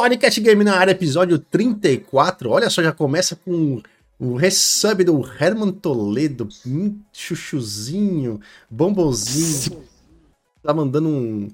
Podcast 0.00 0.40
Game 0.40 0.64
na 0.64 0.78
área, 0.78 0.92
episódio 0.92 1.38
34. 1.38 2.48
Olha 2.48 2.70
só, 2.70 2.82
já 2.82 2.90
começa 2.90 3.36
com 3.36 3.82
o 4.18 4.34
resub 4.34 5.04
do 5.04 5.22
Herman 5.38 5.72
Toledo, 5.72 6.48
hum, 6.66 6.98
chuchuzinho, 7.12 8.40
bombonzinho. 8.70 9.84
Tá 10.62 10.72
mandando 10.72 11.06
um, 11.06 11.48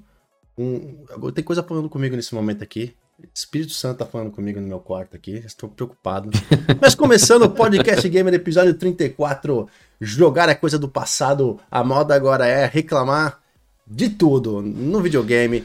um. 0.56 1.32
Tem 1.35 1.43
coisa 1.43 1.61
falando 1.61 1.88
comigo 1.88 2.14
nesse 2.14 2.37
momento 2.37 2.62
aqui. 2.62 2.95
Espírito 3.35 3.72
Santo 3.72 3.98
tá 3.98 4.06
falando 4.06 4.30
comigo 4.30 4.60
no 4.60 4.69
meu 4.69 4.78
quarto 4.78 5.17
aqui. 5.17 5.42
Estou 5.44 5.69
preocupado. 5.69 6.31
Mas 6.81 6.94
começando 6.94 7.42
o 7.42 7.51
Podcast 7.51 8.08
Gamer, 8.08 8.33
episódio 8.33 8.74
34. 8.74 9.69
Jogar 10.01 10.49
é 10.49 10.54
coisa 10.54 10.78
do 10.78 10.88
passado. 10.88 11.58
A 11.69 11.83
moda 11.83 12.15
agora 12.15 12.47
é 12.47 12.65
reclamar 12.65 13.40
de 13.87 14.08
tudo 14.08 14.60
no 14.60 15.00
videogame. 15.00 15.64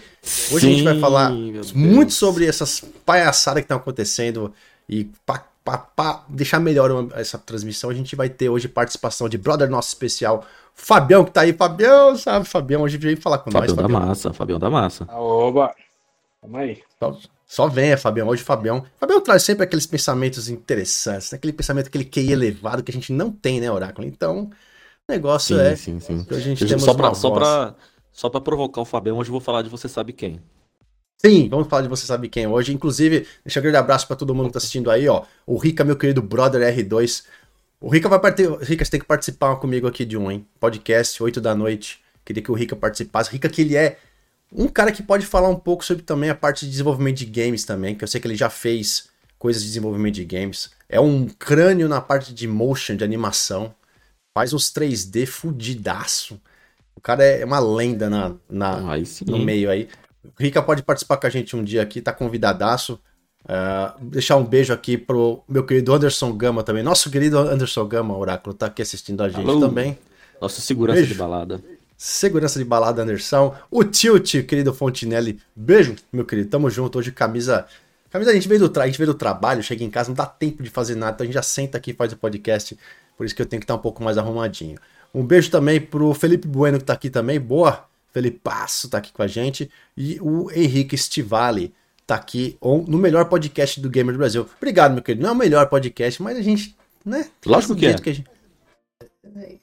Hoje 0.51 0.59
Sim, 0.59 0.67
a 0.67 0.75
gente 0.75 0.83
vai 0.83 0.99
falar 0.99 1.31
muito 1.73 2.13
sobre 2.13 2.45
essas 2.45 2.83
palhaçadas 3.05 3.61
que 3.61 3.65
estão 3.65 3.77
acontecendo 3.77 4.53
e 4.87 5.09
para 5.63 6.23
deixar 6.27 6.59
melhor 6.59 6.91
uma, 6.91 7.19
essa 7.19 7.37
transmissão, 7.37 7.89
a 7.89 7.93
gente 7.93 8.15
vai 8.15 8.29
ter 8.29 8.49
hoje 8.49 8.67
participação 8.67 9.29
de 9.29 9.37
brother 9.37 9.69
nosso 9.69 9.89
especial, 9.89 10.45
Fabião, 10.73 11.23
que 11.23 11.31
tá 11.31 11.41
aí. 11.41 11.53
Fabião, 11.53 12.15
sabe? 12.15 12.47
Fabião, 12.47 12.81
hoje 12.81 12.97
veio 12.97 13.19
falar 13.19 13.39
com 13.39 13.51
Fabião 13.51 13.75
nós. 13.75 13.83
Fabião 13.83 13.99
da 13.99 14.05
massa, 14.07 14.33
Fabião 14.33 14.59
da 14.59 14.69
massa. 14.69 15.07
Oba! 15.11 15.73
Tamo 16.41 16.57
aí. 16.57 16.81
Só, 16.97 17.17
só 17.45 17.67
venha, 17.67 17.97
Fabião. 17.97 18.27
Hoje, 18.27 18.41
Fabião. 18.41 18.83
Fabião 18.99 19.21
traz 19.21 19.43
sempre 19.43 19.63
aqueles 19.63 19.85
pensamentos 19.85 20.49
interessantes, 20.49 21.33
aquele 21.33 21.53
pensamento, 21.53 21.87
aquele 21.87 22.05
QI 22.05 22.31
elevado 22.31 22.81
que 22.81 22.89
a 22.89 22.93
gente 22.93 23.13
não 23.13 23.31
tem, 23.31 23.61
né, 23.61 23.71
Oráculo? 23.71 24.07
Então, 24.07 24.49
o 25.07 25.11
negócio 25.11 25.55
sim, 25.55 25.61
é. 25.61 25.75
Sim, 25.75 25.99
sim. 25.99 26.23
Que 26.23 26.33
a 26.33 26.39
gente 26.39 26.79
só, 26.79 26.93
pra, 26.95 27.13
só, 27.13 27.29
pra, 27.29 27.75
só 28.11 28.29
pra 28.29 28.41
provocar 28.41 28.81
o 28.81 28.85
Fabião, 28.85 29.17
hoje 29.17 29.29
eu 29.29 29.33
vou 29.33 29.41
falar 29.41 29.61
de 29.61 29.69
você 29.69 29.87
sabe 29.87 30.13
quem. 30.13 30.41
Sim, 31.23 31.47
vamos 31.49 31.67
falar 31.67 31.83
de 31.83 31.87
Você 31.87 32.07
Sabe 32.07 32.27
Quem 32.27 32.47
hoje. 32.47 32.73
Inclusive, 32.73 33.27
deixa 33.45 33.59
um 33.59 33.61
grande 33.61 33.77
abraço 33.77 34.07
para 34.07 34.15
todo 34.15 34.33
mundo 34.33 34.47
que 34.47 34.53
tá 34.53 34.57
assistindo 34.57 34.89
aí, 34.89 35.07
ó. 35.07 35.23
O 35.45 35.55
Rica, 35.55 35.83
meu 35.83 35.95
querido 35.95 36.19
brother 36.19 36.75
R2. 36.75 37.23
O 37.79 37.89
Rica 37.89 38.09
vai 38.09 38.19
partir. 38.19 38.49
Rica, 38.63 38.83
você 38.83 38.89
tem 38.89 38.99
que 38.99 39.05
participar 39.05 39.55
comigo 39.57 39.87
aqui 39.87 40.03
de 40.03 40.17
um, 40.17 40.31
hein? 40.31 40.47
Podcast, 40.59 41.21
8 41.21 41.39
da 41.39 41.53
noite. 41.53 42.01
Queria 42.25 42.41
que 42.41 42.51
o 42.51 42.55
Rica 42.55 42.75
participasse. 42.75 43.29
Rica, 43.31 43.47
que 43.49 43.61
ele 43.61 43.77
é 43.77 43.99
um 44.51 44.67
cara 44.67 44.91
que 44.91 45.03
pode 45.03 45.27
falar 45.27 45.47
um 45.47 45.55
pouco 45.55 45.85
sobre 45.85 46.01
também 46.01 46.31
a 46.31 46.35
parte 46.35 46.65
de 46.65 46.71
desenvolvimento 46.71 47.17
de 47.17 47.25
games 47.27 47.65
também, 47.65 47.93
que 47.93 48.03
eu 48.03 48.07
sei 48.07 48.19
que 48.19 48.25
ele 48.25 48.35
já 48.35 48.49
fez 48.49 49.07
coisas 49.37 49.61
de 49.61 49.67
desenvolvimento 49.67 50.15
de 50.15 50.25
games. 50.25 50.71
É 50.89 50.99
um 50.99 51.27
crânio 51.27 51.87
na 51.87 52.01
parte 52.01 52.33
de 52.33 52.47
motion, 52.47 52.95
de 52.95 53.03
animação. 53.03 53.75
Faz 54.35 54.53
uns 54.53 54.71
3D 54.71 55.27
fudidaço. 55.27 56.41
O 57.01 57.03
cara 57.03 57.23
é 57.23 57.43
uma 57.43 57.59
lenda 57.59 58.11
na, 58.11 58.35
na, 58.47 58.79
no 59.25 59.39
meio 59.39 59.71
aí. 59.71 59.89
Rica 60.39 60.61
pode 60.61 60.83
participar 60.83 61.17
com 61.17 61.25
a 61.25 61.31
gente 61.31 61.55
um 61.55 61.63
dia 61.63 61.81
aqui, 61.81 61.99
tá 61.99 62.13
convidadaço. 62.13 62.99
Uh, 63.43 64.05
deixar 64.05 64.35
um 64.35 64.43
beijo 64.43 64.71
aqui 64.71 64.99
pro 64.99 65.41
meu 65.49 65.65
querido 65.65 65.91
Anderson 65.91 66.31
Gama 66.33 66.61
também. 66.61 66.83
Nosso 66.83 67.09
querido 67.09 67.39
Anderson 67.39 67.87
Gama, 67.87 68.15
Oráculo, 68.15 68.53
tá 68.53 68.67
aqui 68.67 68.83
assistindo 68.83 69.23
a 69.23 69.29
gente 69.29 69.49
Alô. 69.49 69.59
também. 69.59 69.97
Nosso 70.39 70.61
segurança 70.61 70.97
beijo. 70.99 71.13
de 71.13 71.17
balada. 71.17 71.63
Segurança 71.97 72.59
de 72.59 72.65
balada, 72.65 73.01
Anderson. 73.01 73.55
O 73.71 73.83
Tilt, 73.83 74.45
querido 74.45 74.71
Fontinelli. 74.71 75.39
Beijo, 75.55 75.95
meu 76.13 76.23
querido. 76.23 76.51
Tamo 76.51 76.69
junto. 76.69 76.99
Hoje 76.99 77.11
camisa. 77.11 77.65
Camisa, 78.11 78.29
a 78.29 78.33
gente 78.35 78.47
veio 78.47 78.59
do, 78.59 78.69
tra... 78.69 78.83
a 78.83 78.85
gente 78.85 78.97
veio 78.97 79.07
do 79.07 79.17
trabalho, 79.17 79.63
chega 79.63 79.83
em 79.83 79.89
casa, 79.89 80.09
não 80.09 80.15
dá 80.15 80.27
tempo 80.27 80.61
de 80.61 80.69
fazer 80.69 80.93
nada, 80.93 81.13
então 81.13 81.23
a 81.23 81.25
gente 81.25 81.33
já 81.33 81.41
senta 81.41 81.79
aqui 81.79 81.89
e 81.89 81.93
faz 81.95 82.13
o 82.13 82.17
podcast. 82.17 82.77
Por 83.17 83.25
isso 83.25 83.35
que 83.35 83.41
eu 83.41 83.45
tenho 83.47 83.59
que 83.59 83.63
estar 83.63 83.73
um 83.73 83.79
pouco 83.79 84.03
mais 84.03 84.19
arrumadinho. 84.19 84.77
Um 85.13 85.23
beijo 85.23 85.51
também 85.51 85.79
pro 85.79 86.13
Felipe 86.13 86.47
Bueno, 86.47 86.77
que 86.77 86.85
tá 86.85 86.93
aqui 86.93 87.09
também. 87.09 87.39
Boa. 87.39 87.85
Felipe 88.11 88.39
Passo 88.43 88.89
tá 88.89 88.97
aqui 88.97 89.11
com 89.11 89.23
a 89.23 89.27
gente. 89.27 89.69
E 89.95 90.19
o 90.21 90.51
Henrique 90.51 90.97
Stivali 90.97 91.73
tá 92.05 92.15
aqui 92.15 92.57
no 92.61 92.97
melhor 92.97 93.25
podcast 93.25 93.79
do 93.79 93.89
Gamer 93.89 94.13
do 94.13 94.17
Brasil. 94.17 94.47
Obrigado, 94.57 94.93
meu 94.93 95.01
querido. 95.01 95.23
Não 95.23 95.29
é 95.29 95.33
o 95.33 95.37
melhor 95.37 95.67
podcast, 95.67 96.21
mas 96.21 96.37
a 96.37 96.41
gente, 96.41 96.75
né? 97.05 97.29
Lógico 97.45 97.75
que 97.75 97.85
é. 97.85 97.93
Que 97.93 98.09
a, 98.09 98.13
gente, 98.13 98.29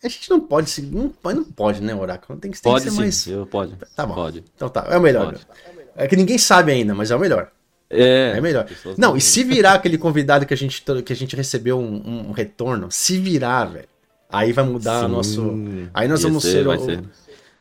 a 0.02 0.08
gente 0.08 0.30
não 0.30 0.40
pode 0.40 0.70
se. 0.70 0.82
Não, 0.82 1.12
não 1.22 1.44
pode, 1.44 1.82
né, 1.82 1.94
Oráculo? 1.94 2.38
Tem 2.38 2.50
que, 2.50 2.60
tem 2.60 2.72
pode 2.72 2.84
que 2.84 2.90
ser 2.90 2.96
sim, 2.96 3.02
mais. 3.02 3.26
Eu, 3.26 3.46
pode. 3.46 3.76
Tá 3.94 4.06
bom. 4.06 4.14
Pode. 4.14 4.44
Então 4.56 4.68
tá, 4.68 4.86
é 4.88 4.96
o 4.96 5.00
melhor. 5.00 5.26
Pode. 5.26 5.46
É 5.94 6.06
que 6.06 6.16
ninguém 6.16 6.38
sabe 6.38 6.72
ainda, 6.72 6.94
mas 6.94 7.10
é 7.10 7.16
o 7.16 7.18
melhor. 7.18 7.50
É, 7.90 8.34
é 8.36 8.40
melhor. 8.40 8.66
Não, 8.96 9.16
e 9.16 9.20
se 9.20 9.42
virar 9.42 9.74
aquele 9.74 9.98
convidado 9.98 10.46
que 10.46 10.54
a 10.54 10.56
gente, 10.56 10.82
que 11.04 11.12
a 11.12 11.16
gente 11.16 11.34
recebeu 11.34 11.78
um, 11.78 12.28
um 12.28 12.32
retorno, 12.32 12.90
se 12.90 13.18
virar, 13.18 13.64
velho, 13.66 13.88
aí 14.28 14.52
vai 14.52 14.64
mudar 14.64 15.04
o 15.04 15.08
nosso. 15.08 15.52
Aí 15.94 16.08
nós 16.08 16.22
vamos 16.22 16.42
ser, 16.42 16.64
ser 16.64 16.68
o, 16.68 16.84
ser. 16.84 17.04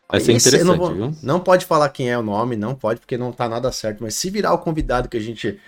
Vai 0.09 0.21
ser 0.21 0.31
interessante, 0.33 0.63
não, 0.63 0.77
vou, 0.77 0.93
viu? 0.93 1.15
Não 1.21 1.39
pode 1.39 1.65
falar 1.65 1.89
quem 1.89 2.09
é 2.09 2.17
o 2.17 2.23
nome, 2.23 2.55
não 2.55 2.73
pode, 2.73 2.99
porque 2.99 3.17
não 3.17 3.31
tá 3.31 3.49
nada 3.49 3.71
certo. 3.71 4.01
Mas 4.01 4.15
se 4.15 4.29
virar 4.29 4.53
o 4.53 4.59
convidado 4.59 5.09
que 5.09 5.17
a 5.17 5.21
gente 5.21 5.59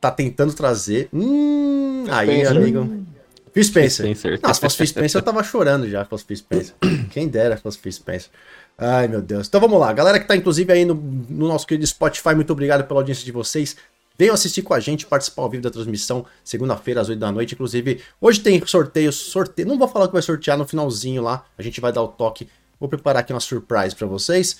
tá 0.00 0.10
tentando 0.10 0.52
trazer. 0.52 1.08
Hum, 1.12 2.04
aí, 2.08 2.44
Spencer. 2.44 2.56
amigo. 2.56 3.06
Phil 3.52 3.64
Spencer. 3.64 4.04
Spencer. 4.04 4.40
Não, 4.42 4.52
se 4.52 4.60
fosse 4.60 4.76
Phil 4.76 4.86
Spencer, 4.86 5.18
eu 5.18 5.24
tava 5.24 5.42
chorando 5.42 5.88
já, 5.88 6.04
se 6.04 6.10
fosse 6.10 6.24
Phil 6.24 6.36
Spencer. 6.36 6.74
Quem 7.10 7.26
dera 7.26 7.56
se 7.56 7.62
fosse 7.62 7.78
Phil 7.78 7.92
Spencer. 7.92 8.30
Ai, 8.76 9.08
meu 9.08 9.22
Deus. 9.22 9.48
Então 9.48 9.60
vamos 9.60 9.80
lá. 9.80 9.92
Galera 9.94 10.20
que 10.20 10.26
tá, 10.26 10.36
inclusive, 10.36 10.70
aí 10.70 10.84
no, 10.84 10.94
no 10.94 11.48
nosso 11.48 11.66
querido 11.66 11.86
Spotify, 11.86 12.34
muito 12.34 12.52
obrigado 12.52 12.84
pela 12.84 13.00
audiência 13.00 13.24
de 13.24 13.32
vocês. 13.32 13.74
Venham 14.18 14.34
assistir 14.34 14.62
com 14.62 14.72
a 14.72 14.80
gente, 14.80 15.06
participar 15.06 15.42
ao 15.42 15.50
vivo 15.50 15.62
da 15.62 15.70
transmissão, 15.70 16.24
segunda-feira, 16.42 17.00
às 17.00 17.08
8 17.08 17.18
da 17.18 17.30
noite. 17.30 17.54
Inclusive, 17.54 18.00
hoje 18.20 18.40
tem 18.40 18.64
sorteio, 18.66 19.12
sorteio. 19.12 19.68
Não 19.68 19.78
vou 19.78 19.88
falar 19.88 20.06
que 20.06 20.12
vai 20.14 20.22
sortear 20.22 20.56
no 20.56 20.66
finalzinho 20.66 21.22
lá. 21.22 21.44
A 21.58 21.62
gente 21.62 21.80
vai 21.80 21.92
dar 21.92 22.02
o 22.02 22.08
toque 22.08 22.48
Vou 22.78 22.88
preparar 22.88 23.20
aqui 23.20 23.32
uma 23.32 23.40
surprise 23.40 23.94
para 23.94 24.06
vocês. 24.06 24.58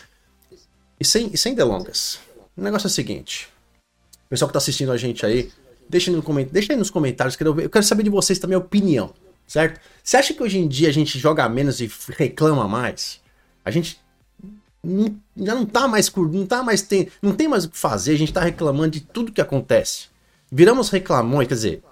E 0.98 1.04
sem, 1.04 1.30
e 1.32 1.36
sem 1.36 1.54
delongas. 1.54 2.18
O 2.56 2.62
negócio 2.62 2.86
é 2.86 2.90
o 2.90 2.92
seguinte. 2.92 3.48
O 4.26 4.30
pessoal 4.30 4.48
que 4.48 4.54
tá 4.54 4.58
assistindo 4.58 4.90
a 4.90 4.96
gente 4.96 5.24
aí, 5.24 5.52
deixa, 5.88 6.10
no 6.10 6.22
coment... 6.22 6.48
deixa 6.50 6.72
aí 6.72 6.78
nos 6.78 6.90
comentários. 6.90 7.36
Eu 7.38 7.70
quero 7.70 7.84
saber 7.84 8.02
de 8.02 8.10
vocês 8.10 8.38
também 8.38 8.54
a 8.54 8.58
opinião, 8.58 9.12
certo? 9.46 9.80
Você 10.02 10.16
acha 10.16 10.32
que 10.32 10.42
hoje 10.42 10.58
em 10.58 10.66
dia 10.66 10.88
a 10.88 10.92
gente 10.92 11.18
joga 11.18 11.46
menos 11.48 11.80
e 11.80 11.90
reclama 12.16 12.66
mais? 12.66 13.20
A 13.64 13.70
gente 13.70 14.00
já 15.36 15.54
não 15.54 15.66
tá 15.66 15.88
mais 15.88 16.10
não 16.14 16.46
tá 16.46 16.62
mais 16.62 16.82
tem, 16.82 17.08
não 17.20 17.32
tem 17.32 17.48
mais 17.48 17.64
o 17.64 17.70
que 17.70 17.78
fazer, 17.78 18.12
a 18.12 18.18
gente 18.18 18.32
tá 18.32 18.40
reclamando 18.40 18.90
de 18.90 19.00
tudo 19.00 19.32
que 19.32 19.40
acontece. 19.40 20.06
Viramos 20.50 20.90
reclamões, 20.90 21.48
quer 21.48 21.54
dizer, 21.54 21.82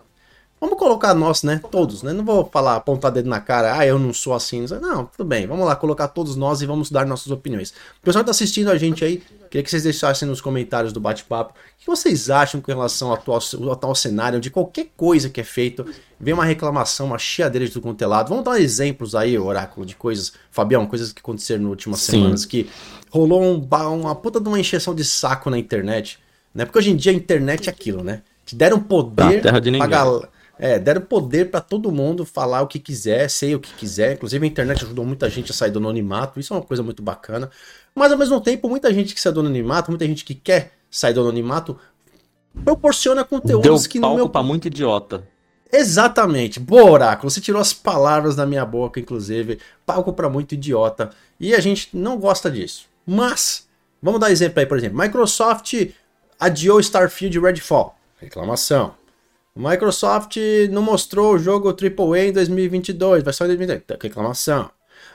Vamos 0.65 0.79
colocar 0.79 1.13
nós, 1.13 1.43
né? 1.43 1.61
Todos, 1.71 2.03
né? 2.03 2.15
Não 2.15 2.25
vou 2.25 2.49
falar, 2.51 2.77
apontar 2.77 3.13
dedo 3.13 3.29
na 3.29 3.39
cara, 3.39 3.79
ah, 3.79 3.87
eu 3.87 3.99
não 3.99 4.15
sou 4.15 4.33
assim. 4.33 4.65
Não, 4.81 5.05
tudo 5.05 5.29
bem. 5.29 5.47
Vamos 5.47 5.67
lá, 5.67 5.77
colocar 5.77 6.09
todos 6.09 6.37
nós 6.37 6.63
e 6.63 6.67
vamos 6.67 6.91
dar 6.91 7.05
nossas 7.05 7.31
opiniões. 7.31 7.75
O 8.01 8.03
pessoal 8.03 8.25
que 8.25 8.29
tá 8.29 8.31
assistindo 8.31 8.71
a 8.71 8.79
gente 8.79 9.05
aí, 9.05 9.23
queria 9.51 9.63
que 9.63 9.69
vocês 9.69 9.83
deixassem 9.83 10.27
nos 10.27 10.41
comentários 10.41 10.91
do 10.91 10.99
bate-papo 10.99 11.53
o 11.53 11.55
que 11.79 11.87
vocês 11.87 12.31
acham 12.31 12.63
com 12.63 12.73
relação 12.73 13.09
ao 13.09 13.15
atual, 13.15 13.41
ao 13.61 13.73
atual 13.73 13.95
cenário, 13.95 14.41
de 14.41 14.49
qualquer 14.49 14.87
coisa 14.97 15.29
que 15.29 15.39
é 15.39 15.45
feito. 15.45 15.85
Vem 16.19 16.33
uma 16.33 16.47
reclamação, 16.47 17.09
uma 17.09 17.19
chiadeira 17.19 17.67
de 17.67 17.73
tudo 17.73 17.83
quanto 17.83 18.01
é 18.01 18.07
lado. 18.07 18.31
Vamos 18.31 18.45
dar 18.45 18.59
exemplos 18.59 19.15
aí, 19.15 19.39
oráculo, 19.39 19.85
de 19.85 19.95
coisas, 19.95 20.33
Fabião, 20.51 20.87
coisas 20.87 21.13
que 21.13 21.21
aconteceram 21.21 21.65
nas 21.65 21.71
últimas 21.73 22.01
Sim. 22.01 22.13
semanas, 22.13 22.47
que 22.47 22.71
rolou 23.11 23.43
um, 23.43 23.69
uma 24.01 24.15
puta 24.15 24.41
de 24.41 24.49
uma 24.49 24.59
encheção 24.59 24.95
de 24.95 25.05
saco 25.05 25.51
na 25.51 25.59
internet, 25.59 26.19
né? 26.55 26.65
Porque 26.65 26.79
hoje 26.79 26.91
em 26.91 26.97
dia 26.97 27.13
a 27.13 27.15
internet 27.15 27.69
é 27.69 27.71
aquilo, 27.71 28.03
né? 28.03 28.23
Te 28.47 28.57
deram 28.57 28.81
poder 28.81 29.43
tá, 29.43 29.53
pra 29.53 29.87
galera 29.87 30.34
é, 30.59 30.79
deram 30.79 31.03
poder 31.03 31.51
para 31.51 31.61
todo 31.61 31.91
mundo 31.91 32.25
falar 32.25 32.63
o 32.63 32.67
que 32.67 32.79
quiser, 32.79 33.29
ser 33.29 33.55
o 33.57 33.61
que 33.61 33.73
quiser. 33.75 34.15
Inclusive 34.15 34.45
a 34.45 34.49
internet 34.49 34.85
ajudou 34.85 35.05
muita 35.05 35.29
gente 35.29 35.51
a 35.51 35.55
sair 35.55 35.71
do 35.71 35.79
anonimato, 35.79 36.39
isso 36.39 36.53
é 36.55 36.57
uma 36.57 36.63
coisa 36.63 36.83
muito 36.83 37.03
bacana. 37.03 37.51
Mas 37.95 38.13
ao 38.13 38.19
mesmo 38.19 38.41
tempo, 38.41 38.69
muita 38.69 38.93
gente 38.93 39.15
que 39.15 39.21
sai 39.21 39.33
do 39.33 39.41
anonimato, 39.41 39.91
muita 39.91 40.07
gente 40.07 40.25
que 40.25 40.35
quer 40.35 40.73
sair 40.91 41.15
do 41.15 41.21
anonimato, 41.21 41.79
proporciona 42.65 43.25
conteúdos 43.25 43.83
Deu 43.83 43.91
que 43.91 43.99
no 43.99 44.15
meu. 44.15 44.29
pra 44.29 44.43
muito 44.43 44.67
idiota. 44.67 45.27
Exatamente. 45.73 46.61
Boa, 46.61 46.91
Oráculo. 46.91 47.31
Você 47.31 47.41
tirou 47.41 47.61
as 47.61 47.73
palavras 47.73 48.37
da 48.37 48.47
minha 48.47 48.65
boca, 48.65 49.01
inclusive. 49.01 49.59
Palco 49.85 50.13
para 50.13 50.29
muito 50.29 50.53
idiota. 50.53 51.11
E 51.41 51.53
a 51.53 51.59
gente 51.59 51.89
não 51.93 52.17
gosta 52.17 52.49
disso. 52.49 52.87
Mas, 53.05 53.67
vamos 54.01 54.21
dar 54.21 54.31
exemplo 54.31 54.61
aí, 54.61 54.67
por 54.67 54.79
exemplo. 54.79 54.97
Microsoft 54.97 55.75
adiou 56.39 56.79
Starfield 56.79 57.41
Redfall. 57.41 57.97
Reclamação. 58.21 58.95
Microsoft 59.57 60.37
não 60.71 60.83
mostrou 60.83 61.35
o 61.35 61.39
jogo 61.39 61.69
AAA 61.69 62.27
em 62.27 62.33
2022, 62.33 63.23
vai 63.23 63.33
só 63.33 63.45
em 63.45 63.49
2022. 63.49 64.01
Reclamação. 64.03 64.71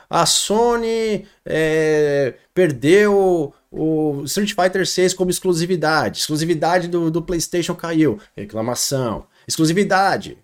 A 0.10 0.26
Sony 0.26 1.28
é, 1.46 2.34
perdeu 2.54 3.54
o 3.72 4.24
Street 4.26 4.54
Fighter 4.56 4.88
6 4.88 5.14
como 5.14 5.30
exclusividade. 5.30 6.20
Exclusividade 6.20 6.88
do, 6.88 7.12
do 7.12 7.22
PlayStation 7.22 7.76
caiu. 7.76 8.20
Reclamação. 8.36 9.26
Exclusividade. 9.48 10.38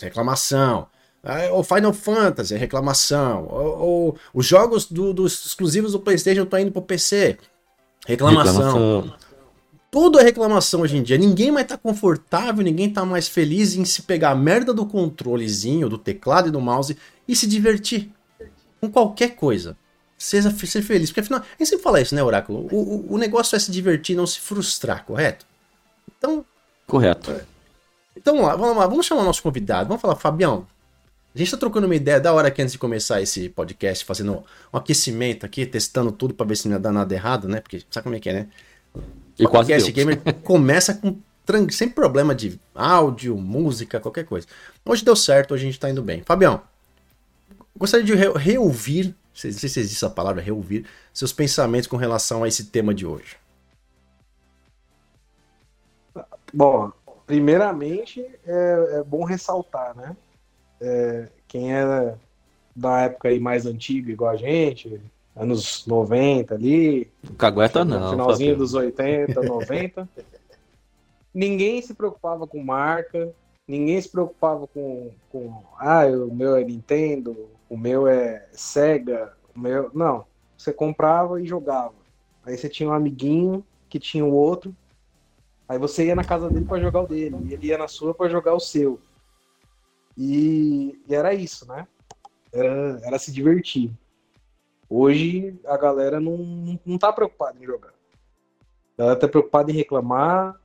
Reclamação. 0.00 0.86
É, 1.22 1.50
o 1.50 1.62
Final 1.62 1.92
Fantasy, 1.92 2.54
reclamação. 2.54 3.44
O, 3.44 4.08
o, 4.08 4.14
os 4.32 4.46
jogos 4.46 4.86
do, 4.86 5.12
dos 5.12 5.44
exclusivos 5.44 5.92
do 5.92 6.00
PlayStation 6.00 6.44
estão 6.44 6.58
indo 6.58 6.72
para 6.72 6.80
o 6.80 6.84
PC. 6.84 7.36
Reclamação. 8.06 8.54
reclamação. 8.54 9.29
Tudo 9.90 10.20
é 10.20 10.22
reclamação 10.22 10.82
hoje 10.82 10.96
em 10.96 11.02
dia. 11.02 11.18
Ninguém 11.18 11.50
mais 11.50 11.66
tá 11.66 11.76
confortável, 11.76 12.62
ninguém 12.62 12.88
tá 12.90 13.04
mais 13.04 13.26
feliz 13.26 13.74
em 13.74 13.84
se 13.84 14.02
pegar 14.02 14.30
a 14.30 14.34
merda 14.34 14.72
do 14.72 14.86
controlezinho, 14.86 15.88
do 15.88 15.98
teclado 15.98 16.48
e 16.48 16.52
do 16.52 16.60
mouse 16.60 16.96
e 17.26 17.34
se 17.34 17.46
divertir 17.46 18.10
com 18.80 18.90
qualquer 18.90 19.34
coisa. 19.34 19.76
Seja 20.16 20.50
ser 20.50 20.82
feliz. 20.82 21.10
Porque 21.10 21.20
afinal, 21.20 21.40
a 21.40 21.44
gente 21.58 21.68
sempre 21.70 21.82
fala 21.82 22.00
isso, 22.00 22.14
né, 22.14 22.22
Oráculo? 22.22 22.68
O, 22.70 22.76
o, 22.76 23.14
o 23.14 23.18
negócio 23.18 23.56
é 23.56 23.58
se 23.58 23.72
divertir, 23.72 24.14
não 24.14 24.26
se 24.26 24.38
frustrar, 24.38 25.04
correto? 25.04 25.44
Então, 26.16 26.44
Correto. 26.90 27.32
Então 28.16 28.34
vamos 28.34 28.48
lá, 28.48 28.56
vamos 28.56 28.76
lá, 28.76 28.86
vamos 28.86 29.06
chamar 29.06 29.22
o 29.22 29.24
nosso 29.24 29.42
convidado. 29.42 29.88
Vamos 29.88 30.02
falar, 30.02 30.16
Fabião. 30.16 30.66
A 31.32 31.38
gente 31.38 31.52
tá 31.52 31.56
trocando 31.56 31.86
uma 31.86 31.94
ideia 31.94 32.20
da 32.20 32.32
hora 32.32 32.48
aqui 32.48 32.60
antes 32.60 32.72
de 32.72 32.78
começar 32.78 33.22
esse 33.22 33.48
podcast, 33.48 34.04
fazendo 34.04 34.44
um 34.72 34.76
aquecimento 34.76 35.46
aqui, 35.46 35.64
testando 35.64 36.10
tudo 36.10 36.34
para 36.34 36.46
ver 36.46 36.56
se 36.56 36.68
não 36.68 36.80
dá 36.80 36.90
nada 36.90 37.14
errado, 37.14 37.46
né? 37.46 37.60
Porque 37.60 37.82
sabe 37.88 38.02
como 38.02 38.16
é 38.16 38.20
que 38.20 38.28
é, 38.28 38.32
né? 38.32 38.48
E 39.40 39.46
quase 39.46 39.72
podcast 39.72 39.92
gamer 39.92 40.20
começa 40.44 40.92
com 40.94 41.18
sem 41.70 41.88
problema 41.88 42.32
de 42.32 42.60
áudio, 42.74 43.36
música, 43.36 43.98
qualquer 43.98 44.24
coisa. 44.24 44.46
Hoje 44.84 45.04
deu 45.04 45.16
certo, 45.16 45.52
hoje 45.52 45.64
a 45.64 45.66
gente 45.66 45.80
tá 45.80 45.90
indo 45.90 46.02
bem. 46.02 46.22
Fabião, 46.22 46.62
gostaria 47.76 48.06
de 48.06 48.14
re 48.14 48.30
reouvir, 48.38 49.06
não 49.06 49.14
sei 49.34 49.50
se 49.50 49.80
existe 49.80 50.04
a 50.04 50.10
palavra 50.10 50.40
reouvir, 50.40 50.86
seus 51.12 51.32
pensamentos 51.32 51.88
com 51.88 51.96
relação 51.96 52.44
a 52.44 52.48
esse 52.48 52.66
tema 52.66 52.94
de 52.94 53.04
hoje. 53.04 53.36
Bom, 56.52 56.92
primeiramente 57.26 58.24
é, 58.46 58.98
é 58.98 59.02
bom 59.02 59.24
ressaltar, 59.24 59.96
né? 59.96 60.16
É, 60.80 61.28
quem 61.48 61.72
era 61.72 62.16
da 62.76 63.00
época 63.00 63.28
aí 63.28 63.40
mais 63.40 63.66
antiga, 63.66 64.12
igual 64.12 64.30
a 64.30 64.36
gente, 64.36 65.00
anos 65.40 65.86
90 65.86 66.54
ali. 66.54 67.10
Cagueta 67.38 67.84
não. 67.84 68.10
Finalzinho 68.10 68.56
dos 68.56 68.74
80, 68.74 69.40
90. 69.42 70.08
ninguém 71.32 71.80
se 71.80 71.94
preocupava 71.94 72.46
com 72.46 72.62
marca, 72.62 73.32
ninguém 73.66 74.00
se 74.00 74.08
preocupava 74.08 74.66
com, 74.66 75.10
com 75.30 75.62
ah, 75.78 76.06
o 76.06 76.34
meu 76.34 76.56
é 76.56 76.64
Nintendo, 76.64 77.48
o 77.68 77.76
meu 77.76 78.06
é 78.06 78.46
Sega, 78.52 79.32
o 79.54 79.58
meu. 79.58 79.90
Não. 79.94 80.26
Você 80.56 80.72
comprava 80.72 81.40
e 81.40 81.46
jogava. 81.46 81.94
Aí 82.44 82.56
você 82.56 82.68
tinha 82.68 82.88
um 82.88 82.92
amiguinho 82.92 83.64
que 83.88 83.98
tinha 83.98 84.24
o 84.24 84.32
outro. 84.32 84.76
Aí 85.66 85.78
você 85.78 86.06
ia 86.06 86.14
na 86.14 86.24
casa 86.24 86.50
dele 86.50 86.66
para 86.66 86.80
jogar 86.80 87.02
o 87.02 87.06
dele, 87.06 87.36
e 87.44 87.54
ele 87.54 87.68
ia 87.68 87.78
na 87.78 87.88
sua 87.88 88.12
para 88.12 88.28
jogar 88.28 88.54
o 88.54 88.60
seu. 88.60 89.00
E, 90.18 91.00
e, 91.08 91.14
era 91.14 91.32
isso, 91.32 91.66
né? 91.66 91.86
Era, 92.52 93.00
era 93.04 93.18
se 93.18 93.32
divertir. 93.32 93.90
Hoje 94.92 95.54
a 95.64 95.76
galera 95.76 96.18
não, 96.18 96.76
não 96.84 96.98
tá 96.98 97.12
preocupada 97.12 97.56
em 97.60 97.64
jogar. 97.64 97.94
Ela 98.98 99.14
tá 99.14 99.28
preocupada 99.28 99.70
em 99.70 99.74
reclamar, 99.74 100.60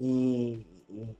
em, 0.00 0.66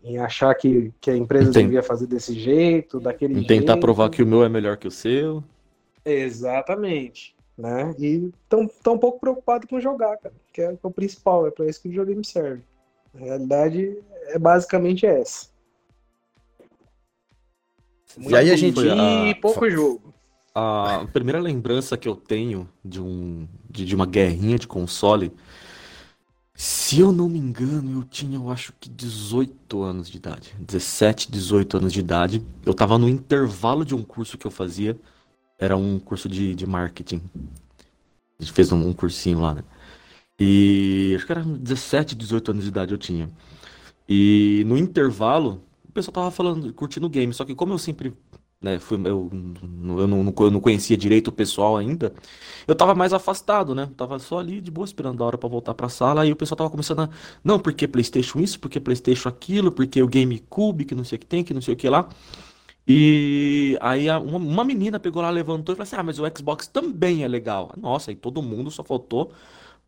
em 0.03 0.19
achar 0.19 0.53
que, 0.57 0.93
que 1.01 1.13
a 1.13 1.17
empresa 1.17 1.51
Entendi. 1.51 1.67
devia 1.67 1.83
fazer 1.83 2.09
desse 2.09 2.35
jeito, 2.35 2.99
daquele 2.99 3.39
em 3.39 3.47
tentar 3.47 3.77
provar 3.77 4.11
que 4.11 4.21
o 4.21 4.27
meu 4.27 4.43
é 4.43 4.49
melhor 4.49 4.77
que 4.77 4.89
o 4.89 4.91
seu. 4.91 5.45
Exatamente. 6.05 7.37
Né? 7.57 7.95
E 8.01 8.33
tão, 8.49 8.67
tão 8.83 8.95
um 8.95 8.99
pouco 8.99 9.21
preocupado 9.21 9.69
com 9.69 9.81
jogar, 9.81 10.17
cara, 10.19 10.35
que 10.53 10.61
é, 10.61 10.77
o 10.83 10.91
principal, 10.91 11.47
é 11.47 11.53
para 11.53 11.67
isso 11.67 11.81
que 11.81 11.87
o 11.87 11.91
videogame 11.93 12.25
serve. 12.25 12.65
A 13.15 13.19
realidade 13.19 13.97
é 14.27 14.39
basicamente 14.41 15.07
essa. 15.07 15.47
e 18.19 18.35
aí 18.35 18.51
a 18.51 18.57
gente. 18.57 18.81
E 18.81 19.35
pouco 19.37 19.71
jogo. 19.71 20.14
A 20.55 21.05
primeira 21.13 21.41
lembrança 21.41 21.97
que 21.97 22.09
eu 22.09 22.15
tenho 22.15 22.69
de, 22.85 23.01
um, 23.01 23.49
de, 23.69 23.85
de 23.85 23.95
uma 23.95 24.07
guerrinha 24.07 24.59
de 24.59 24.69
console 24.69 25.33
se 26.57 27.01
eu 27.01 27.11
não 27.11 27.29
me 27.29 27.39
engano, 27.39 27.99
eu 27.99 28.05
tinha, 28.05 28.37
eu 28.37 28.49
acho 28.49 28.73
que 28.79 28.89
18 28.89 29.83
anos 29.83 30.09
de 30.09 30.17
idade. 30.19 30.55
17, 30.61 31.31
18 31.31 31.79
anos 31.79 31.93
de 31.93 31.99
idade. 31.99 32.47
Eu 32.65 32.73
tava 32.73 32.97
no 32.97 33.09
intervalo 33.09 33.85
de 33.85 33.95
um 33.95 34.03
curso 34.05 34.39
que 34.39 34.47
eu 34.47 34.51
fazia. 34.53 34.97
Era 35.59 35.77
um 35.77 35.99
curso 35.99 36.29
de, 36.29 36.55
de 36.55 36.67
marketing. 36.67 37.21
A 38.39 38.43
gente 38.43 38.53
fez 38.53 38.71
um, 38.71 38.89
um 38.89 38.93
cursinho 38.93 39.41
lá, 39.41 39.55
né? 39.55 39.65
E 40.39 41.15
acho 41.17 41.27
que 41.27 41.33
era 41.33 41.43
17, 41.43 42.15
18 42.15 42.51
anos 42.53 42.65
de 42.65 42.71
idade 42.71 42.93
eu 42.93 42.99
tinha. 42.99 43.29
E 44.09 44.63
no 44.67 44.77
intervalo, 44.77 45.63
o 45.89 45.93
pessoal 45.93 46.13
tava 46.15 46.31
falando, 46.31 46.73
curtindo 46.73 47.07
o 47.07 47.11
game. 47.11 47.33
Só 47.35 47.45
que 47.45 47.55
como 47.55 47.73
eu 47.73 47.79
sempre 47.79 48.15
né? 48.65 48.79
Fui, 48.79 48.97
eu, 49.05 49.31
eu, 49.33 50.07
não, 50.09 50.25
não 50.25 50.61
conhecia 50.61 50.97
direito 50.97 51.29
o 51.29 51.33
pessoal 51.33 51.77
ainda. 51.77 52.15
Eu 52.67 52.75
tava 52.75 52.95
mais 52.95 53.13
afastado, 53.13 53.75
né? 53.75 53.91
Tava 53.97 54.19
só 54.19 54.39
ali 54.39 54.61
de 54.61 54.71
boa 54.71 54.85
esperando 54.87 55.23
a 55.23 55.27
hora 55.27 55.39
para 55.39 55.49
voltar 55.49 55.75
pra 55.75 55.89
sala. 55.89 56.23
Aí 56.23 56.33
o 56.33 56.37
pessoal 56.37 56.57
tava 56.57 56.71
começando 56.71 57.01
a. 57.01 57.11
Não, 57.45 57.59
porque 57.61 57.87
PlayStation 57.87 58.41
isso, 58.41 58.59
porque 58.59 58.81
PlayStation 58.81 59.29
aquilo, 59.29 59.71
porque 59.71 60.03
o 60.03 60.09
GameCube, 60.09 60.87
que 60.87 60.95
não 60.95 61.05
sei 61.05 61.17
o 61.17 61.21
que 61.21 61.27
tem, 61.27 61.45
que 61.45 61.53
não 61.55 61.61
sei 61.61 61.75
o 61.75 61.77
que 61.77 61.89
lá. 61.89 62.09
E 62.87 63.79
aí 63.81 64.11
uma, 64.11 64.39
uma 64.39 64.65
menina 64.65 65.01
pegou 65.01 65.23
lá, 65.23 65.31
levantou 65.31 65.75
e 65.75 65.77
falou 65.77 65.85
assim: 65.85 65.97
Ah, 65.97 66.03
mas 66.03 66.19
o 66.19 66.25
Xbox 66.37 66.67
também 66.67 67.25
é 67.25 67.29
legal. 67.29 67.73
Nossa, 67.77 68.11
aí 68.11 68.17
todo 68.17 68.43
mundo 68.43 68.71
só 68.71 68.83
faltou 68.85 69.33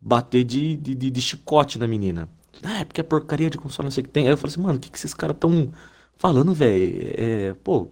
bater 0.01 0.43
de, 0.43 0.75
de, 0.77 0.95
de, 0.95 1.11
de 1.11 1.21
chicote 1.21 1.79
na 1.79 1.87
menina. 1.87 2.29
Ah, 2.63 2.79
é 2.81 2.85
porque 2.85 3.01
é 3.01 3.03
porcaria 3.03 3.49
de 3.49 3.57
console, 3.57 3.85
não 3.87 3.91
sei 3.91 4.03
o 4.03 4.07
que 4.07 4.11
tem. 4.13 4.25
Aí 4.25 4.31
eu 4.33 4.37
falei 4.37 4.53
assim, 4.53 4.61
mano, 4.61 4.77
o 4.77 4.81
que, 4.81 4.89
que 4.91 4.97
esses 4.97 5.13
caras 5.13 5.37
tão 5.39 5.71
falando, 6.17 6.53
velho? 6.53 7.13
É, 7.17 7.53
pô, 7.63 7.91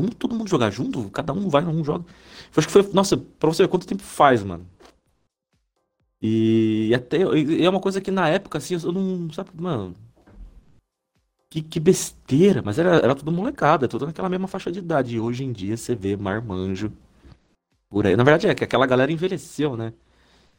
Vamos 0.00 0.14
todo 0.14 0.34
mundo 0.34 0.48
jogar 0.48 0.70
junto? 0.70 1.08
Cada 1.10 1.32
um 1.32 1.48
vai, 1.48 1.64
um 1.64 1.84
joga. 1.84 2.04
Eu 2.04 2.58
acho 2.58 2.66
que 2.66 2.72
foi. 2.72 2.88
Nossa, 2.92 3.16
pra 3.16 3.48
você 3.48 3.62
ver 3.62 3.68
quanto 3.68 3.86
tempo 3.86 4.02
faz, 4.02 4.42
mano. 4.42 4.66
E 6.20 6.92
até. 6.94 7.18
E 7.18 7.64
é 7.64 7.70
uma 7.70 7.80
coisa 7.80 8.00
que 8.00 8.10
na 8.10 8.28
época, 8.28 8.58
assim, 8.58 8.74
eu 8.74 8.92
não. 8.92 9.30
Sabe, 9.32 9.50
mano. 9.54 9.94
Que, 11.50 11.62
que 11.62 11.80
besteira. 11.80 12.62
Mas 12.64 12.78
era, 12.78 12.96
era 12.96 13.14
tudo 13.14 13.32
molecada, 13.32 13.88
tudo 13.88 14.06
naquela 14.06 14.28
mesma 14.28 14.48
faixa 14.48 14.70
de 14.70 14.78
idade. 14.80 15.16
E 15.16 15.20
hoje 15.20 15.44
em 15.44 15.52
dia 15.52 15.76
você 15.76 15.94
vê 15.94 16.16
marmanjo 16.16 16.92
por 17.88 18.06
aí. 18.06 18.16
Na 18.16 18.24
verdade 18.24 18.48
é 18.48 18.54
que 18.54 18.64
aquela 18.64 18.86
galera 18.86 19.12
envelheceu, 19.12 19.76
né? 19.76 19.92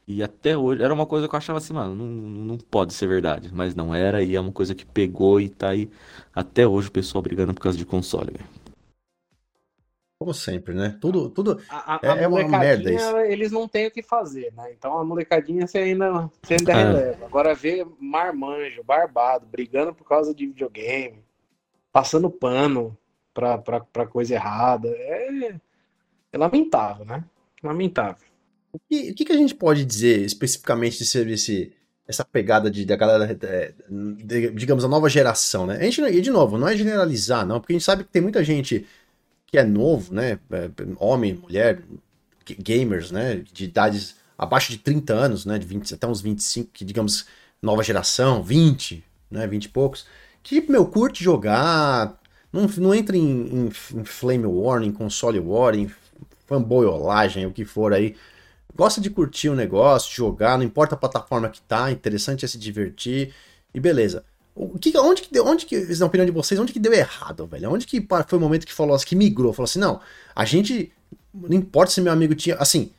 E 0.07 0.24
até 0.24 0.57
hoje 0.57 0.81
era 0.81 0.94
uma 0.94 1.06
coisa 1.06 1.28
que 1.28 1.36
eu 1.36 1.38
achava 1.38 1.60
assim, 1.60 1.74
mano, 1.74 1.94
não, 1.95 2.06
não 2.06 2.57
pode 2.57 2.94
ser 2.94 3.07
verdade. 3.07 3.50
Mas 3.54 3.75
não 3.75 3.94
era, 3.94 4.24
e 4.24 4.36
é 4.36 4.39
uma 4.39 4.51
coisa 4.51 4.74
que 4.75 4.86
pegou 4.86 5.39
e 5.42 5.50
tá 5.50 5.69
aí 5.69 5.89
até 6.34 6.66
hoje 6.68 6.88
o 6.89 6.92
pessoal 6.92 7.22
brigando 7.22 7.54
por 7.54 7.62
causa 7.62 7.78
de 7.78 7.86
console, 7.86 8.31
velho. 8.31 8.56
Como 10.19 10.33
sempre, 10.33 10.73
né? 10.73 10.97
Tudo, 10.99 11.29
tudo 11.29 11.61
a, 11.69 11.95
a, 11.95 11.99
é, 12.01 12.09
a 12.09 12.15
é 12.23 12.27
uma 12.27 12.47
merda 12.47 12.91
isso. 12.91 13.17
Eles 13.17 13.51
não 13.51 13.67
têm 13.67 13.85
o 13.87 13.91
que 13.91 14.01
fazer, 14.01 14.51
né? 14.53 14.73
Então 14.75 14.97
a 14.97 15.05
molecadinha 15.05 15.67
você 15.67 15.77
ainda, 15.77 16.29
você 16.41 16.55
ainda 16.55 16.71
é. 16.71 16.75
releva. 16.75 17.25
Agora 17.25 17.53
ver 17.53 17.85
marmanjo, 17.99 18.83
barbado, 18.83 19.45
brigando 19.45 19.93
por 19.93 20.07
causa 20.07 20.33
de 20.33 20.47
videogame, 20.47 21.23
passando 21.91 22.31
pano 22.31 22.97
pra, 23.31 23.59
pra, 23.59 23.79
pra 23.79 24.07
coisa 24.07 24.33
errada, 24.33 24.89
é, 24.89 25.55
é 26.31 26.37
lamentável, 26.37 27.05
né? 27.05 27.23
Lamentável. 27.61 28.25
O 28.73 28.79
que, 28.89 29.11
o 29.11 29.15
que, 29.15 29.31
a 29.31 29.37
gente 29.37 29.53
pode 29.53 29.85
dizer 29.85 30.21
especificamente 30.21 30.97
de 30.97 31.05
ser 31.05 31.27
esse, 31.27 31.71
essa 32.07 32.25
pegada 32.25 32.71
de, 32.71 32.85
da 32.85 32.95
galera, 32.95 33.37
é, 33.43 33.73
de, 33.87 34.49
digamos, 34.51 34.83
a 34.83 34.87
nova 34.87 35.07
geração, 35.09 35.67
né? 35.67 35.77
A 35.77 35.83
gente, 35.83 36.01
e 36.01 36.21
de 36.21 36.31
novo, 36.31 36.57
não 36.57 36.67
é 36.67 36.75
generalizar, 36.75 37.45
não, 37.45 37.59
porque 37.59 37.74
a 37.74 37.75
gente 37.75 37.86
sabe 37.86 38.03
que 38.03 38.09
tem 38.09 38.21
muita 38.21 38.43
gente 38.43 38.88
que 39.48 39.58
é 39.58 39.63
novo, 39.63 40.13
né? 40.13 40.39
É, 40.51 40.70
homem, 41.00 41.34
mulher, 41.34 41.82
gamers, 42.60 43.10
né? 43.12 43.44
De 43.51 43.66
idades 43.66 44.16
abaixo 44.38 44.72
de 44.72 44.77
30 44.77 45.13
anos, 45.13 45.46
né? 45.46 45.58
De 45.58 45.66
20, 45.66 45.94
até 45.94 46.06
uns 46.06 46.22
25, 46.22 46.70
que 46.72 46.86
digamos, 46.86 47.25
nova 47.62 47.82
geração, 47.82 48.44
20, 48.44 49.04
né? 49.32 49.48
20 49.48 49.66
e 49.66 49.70
poucos, 49.70 50.06
que, 50.44 50.62
meu, 50.70 50.86
curte 50.86 51.24
jogar, 51.24 52.20
não, 52.51 52.68
não 52.77 52.94
entra 52.94 53.18
em, 53.18 53.22
em, 53.22 53.66
em 53.68 54.06
flame 54.06 54.46
war, 54.46 54.84
em 54.84 54.92
console 54.92 55.39
war, 55.39 55.74
em 55.75 55.89
fanboyolagem, 56.46 57.46
o 57.46 57.51
que 57.51 57.66
for 57.66 57.94
aí. 57.94 58.16
Gosta 58.75 59.01
de 59.01 59.10
curtir 59.10 59.50
o 59.50 59.56
negócio, 59.56 60.16
jogar, 60.16 60.58
não 60.58 60.63
importa 60.66 60.96
a 60.96 60.98
plataforma 60.98 61.50
que 61.50 61.62
tá, 61.62 61.92
interessante 61.92 62.46
é 62.46 62.48
se 62.48 62.58
divertir 62.58 63.34
e 63.74 63.80
beleza. 63.80 64.24
O 64.59 64.79
que, 64.79 64.97
onde 64.97 65.21
que 65.21 65.31
deu, 65.31 65.45
onde 65.45 65.67
que, 65.67 65.77
na 65.99 66.07
opinião 66.07 66.25
de 66.25 66.31
vocês, 66.31 66.59
onde 66.59 66.73
que 66.73 66.79
deu 66.79 66.91
errado, 66.91 67.45
velho? 67.45 67.71
Onde 67.71 67.85
que 67.85 68.05
foi 68.27 68.39
o 68.39 68.41
momento 68.41 68.65
que 68.65 68.73
falou 68.73 68.95
assim, 68.95 69.05
que 69.05 69.15
migrou, 69.15 69.53
falou 69.53 69.65
assim, 69.65 69.77
não, 69.77 70.01
a 70.35 70.45
gente, 70.45 70.91
não 71.31 71.55
importa 71.55 71.91
se 71.91 72.01
meu 72.01 72.11
amigo 72.11 72.33
tinha, 72.33 72.55
assim, 72.55 72.89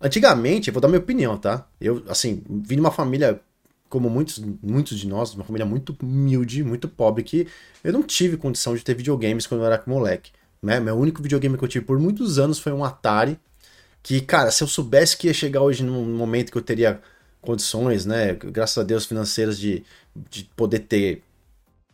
antigamente, 0.00 0.66
eu 0.68 0.74
vou 0.74 0.80
dar 0.80 0.88
minha 0.88 0.98
opinião, 0.98 1.38
tá? 1.38 1.64
Eu, 1.80 2.02
assim, 2.08 2.42
vim 2.48 2.74
de 2.74 2.80
uma 2.80 2.90
família, 2.90 3.40
como 3.88 4.10
muitos, 4.10 4.42
muitos 4.60 4.98
de 4.98 5.06
nós, 5.06 5.32
uma 5.32 5.44
família 5.44 5.64
muito 5.64 5.96
humilde, 6.02 6.64
muito 6.64 6.88
pobre, 6.88 7.22
que 7.22 7.46
eu 7.84 7.92
não 7.92 8.02
tive 8.02 8.36
condição 8.36 8.74
de 8.74 8.82
ter 8.82 8.94
videogames 8.94 9.46
quando 9.46 9.60
eu 9.60 9.66
era 9.66 9.80
moleque, 9.86 10.32
né? 10.60 10.80
Meu 10.80 10.96
único 10.96 11.22
videogame 11.22 11.56
que 11.56 11.62
eu 11.62 11.68
tive 11.68 11.84
por 11.84 12.00
muitos 12.00 12.36
anos 12.36 12.58
foi 12.58 12.72
um 12.72 12.84
Atari, 12.84 13.38
que, 14.02 14.20
cara, 14.20 14.50
se 14.50 14.64
eu 14.64 14.66
soubesse 14.66 15.16
que 15.16 15.28
ia 15.28 15.34
chegar 15.34 15.60
hoje 15.60 15.84
num 15.84 16.16
momento 16.16 16.50
que 16.50 16.58
eu 16.58 16.62
teria 16.62 17.00
condições, 17.40 18.04
né, 18.04 18.34
graças 18.34 18.78
a 18.78 18.82
Deus 18.82 19.06
financeiras 19.06 19.58
de, 19.58 19.84
de 20.14 20.44
poder 20.56 20.80
ter 20.80 21.22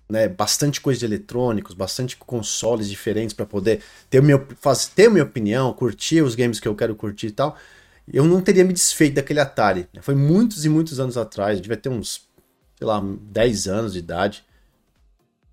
né, 0.09 0.29
bastante 0.29 0.81
coisa 0.81 1.01
de 1.01 1.07
eletrônicos, 1.07 1.75
bastante 1.75 2.17
consoles 2.17 2.89
diferentes 2.89 3.35
para 3.35 3.47
poder 3.47 3.83
ter, 4.09 4.23
meu, 4.23 4.47
faz, 4.61 4.87
ter 4.87 5.11
minha 5.11 5.25
opinião, 5.25 5.73
curtir 5.73 6.23
os 6.23 6.35
games 6.35 6.61
que 6.61 6.69
eu 6.69 6.75
quero 6.75 6.95
curtir 6.95 7.29
e 7.29 7.33
tal, 7.33 7.57
eu 8.13 8.25
não 8.25 8.41
teria 8.41 8.65
me 8.65 8.73
desfeito 8.73 9.17
daquele 9.17 9.41
Atari. 9.41 9.89
Foi 10.01 10.15
muitos 10.15 10.65
e 10.65 10.69
muitos 10.69 11.01
anos 11.01 11.17
atrás, 11.17 11.61
devia 11.61 11.77
ter 11.77 11.89
uns, 11.89 12.29
sei 12.77 12.87
lá, 12.87 13.03
10 13.03 13.67
anos 13.67 13.93
de 13.95 13.99
idade. 13.99 14.45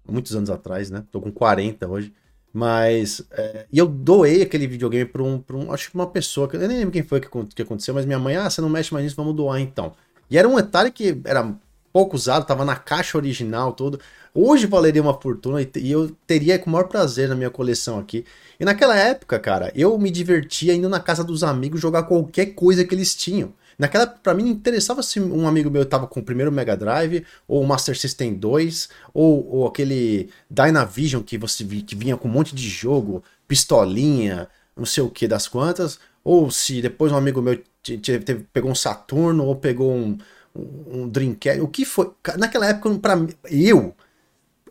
Muitos 0.08 0.36
anos 0.36 0.50
atrás, 0.50 0.92
né? 0.92 1.04
Tô 1.12 1.20
com 1.22 1.32
40 1.32 1.88
hoje. 1.88 2.14
Mas. 2.54 3.24
É, 3.32 3.66
e 3.72 3.80
eu 3.80 3.88
doei 3.88 4.44
aquele 4.44 4.68
videogame 4.68 5.06
pra 5.06 5.24
um, 5.24 5.40
pra 5.40 5.58
um. 5.58 5.72
Acho 5.74 5.90
que 5.90 5.96
uma 5.96 6.08
pessoa. 6.08 6.48
Que, 6.48 6.56
eu 6.56 6.68
nem 6.68 6.78
lembro 6.78 6.92
quem 6.92 7.02
foi 7.02 7.20
que, 7.20 7.28
que 7.56 7.62
aconteceu, 7.64 7.96
mas 7.96 8.06
minha 8.06 8.20
mãe, 8.20 8.36
ah, 8.36 8.50
você 8.50 8.62
não 8.62 8.70
mexe 8.70 8.94
mais 8.94 9.04
nisso, 9.04 9.16
vamos 9.16 9.36
doar 9.36 9.60
então. 9.60 9.94
E 10.30 10.38
era 10.38 10.48
um 10.48 10.56
Atari 10.56 10.92
que 10.92 11.20
era 11.26 11.54
pouco 11.92 12.16
usado, 12.16 12.46
tava 12.46 12.64
na 12.64 12.76
caixa 12.76 13.18
original, 13.18 13.74
tudo. 13.74 14.00
Hoje 14.36 14.66
valeria 14.66 15.02
uma 15.02 15.20
fortuna 15.20 15.62
e 15.62 15.92
eu 15.92 16.10
teria 16.26 16.58
com 16.58 16.70
o 16.70 16.74
maior 16.74 16.86
prazer 16.88 17.30
na 17.30 17.36
minha 17.36 17.52
coleção 17.52 18.00
aqui. 18.00 18.26
E 18.60 18.66
naquela 18.66 18.98
época, 18.98 19.38
cara, 19.40 19.72
eu 19.76 19.96
me 20.00 20.10
divertia 20.10 20.74
indo 20.74 20.90
na 20.90 21.00
casa 21.00 21.24
dos 21.24 21.44
amigos 21.44 21.80
jogar 21.80 22.04
qualquer 22.04 22.48
coisa 22.48 22.84
que 22.84 22.96
eles 22.96 23.16
tinham. 23.16 23.54
Naquela, 23.78 24.06
para 24.06 24.34
mim, 24.34 24.44
não 24.44 24.52
interessava 24.52 25.02
se 25.02 25.20
um 25.20 25.48
amigo 25.48 25.70
meu 25.70 25.86
tava 25.86 26.08
com 26.08 26.20
o 26.20 26.24
primeiro 26.24 26.52
Mega 26.52 26.78
Drive, 26.78 27.26
ou 27.48 27.62
o 27.62 27.68
Master 27.68 27.98
System 27.98 28.34
2, 28.36 28.90
ou, 29.14 29.48
ou 29.50 29.68
aquele 29.68 30.30
Dynavision 30.50 31.24
que 31.24 31.38
você 31.38 31.64
que 31.64 31.96
vinha 31.96 32.18
com 32.18 32.28
um 32.28 32.32
monte 32.32 32.56
de 32.56 32.68
jogo, 32.68 33.24
pistolinha, 33.48 34.48
não 34.76 34.86
sei 34.86 35.04
o 35.04 35.10
que 35.10 35.28
das 35.28 35.48
quantas, 35.48 36.00
ou 36.24 36.50
se 36.52 36.82
depois 36.82 37.12
um 37.12 37.18
amigo 37.18 37.42
meu 37.42 37.62
teve, 37.82 38.46
pegou 38.54 38.72
um 38.72 38.76
Saturno, 38.76 39.46
ou 39.46 39.56
pegou 39.56 39.92
um, 39.92 40.18
um, 40.56 41.08
Dreamcast, 41.10 41.62
o 41.62 41.68
que 41.68 41.86
foi. 41.86 42.12
Naquela 42.38 42.68
época, 42.68 42.90
para 43.00 43.26
eu, 43.50 43.96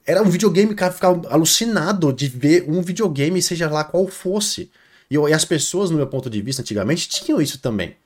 era 0.07 0.23
um 0.23 0.31
videogame, 0.31 0.75
cara, 0.75 0.93
ficava 0.93 1.29
alucinado 1.29 2.13
de 2.13 2.29
ver 2.29 2.65
um 2.69 2.81
videogame, 2.83 3.43
seja 3.43 3.69
lá 3.69 3.85
qual 3.85 4.07
fosse. 4.07 4.71
E, 5.11 5.17
e 5.17 5.33
as 5.33 5.45
pessoas, 5.45 5.91
no 5.91 5.97
meu 5.97 6.07
ponto 6.07 6.31
de 6.31 6.41
vista, 6.41 6.63
antigamente, 6.63 7.09
tinham 7.09 7.41
isso 7.41 7.59
também 7.59 7.97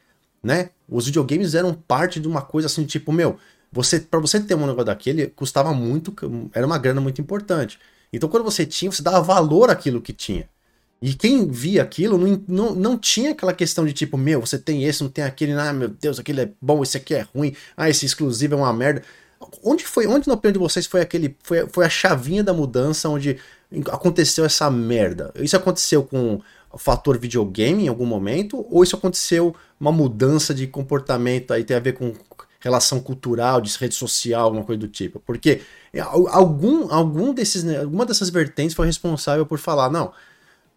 né? 0.47 0.71
Os 0.89 1.07
videogames 1.07 1.57
eram 1.57 1.75
parte 1.75 2.21
de 2.21 2.29
uma 2.29 2.41
coisa 2.41 2.67
assim, 2.67 2.85
tipo, 2.87 3.11
meu, 3.11 3.37
você 3.73 3.99
para 3.99 4.21
você 4.21 4.39
ter 4.39 4.55
um 4.55 4.61
negócio 4.61 4.85
daquele, 4.85 5.27
custava 5.27 5.75
muito, 5.75 6.15
era 6.55 6.65
uma 6.65 6.79
grana 6.79 7.01
muito 7.01 7.21
importante. 7.21 7.81
Então 8.13 8.29
quando 8.29 8.45
você 8.45 8.65
tinha, 8.65 8.91
você 8.91 9.03
dava 9.03 9.21
valor 9.21 9.71
àquilo 9.71 10.01
que 10.01 10.13
tinha. 10.13 10.49
E 11.03 11.13
quem 11.15 11.49
via 11.49 11.83
aquilo 11.83 12.17
não, 12.17 12.43
não, 12.47 12.75
não 12.75 12.97
tinha 12.99 13.33
aquela 13.33 13.53
questão 13.53 13.85
de 13.85 13.93
tipo, 13.93 14.17
meu, 14.17 14.41
você 14.41 14.57
tem 14.57 14.85
esse, 14.85 15.03
não 15.03 15.11
tem 15.11 15.25
aquele, 15.25 15.53
ah, 15.53 15.73
meu 15.73 15.89
Deus, 15.89 16.19
aquele 16.21 16.43
é 16.43 16.51
bom, 16.61 16.81
esse 16.83 16.97
aqui 16.97 17.15
é 17.15 17.27
ruim, 17.35 17.55
ah, 17.77 17.91
esse 17.91 18.07
exclusivo 18.07 18.55
é 18.55 18.57
uma 18.57 18.73
merda. 18.73 19.03
Onde 19.65 19.85
foi, 19.85 20.07
onde 20.07 20.29
na 20.29 20.35
opinião 20.35 20.53
de 20.53 20.59
vocês 20.61 20.87
foi 20.87 21.01
aquele, 21.01 21.37
foi, 21.43 21.67
foi 21.69 21.85
a 21.85 21.89
chavinha 21.91 22.43
da 22.43 22.55
mudança 22.55 23.09
onde 23.09 23.39
aconteceu 23.91 24.45
essa 24.45 24.71
merda? 24.71 25.33
Isso 25.37 25.57
aconteceu 25.57 26.05
com 26.05 26.41
fator 26.79 27.19
videogame 27.19 27.85
em 27.85 27.89
algum 27.89 28.07
momento? 28.07 28.67
Ou 28.71 28.83
isso 28.83 28.97
aconteceu 28.97 29.55
uma 29.79 29.93
mudança 29.93 30.55
de 30.55 30.67
comportamento 30.67 31.53
aí, 31.53 31.65
tem 31.65 31.77
a 31.77 31.81
ver 31.81 31.93
com 31.93 32.13
relação 32.61 33.01
cultural, 33.01 33.61
de 33.61 33.77
rede 33.79 33.95
social, 33.95 34.45
alguma 34.45 34.65
coisa 34.65 34.81
do 34.81 34.89
tipo? 34.89 35.21
Porque 35.21 35.61
algum, 36.31 36.93
algum 36.93 37.33
desses, 37.33 37.63
né, 37.63 37.81
alguma 37.81 38.05
dessas 38.05 38.31
vertentes 38.31 38.75
foi 38.75 38.87
responsável 38.87 39.47
por 39.47 39.59
falar, 39.59 39.91
não, 39.91 40.13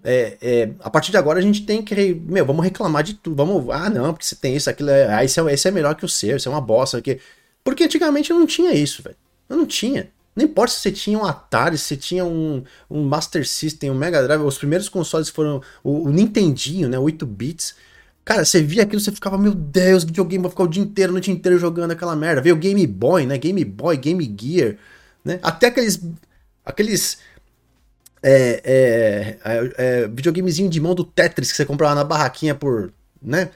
é, 0.04 0.38
é, 0.42 0.72
a 0.80 0.90
partir 0.90 1.12
de 1.12 1.18
agora 1.18 1.40
a 1.40 1.42
gente 1.42 1.66
tem 1.66 1.82
que, 1.82 2.14
meu, 2.14 2.46
vamos 2.46 2.64
reclamar 2.64 3.04
de 3.04 3.16
tudo, 3.16 3.36
vamos, 3.36 3.70
ah 3.70 3.90
não, 3.90 4.14
porque 4.14 4.26
você 4.26 4.36
tem 4.36 4.56
isso, 4.56 4.70
aquilo, 4.70 4.90
é, 4.90 5.14
ah, 5.14 5.24
esse, 5.26 5.40
é, 5.40 5.54
esse 5.54 5.68
é 5.68 5.72
melhor 5.72 5.96
que 5.96 6.06
o 6.06 6.10
seu, 6.10 6.38
isso 6.38 6.48
é 6.48 6.52
uma 6.52 6.62
bosta, 6.62 6.98
aqui. 6.98 7.20
porque 7.64 7.84
antigamente 7.84 8.32
não 8.32 8.46
tinha 8.46 8.74
isso, 8.74 9.04
velho, 9.04 9.18
eu 9.50 9.58
não 9.58 9.66
tinha. 9.66 10.10
Não 10.36 10.46
importa 10.46 10.74
se 10.74 10.80
você 10.80 10.92
tinha 10.92 11.18
um 11.18 11.26
Atari, 11.26 11.78
se 11.78 11.86
você 11.86 11.98
tinha 11.98 12.24
um, 12.24 12.64
um 12.90 13.04
Master 13.04 13.48
System, 13.48 13.92
um 13.92 13.96
Mega 13.96 14.24
Drive, 14.24 14.42
os 14.42 14.58
primeiros 14.58 14.88
consoles 14.88 15.30
foram 15.30 15.62
o, 15.84 16.08
o 16.08 16.10
Nintendinho, 16.10 16.88
né, 16.88 16.98
8 16.98 17.26
bits. 17.26 17.76
Cara, 18.24 18.46
você 18.46 18.62
via 18.62 18.84
aquilo, 18.84 19.02
você 19.02 19.12
ficava, 19.12 19.38
meu 19.38 19.54
Deus, 19.54 20.04
videogame, 20.04 20.44
vou 20.44 20.52
ficar 20.52 20.64
o 20.64 20.68
dia 20.68 20.84
inteiro, 20.84 21.12
noite 21.12 21.32
inteira 21.32 21.58
jogando 21.58 21.92
aquela 21.92 22.16
merda. 22.16 22.42
Veio 22.42 22.56
Game 22.56 22.86
Boy, 22.88 23.26
né, 23.26 23.38
Game 23.38 23.64
Boy, 23.66 23.98
Game 23.98 24.36
Gear, 24.40 24.78
né, 25.26 25.40
até 25.42 25.68
aqueles, 25.68 26.00
aqueles 26.64 27.18
é, 28.22 28.62
é, 28.64 29.38
é, 29.44 29.74
é, 29.78 30.08
videogamezinho 30.08 30.70
de 30.70 30.80
mão 30.80 30.94
do 30.94 31.04
Tetris 31.04 31.52
que 31.52 31.58
você 31.58 31.66
comprava 31.66 31.96
na 31.96 32.04
barraquinha 32.04 32.54
por, 32.54 32.94
né, 33.22 33.50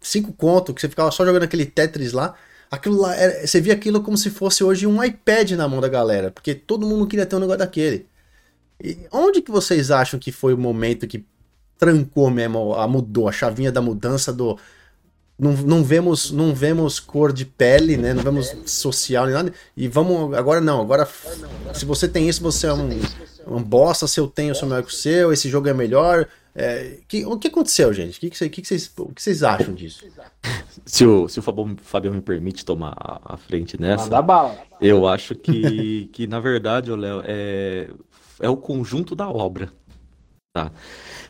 5 0.00 0.32
conto, 0.32 0.72
que 0.72 0.80
você 0.80 0.88
ficava 0.88 1.10
só 1.10 1.24
jogando 1.24 1.42
aquele 1.42 1.66
Tetris 1.66 2.12
lá. 2.12 2.34
Aquilo 2.70 3.00
lá, 3.00 3.14
era, 3.14 3.46
você 3.46 3.60
via 3.60 3.74
aquilo 3.74 4.02
como 4.02 4.16
se 4.16 4.30
fosse 4.30 4.64
hoje 4.64 4.86
um 4.86 5.02
iPad 5.02 5.52
na 5.52 5.68
mão 5.68 5.80
da 5.80 5.88
galera, 5.88 6.30
porque 6.30 6.54
todo 6.54 6.86
mundo 6.86 7.06
queria 7.06 7.26
ter 7.26 7.36
um 7.36 7.40
negócio 7.40 7.58
daquele. 7.58 8.06
E 8.82 8.98
onde 9.12 9.40
que 9.42 9.50
vocês 9.50 9.90
acham 9.90 10.18
que 10.18 10.32
foi 10.32 10.54
o 10.54 10.58
momento 10.58 11.06
que 11.06 11.24
trancou 11.78 12.30
mesmo, 12.30 12.74
a 12.74 12.86
mudou, 12.88 13.28
a 13.28 13.32
chavinha 13.32 13.70
da 13.70 13.80
mudança 13.80 14.32
do 14.32 14.58
não, 15.38 15.52
não 15.52 15.84
vemos 15.84 16.30
não 16.30 16.54
vemos 16.54 17.00
cor 17.00 17.32
de 17.32 17.44
pele, 17.44 17.96
né? 17.96 18.14
Não 18.14 18.22
vemos 18.22 18.54
social 18.66 19.26
nem 19.26 19.34
nada. 19.34 19.52
E 19.76 19.88
vamos 19.88 20.34
agora 20.34 20.60
não, 20.60 20.80
agora 20.80 21.08
se 21.74 21.84
você 21.84 22.08
tem 22.08 22.28
isso, 22.28 22.42
você 22.42 22.66
é 22.66 22.72
um, 22.72 22.88
um 23.46 23.62
bosta, 23.62 24.06
se 24.06 24.18
eu 24.18 24.26
tenho, 24.26 24.50
eu 24.50 24.54
sou 24.54 24.68
melhor 24.68 24.82
que 24.82 24.92
o 24.92 24.94
seu, 24.94 25.32
esse 25.32 25.48
jogo 25.48 25.68
é 25.68 25.74
melhor. 25.74 26.26
É, 26.54 26.98
que, 27.08 27.26
o 27.26 27.36
que 27.36 27.48
aconteceu, 27.48 27.92
gente? 27.92 28.16
O 28.16 28.20
que, 28.20 28.30
que, 28.30 28.48
que, 28.48 28.66
vocês, 28.66 28.92
o 28.96 29.12
que 29.12 29.20
vocês 29.20 29.42
acham 29.42 29.74
disso? 29.74 30.04
Se 30.86 31.04
o, 31.04 31.28
se 31.28 31.40
o 31.40 31.42
Fabião 31.42 32.14
me 32.14 32.20
permite 32.20 32.64
tomar 32.64 32.94
a, 32.96 33.34
a 33.34 33.36
frente 33.36 33.80
nessa, 33.80 34.04
Manda 34.04 34.22
bala. 34.22 34.58
eu 34.80 35.08
acho 35.08 35.34
que, 35.34 36.08
que 36.12 36.26
na 36.26 36.38
verdade, 36.38 36.90
Léo, 36.92 37.22
é, 37.26 37.90
é 38.40 38.48
o 38.48 38.56
conjunto 38.56 39.16
da 39.16 39.28
obra. 39.28 39.72
Tá? 40.52 40.70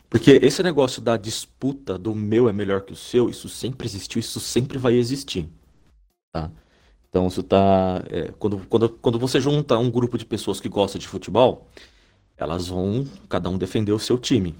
Porque 0.07 0.39
esse 0.43 0.61
negócio 0.61 1.01
da 1.01 1.17
disputa 1.17 1.97
do 1.97 2.13
meu 2.13 2.47
é 2.47 2.53
melhor 2.53 2.81
que 2.81 2.93
o 2.93 2.95
seu, 2.95 3.27
isso 3.27 3.49
sempre 3.49 3.87
existiu, 3.87 4.19
isso 4.19 4.39
sempre 4.39 4.77
vai 4.77 4.93
existir. 4.93 5.49
Tá? 6.31 6.51
Então, 7.09 7.27
isso 7.27 7.41
tá. 7.41 8.03
É, 8.09 8.31
quando, 8.37 8.59
quando, 8.67 8.89
quando 8.89 9.17
você 9.17 9.39
junta 9.39 9.77
um 9.77 9.89
grupo 9.89 10.17
de 10.17 10.25
pessoas 10.25 10.59
que 10.59 10.69
gosta 10.69 10.99
de 10.99 11.07
futebol, 11.07 11.67
elas 12.37 12.67
vão 12.67 13.07
cada 13.29 13.49
um 13.49 13.57
defender 13.57 13.91
o 13.91 13.99
seu 13.99 14.17
time. 14.17 14.55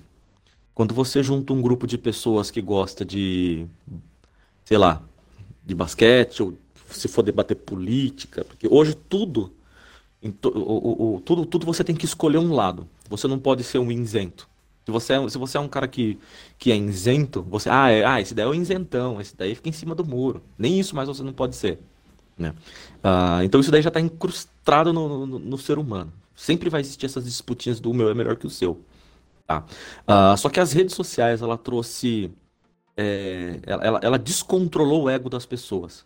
Quando 0.73 0.93
você 0.93 1.23
junta 1.23 1.53
um 1.53 1.61
grupo 1.61 1.87
de 1.87 1.97
pessoas 1.97 2.51
que 2.51 2.61
gosta 2.61 3.05
de, 3.05 3.65
sei 4.63 4.77
lá, 4.77 5.01
de 5.65 5.73
basquete, 5.73 6.43
ou 6.43 6.53
se 6.89 7.07
for 7.07 7.23
debater 7.23 7.55
política, 7.55 8.43
porque 8.43 8.67
hoje 8.69 8.93
tudo, 8.93 9.51
o, 10.43 11.15
o, 11.15 11.21
tudo, 11.21 11.45
tudo 11.45 11.65
você 11.65 11.83
tem 11.83 11.95
que 11.95 12.05
escolher 12.05 12.37
um 12.37 12.53
lado. 12.53 12.87
Você 13.09 13.27
não 13.27 13.39
pode 13.39 13.63
ser 13.63 13.79
um 13.79 13.91
isento. 13.91 14.47
Se 14.85 14.91
você 14.91 15.13
é, 15.13 15.29
se 15.29 15.37
você 15.37 15.57
é 15.57 15.59
um 15.59 15.67
cara 15.67 15.87
que, 15.87 16.19
que 16.59 16.71
é 16.71 16.77
isento, 16.77 17.41
você, 17.41 17.69
ah, 17.69 17.89
é, 17.89 18.05
ah, 18.05 18.21
esse 18.21 18.35
daí 18.35 18.45
é 18.45 18.47
o 18.47 18.53
isentão, 18.53 19.19
esse 19.19 19.35
daí 19.35 19.55
fica 19.55 19.69
em 19.69 19.71
cima 19.71 19.95
do 19.95 20.05
muro. 20.05 20.43
Nem 20.57 20.79
isso 20.79 20.95
mais 20.95 21.07
você 21.07 21.23
não 21.23 21.33
pode 21.33 21.55
ser. 21.55 21.79
Né? 22.37 22.53
Ah, 23.03 23.39
então 23.43 23.59
isso 23.59 23.71
daí 23.71 23.81
já 23.81 23.87
está 23.87 23.99
incrustado 23.99 24.93
no, 24.93 25.25
no, 25.25 25.39
no, 25.39 25.57
ser 25.57 25.79
humano. 25.79 26.13
Sempre 26.35 26.69
vai 26.69 26.81
existir 26.81 27.05
essas 27.05 27.25
disputinhas 27.25 27.79
do 27.79 27.93
meu 27.93 28.09
é 28.09 28.13
melhor 28.13 28.35
que 28.35 28.45
o 28.45 28.49
seu. 28.49 28.81
Tá? 29.47 29.63
Uh, 30.07 30.37
só 30.37 30.49
que 30.49 30.59
as 30.59 30.73
redes 30.73 30.95
sociais, 30.95 31.41
ela 31.41 31.57
trouxe. 31.57 32.31
É, 32.97 33.59
ela, 33.63 33.99
ela 34.01 34.19
descontrolou 34.19 35.03
o 35.03 35.09
ego 35.09 35.29
das 35.29 35.45
pessoas. 35.45 36.05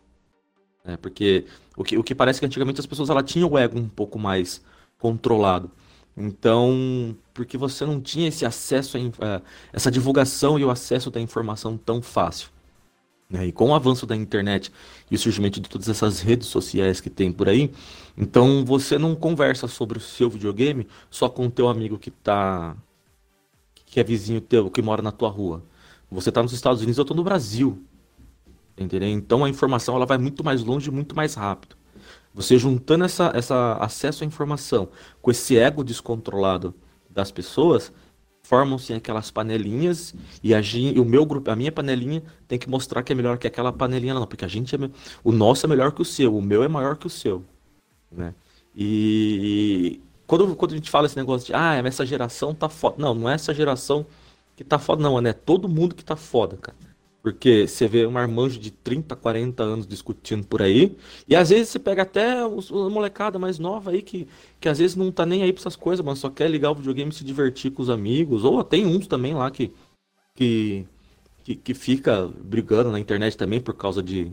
Né? 0.83 0.97
Porque 0.97 1.45
o 1.75 1.83
que, 1.83 1.97
o 1.97 2.03
que 2.03 2.15
parece 2.15 2.39
que 2.39 2.45
antigamente 2.45 2.79
as 2.79 2.85
pessoas 2.85 3.09
ela 3.09 3.23
tinham 3.23 3.49
o 3.49 3.57
ego 3.57 3.79
um 3.79 3.87
pouco 3.87 4.19
mais 4.19 4.61
controlado. 4.97 5.71
Então, 6.17 7.15
porque 7.33 7.57
você 7.57 7.85
não 7.85 8.01
tinha 8.01 8.27
esse 8.27 8.45
acesso, 8.45 8.97
a, 8.97 8.99
uh, 8.99 9.41
essa 9.71 9.89
divulgação 9.89 10.59
e 10.59 10.65
o 10.65 10.69
acesso 10.69 11.09
da 11.09 11.21
informação 11.21 11.77
tão 11.77 12.01
fácil. 12.01 12.49
Né? 13.29 13.47
E 13.47 13.51
com 13.51 13.69
o 13.69 13.75
avanço 13.75 14.05
da 14.07 14.15
internet 14.15 14.71
e 15.09 15.15
o 15.15 15.19
surgimento 15.19 15.59
de 15.59 15.69
todas 15.69 15.87
essas 15.87 16.19
redes 16.19 16.47
sociais 16.47 16.99
que 16.99 17.09
tem 17.09 17.31
por 17.31 17.47
aí, 17.47 17.71
então 18.17 18.65
você 18.65 18.97
não 18.97 19.15
conversa 19.15 19.67
sobre 19.67 19.97
o 19.97 20.01
seu 20.01 20.29
videogame 20.29 20.87
só 21.09 21.29
com 21.29 21.45
o 21.45 21.51
teu 21.51 21.67
amigo 21.67 21.99
que 21.99 22.09
está 22.09 22.75
que 23.85 23.99
é 23.99 24.03
vizinho 24.03 24.39
teu, 24.39 24.69
que 24.69 24.81
mora 24.81 25.01
na 25.01 25.11
tua 25.11 25.29
rua. 25.29 25.63
Você 26.11 26.29
está 26.29 26.43
nos 26.43 26.53
Estados 26.53 26.81
Unidos, 26.81 26.97
eu 26.97 27.01
estou 27.01 27.17
no 27.17 27.23
Brasil. 27.23 27.83
Entendeu? 28.77 29.09
Então 29.09 29.43
a 29.43 29.49
informação 29.49 29.95
ela 29.95 30.05
vai 30.05 30.17
muito 30.17 30.43
mais 30.43 30.63
longe, 30.63 30.91
muito 30.91 31.15
mais 31.15 31.33
rápido. 31.33 31.75
Você 32.33 32.57
juntando 32.57 33.03
essa, 33.03 33.31
essa 33.35 33.73
acesso 33.73 34.23
à 34.23 34.27
informação 34.27 34.89
com 35.21 35.31
esse 35.31 35.57
ego 35.57 35.83
descontrolado 35.83 36.73
das 37.09 37.31
pessoas, 37.31 37.91
formam-se 38.49 38.91
aquelas 38.91 39.29
panelinhas 39.29 40.15
e, 40.43 40.55
a, 40.55 40.59
e 40.59 40.99
o 40.99 41.05
meu 41.05 41.23
grupo, 41.23 41.51
a 41.51 41.55
minha 41.55 41.71
panelinha 41.71 42.23
tem 42.47 42.57
que 42.57 42.67
mostrar 42.67 43.03
que 43.03 43.13
é 43.13 43.15
melhor 43.15 43.37
que 43.37 43.45
aquela 43.45 43.71
panelinha 43.71 44.15
não, 44.15 44.25
porque 44.25 44.43
a 44.43 44.47
gente 44.47 44.75
é, 44.75 44.79
o 45.23 45.31
nosso 45.31 45.67
é 45.67 45.69
melhor 45.69 45.91
que 45.91 46.01
o 46.01 46.05
seu, 46.05 46.35
o 46.35 46.41
meu 46.41 46.63
é 46.63 46.67
maior 46.67 46.97
que 46.97 47.05
o 47.05 47.09
seu, 47.11 47.45
né? 48.11 48.33
E, 48.75 50.01
quando, 50.25 50.55
quando 50.55 50.71
a 50.71 50.75
gente 50.75 50.89
fala 50.89 51.05
esse 51.05 51.15
negócio 51.15 51.45
de, 51.45 51.53
ah, 51.53 51.75
essa 51.85 52.03
geração 52.03 52.55
tá 52.55 52.67
foda. 52.67 52.95
Não, 52.97 53.13
não 53.13 53.29
é 53.29 53.35
essa 53.35 53.53
geração 53.53 54.03
que 54.55 54.63
tá 54.63 54.79
foda, 54.79 55.03
não, 55.03 55.19
é 55.19 55.31
todo 55.33 55.69
mundo 55.69 55.93
que 55.93 56.03
tá 56.03 56.15
foda, 56.15 56.57
cara. 56.57 56.77
Porque 57.21 57.67
você 57.67 57.87
vê 57.87 58.07
um 58.07 58.17
armanjo 58.17 58.57
de 58.59 58.71
30, 58.71 59.15
40 59.15 59.61
anos 59.61 59.87
discutindo 59.87 60.47
por 60.47 60.61
aí, 60.61 60.95
e 61.27 61.35
às 61.35 61.49
vezes 61.49 61.69
você 61.69 61.79
pega 61.79 62.03
até 62.03 62.45
os, 62.45 62.71
a 62.71 62.89
molecada 62.89 63.37
mais 63.37 63.59
nova 63.59 63.91
aí 63.91 64.01
que, 64.01 64.27
que 64.59 64.69
às 64.69 64.79
vezes 64.79 64.95
não 64.95 65.11
tá 65.11 65.25
nem 65.25 65.43
aí 65.43 65.51
pra 65.51 65.61
essas 65.61 65.75
coisas, 65.75 66.05
mas 66.05 66.19
só 66.19 66.29
quer 66.29 66.49
ligar 66.49 66.71
o 66.71 66.75
videogame 66.75 67.11
e 67.11 67.15
se 67.15 67.23
divertir 67.25 67.71
com 67.71 67.81
os 67.81 67.89
amigos, 67.89 68.45
ou 68.45 68.63
tem 68.63 68.85
uns 68.85 69.05
também 69.05 69.33
lá 69.33 69.51
que, 69.51 69.73
que, 70.33 70.85
que, 71.43 71.55
que 71.55 71.73
fica 71.73 72.27
brigando 72.41 72.91
na 72.91 72.99
internet 72.99 73.35
também 73.35 73.59
por 73.59 73.73
causa 73.73 74.01
de, 74.01 74.31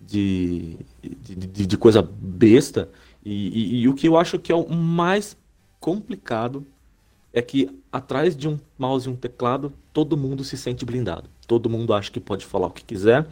de, 0.00 0.78
de, 1.02 1.34
de, 1.34 1.66
de 1.66 1.76
coisa 1.76 2.00
besta. 2.02 2.88
E, 3.24 3.32
e, 3.32 3.82
e, 3.82 3.88
o 3.88 3.94
que 3.94 4.08
eu 4.08 4.16
acho 4.16 4.38
que 4.38 4.52
é 4.52 4.54
o 4.54 4.68
mais 4.70 5.36
complicado 5.80 6.64
é 7.32 7.40
que 7.40 7.70
atrás 7.92 8.36
de 8.36 8.48
um 8.48 8.58
mouse 8.78 9.08
e 9.08 9.12
um 9.12 9.16
teclado, 9.16 9.72
todo 9.92 10.16
mundo 10.16 10.42
se 10.44 10.56
sente 10.56 10.84
blindado. 10.84 11.28
Todo 11.46 11.70
mundo 11.70 11.94
acha 11.94 12.10
que 12.10 12.20
pode 12.20 12.44
falar 12.44 12.66
o 12.66 12.70
que 12.70 12.84
quiser, 12.84 13.26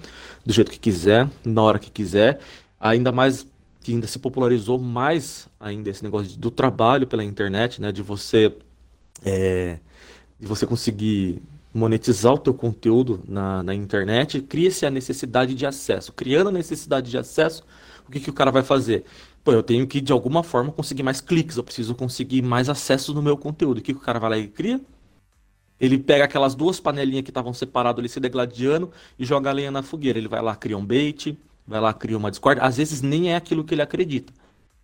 do 0.45 0.53
jeito 0.53 0.71
que 0.71 0.79
quiser, 0.79 1.29
na 1.45 1.63
hora 1.63 1.79
que 1.79 1.91
quiser. 1.91 2.41
Ainda 2.81 3.11
mais 3.13 3.47
que 3.81 3.93
ainda 3.93 4.07
se 4.07 4.19
popularizou 4.19 4.79
mais 4.79 5.49
ainda 5.59 5.91
esse 5.91 6.03
negócio 6.03 6.39
do 6.39 6.51
trabalho 6.51 7.07
pela 7.07 7.25
internet, 7.25 7.81
né? 7.81 7.91
De 7.91 8.03
você, 8.03 8.55
é, 9.25 9.79
de 10.39 10.47
você 10.47 10.67
conseguir 10.67 11.41
monetizar 11.73 12.35
o 12.35 12.39
teu 12.39 12.55
conteúdo 12.55 13.23
na, 13.29 13.63
na 13.63 13.75
internet, 13.75 14.41
cria-se 14.43 14.85
a 14.87 14.91
necessidade 14.91 15.55
de 15.55 15.67
acesso. 15.67 16.13
Criando 16.13 16.49
a 16.49 16.53
necessidade 16.53 17.11
de 17.11 17.19
acesso, 17.19 17.65
o 18.07 18.11
que, 18.11 18.21
que 18.21 18.31
o 18.31 18.33
cara 18.33 18.51
vai 18.51 18.63
fazer? 18.63 19.05
Pô, 19.49 19.53
eu 19.55 19.63
tenho 19.63 19.87
que, 19.87 20.03
de 20.03 20.13
alguma 20.13 20.43
forma, 20.43 20.71
conseguir 20.71 21.03
mais 21.03 21.23
cliques, 21.23 21.57
eu 21.57 21.65
preciso 21.65 21.95
conseguir 21.95 22.43
mais 22.43 22.69
acesso 22.69 23.15
no 23.15 23.23
meu 23.23 23.35
conteúdo. 23.35 23.79
O 23.79 23.81
que, 23.81 23.93
o 23.93 23.99
cara 23.99 24.19
vai 24.19 24.29
lá 24.29 24.37
e 24.37 24.47
cria? 24.47 24.79
Ele 25.81 25.97
pega 25.97 26.25
aquelas 26.25 26.55
duas 26.55 26.79
panelinhas 26.79 27.23
que 27.23 27.31
estavam 27.31 27.55
separadas 27.55 27.99
ali, 27.99 28.11
se 28.11 28.21
degladiando, 28.21 28.93
e 29.19 29.25
joga 29.25 29.49
a 29.49 29.53
lenha 29.55 29.71
na 29.71 29.83
fogueira. 29.83 30.19
Ele 30.19 30.29
vai 30.29 30.43
lá, 30.43 30.55
cria 30.55 30.77
um 30.77 30.85
bait, 30.85 31.35
vai 31.67 31.81
lá, 31.81 31.95
cria 31.95 32.19
uma 32.19 32.31
Discord. 32.31 32.61
Às 32.61 32.77
vezes 32.77 33.01
nem 33.01 33.33
é 33.33 33.37
aquilo 33.37 33.65
que 33.65 33.73
ele 33.73 33.81
acredita. 33.81 34.35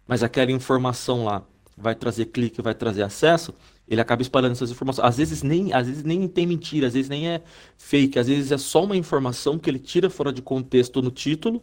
Mas 0.08 0.22
aquela 0.22 0.50
informação 0.50 1.26
lá 1.26 1.44
vai 1.76 1.94
trazer 1.94 2.24
clique, 2.24 2.62
vai 2.62 2.74
trazer 2.74 3.02
acesso, 3.02 3.52
ele 3.86 4.00
acaba 4.00 4.22
espalhando 4.22 4.52
essas 4.52 4.70
informações. 4.70 5.06
Às 5.06 5.18
vezes 5.18 5.42
nem, 5.42 5.74
às 5.74 5.86
vezes 5.86 6.04
nem 6.04 6.26
tem 6.26 6.46
mentira, 6.46 6.86
às 6.86 6.94
vezes 6.94 7.10
nem 7.10 7.28
é 7.28 7.42
fake, 7.76 8.18
às 8.18 8.28
vezes 8.28 8.50
é 8.50 8.56
só 8.56 8.82
uma 8.84 8.96
informação 8.96 9.58
que 9.58 9.68
ele 9.68 9.78
tira 9.78 10.08
fora 10.08 10.32
de 10.32 10.40
contexto 10.40 11.02
no 11.02 11.10
título 11.10 11.62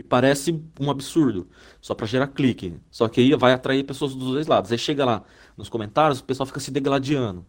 e 0.00 0.02
parece 0.02 0.58
um 0.80 0.90
absurdo, 0.90 1.46
só 1.78 1.94
para 1.94 2.06
gerar 2.06 2.28
clique. 2.28 2.72
Só 2.90 3.06
que 3.06 3.20
aí 3.20 3.34
vai 3.34 3.52
atrair 3.52 3.84
pessoas 3.84 4.14
dos 4.14 4.32
dois 4.32 4.46
lados. 4.46 4.72
Aí 4.72 4.78
chega 4.78 5.04
lá 5.04 5.22
nos 5.58 5.68
comentários, 5.68 6.20
o 6.20 6.24
pessoal 6.24 6.46
fica 6.46 6.58
se 6.58 6.70
degladiando. 6.70 7.44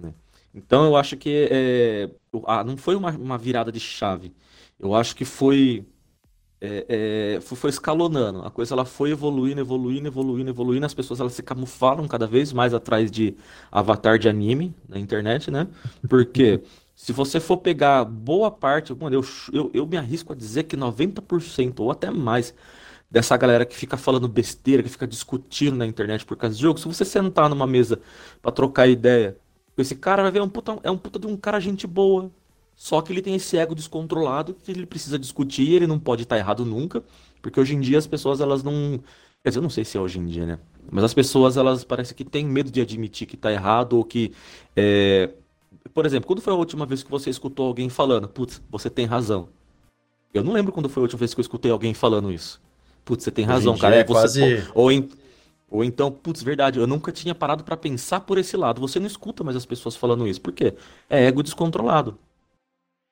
Né? 0.00 0.14
Então 0.54 0.84
eu 0.84 0.96
acho 0.96 1.16
que 1.16 1.48
é, 1.50 2.08
ah, 2.46 2.62
não 2.62 2.76
foi 2.76 2.94
uma, 2.94 3.10
uma 3.10 3.36
virada 3.36 3.72
de 3.72 3.80
chave. 3.80 4.32
Eu 4.78 4.94
acho 4.94 5.16
que 5.16 5.24
foi 5.24 5.84
é, 6.60 7.34
é, 7.36 7.40
foi, 7.40 7.58
foi, 7.58 7.70
escalonando. 7.70 8.42
A 8.42 8.50
coisa 8.52 8.72
ela 8.72 8.84
foi 8.84 9.10
evoluindo, 9.10 9.60
evoluindo, 9.60 10.06
evoluindo, 10.06 10.50
evoluindo. 10.50 10.86
As 10.86 10.94
pessoas 10.94 11.18
elas 11.18 11.32
se 11.32 11.42
camuflaram 11.42 12.06
cada 12.06 12.26
vez 12.26 12.52
mais 12.52 12.72
atrás 12.72 13.10
de 13.10 13.34
avatar 13.72 14.16
de 14.16 14.28
anime 14.28 14.72
na 14.88 14.98
internet, 14.98 15.50
né? 15.50 15.66
Porque 16.08 16.62
se 17.00 17.12
você 17.12 17.40
for 17.40 17.56
pegar 17.56 18.04
boa 18.04 18.50
parte, 18.50 18.94
mano, 18.94 19.16
eu, 19.16 19.24
eu, 19.54 19.70
eu 19.72 19.86
me 19.86 19.96
arrisco 19.96 20.34
a 20.34 20.36
dizer 20.36 20.64
que 20.64 20.76
90% 20.76 21.80
ou 21.80 21.90
até 21.90 22.10
mais 22.10 22.54
dessa 23.10 23.34
galera 23.38 23.64
que 23.64 23.74
fica 23.74 23.96
falando 23.96 24.28
besteira, 24.28 24.82
que 24.82 24.88
fica 24.90 25.06
discutindo 25.06 25.78
na 25.78 25.86
internet 25.86 26.26
por 26.26 26.36
causa 26.36 26.54
de 26.54 26.60
jogo, 26.60 26.78
se 26.78 26.86
você 26.86 27.02
sentar 27.02 27.48
numa 27.48 27.66
mesa 27.66 27.98
para 28.42 28.52
trocar 28.52 28.86
ideia 28.86 29.34
esse 29.78 29.96
cara, 29.96 30.22
vai 30.22 30.30
ver 30.30 30.40
é 30.40 30.42
um 30.42 30.48
puta, 30.48 30.78
é 30.82 30.90
um 30.90 30.98
puta 30.98 31.18
de 31.18 31.26
um 31.26 31.38
cara 31.38 31.58
gente 31.58 31.86
boa, 31.86 32.30
só 32.76 33.00
que 33.00 33.10
ele 33.10 33.22
tem 33.22 33.34
esse 33.34 33.56
ego 33.56 33.74
descontrolado 33.74 34.52
que 34.52 34.70
ele 34.70 34.84
precisa 34.84 35.18
discutir, 35.18 35.72
ele 35.72 35.86
não 35.86 35.98
pode 35.98 36.24
estar 36.24 36.36
errado 36.36 36.66
nunca, 36.66 37.02
porque 37.40 37.58
hoje 37.58 37.74
em 37.74 37.80
dia 37.80 37.96
as 37.96 38.06
pessoas 38.06 38.42
elas 38.42 38.62
não, 38.62 39.02
quer 39.42 39.48
dizer, 39.48 39.58
eu 39.58 39.62
não 39.62 39.70
sei 39.70 39.86
se 39.86 39.96
é 39.96 40.00
hoje 40.00 40.18
em 40.18 40.26
dia, 40.26 40.44
né? 40.44 40.58
Mas 40.92 41.02
as 41.02 41.14
pessoas 41.14 41.56
elas 41.56 41.82
parece 41.82 42.14
que 42.14 42.26
têm 42.26 42.44
medo 42.44 42.70
de 42.70 42.82
admitir 42.82 43.26
que 43.26 43.36
está 43.36 43.50
errado 43.50 43.94
ou 43.94 44.04
que 44.04 44.34
é... 44.76 45.30
por 45.88 46.06
exemplo, 46.06 46.26
quando 46.26 46.40
foi 46.40 46.52
a 46.52 46.56
última 46.56 46.86
vez 46.86 47.02
que 47.02 47.10
você 47.10 47.30
escutou 47.30 47.66
alguém 47.66 47.88
falando, 47.88 48.28
putz, 48.28 48.62
você 48.70 48.90
tem 48.90 49.06
razão? 49.06 49.48
Eu 50.32 50.44
não 50.44 50.52
lembro 50.52 50.72
quando 50.72 50.88
foi 50.88 51.00
a 51.00 51.04
última 51.04 51.18
vez 51.18 51.34
que 51.34 51.40
eu 51.40 51.42
escutei 51.42 51.70
alguém 51.70 51.94
falando 51.94 52.30
isso. 52.30 52.60
Putz, 53.04 53.24
você 53.24 53.30
tem 53.30 53.44
razão, 53.44 53.76
cara. 53.76 53.96
É, 53.96 54.00
é 54.00 54.04
quase... 54.04 54.64
ou, 54.74 54.92
em... 54.92 55.08
ou 55.68 55.82
então, 55.82 56.12
putz, 56.12 56.42
verdade, 56.42 56.78
eu 56.78 56.86
nunca 56.86 57.10
tinha 57.10 57.34
parado 57.34 57.64
para 57.64 57.76
pensar 57.76 58.20
por 58.20 58.38
esse 58.38 58.56
lado. 58.56 58.80
Você 58.80 59.00
não 59.00 59.06
escuta 59.06 59.42
mais 59.42 59.56
as 59.56 59.66
pessoas 59.66 59.96
falando 59.96 60.28
isso. 60.28 60.40
Por 60.40 60.52
quê? 60.52 60.74
É 61.08 61.24
ego 61.26 61.42
descontrolado. 61.42 62.18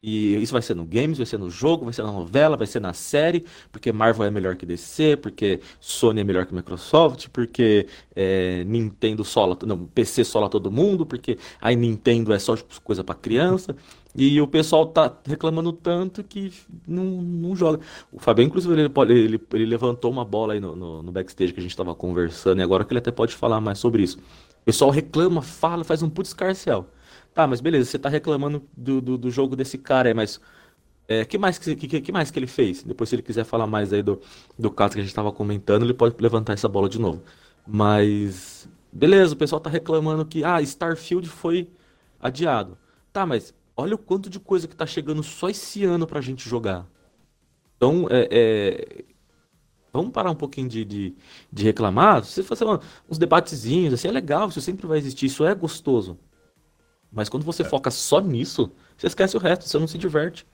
E 0.01 0.37
isso 0.37 0.53
vai 0.53 0.63
ser 0.63 0.75
no 0.75 0.85
games, 0.85 1.19
vai 1.19 1.27
ser 1.27 1.39
no 1.39 1.51
jogo, 1.51 1.85
vai 1.85 1.93
ser 1.93 2.05
na 2.05 2.13
novela, 2.13 2.57
vai 2.57 2.69
ser 2.69 2.79
na 2.79 2.93
série, 2.93 3.45
porque 3.73 3.91
Marvel 3.91 4.27
é 4.27 4.31
melhor 4.31 4.55
que 4.55 4.65
DC, 4.65 5.17
porque 5.17 5.61
Sony 5.81 6.21
é 6.21 6.25
melhor 6.25 6.47
que 6.47 6.55
Microsoft, 6.55 7.27
porque 7.33 7.89
é, 8.15 8.63
Nintendo 8.63 9.25
sola, 9.25 9.59
não, 9.67 9.87
PC 9.87 10.23
sola 10.23 10.49
todo 10.49 10.71
mundo, 10.71 11.05
porque 11.05 11.37
a 11.61 11.73
Nintendo 11.73 12.33
é 12.33 12.39
só 12.39 12.57
tipo, 12.57 12.81
coisa 12.83 13.03
para 13.03 13.17
criança. 13.17 13.75
E 14.15 14.41
o 14.41 14.47
pessoal 14.47 14.87
tá 14.87 15.17
reclamando 15.25 15.73
tanto 15.73 16.23
que 16.23 16.53
não, 16.87 17.05
não 17.05 17.57
joga. 17.57 17.81
O 18.13 18.21
Fabio, 18.21 18.45
inclusive, 18.45 18.73
ele, 18.75 18.93
ele, 19.13 19.41
ele 19.53 19.67
levantou 19.67 20.13
uma 20.13 20.25
bola 20.25 20.55
aí 20.55 20.61
no, 20.61 20.77
no, 20.77 21.03
no 21.03 21.13
backstage 21.13 21.53
que 21.53 21.59
a 21.61 21.63
gente 21.63 21.77
tava 21.77 21.93
conversando, 21.95 22.61
e 22.61 22.63
agora 22.63 22.85
que 22.85 22.93
ele 22.93 23.01
até 23.01 23.11
pode 23.11 23.35
falar 23.35 23.61
mais 23.61 23.79
sobre 23.81 24.03
isso. 24.05 24.19
O 24.63 24.65
pessoal 24.65 24.91
reclama, 24.91 25.43
fala, 25.43 25.83
faz 25.83 26.03
um 26.03 26.11
puto 26.11 26.29
escarcel. 26.29 26.89
Tá, 27.35 27.47
mas 27.47 27.61
beleza, 27.61 27.91
você 27.91 27.99
tá 27.99 28.09
reclamando 28.09 28.69
do, 28.77 29.01
do, 29.01 29.19
do 29.19 29.31
jogo 29.31 29.55
desse 29.55 29.79
cara 29.79 30.09
aí, 30.09 30.15
mas 30.15 30.41
é, 31.09 31.25
que, 31.25 31.39
mais 31.39 31.59
que, 31.59 31.77
que, 31.77 32.01
que, 32.03 32.13
mais 32.13 32.31
que 32.31 32.39
ele 32.39 32.47
fez? 32.47 32.83
Depois, 32.83 33.09
se 33.11 33.17
ele 33.17 33.23
quiser 33.23 33.45
falar 33.45 33.67
mais 33.67 33.93
aí 33.93 34.03
do, 34.03 34.21
do 34.59 34.71
caso 34.71 34.95
que 34.95 35.01
a 35.01 35.03
gente 35.03 35.11
estava 35.11 35.33
comentando, 35.33 35.85
ele 35.85 35.95
pode 35.95 36.17
levantar 36.21 36.53
essa 36.55 36.69
bola 36.69 36.89
de 36.89 36.99
novo. 37.01 37.25
Mas, 37.67 38.69
beleza, 38.93 39.35
o 39.35 39.37
pessoal 39.39 39.61
tá 39.61 39.71
reclamando 39.71 40.27
que, 40.27 40.45
ah, 40.45 40.61
Starfield 40.63 41.29
foi 41.29 41.71
adiado. 42.21 42.79
Tá, 43.13 43.25
mas 43.27 43.55
olha 43.77 43.95
o 43.95 43.99
quanto 43.99 44.29
de 44.31 44.41
coisa 44.41 44.69
que 44.69 44.77
tá 44.77 44.87
chegando 44.87 45.23
só 45.23 45.49
esse 45.49 45.85
ano 45.85 46.07
pra 46.07 46.21
gente 46.21 46.49
jogar. 46.49 46.87
Então, 47.77 48.07
é, 48.11 48.29
é... 48.31 49.05
vamos 49.93 50.13
parar 50.13 50.31
um 50.31 50.35
pouquinho 50.35 50.69
de, 50.69 50.85
de, 50.85 51.17
de 51.53 51.65
reclamar. 51.65 52.25
Se 52.25 52.33
você 52.33 52.43
fazer 52.43 52.65
uns 53.09 53.19
debatezinhos, 53.19 53.95
assim, 53.95 54.09
é 54.09 54.13
legal, 54.13 54.49
isso 54.49 54.61
sempre 54.61 54.87
vai 54.87 54.99
existir, 54.99 55.27
isso 55.27 55.45
é 55.45 55.55
gostoso. 55.55 56.19
Mas 57.13 57.29
quando 57.29 57.45
você 57.45 57.63
é. 57.63 57.65
foca 57.65 57.91
só 57.91 58.21
nisso, 58.21 58.71
você 58.97 59.07
esquece 59.07 59.37
o 59.37 59.41
resto, 59.41 59.69
você 59.69 59.79
não 59.79 59.89
se 59.89 59.99
diverte. 59.99 60.47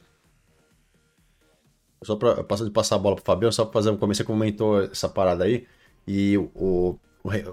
Só 2.02 2.16
para 2.16 2.42
de 2.42 2.70
passar 2.70 2.96
a 2.96 2.98
bola 2.98 3.16
pro 3.16 3.24
Fabião, 3.24 3.50
só 3.50 3.64
para 3.64 3.72
fazer 3.72 3.90
um 3.90 3.96
começo, 3.96 4.18
você 4.18 4.24
comentou 4.24 4.82
essa 4.82 5.08
parada 5.08 5.44
aí. 5.44 5.66
E 6.06 6.36
o, 6.36 6.50
o, 6.54 6.98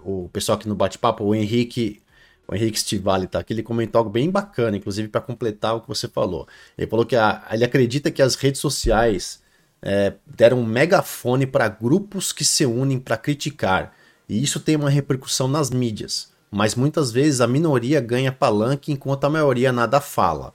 o 0.03 0.29
pessoal 0.29 0.57
aqui 0.57 0.67
no 0.67 0.75
bate-papo, 0.75 1.23
o 1.23 1.33
Henrique, 1.33 2.01
o 2.47 2.53
Henrique 2.53 2.77
Stivali 2.79 3.27
tá 3.27 3.39
aqui, 3.39 3.53
ele 3.53 3.63
comentou 3.63 3.99
algo 3.99 4.11
bem 4.11 4.29
bacana, 4.29 4.75
inclusive 4.75 5.07
para 5.07 5.21
completar 5.21 5.75
o 5.75 5.81
que 5.81 5.87
você 5.87 6.07
falou. 6.07 6.47
Ele 6.77 6.87
falou 6.87 7.05
que 7.05 7.15
a, 7.15 7.47
ele 7.51 7.63
acredita 7.63 8.11
que 8.11 8.21
as 8.21 8.35
redes 8.35 8.59
sociais 8.59 9.41
é, 9.81 10.15
deram 10.27 10.59
um 10.59 10.65
megafone 10.65 11.47
para 11.47 11.69
grupos 11.69 12.33
que 12.33 12.43
se 12.43 12.65
unem 12.65 12.99
para 12.99 13.17
criticar. 13.17 13.93
E 14.27 14.43
isso 14.43 14.59
tem 14.59 14.75
uma 14.75 14.89
repercussão 14.89 15.47
nas 15.47 15.71
mídias 15.71 16.30
mas 16.51 16.75
muitas 16.75 17.11
vezes 17.11 17.39
a 17.39 17.47
minoria 17.47 18.01
ganha 18.01 18.31
palanque 18.31 18.91
enquanto 18.91 19.23
a 19.23 19.29
maioria 19.29 19.71
nada 19.71 20.01
fala. 20.01 20.53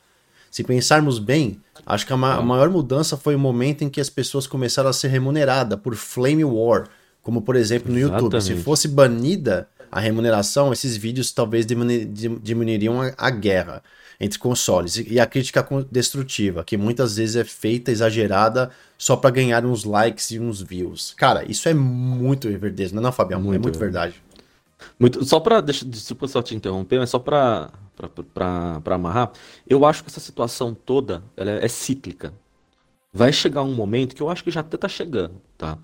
Se 0.51 0.63
pensarmos 0.63 1.19
bem, 1.19 1.61
acho 1.85 2.07
que 2.07 2.13
a, 2.13 2.17
ma 2.17 2.41
maior 2.43 2.69
mudança 2.69 3.17
foi 3.17 3.35
o 3.35 3.39
momento 3.39 3.83
em 3.83 3.89
que 3.89 4.01
as 4.01 4.11
pessoas 4.11 4.47
começaram 4.47 4.91
a 4.91 4.93
ser 4.93 5.09
remuneradas 5.09 5.79
por 5.81 5.95
Flame 5.95 6.45
War, 6.45 6.87
como 7.23 7.43
por 7.43 7.57
exemplo 7.57 7.91
no 7.91 7.99
Exatamente. 7.99 8.25
YouTube. 8.25 8.43
Se 8.43 8.57
fosse 8.63 8.89
banida 8.89 9.69
a 9.91 9.99
remuneração, 9.99 10.73
esses 10.73 10.97
vídeos 10.97 11.33
talvez 11.33 11.67
diminuiriam 11.67 13.01
a, 13.01 13.13
a 13.17 13.31
guerra 13.31 13.83
entre 14.19 14.39
consoles 14.39 14.97
e 14.97 15.21
a 15.21 15.27
crítica 15.27 15.67
destrutiva, 15.91 16.65
que 16.65 16.77
muitas 16.77 17.17
vezes 17.17 17.37
é 17.37 17.45
feita 17.45 17.91
exagerada 17.91 18.71
só 18.97 19.15
para 19.15 19.31
ganhar 19.31 19.65
uns 19.65 19.85
likes 19.85 20.31
e 20.31 20.41
uns 20.41 20.63
views. 20.63 21.15
Cara, 21.17 21.45
isso 21.51 21.69
é 21.69 21.75
muito 21.75 22.49
verdade, 22.59 22.95
não 22.95 23.01
é, 23.01 23.05
não, 23.05 23.13
Fabião? 23.13 23.41
Muito, 23.41 23.57
é 23.57 23.63
muito 23.63 23.79
verdade. 23.79 24.15
Muito, 24.99 25.25
só 25.25 25.41
para 25.41 25.61
desculpa 25.61 26.29
só 26.29 26.43
te 26.43 26.55
interromper, 26.55 26.99
mas 26.99 27.11
só 27.11 27.19
para 27.19 27.71
para 28.35 28.95
amarrar, 28.95 29.33
eu 29.67 29.87
acho 29.87 30.05
que 30.05 30.11
essa 30.11 30.21
situação 30.21 30.75
toda 30.75 31.23
ela 31.37 31.51
é, 31.53 31.65
é, 31.65 31.69
cíclica. 31.69 32.35
Vai 33.13 33.33
chegar 33.33 33.63
um 33.63 33.75
momento 33.75 34.15
que 34.15 34.23
eu 34.23 34.29
acho 34.31 34.45
que 34.45 34.51
já 34.51 34.61
até 34.61 34.77
tá 34.77 34.89
chegando, 34.89 35.41
tá? 35.57 35.79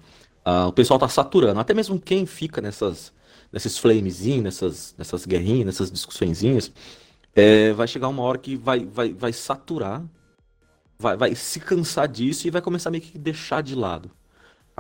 Ah, 0.44 0.66
o 0.68 0.72
pessoal 0.72 0.98
tá 0.98 1.08
saturando, 1.08 1.60
até 1.60 1.74
mesmo 1.74 2.00
quem 2.00 2.26
fica 2.26 2.60
nessas 2.60 3.12
nesses 3.52 3.78
flamezinhos, 3.78 4.42
nessas 4.44 4.94
nessas 4.98 5.26
guerrinhas, 5.26 5.66
nessas 5.66 5.90
discussõezinhas, 5.90 6.72
é, 7.34 7.72
vai 7.72 7.88
chegar 7.88 8.08
uma 8.08 8.22
hora 8.22 8.38
que 8.38 8.56
vai 8.56 8.84
vai, 8.86 9.12
vai 9.14 9.32
saturar, 9.32 10.04
vai, 10.98 11.16
vai 11.16 11.34
se 11.34 11.60
cansar 11.60 12.08
disso 12.08 12.46
e 12.46 12.50
vai 12.50 12.62
começar 12.62 12.90
meio 12.90 13.02
que 13.02 13.18
deixar 13.18 13.62
de 13.62 13.74
lado. 13.74 14.10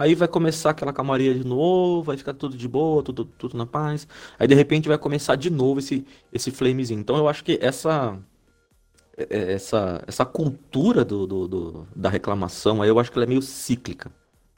Aí 0.02 0.16
vai 0.16 0.26
começar 0.26 0.70
aquela 0.70 0.92
calmaria 0.92 1.32
de 1.32 1.46
novo, 1.46 2.02
vai 2.02 2.16
ficar 2.16 2.34
tudo 2.34 2.56
de 2.56 2.66
boa, 2.66 3.04
tudo, 3.04 3.24
tudo 3.24 3.56
na 3.56 3.64
paz. 3.64 4.08
Aí 4.36 4.48
de 4.48 4.54
repente 4.54 4.88
vai 4.88 4.98
começar 4.98 5.36
de 5.36 5.48
novo 5.48 5.78
esse, 5.78 6.04
esse 6.32 6.50
flamezinho. 6.50 6.98
Então 6.98 7.16
eu 7.16 7.28
acho 7.28 7.44
que 7.44 7.56
essa 7.62 8.18
é, 9.16 9.26
é, 9.30 9.52
essa, 9.52 10.02
essa 10.04 10.24
cultura 10.24 11.04
do, 11.04 11.24
do, 11.24 11.46
do, 11.46 11.88
da 11.94 12.08
reclamação 12.08 12.82
aí 12.82 12.88
eu 12.88 12.98
acho 12.98 13.12
que 13.12 13.16
ela 13.18 13.26
é 13.26 13.28
meio 13.28 13.42
cíclica. 13.42 14.10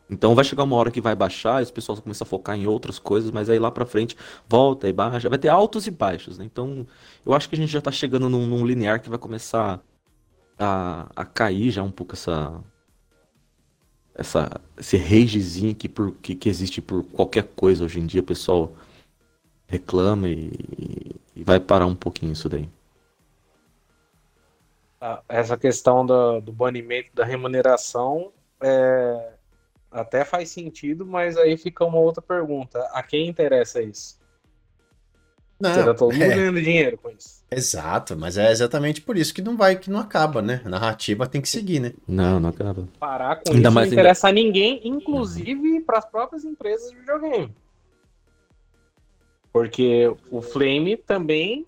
Então 0.09 0.35
vai 0.35 0.45
chegar 0.47 0.63
uma 0.65 0.77
hora 0.77 0.91
que 0.91 1.01
vai 1.01 1.15
baixar, 1.15 1.63
as 1.63 1.71
pessoas 1.71 2.01
começam 2.01 2.25
a 2.25 2.29
focar 2.29 2.57
em 2.57 2.67
outras 2.67 2.99
coisas, 2.99 3.31
mas 3.31 3.51
aí 3.51 3.59
lá 3.59 3.71
pra 3.71 3.85
frente 3.85 4.17
volta 4.49 4.89
e 4.89 4.95
baixa, 4.95 5.29
vai 5.29 5.39
ter 5.39 5.49
altos 5.49 5.87
e 5.87 5.91
baixos, 5.91 6.39
né? 6.39 6.45
Então 6.47 6.87
eu 7.27 7.35
acho 7.35 7.51
que 7.51 7.55
a 7.55 7.59
gente 7.59 7.71
já 7.71 7.83
tá 7.83 7.93
chegando 7.93 8.31
num, 8.31 8.47
num 8.47 8.65
linear 8.65 9.03
que 9.03 9.11
vai 9.11 9.19
começar 9.19 9.79
a, 10.59 11.07
a 11.15 11.25
cair 11.27 11.71
já 11.71 11.83
um 11.83 11.91
pouco 11.91 12.15
essa, 12.15 12.63
essa, 14.15 14.61
esse 14.79 14.97
ragezinho 14.97 15.75
que, 15.75 15.89
por, 15.89 16.13
que, 16.17 16.35
que 16.35 16.49
existe 16.49 16.81
por 16.81 17.05
qualquer 17.05 17.45
coisa 17.57 17.85
hoje 17.85 17.99
em 18.01 18.07
dia, 18.07 18.21
o 18.21 18.25
pessoal 18.25 18.73
reclama 19.67 20.29
e, 20.29 20.53
e 21.35 21.43
vai 21.43 21.59
parar 21.59 21.87
um 21.87 21.97
pouquinho 21.97 22.33
isso 22.33 22.49
daí. 22.49 22.69
Essa 25.29 25.57
questão 25.57 26.07
do, 26.07 26.41
do 26.41 26.53
banimento 26.53 27.11
da 27.13 27.25
remuneração 27.25 28.33
é, 28.61 29.33
até 29.91 30.25
faz 30.25 30.49
sentido, 30.49 31.05
mas 31.05 31.37
aí 31.37 31.57
fica 31.57 31.85
uma 31.85 31.99
outra 31.99 32.23
pergunta. 32.23 32.81
A 32.93 33.03
quem 33.03 33.29
interessa 33.29 33.83
isso? 33.83 34.19
Não, 35.65 35.75
Você 35.75 35.85
tá 35.85 35.95
todo 35.95 36.13
mundo 36.13 36.23
é... 36.23 36.29
ganhando 36.29 36.61
dinheiro 36.61 36.99
com 36.99 37.11
isso. 37.11 37.43
Exato, 37.51 38.17
mas 38.17 38.37
é 38.37 38.51
exatamente 38.51 39.01
por 39.01 39.17
isso 39.17 39.33
que 39.33 39.41
não 39.41 39.57
vai, 39.57 39.77
que 39.77 39.91
não 39.91 39.99
acaba, 39.99 40.43
né? 40.43 40.61
A 40.65 40.69
narrativa 40.69 41.27
tem 41.27 41.41
que 41.41 41.49
seguir, 41.49 41.81
né? 41.81 41.93
Não, 42.07 42.39
não 42.39 42.51
acaba. 42.51 42.87
Parar 42.99 43.37
com 43.37 43.53
ainda 43.53 43.69
isso 43.69 43.75
mais 43.75 43.89
não 43.89 43.95
interessa 43.95 44.29
ainda... 44.29 44.41
a 44.41 44.43
ninguém, 44.43 44.81
inclusive 44.85 45.79
uhum. 45.79 45.83
para 45.83 45.99
as 45.99 46.05
próprias 46.05 46.45
empresas 46.45 46.91
de 46.91 46.99
videogame. 46.99 47.51
Porque 49.53 50.13
o 50.31 50.43
Flame 50.43 50.97
também 50.97 51.67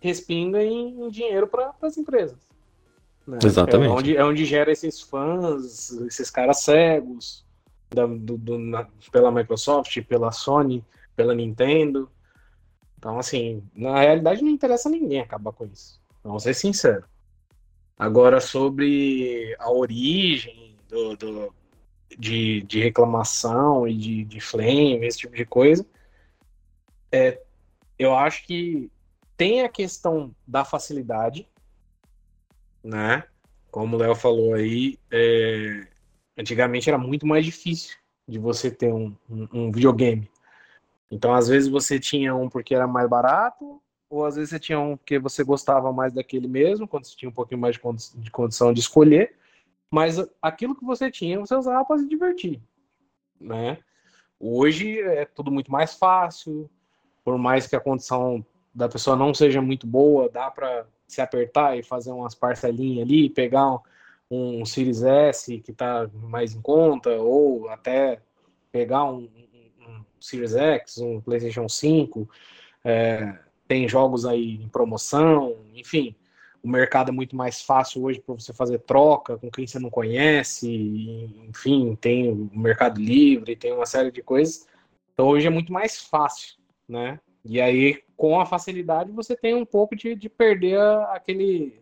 respinga 0.00 0.62
em 0.62 1.08
dinheiro 1.08 1.46
para 1.46 1.72
as 1.80 1.96
empresas. 1.96 2.36
Né? 3.26 3.38
Exatamente. 3.42 3.90
É 3.90 3.92
onde, 3.92 4.16
é 4.16 4.24
onde 4.24 4.44
gera 4.44 4.70
esses 4.70 5.00
fãs, 5.00 5.92
esses 5.92 6.30
caras 6.30 6.60
cegos 6.60 7.44
da, 7.88 8.06
do, 8.06 8.36
do, 8.36 8.58
na, 8.58 8.86
pela 9.12 9.30
Microsoft, 9.30 10.02
pela 10.02 10.32
Sony, 10.32 10.84
pela 11.14 11.34
Nintendo. 11.34 12.10
Então, 12.98 13.18
assim, 13.18 13.62
na 13.74 14.00
realidade 14.00 14.42
não 14.42 14.50
interessa 14.50 14.88
a 14.88 14.92
ninguém 14.92 15.20
acabar 15.20 15.52
com 15.52 15.64
isso. 15.66 16.00
Vamos 16.22 16.42
ser 16.42 16.52
sinceros. 16.52 17.04
Agora, 17.96 18.40
sobre 18.40 19.54
a 19.58 19.70
origem 19.70 20.76
do, 20.88 21.16
do 21.16 21.54
de, 22.18 22.62
de, 22.62 22.80
reclamação 22.80 23.86
e 23.86 23.94
de, 23.94 24.24
de 24.24 24.40
flame, 24.40 25.06
esse 25.06 25.18
tipo 25.18 25.36
de 25.36 25.44
coisa, 25.44 25.86
é, 27.12 27.40
eu 27.98 28.16
acho 28.16 28.44
que 28.44 28.90
tem 29.36 29.62
a 29.62 29.68
questão 29.68 30.34
da 30.46 30.64
facilidade, 30.64 31.48
né? 32.82 33.22
Como 33.70 33.94
o 33.94 33.98
Léo 33.98 34.16
falou 34.16 34.54
aí, 34.54 34.98
é... 35.10 35.86
antigamente 36.36 36.88
era 36.88 36.98
muito 36.98 37.26
mais 37.26 37.44
difícil 37.44 37.96
de 38.26 38.38
você 38.38 38.70
ter 38.70 38.92
um, 38.92 39.14
um, 39.30 39.48
um, 39.52 39.72
videogame. 39.72 40.28
Então, 41.10 41.34
às 41.34 41.48
vezes 41.48 41.68
você 41.68 41.98
tinha 41.98 42.34
um 42.34 42.48
porque 42.48 42.74
era 42.74 42.86
mais 42.86 43.08
barato, 43.08 43.80
ou 44.10 44.24
às 44.24 44.36
vezes 44.36 44.50
você 44.50 44.58
tinha 44.58 44.78
um 44.78 44.96
porque 44.96 45.18
você 45.18 45.42
gostava 45.42 45.92
mais 45.92 46.12
daquele 46.12 46.48
mesmo, 46.48 46.86
quando 46.86 47.06
você 47.06 47.16
tinha 47.16 47.28
um 47.28 47.34
pouquinho 47.34 47.60
mais 47.60 47.74
de, 47.74 47.80
condi 47.80 48.04
de 48.16 48.30
condição 48.30 48.72
de 48.72 48.80
escolher. 48.80 49.36
Mas 49.90 50.18
aquilo 50.42 50.74
que 50.74 50.84
você 50.84 51.10
tinha, 51.10 51.38
você 51.38 51.54
usava 51.54 51.84
para 51.84 51.98
se 51.98 52.08
divertir, 52.08 52.60
né? 53.40 53.78
Hoje 54.38 55.00
é 55.00 55.24
tudo 55.24 55.50
muito 55.50 55.72
mais 55.72 55.94
fácil, 55.94 56.70
por 57.24 57.38
mais 57.38 57.66
que 57.66 57.74
a 57.74 57.80
condição 57.80 58.44
da 58.74 58.88
pessoa 58.88 59.16
não 59.16 59.34
seja 59.34 59.60
muito 59.60 59.86
boa, 59.86 60.28
dá 60.28 60.50
para 60.50 60.86
se 61.06 61.20
apertar 61.20 61.76
e 61.76 61.82
fazer 61.82 62.12
umas 62.12 62.34
parcelinhas 62.34 63.06
ali, 63.06 63.30
pegar 63.30 63.66
um, 64.30 64.60
um 64.60 64.64
Series 64.64 65.02
S 65.02 65.58
que 65.60 65.70
está 65.70 66.08
mais 66.14 66.54
em 66.54 66.60
conta, 66.60 67.10
ou 67.10 67.68
até 67.70 68.20
pegar 68.70 69.04
um 69.04 69.28
Series 70.20 70.54
X, 70.54 70.98
um 70.98 71.20
PlayStation 71.20 71.68
5. 71.68 72.28
É, 72.84 73.38
tem 73.66 73.88
jogos 73.88 74.24
aí 74.24 74.62
em 74.62 74.68
promoção, 74.68 75.56
enfim. 75.74 76.14
O 76.62 76.68
mercado 76.68 77.10
é 77.10 77.12
muito 77.12 77.36
mais 77.36 77.62
fácil 77.62 78.02
hoje 78.02 78.20
para 78.20 78.34
você 78.34 78.52
fazer 78.52 78.80
troca 78.80 79.38
com 79.38 79.50
quem 79.50 79.66
você 79.66 79.78
não 79.78 79.90
conhece, 79.90 80.68
enfim, 81.48 81.96
tem 82.00 82.30
o 82.30 82.50
Mercado 82.52 83.00
Livre, 83.00 83.54
tem 83.54 83.72
uma 83.72 83.86
série 83.86 84.10
de 84.10 84.22
coisas. 84.22 84.66
Então 85.12 85.28
hoje 85.28 85.46
é 85.46 85.50
muito 85.50 85.72
mais 85.72 86.02
fácil, 86.02 86.56
né? 86.88 87.20
E 87.44 87.60
aí, 87.60 88.02
com 88.16 88.40
a 88.40 88.46
facilidade, 88.46 89.12
você 89.12 89.36
tem 89.36 89.54
um 89.54 89.64
pouco 89.64 89.94
de, 89.94 90.14
de 90.14 90.28
perder 90.28 90.80
aquele, 91.10 91.80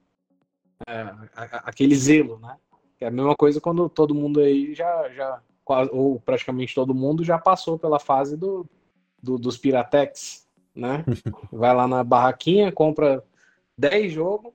é, 0.87 1.15
aquele 1.35 1.95
zelo, 1.95 2.39
né? 2.39 2.57
É 3.01 3.07
a 3.07 3.11
mesma 3.11 3.35
coisa 3.35 3.61
quando 3.61 3.89
todo 3.89 4.15
mundo 4.15 4.41
aí 4.41 4.75
já, 4.75 5.09
já 5.11 5.43
ou 5.67 6.21
praticamente 6.21 6.75
todo 6.75 6.95
mundo 6.95 7.25
já 7.25 7.39
passou 7.39 7.79
pela 7.79 7.99
fase 7.99 8.37
do, 8.37 8.67
do 9.23 9.39
dos 9.39 9.59
Piratex, 9.59 10.47
né? 10.75 11.05
Vai 11.53 11.75
lá 11.75 11.89
na 11.89 12.05
barraquinha, 12.05 12.71
compra 12.71 13.25
10 13.77 14.13
jogos, 14.13 14.53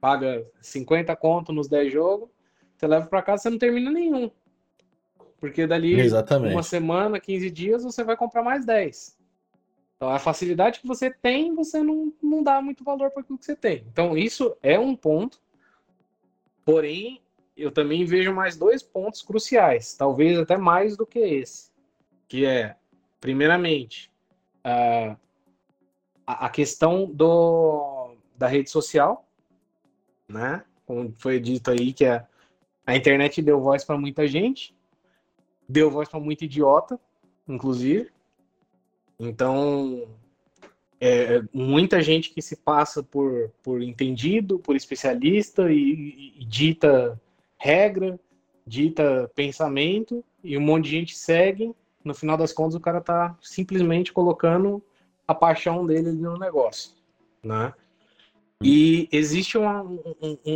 paga 0.00 0.46
50 0.60 1.14
conto 1.16 1.52
nos 1.52 1.68
10 1.68 1.92
jogos, 1.92 2.28
você 2.76 2.86
leva 2.86 3.06
para 3.06 3.22
casa, 3.22 3.44
você 3.44 3.50
não 3.50 3.58
termina 3.58 3.90
nenhum. 3.90 4.30
Porque 5.38 5.66
dali 5.66 5.98
Exatamente. 6.00 6.54
uma 6.54 6.62
semana, 6.62 7.20
15 7.20 7.50
dias, 7.50 7.84
você 7.84 8.02
vai 8.02 8.16
comprar 8.16 8.42
mais 8.42 8.64
10. 8.64 9.16
Então, 9.96 10.10
a 10.10 10.18
facilidade 10.18 10.80
que 10.80 10.86
você 10.86 11.10
tem, 11.10 11.54
você 11.54 11.82
não, 11.82 12.12
não 12.22 12.42
dá 12.42 12.60
muito 12.60 12.84
valor 12.84 13.10
para 13.10 13.22
aquilo 13.22 13.38
que 13.38 13.46
você 13.46 13.56
tem. 13.56 13.84
Então, 13.90 14.16
isso 14.16 14.56
é 14.62 14.78
um 14.78 14.94
ponto. 14.94 15.40
Porém, 16.64 17.22
eu 17.56 17.70
também 17.70 18.04
vejo 18.04 18.32
mais 18.34 18.56
dois 18.56 18.82
pontos 18.82 19.22
cruciais, 19.22 19.94
talvez 19.94 20.38
até 20.38 20.56
mais 20.56 20.96
do 20.96 21.06
que 21.06 21.18
esse, 21.18 21.70
que 22.28 22.44
é, 22.44 22.76
primeiramente, 23.20 24.10
a, 24.62 25.16
a 26.26 26.48
questão 26.50 27.06
do, 27.06 28.14
da 28.36 28.46
rede 28.46 28.70
social, 28.70 29.26
né? 30.28 30.64
Como 30.84 31.12
foi 31.18 31.40
dito 31.40 31.70
aí 31.70 31.92
que 31.92 32.04
a, 32.04 32.26
a 32.84 32.96
internet 32.96 33.40
deu 33.40 33.60
voz 33.60 33.84
para 33.84 33.96
muita 33.96 34.26
gente, 34.26 34.76
deu 35.68 35.90
voz 35.90 36.08
para 36.08 36.20
muito 36.20 36.44
idiota, 36.44 36.98
inclusive. 37.48 38.10
Então, 39.18 40.06
é, 41.00 41.42
muita 41.52 42.00
gente 42.00 42.30
que 42.30 42.42
se 42.42 42.56
passa 42.56 43.02
por, 43.02 43.50
por 43.62 43.82
entendido, 43.82 44.58
por 44.58 44.76
especialista 44.76 45.70
e, 45.70 46.32
e, 46.38 46.44
dita 46.44 47.20
regra, 47.58 48.18
dita 48.66 49.30
pensamento, 49.34 50.24
e 50.42 50.56
um 50.56 50.60
monte 50.60 50.84
de 50.84 50.90
gente 50.90 51.16
segue. 51.16 51.74
No 52.04 52.14
final 52.14 52.36
das 52.36 52.52
contas, 52.52 52.74
o 52.74 52.80
cara 52.80 53.00
tá 53.00 53.36
simplesmente 53.40 54.12
colocando 54.12 54.82
a 55.26 55.34
paixão 55.34 55.84
dele 55.84 56.12
no 56.12 56.38
negócio, 56.38 56.92
né? 57.42 57.72
E 58.62 59.08
existe 59.12 59.58
uma, 59.58 59.84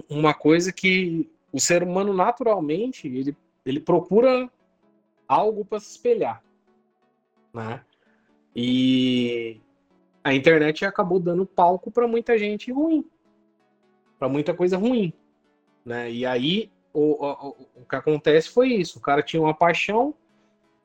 uma 0.09 0.33
coisa 0.33 0.73
que 0.73 1.29
o 1.53 1.61
ser 1.61 1.83
humano 1.83 2.15
naturalmente 2.15 3.07
ele, 3.09 3.37
ele 3.67 3.81
procura 3.81 4.51
algo 5.29 5.65
para 5.65 5.81
se 5.81 5.91
espelhar, 5.91 6.43
né? 7.53 7.85
E 8.55 9.61
a 10.25 10.33
internet 10.35 10.85
acabou 10.85 11.21
dando 11.21 11.45
palco 11.45 11.91
para 11.91 12.09
muita 12.09 12.39
gente 12.39 12.73
ruim, 12.73 13.05
para 14.19 14.29
muita 14.29 14.55
coisa 14.55 14.77
ruim, 14.77 15.13
né? 15.85 16.11
E 16.11 16.25
aí 16.25 16.71
o, 16.93 17.25
o, 17.25 17.57
o, 17.77 17.85
que 17.89 17.97
acontece 17.97 18.49
foi 18.49 18.69
isso: 18.69 18.99
o 18.99 19.03
cara 19.03 19.23
tinha 19.23 19.43
uma 19.43 19.55
paixão, 19.55 20.15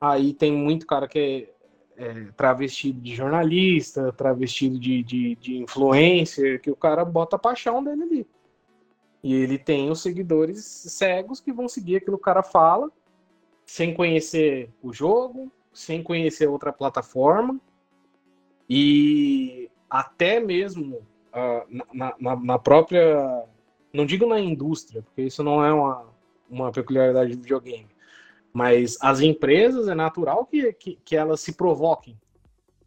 aí 0.00 0.32
tem 0.32 0.52
muito 0.52 0.86
cara 0.86 1.08
que 1.08 1.48
é, 1.96 2.04
é 2.04 2.24
travestido 2.36 3.00
de 3.00 3.14
jornalista, 3.14 4.12
travestido 4.12 4.78
de, 4.78 5.02
de, 5.02 5.36
de 5.36 5.58
influencer, 5.58 6.60
que 6.60 6.70
o 6.70 6.76
cara 6.76 7.04
bota 7.04 7.36
a 7.36 7.38
paixão 7.38 7.82
dele 7.82 8.02
ali. 8.02 8.26
E 9.22 9.34
ele 9.34 9.58
tem 9.58 9.90
os 9.90 10.00
seguidores 10.00 10.64
cegos 10.64 11.40
que 11.40 11.52
vão 11.52 11.68
seguir 11.68 11.96
aquilo 11.96 12.16
que 12.16 12.22
o 12.22 12.24
cara 12.24 12.42
fala, 12.42 12.90
sem 13.64 13.92
conhecer 13.92 14.70
o 14.82 14.92
jogo, 14.92 15.50
sem 15.72 16.02
conhecer 16.02 16.48
outra 16.48 16.72
plataforma 16.72 17.60
e 18.68 19.70
até 19.88 20.40
mesmo 20.40 20.96
uh, 20.96 21.84
na, 21.92 22.14
na, 22.18 22.36
na, 22.36 22.58
própria, 22.58 23.44
não 23.96 24.06
digo 24.06 24.26
na 24.26 24.38
indústria, 24.38 25.02
porque 25.02 25.22
isso 25.22 25.42
não 25.42 25.64
é 25.64 25.72
uma, 25.72 26.06
uma 26.48 26.72
peculiaridade 26.72 27.30
de 27.30 27.36
videogame, 27.36 27.88
mas 28.52 28.96
as 29.00 29.20
empresas 29.20 29.88
é 29.88 29.94
natural 29.94 30.46
que, 30.46 30.72
que, 30.74 30.98
que 31.04 31.16
elas 31.16 31.40
se 31.40 31.54
provoquem, 31.54 32.16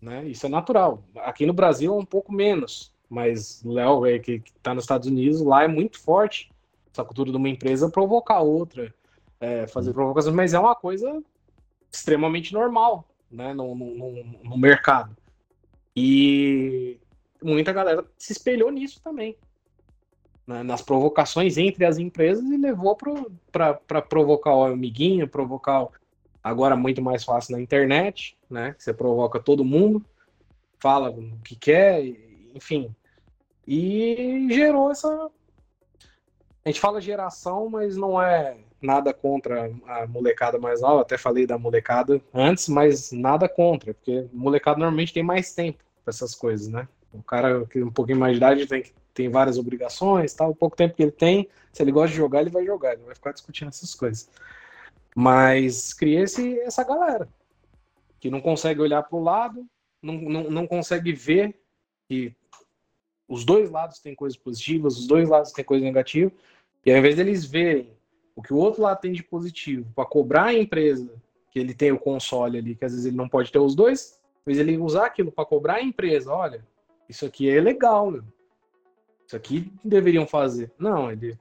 né? 0.01 0.25
Isso 0.25 0.45
é 0.45 0.49
natural. 0.49 1.03
Aqui 1.17 1.45
no 1.45 1.53
Brasil 1.53 1.93
é 1.93 1.97
um 1.97 2.05
pouco 2.05 2.31
menos, 2.31 2.93
mas 3.09 3.63
Léo, 3.63 4.05
é, 4.05 4.19
que 4.19 4.41
está 4.55 4.73
nos 4.73 4.83
Estados 4.83 5.07
Unidos, 5.07 5.41
lá 5.41 5.63
é 5.63 5.67
muito 5.67 5.99
forte 5.99 6.51
essa 6.91 7.03
cultura 7.03 7.31
de 7.31 7.37
uma 7.37 7.49
empresa 7.49 7.89
provocar 7.89 8.39
outra, 8.39 8.93
é, 9.39 9.67
fazer 9.67 9.93
provocações, 9.93 10.35
mas 10.35 10.53
é 10.53 10.59
uma 10.59 10.75
coisa 10.75 11.21
extremamente 11.91 12.53
normal 12.53 13.07
né, 13.31 13.53
no, 13.53 13.75
no, 13.75 14.23
no, 14.43 14.57
mercado. 14.57 15.15
E 15.95 16.99
muita 17.41 17.73
galera 17.73 18.05
se 18.17 18.33
espelhou 18.33 18.71
nisso 18.71 19.01
também. 19.01 19.35
Né, 20.49 20.63
nas 20.63 20.81
provocações 20.81 21.59
entre 21.59 21.85
as 21.85 21.99
empresas 21.99 22.43
e 22.43 22.57
levou 22.57 22.97
para 23.51 24.01
provocar 24.01 24.55
o 24.55 24.63
amiguinho, 24.63 25.27
provocar 25.27 25.87
agora 26.43 26.75
muito 26.75 27.03
mais 27.03 27.23
fácil 27.23 27.51
na 27.51 27.61
internet, 27.61 28.35
né? 28.49 28.75
Você 28.75 28.91
provoca 28.91 29.39
todo 29.39 29.63
mundo, 29.63 30.03
fala 30.79 31.11
o 31.11 31.37
que 31.43 31.55
quer, 31.55 32.03
enfim. 32.55 32.89
E 33.67 34.47
gerou 34.49 34.89
essa. 34.89 35.29
A 36.65 36.69
gente 36.69 36.79
fala 36.79 36.99
geração, 36.99 37.69
mas 37.69 37.95
não 37.95 38.19
é 38.19 38.57
nada 38.81 39.13
contra 39.13 39.71
a 39.85 40.07
molecada 40.07 40.57
mais 40.57 40.81
nova, 40.81 41.03
até 41.03 41.15
falei 41.15 41.45
da 41.45 41.59
molecada 41.59 42.19
antes, 42.33 42.67
mas 42.69 43.11
nada 43.11 43.47
contra, 43.47 43.93
porque 43.93 44.27
molecada 44.33 44.79
normalmente 44.79 45.13
tem 45.13 45.21
mais 45.21 45.53
tempo 45.53 45.83
para 46.03 46.11
essas 46.11 46.33
coisas, 46.33 46.67
né? 46.69 46.87
O 47.13 47.21
cara 47.21 47.67
que 47.67 47.83
um 47.83 47.91
pouquinho 47.91 48.17
mais 48.17 48.31
de 48.31 48.37
idade 48.37 48.65
tem, 48.65 48.83
tem 49.19 49.27
várias 49.27 49.57
obrigações, 49.57 50.33
tal, 50.33 50.51
o 50.51 50.55
pouco 50.55 50.77
tempo 50.77 50.95
que 50.95 51.03
ele 51.03 51.11
tem, 51.11 51.49
se 51.73 51.83
ele 51.83 51.91
gosta 51.91 52.11
de 52.11 52.15
jogar, 52.15 52.39
ele 52.39 52.49
vai 52.49 52.65
jogar, 52.65 52.93
ele 52.93 53.03
vai 53.03 53.13
ficar 53.13 53.33
discutindo 53.33 53.67
essas 53.67 53.93
coisas. 53.93 54.29
Mas 55.13 55.93
cria 55.93 56.21
esse, 56.21 56.57
essa 56.61 56.85
galera 56.85 57.27
que 58.17 58.29
não 58.29 58.39
consegue 58.39 58.79
olhar 58.79 59.03
para 59.03 59.17
o 59.17 59.21
lado, 59.21 59.67
não, 60.01 60.13
não, 60.13 60.43
não 60.49 60.65
consegue 60.65 61.11
ver 61.11 61.53
que 62.07 62.33
os 63.27 63.43
dois 63.43 63.69
lados 63.69 63.99
têm 63.99 64.15
coisas 64.15 64.39
positivas, 64.39 64.97
os 64.97 65.05
dois 65.05 65.27
lados 65.27 65.51
têm 65.51 65.65
coisas 65.65 65.83
negativas, 65.83 66.31
e 66.85 66.89
ao 66.89 66.97
invés 66.97 67.17
deles 67.17 67.43
verem 67.43 67.91
o 68.37 68.41
que 68.41 68.53
o 68.53 68.57
outro 68.57 68.83
lado 68.83 69.01
tem 69.01 69.11
de 69.11 69.21
positivo 69.21 69.91
para 69.93 70.05
cobrar 70.05 70.45
a 70.45 70.53
empresa 70.53 71.13
que 71.51 71.59
ele 71.59 71.73
tem 71.73 71.91
o 71.91 71.99
console 71.99 72.57
ali, 72.57 72.73
que 72.73 72.85
às 72.85 72.93
vezes 72.93 73.05
ele 73.05 73.17
não 73.17 73.27
pode 73.27 73.51
ter 73.51 73.59
os 73.59 73.75
dois, 73.75 74.17
mas 74.45 74.57
ele 74.57 74.77
usar 74.77 75.07
aquilo 75.07 75.29
para 75.29 75.43
cobrar 75.43 75.75
a 75.75 75.83
empresa, 75.83 76.31
olha, 76.31 76.65
isso 77.09 77.25
aqui 77.25 77.49
é 77.49 77.59
legal, 77.59 78.09
meu. 78.09 78.23
Isso 79.29 79.35
aqui 79.35 79.71
deveriam 79.85 80.25
fazer. 80.25 80.71
Não, 80.79 81.11
ele, 81.11 81.37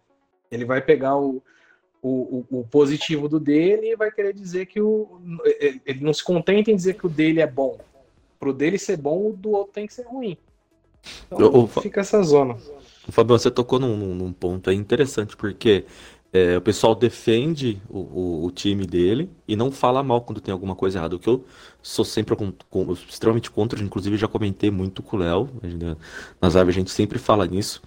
ele 0.51 0.66
vai 0.66 0.79
pegar 0.83 1.16
o, 1.16 1.42
o, 2.03 2.44
o, 2.51 2.61
o, 2.61 2.64
positivo 2.64 3.31
do 3.31 3.40
dele 3.40 3.92
e 3.92 3.96
vai 3.96 4.11
querer 4.11 4.35
dizer 4.35 4.66
que 4.66 4.79
o. 4.79 5.18
Ele 5.87 6.05
não 6.05 6.12
se 6.12 6.22
contenta 6.22 6.70
em 6.70 6.77
dizer 6.77 6.98
que 6.98 7.07
o 7.07 7.09
dele 7.09 7.40
é 7.40 7.46
bom. 7.46 7.79
Pro 8.38 8.53
dele 8.53 8.77
ser 8.77 8.98
bom, 8.98 9.31
o 9.31 9.33
do 9.33 9.53
outro 9.53 9.72
tem 9.72 9.87
que 9.87 9.94
ser 9.94 10.03
ruim. 10.03 10.37
Então, 11.33 11.51
o, 11.51 11.66
fica 11.66 12.03
essa 12.03 12.22
zona. 12.22 12.59
Fabio, 13.09 13.38
você 13.38 13.51
tocou 13.51 13.79
num, 13.79 13.96
num 13.96 14.35
ponto 14.35 14.68
aí 14.68 14.77
interessante, 14.77 15.35
porque 15.35 15.87
é, 16.33 16.59
o 16.59 16.61
pessoal 16.61 16.95
defende 16.95 17.81
o, 17.88 17.99
o, 17.99 18.45
o, 18.45 18.51
time 18.51 18.87
dele 18.87 19.31
e 19.47 19.57
não 19.57 19.71
fala 19.71 20.03
mal 20.03 20.21
quando 20.21 20.41
tem 20.41 20.53
alguma 20.53 20.75
coisa 20.75 20.99
errada. 20.99 21.17
O 21.17 21.19
que 21.19 21.29
eu 21.29 21.45
sou 21.83 22.05
sempre 22.05 22.37
com, 22.37 22.53
com, 22.69 22.93
extremamente 22.93 23.51
contra, 23.51 23.83
inclusive 23.83 24.17
já 24.17 24.29
comentei 24.29 24.71
muito 24.71 25.03
com 25.03 25.17
o 25.17 25.21
Léo, 25.21 25.49
nas 26.41 26.55
lives 26.55 26.69
a 26.69 26.79
gente 26.79 26.91
sempre 26.91 27.19
fala 27.19 27.47
nisso, 27.47 27.83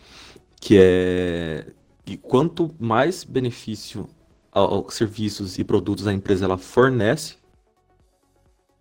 que 0.60 0.78
é 0.80 1.68
que 2.04 2.18
quanto 2.18 2.74
mais 2.80 3.24
benefício 3.24 4.10
aos 4.52 4.96
serviços 4.96 5.60
e 5.60 5.64
produtos 5.64 6.08
a 6.08 6.14
empresa 6.14 6.46
ela 6.46 6.58
fornece, 6.58 7.36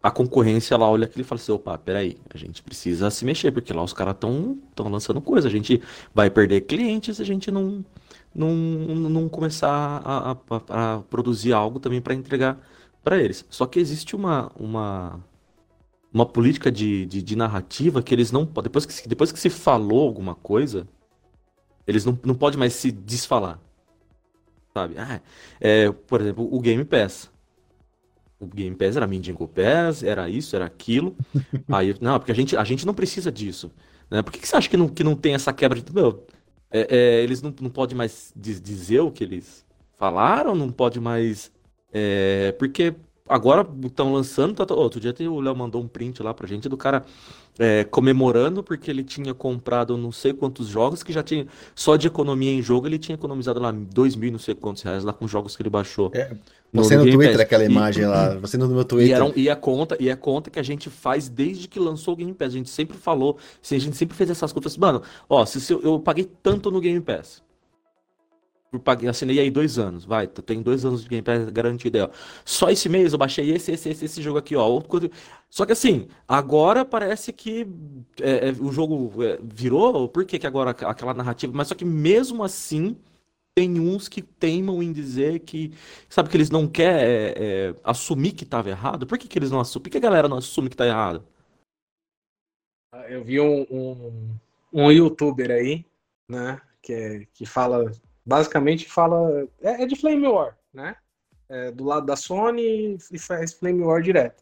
a 0.02 0.10
concorrência 0.10 0.74
ela 0.74 0.88
olha 0.88 1.04
aquilo 1.04 1.20
e 1.20 1.24
fala 1.24 1.38
assim, 1.38 1.52
opa, 1.52 1.76
peraí, 1.76 2.16
a 2.32 2.38
gente 2.38 2.62
precisa 2.62 3.10
se 3.10 3.24
mexer, 3.24 3.52
porque 3.52 3.72
lá 3.72 3.82
os 3.82 3.92
caras 3.92 4.14
estão 4.14 4.58
lançando 4.78 5.20
coisa, 5.20 5.48
a 5.48 5.50
gente 5.50 5.82
vai 6.14 6.30
perder 6.30 6.62
clientes 6.62 7.20
a 7.20 7.24
gente 7.24 7.50
não, 7.50 7.84
não, 8.34 8.54
não 8.54 9.28
começar 9.28 9.68
a, 10.04 10.32
a, 10.32 10.96
a 10.96 11.02
produzir 11.02 11.52
algo 11.52 11.80
também 11.80 12.00
para 12.00 12.14
entregar 12.14 12.58
para 13.02 13.18
eles. 13.18 13.44
Só 13.50 13.66
que 13.66 13.78
existe 13.78 14.14
uma, 14.14 14.50
uma, 14.56 15.24
uma 16.12 16.26
política 16.26 16.70
de, 16.70 17.06
de, 17.06 17.22
de, 17.22 17.36
narrativa 17.36 18.02
que 18.02 18.14
eles 18.14 18.30
não 18.30 18.46
podem, 18.46 18.68
depois 18.68 18.86
que, 18.86 19.08
depois 19.08 19.32
que 19.32 19.40
se 19.40 19.50
falou 19.50 20.06
alguma 20.06 20.34
coisa, 20.34 20.86
eles 21.86 22.04
não, 22.04 22.18
não 22.24 22.34
podem 22.34 22.58
mais 22.58 22.74
se 22.74 22.92
desfalar. 22.92 23.58
Sabe? 24.72 24.94
Ah, 24.98 25.20
é, 25.60 25.90
por 25.90 26.20
exemplo, 26.20 26.48
o 26.52 26.60
Game 26.60 26.84
Pass 26.84 27.30
o 28.40 28.46
Game 28.46 28.74
Pass 28.74 28.96
era 28.96 29.06
Mindingo 29.06 29.46
Pass, 29.46 30.02
era 30.02 30.28
isso, 30.28 30.56
era 30.56 30.64
aquilo. 30.64 31.14
Aí, 31.68 31.94
não, 32.00 32.18
porque 32.18 32.32
a 32.32 32.34
gente, 32.34 32.56
a 32.56 32.64
gente 32.64 32.86
não 32.86 32.94
precisa 32.94 33.30
disso. 33.30 33.70
Né? 34.10 34.22
Por 34.22 34.32
que, 34.32 34.40
que 34.40 34.48
você 34.48 34.56
acha 34.56 34.68
que 34.68 34.78
não, 34.78 34.88
que 34.88 35.04
não 35.04 35.14
tem 35.14 35.34
essa 35.34 35.52
quebra 35.52 35.78
de. 35.78 35.92
Meu, 35.92 36.26
é, 36.70 36.86
é, 36.88 37.22
eles 37.22 37.42
não, 37.42 37.52
não 37.60 37.70
podem 37.70 37.96
mais 37.96 38.32
dizer 38.36 39.00
o 39.00 39.10
que 39.10 39.24
eles 39.24 39.64
falaram, 39.98 40.54
não 40.54 40.70
pode 40.70 41.00
mais. 41.00 41.52
É, 41.92 42.52
porque 42.52 42.94
agora 43.28 43.66
estão 43.84 44.12
lançando. 44.12 44.54
Tá, 44.54 44.74
outro 44.74 45.00
dia 45.00 45.14
o 45.28 45.40
Léo 45.40 45.56
mandou 45.56 45.82
um 45.82 45.88
print 45.88 46.22
lá 46.22 46.32
pra 46.32 46.46
gente 46.46 46.68
do 46.68 46.76
cara 46.76 47.04
é, 47.58 47.84
comemorando 47.84 48.62
porque 48.62 48.90
ele 48.90 49.04
tinha 49.04 49.34
comprado 49.34 49.96
não 49.96 50.12
sei 50.12 50.32
quantos 50.32 50.68
jogos 50.68 51.02
que 51.02 51.12
já 51.12 51.22
tinha. 51.22 51.46
Só 51.74 51.96
de 51.96 52.06
economia 52.06 52.52
em 52.52 52.62
jogo 52.62 52.86
ele 52.86 52.98
tinha 52.98 53.14
economizado 53.14 53.60
lá 53.60 53.70
dois 53.70 54.16
mil 54.16 54.32
não 54.32 54.38
sei 54.38 54.54
quantos 54.54 54.82
reais 54.82 55.04
lá 55.04 55.12
com 55.12 55.26
jogos 55.28 55.56
que 55.56 55.62
ele 55.62 55.70
baixou. 55.70 56.10
É, 56.14 56.34
você 56.72 56.96
no, 56.96 57.04
no 57.04 57.12
Twitter, 57.12 57.32
Pass. 57.32 57.40
aquela 57.40 57.64
imagem 57.64 58.04
e, 58.04 58.06
lá, 58.06 58.34
você 58.40 58.56
no 58.56 58.68
meu 58.68 58.84
Twitter. 58.84 59.08
E, 59.08 59.12
era, 59.12 59.32
e, 59.36 59.50
a 59.50 59.56
conta, 59.56 59.96
e 60.00 60.10
a 60.10 60.16
conta 60.16 60.50
que 60.50 60.58
a 60.58 60.62
gente 60.62 60.88
faz 60.88 61.28
desde 61.28 61.66
que 61.68 61.78
lançou 61.78 62.14
o 62.14 62.16
Game 62.16 62.32
Pass. 62.32 62.48
A 62.48 62.56
gente 62.56 62.70
sempre 62.70 62.96
falou, 62.96 63.36
assim, 63.62 63.76
a 63.76 63.80
gente 63.80 63.96
sempre 63.96 64.16
fez 64.16 64.30
essas 64.30 64.52
contas. 64.52 64.76
Mano, 64.76 65.02
ó, 65.28 65.44
se, 65.44 65.60
se 65.60 65.72
eu, 65.72 65.82
eu 65.82 65.98
paguei 65.98 66.30
tanto 66.42 66.70
no 66.70 66.80
Game 66.80 67.00
Pass 67.00 67.42
paguei, 68.78 69.08
assinei 69.08 69.40
aí 69.40 69.50
dois 69.50 69.78
anos, 69.78 70.04
vai, 70.04 70.26
tem 70.28 70.62
dois 70.62 70.84
anos 70.84 71.02
de 71.02 71.08
Game 71.08 71.22
Pass 71.22 71.50
garantido 71.50 71.96
aí, 71.96 72.04
ó. 72.04 72.10
Só 72.44 72.70
esse 72.70 72.88
mês 72.88 73.12
eu 73.12 73.18
baixei 73.18 73.50
esse, 73.50 73.72
esse, 73.72 73.88
esse, 73.88 74.04
esse 74.04 74.22
jogo 74.22 74.38
aqui, 74.38 74.54
ó. 74.54 74.80
Só 75.48 75.66
que 75.66 75.72
assim, 75.72 76.06
agora 76.28 76.84
parece 76.84 77.32
que 77.32 77.66
é, 78.20 78.50
é, 78.50 78.52
o 78.52 78.70
jogo 78.70 79.24
é, 79.24 79.38
virou, 79.42 80.08
por 80.08 80.24
que 80.24 80.38
que 80.38 80.46
agora 80.46 80.70
aquela 80.70 81.14
narrativa, 81.14 81.52
mas 81.54 81.68
só 81.68 81.74
que 81.74 81.84
mesmo 81.84 82.44
assim 82.44 82.96
tem 83.54 83.80
uns 83.80 84.08
que 84.08 84.22
teimam 84.22 84.82
em 84.82 84.92
dizer 84.92 85.40
que, 85.40 85.72
sabe, 86.08 86.28
que 86.28 86.36
eles 86.36 86.50
não 86.50 86.68
querem 86.68 87.02
é, 87.02 87.34
é, 87.36 87.74
assumir 87.82 88.32
que 88.32 88.44
estava 88.44 88.70
errado. 88.70 89.06
Por 89.06 89.18
que 89.18 89.26
que 89.26 89.38
eles 89.38 89.50
não 89.50 89.60
assumem? 89.60 89.82
Por 89.82 89.90
que 89.90 89.98
a 89.98 90.00
galera 90.00 90.28
não 90.28 90.38
assume 90.38 90.68
que 90.68 90.74
está 90.74 90.86
errado? 90.86 91.24
Eu 93.08 93.24
vi 93.24 93.40
um, 93.40 93.66
um, 93.70 94.34
um 94.72 94.92
youtuber 94.92 95.50
aí, 95.50 95.84
né, 96.28 96.60
que, 96.80 97.26
que 97.34 97.44
fala 97.44 97.90
basicamente 98.30 98.88
fala. 98.88 99.48
É, 99.60 99.82
é 99.82 99.86
de 99.86 99.96
Flame 99.96 100.28
War, 100.28 100.56
né? 100.72 100.94
É 101.48 101.72
do 101.72 101.82
lado 101.82 102.06
da 102.06 102.14
Sony 102.14 102.96
e 103.10 103.18
faz 103.18 103.52
Flame 103.52 103.82
War 103.82 104.00
direto. 104.00 104.40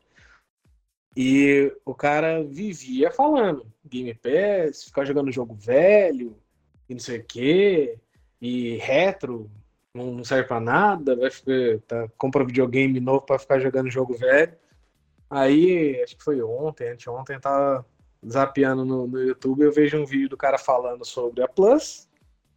E 1.16 1.74
o 1.87 1.94
cara 1.94 2.44
vivia 2.44 3.11
falando 3.11 3.66
Game 3.83 4.12
Pass, 4.14 4.85
ficar 4.85 5.07
jogando 5.07 5.33
jogo 5.33 5.55
velho, 5.55 6.37
e 6.87 6.92
não 6.92 7.01
sei 7.01 7.18
o 7.18 7.24
quê, 7.24 7.98
e 8.40 8.77
retro, 8.77 9.51
não, 9.94 10.22
serve 10.22 10.46
pra 10.46 10.61
nada, 10.61 11.16
vai 11.16 11.31
ficar, 11.31 11.81
tá, 11.87 12.09
compra 12.18 12.44
videogame 12.44 13.01
novo 13.01 13.22
para 13.22 13.38
ficar 13.38 13.59
jogando 13.59 13.90
jogo 13.90 14.14
velho. 14.14 14.53
Aí, 15.31 16.01
acho 16.03 16.16
que 16.16 16.22
foi 16.22 16.42
ontem, 16.42 16.90
anteontem, 16.90 17.37
eu 17.37 17.40
tava 17.40 17.87
zapeando 18.31 18.85
no, 18.85 19.07
no 19.07 19.20
YouTube, 19.20 19.62
eu 19.62 19.72
vejo 19.72 19.98
um 19.98 20.07
vídeo 20.07 20.29
do 20.29 20.37
cara 20.37 20.59
falando 20.59 21.05
sobre 21.05 21.42
a 21.42 21.48
Plus, 21.48 22.07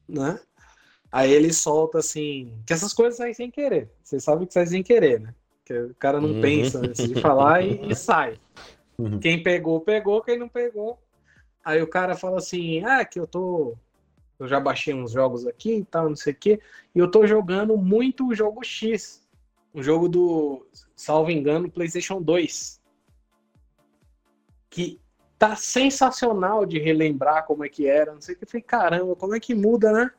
né? 0.07 0.39
Aí 1.12 1.32
ele 1.32 1.52
solta 1.52 2.00
assim, 2.00 2.54
que 2.65 2.71
essas 2.71 2.93
coisas 2.93 3.17
saem 3.17 3.34
sem 3.34 3.52
querer. 3.52 3.89
Você 4.02 4.19
sabe 4.19 4.45
que 4.45 4.54
sai 4.54 4.65
sem 4.65 4.82
querer, 4.82 5.19
né? 5.19 5.36
Que 5.65 5.74
o 5.74 5.95
cara 5.95 6.21
não 6.21 6.30
uhum. 6.30 6.41
pensa 6.41 6.80
antes 6.80 7.06
de 7.08 7.19
falar 7.19 7.62
e, 7.63 7.91
e 7.91 7.93
sai. 7.95 8.39
Uhum. 8.97 9.19
Quem 9.19 9.43
pegou, 9.43 9.82
pegou, 9.82 10.21
quem 10.21 10.39
não 10.39 10.47
pegou. 10.47 10.97
Aí 11.65 11.82
o 11.82 11.88
cara 11.88 12.15
fala 12.15 12.38
assim: 12.38 12.84
ah, 12.86 13.04
que 13.04 13.19
eu 13.19 13.28
tô. 13.28 13.76
Eu 14.39 14.47
já 14.47 14.60
baixei 14.60 14.93
uns 14.93 15.12
jogos 15.12 15.45
aqui 15.45 15.78
e 15.78 15.86
tal, 15.86 16.10
não 16.10 16.15
sei 16.15 16.34
o 16.34 16.36
quê. 16.36 16.60
E 16.95 17.00
eu 17.00 17.12
tô 17.12 17.28
jogando 17.28 17.78
muito 17.78 18.28
o 18.28 18.34
jogo 18.34 18.63
X. 18.63 19.21
Um 19.74 19.84
jogo 19.84 20.10
do, 20.10 20.65
salvo 20.95 21.30
engano, 21.30 21.69
PlayStation 21.69 22.21
2. 22.21 22.82
Que 24.69 25.00
tá 25.38 25.56
sensacional 25.56 26.65
de 26.65 26.80
relembrar 26.80 27.45
como 27.45 27.63
é 27.63 27.69
que 27.69 27.86
era. 27.86 28.13
Não 28.13 28.21
sei 28.21 28.34
o 28.34 28.38
que. 28.38 28.45
Eu 28.45 28.47
falei, 28.47 28.63
caramba, 28.63 29.15
como 29.15 29.36
é 29.36 29.39
que 29.39 29.54
muda, 29.54 29.91
né? 29.91 30.12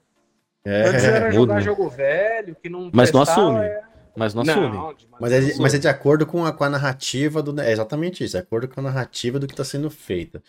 É, 0.64 0.88
Antes 0.88 1.05
era 1.05 1.31
jogar 1.33 1.61
jogo 1.61 1.88
velho, 1.88 2.57
que 2.62 2.68
não 2.68 2.90
Mas 2.92 3.11
não 3.11 3.22
assume. 3.22 3.61
É... 3.61 3.83
Mas 4.14 4.35
não, 4.35 4.44
não 4.44 4.90
assume. 4.90 5.09
Mas, 5.18 5.33
é, 5.33 5.57
mas 5.59 5.75
é 5.75 5.79
de 5.79 5.88
acordo 5.88 6.27
com 6.27 6.44
a, 6.44 6.53
com 6.53 6.64
a 6.64 6.70
narrativa 6.70 7.42
do. 7.42 7.59
É 7.61 7.72
exatamente 7.72 8.22
isso, 8.22 8.37
é 8.37 8.40
de 8.40 8.46
acordo 8.46 8.68
com 8.68 8.81
a 8.81 8.83
narrativa 8.85 9.38
do 9.38 9.46
que 9.46 9.55
está 9.55 9.64
sendo 9.64 9.90
feita. 9.90 10.42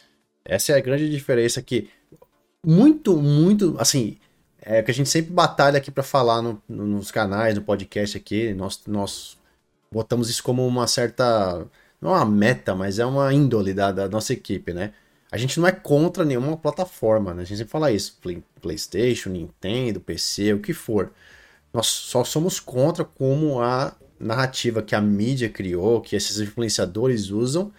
Essa 0.46 0.74
é 0.74 0.78
a 0.78 0.82
grande 0.82 1.10
diferença 1.10 1.62
que. 1.62 1.90
Muito, 2.66 3.18
muito. 3.18 3.76
Assim, 3.80 4.18
é 4.62 4.82
que 4.82 4.92
a 4.92 4.94
gente 4.94 5.10
sempre 5.10 5.32
batalha 5.32 5.78
aqui 5.78 5.92
para 5.92 6.04
falar 6.04 6.42
no, 6.42 6.62
no, 6.68 6.86
nos 6.86 7.12
canais, 7.12 7.56
no 7.56 7.62
podcast 7.62 8.18
aqui. 8.18 8.54
Nós, 8.54 8.82
nós 8.86 9.38
botamos 9.92 10.30
isso 10.30 10.44
como 10.44 10.66
uma 10.68 10.88
certa. 10.88 11.66
Não 12.02 12.14
é 12.14 12.18
uma 12.18 12.26
meta, 12.26 12.76
mas 12.76 13.00
é 13.00 13.06
uma 13.06 13.34
índole 13.34 13.74
da, 13.74 13.92
da 13.92 14.10
nossa 14.10 14.34
equipe, 14.34 14.74
né? 14.74 14.94
A 15.34 15.38
gente 15.38 15.60
não 15.60 15.68
é 15.68 15.72
contra 15.72 16.24
nenhuma 16.24 16.56
plataforma, 16.56 17.34
né? 17.34 17.42
A 17.42 17.46
gente 17.46 17.58
sempre 17.58 17.72
fala 17.72 17.92
isso. 17.92 18.20
Play, 18.22 18.44
PlayStation, 18.62 19.32
Nintendo, 19.32 20.00
PC, 20.00 20.54
o 20.54 20.60
que 20.60 20.74
for. 20.74 21.12
Nós 21.74 21.88
só 21.88 22.24
somos 22.24 22.60
contra 22.60 23.04
como 23.04 23.60
a 23.60 23.96
narrativa 24.20 24.84
que 24.84 24.94
a 24.94 25.02
mídia 25.02 25.50
criou, 25.50 26.02
que 26.02 26.16
esses 26.16 26.40
influenciadores 26.40 27.32
usam, 27.32 27.74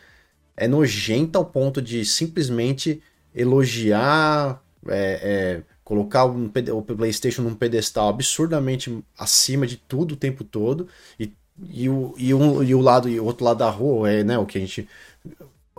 é 0.56 0.66
nojenta 0.66 1.38
ao 1.38 1.44
ponto 1.44 1.80
de 1.80 2.04
simplesmente 2.04 3.00
elogiar, 3.32 4.60
é, 4.88 5.62
é, 5.62 5.62
colocar 5.84 6.24
o, 6.24 6.50
o 6.72 6.82
PlayStation 6.82 7.42
num 7.42 7.54
pedestal 7.54 8.08
absurdamente 8.08 9.00
acima 9.16 9.64
de 9.64 9.76
tudo 9.76 10.14
o 10.14 10.16
tempo 10.16 10.42
todo 10.42 10.88
e, 11.20 11.32
e, 11.70 11.88
o, 11.88 12.16
e, 12.18 12.34
um, 12.34 12.64
e 12.64 12.74
o 12.74 12.80
lado 12.80 13.08
e 13.08 13.20
o 13.20 13.24
outro 13.24 13.44
lado 13.44 13.58
da 13.58 13.70
rua 13.70 14.10
é 14.10 14.24
né, 14.24 14.36
o 14.36 14.44
que 14.44 14.58
a 14.58 14.60
gente 14.60 14.88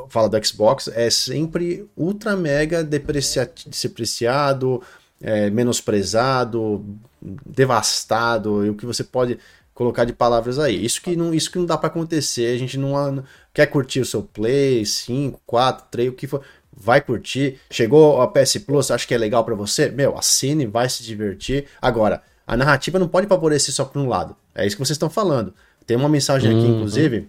fala 0.09 0.29
do 0.29 0.45
Xbox 0.45 0.87
é 0.93 1.09
sempre 1.09 1.87
ultra 1.95 2.35
mega 2.35 2.83
depreciado, 2.83 4.81
é, 5.21 5.49
menosprezado, 5.49 6.85
devastado, 7.21 8.65
e 8.65 8.69
o 8.69 8.75
que 8.75 8.85
você 8.85 9.03
pode 9.03 9.39
colocar 9.75 10.05
de 10.05 10.13
palavras 10.13 10.57
aí. 10.57 10.83
Isso 10.83 11.01
que 11.01 11.15
não, 11.15 11.33
isso 11.33 11.51
que 11.51 11.59
não 11.59 11.65
dá 11.65 11.77
para 11.77 11.87
acontecer. 11.87 12.55
A 12.55 12.57
gente 12.57 12.77
não, 12.77 13.23
quer 13.53 13.67
curtir 13.67 13.99
o 13.99 14.05
seu 14.05 14.23
Play 14.23 14.85
5, 14.85 15.41
4, 15.45 15.87
3, 15.91 16.09
o 16.09 16.13
que 16.13 16.25
for. 16.25 16.41
Vai 16.77 17.01
curtir. 17.01 17.59
Chegou 17.69 18.21
a 18.21 18.27
PS 18.27 18.57
Plus, 18.57 18.91
acha 18.91 19.07
que 19.07 19.13
é 19.13 19.17
legal 19.17 19.43
para 19.43 19.55
você? 19.55 19.89
Meu, 19.89 20.17
assine, 20.17 20.65
vai 20.65 20.89
se 20.89 21.03
divertir. 21.03 21.65
Agora, 21.81 22.21
a 22.47 22.57
narrativa 22.57 22.99
não 22.99 23.07
pode 23.07 23.27
favorecer 23.27 23.73
só 23.73 23.85
por 23.85 23.99
um 23.99 24.07
lado. 24.07 24.35
É 24.53 24.65
isso 24.65 24.75
que 24.75 24.85
vocês 24.85 24.95
estão 24.95 25.09
falando. 25.09 25.53
Tem 25.85 25.95
uma 25.95 26.09
mensagem 26.09 26.49
aqui, 26.49 26.65
uhum. 26.65 26.75
inclusive. 26.75 27.27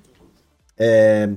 É, 0.78 1.28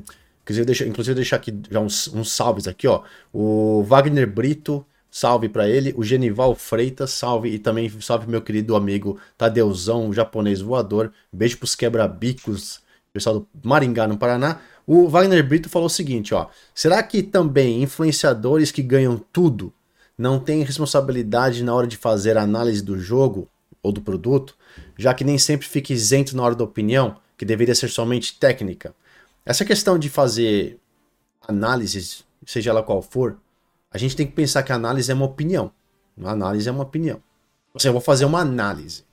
inclusive, 0.50 0.66
deixa, 0.66 0.88
inclusive, 0.88 1.16
deixar 1.16 1.36
aqui 1.36 1.54
já 1.70 1.80
uns, 1.80 2.08
uns 2.08 2.32
salves 2.32 2.68
aqui, 2.68 2.88
ó. 2.88 3.04
O 3.32 3.84
Wagner 3.84 4.28
Brito, 4.28 4.84
salve 5.12 5.48
para 5.48 5.68
ele. 5.70 5.94
O 5.96 6.04
Genival 6.04 6.56
Freitas, 6.56 7.12
salve. 7.12 7.50
E 7.50 7.60
também 7.60 7.90
salve 8.02 8.28
meu 8.28 8.42
querido 8.42 8.76
amigo 8.76 9.20
Tadeuzão, 9.38 10.12
japonês 10.12 10.62
voador. 10.62 11.12
Beijo 11.32 11.58
pros 11.58 11.76
quebra-bicos, 11.76 12.82
pessoal 13.14 13.40
do 13.40 13.48
Maringá, 13.64 14.08
no 14.08 14.18
Paraná. 14.18 14.60
O 14.88 15.08
Wagner 15.08 15.48
Brito 15.48 15.70
falou 15.70 15.86
o 15.86 15.90
seguinte, 15.90 16.34
ó. 16.34 16.48
Será 16.74 17.04
que 17.04 17.22
também 17.22 17.84
influenciadores 17.84 18.72
que 18.72 18.82
ganham 18.82 19.24
tudo 19.32 19.72
não 20.18 20.40
têm 20.40 20.64
responsabilidade 20.64 21.64
na 21.64 21.74
hora 21.74 21.88
de 21.88 21.96
fazer 21.96 22.38
análise 22.38 22.82
do 22.82 23.00
jogo 23.00 23.48
ou 23.82 23.92
do 23.92 24.02
produto, 24.02 24.56
já 24.98 25.14
que 25.14 25.24
nem 25.24 25.38
sempre 25.38 25.68
fica 25.68 25.94
isento 25.94 26.36
na 26.36 26.44
hora 26.44 26.56
da 26.56 26.64
opinião, 26.64 27.16
que 27.38 27.46
deveria 27.46 27.74
ser 27.74 27.88
somente 27.88 28.38
técnica? 28.38 28.94
Essa 29.50 29.66
questão 29.66 29.98
de 29.98 30.12
fazer 30.12 30.80
análises, 31.48 32.24
seja 32.46 32.70
ela 32.70 32.84
qual 32.84 33.02
for, 33.02 33.36
a 33.92 33.98
gente 33.98 34.16
tem 34.16 34.28
que 34.28 34.34
pensar 34.34 34.62
que 34.62 34.72
a 34.72 34.76
análise 34.76 35.10
é 35.10 35.14
uma 35.16 35.26
opinião. 35.26 35.72
A 36.24 36.30
análise 36.30 36.70
é 36.70 36.72
uma 36.72 36.84
opinião. 36.84 37.20
Ou 37.74 37.80
seja, 37.80 37.90
eu 37.90 37.94
vou 37.94 38.02
fazer 38.02 38.26
uma 38.26 38.42
análise, 38.42 39.04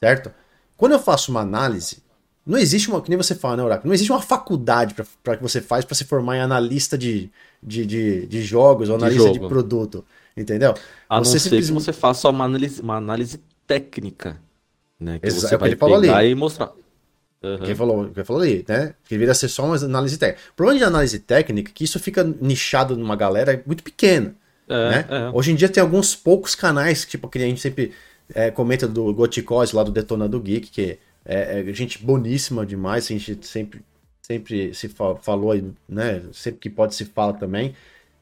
certo? 0.00 0.32
Quando 0.78 0.92
eu 0.92 0.98
faço 0.98 1.30
uma 1.30 1.42
análise, 1.42 2.02
não 2.46 2.56
existe 2.56 2.88
uma, 2.88 3.02
que 3.02 3.10
nem 3.10 3.18
você 3.18 3.34
fala, 3.34 3.58
né, 3.58 3.62
Oráculo? 3.64 3.88
Não 3.88 3.94
existe 3.94 4.10
uma 4.10 4.22
faculdade 4.22 4.94
para 5.22 5.36
que 5.36 5.42
você 5.42 5.60
faz 5.60 5.84
para 5.84 5.94
se 5.94 6.06
formar 6.06 6.38
em 6.38 6.40
analista 6.40 6.96
de, 6.96 7.30
de, 7.62 7.84
de, 7.84 8.26
de 8.26 8.42
jogos 8.42 8.88
ou 8.88 8.96
analista 8.96 9.30
de, 9.30 9.38
de, 9.38 9.46
produto, 9.46 10.06
entendeu? 10.34 10.72
A 11.06 11.18
você 11.18 11.34
não 11.34 11.38
simplesmente... 11.38 11.66
que 11.66 11.72
você 11.72 11.92
faça 11.92 12.30
uma 12.30 12.46
análise, 12.46 12.80
uma 12.80 12.96
análise 12.96 13.42
técnica, 13.66 14.40
né? 14.98 15.18
Que 15.18 15.30
você 15.30 15.54
é 15.54 15.58
vai 15.58 15.76
pegar 15.76 15.96
ali. 15.96 16.30
e 16.30 16.34
mostrar. 16.34 16.72
Uhum. 17.42 17.58
Quem, 17.58 17.74
falou, 17.74 18.10
quem 18.10 18.24
falou 18.24 18.42
ali, 18.42 18.64
né? 18.66 18.94
Que 19.04 19.10
deveria 19.10 19.34
ser 19.34 19.48
só 19.48 19.64
uma 19.64 19.76
análise 19.76 20.18
técnica. 20.18 20.42
O 20.52 20.54
problema 20.54 20.78
de 20.78 20.84
análise 20.84 21.18
técnica 21.18 21.70
é 21.70 21.74
que 21.74 21.84
isso 21.84 21.98
fica 22.00 22.24
nichado 22.24 22.96
numa 22.96 23.14
galera 23.14 23.62
muito 23.66 23.82
pequena. 23.82 24.34
É, 24.68 24.90
né? 24.90 25.06
É. 25.08 25.30
Hoje 25.32 25.52
em 25.52 25.54
dia 25.54 25.68
tem 25.68 25.82
alguns 25.82 26.14
poucos 26.14 26.54
canais, 26.54 27.04
tipo, 27.04 27.28
que 27.28 27.38
a 27.38 27.42
gente 27.42 27.60
sempre 27.60 27.92
é, 28.34 28.50
comenta 28.50 28.88
do 28.88 29.12
Goticose 29.14 29.76
lá 29.76 29.82
do 29.82 29.92
Detona 29.92 30.28
do 30.28 30.40
Geek, 30.40 30.70
que 30.70 30.98
é, 31.24 31.60
é, 31.60 31.72
gente 31.72 32.04
boníssima 32.04 32.64
demais, 32.64 33.04
a 33.04 33.08
gente 33.08 33.38
sempre, 33.46 33.80
sempre 34.22 34.74
se 34.74 34.88
fa 34.88 35.16
falou, 35.16 35.54
né? 35.88 36.22
Sempre 36.32 36.60
que 36.60 36.70
pode 36.70 36.94
se 36.94 37.04
fala 37.04 37.32
também. 37.32 37.74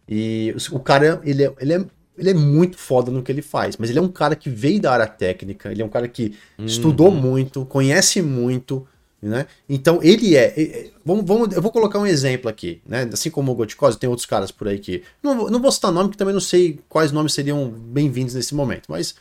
E 0.09 0.55
o 0.71 0.81
cara, 0.81 1.21
ele 1.25 1.45
é, 1.45 1.53
ele 1.61 1.73
é 1.73 1.85
ele 2.17 2.31
é 2.31 2.35
muito 2.35 2.79
foda 2.79 3.11
no 3.11 3.23
que 3.23 3.33
ele 3.33 3.43
faz, 3.43 3.77
mas 3.77 3.91
ele 3.91 3.99
é 3.99 4.03
um 4.03 4.09
cara 4.09 4.37
que 4.37 4.49
veio 4.49 4.81
da 4.81 4.93
área 4.93 5.07
técnica, 5.07 5.73
ele 5.73 5.83
é 5.83 5.85
um 5.85 5.89
cara 5.89 6.07
que 6.07 6.37
uhum. 6.57 6.65
estudou 6.65 7.11
muito, 7.11 7.65
conhece 7.67 8.23
muito, 8.23 8.87
né? 9.29 9.47
Então 9.69 10.01
ele 10.03 10.37
é, 10.37 10.91
vamos, 11.05 11.25
vamos, 11.25 11.55
eu 11.55 11.63
vou 11.63 11.73
colocar 11.73 11.99
um 11.99 12.07
exemplo 12.07 12.49
aqui, 12.49 12.83
né? 12.87 13.09
Assim 13.13 13.31
como 13.31 13.51
o 13.51 13.55
Goticose, 13.55 13.99
tem 13.99 14.09
outros 14.09 14.27
caras 14.27 14.51
por 14.51 14.69
aí 14.69 14.79
que. 14.79 15.03
Não, 15.23 15.49
não 15.49 15.61
vou 15.61 15.73
citar 15.73 15.91
nome, 15.91 16.09
porque 16.09 16.19
também 16.19 16.35
não 16.35 16.41
sei 16.41 16.79
quais 16.89 17.11
nomes 17.11 17.33
seriam 17.33 17.69
bem-vindos 17.71 18.35
nesse 18.35 18.55
momento. 18.55 18.85
Mas 18.89 19.15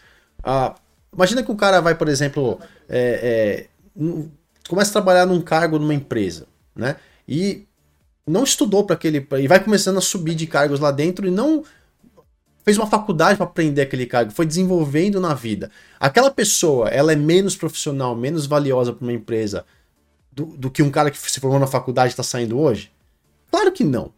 ah, 0.44 0.76
imagina 1.14 1.42
que 1.42 1.52
o 1.52 1.56
cara 1.56 1.80
vai, 1.80 1.96
por 1.96 2.10
exemplo, 2.10 2.60
é, 2.90 3.70
é, 3.98 4.12
começa 4.68 4.90
a 4.90 4.94
trabalhar 4.94 5.26
num 5.26 5.42
cargo 5.42 5.80
numa 5.80 5.94
empresa, 5.94 6.48
né? 6.76 6.98
E 7.26 7.66
não 8.28 8.44
estudou 8.44 8.86
para 8.86 8.96
aquele. 8.96 9.26
E 9.40 9.48
vai 9.48 9.64
começando 9.64 9.98
a 9.98 10.02
subir 10.02 10.36
de 10.36 10.48
cargos 10.48 10.82
lá 10.82 10.92
dentro 10.92 11.26
e 11.26 11.32
não 11.32 11.64
fez 12.66 12.78
uma 12.78 12.88
faculdade 12.88 13.38
para 13.38 13.46
aprender 13.46 13.82
aquele 13.82 14.06
cargo, 14.06 14.32
foi 14.32 14.46
desenvolvendo 14.46 15.20
na 15.20 15.34
vida. 15.34 15.70
Aquela 16.00 16.32
pessoa, 16.32 16.88
ela 16.90 17.12
é 17.12 17.16
menos 17.16 17.56
profissional, 17.56 18.16
menos 18.16 18.46
valiosa 18.46 18.94
para 18.94 19.04
uma 19.04 19.14
empresa 19.14 19.66
do, 20.36 20.46
do 20.46 20.72
que 20.72 20.82
um 20.82 20.90
cara 20.90 21.12
que 21.12 21.18
se 21.18 21.40
formou 21.40 21.60
na 21.60 21.68
faculdade 21.68 22.12
está 22.12 22.24
saindo 22.24 22.60
hoje? 22.60 22.92
Claro 23.52 23.72
que 23.72 23.84
não. 23.84 24.12